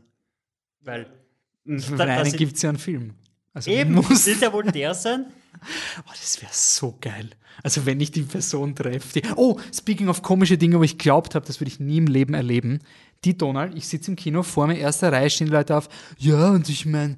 [0.81, 1.07] Weil.
[1.65, 3.15] Für da- einen gibt es ja einen Film.
[3.53, 5.25] Also Eben, muss wird ja wohl der sein?
[5.99, 7.29] Oh, das wäre so geil.
[7.63, 11.35] Also wenn ich die Person treffe, die, oh, speaking of komische Dinge, wo ich glaubt
[11.35, 12.79] habe, das würde ich nie im Leben erleben.
[13.25, 16.69] Die Donald, ich sitze im Kino, vor mir erster Reihe stehen Leute auf, ja, und
[16.69, 17.17] ich meine,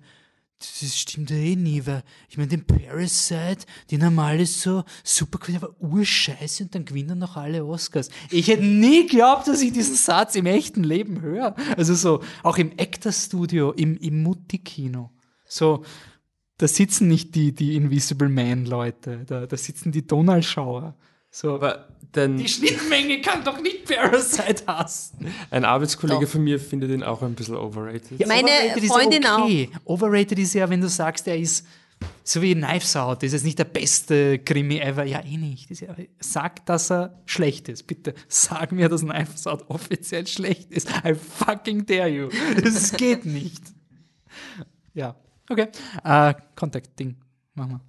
[0.80, 5.40] das stimmt ja eh nie, weil ich meine, den Parasite, die normal ist so super
[5.48, 8.10] cool, aber urscheiße und dann gewinnen noch alle Oscars.
[8.30, 11.56] Ich hätte nie geglaubt, dass ich diesen Satz im echten Leben höre.
[11.78, 15.10] Also so, auch im Actor-Studio, im, im Mutti-Kino.
[15.48, 15.84] So,
[16.62, 20.94] da sitzen nicht die, die Invisible Man-Leute, da, da sitzen die Donald-Schauer.
[21.32, 25.34] So, Aber dann, die Schnittmenge kann doch nicht Parasite hassen.
[25.50, 26.32] ein Arbeitskollege Doch.
[26.32, 28.20] von mir findet ihn auch ein bisschen overrated.
[28.20, 29.70] Ja, Meine Overrated ist ja Freundin okay.
[29.86, 31.66] Overrated ist ja, wenn du sagst, er ist
[32.24, 35.06] so wie Knives Out, das ist jetzt nicht der beste Krimi ever.
[35.06, 35.72] Ja, eh nicht.
[35.72, 37.88] Ist ja, sag, dass er schlecht ist.
[37.88, 40.90] Bitte sag mir, dass Knives Out offiziell schlecht ist.
[41.06, 42.30] I fucking dare you.
[42.62, 43.64] Das geht nicht.
[44.94, 45.16] Ja,
[45.52, 45.68] okay.
[46.04, 47.16] Äh, Contact-Ding.
[47.54, 47.82] Machen wir.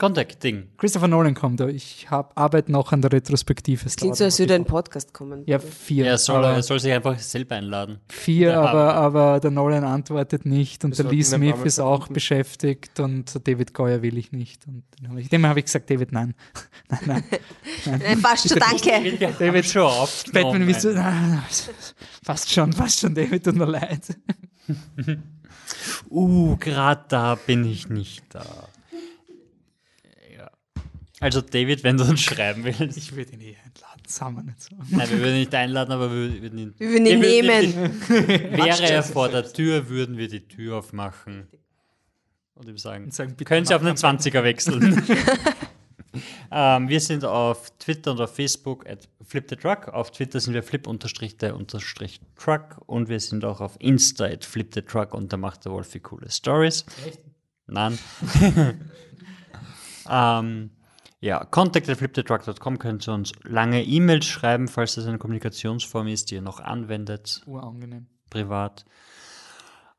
[0.00, 0.68] Contact-Ding.
[0.78, 3.84] Christopher Nolan kommt, ich hab, arbeite noch an der Retrospektive.
[3.84, 5.42] Es Klingt so, als würde ein Podcast kommen.
[5.44, 6.06] Ja, vier.
[6.06, 7.98] Er soll, aber er soll sich einfach selber einladen.
[8.08, 11.98] vier, Ja, aber, aber der Nolan antwortet nicht und Wir der Lee Smith ist auch
[11.98, 12.14] versuchen.
[12.14, 14.66] beschäftigt und David Goyer will ich nicht.
[14.66, 14.84] Und
[15.30, 16.34] dem habe ich gesagt, David, nein.
[16.88, 17.24] nein, nein.
[17.84, 18.00] nein.
[18.00, 19.34] Äh, Passt schon, danke.
[19.38, 20.24] David schon auf.
[20.32, 20.94] Batman, willst du?
[20.94, 21.42] Nein, nein,
[22.24, 24.16] fast schon, fast schon, David, tut mir leid.
[26.08, 28.68] Uh, gerade da bin ich nicht da.
[30.36, 30.50] Ja.
[31.20, 32.96] Also David, wenn du uns schreiben willst.
[32.96, 34.76] Ich würde ihn eh einladen, sagen wir nicht so.
[34.88, 36.74] Nein, wir würden ihn nicht einladen, aber wir würden ihn.
[36.78, 38.00] Wir würden ihn wir nehmen.
[38.08, 41.48] Wäre er vor der Tür, würden wir die Tür aufmachen
[42.54, 45.02] und ihm sagen, Und sagen, bitte können Sie auf einen 20er wechseln.
[46.50, 49.88] ähm, wir sind auf Twitter und auf Facebook at Flip the Truck.
[49.88, 51.56] Auf Twitter sind wir flip unterstrich der
[52.36, 55.72] Truck und wir sind auch auf Insta at Flip the Truck und da macht der
[55.72, 56.84] Wolfi coole Stories.
[57.66, 57.98] Nein.
[60.10, 60.70] ähm,
[61.20, 66.30] ja, contact at flipthetruck.com könnt ihr uns lange E-Mails schreiben, falls das eine Kommunikationsform ist,
[66.30, 68.06] die ihr noch anwendet Urangenehm.
[68.30, 68.84] privat.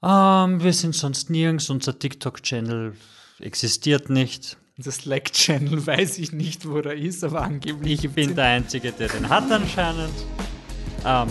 [0.03, 1.69] Ähm, wir sind sonst nirgends.
[1.69, 2.95] Unser TikTok-Channel
[3.39, 4.57] existiert nicht.
[4.81, 9.09] Unser Slack-Channel weiß ich nicht, wo er ist, aber angeblich Ich bin der Einzige, der
[9.09, 10.09] den hat anscheinend.
[11.05, 11.27] Ähm,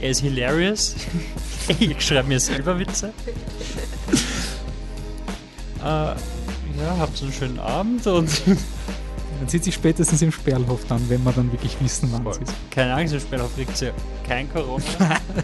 [0.00, 0.96] er ist hilarious.
[1.78, 3.12] ich schreibe mir selber Witze.
[5.78, 6.16] äh, ja,
[6.98, 8.28] habt einen schönen Abend und
[9.38, 12.52] Man sieht sich spätestens im Sperlhof dann, wenn wir dann wirklich wissen, wann es ist.
[12.72, 13.92] keine Angst, im Spielhof kriegt sie
[14.26, 14.82] kein Corona.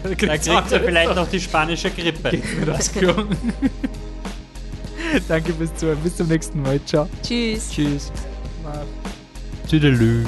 [0.03, 2.37] da kriegt sie vielleicht noch die spanische Grippe.
[2.65, 2.91] Das.
[5.27, 5.99] Danke fürs Zuhören.
[5.99, 6.79] Bis zum nächsten Mal.
[6.85, 7.07] Ciao.
[7.23, 7.69] Tschüss.
[7.69, 8.11] Tschüss.
[9.69, 10.23] Tüdelü.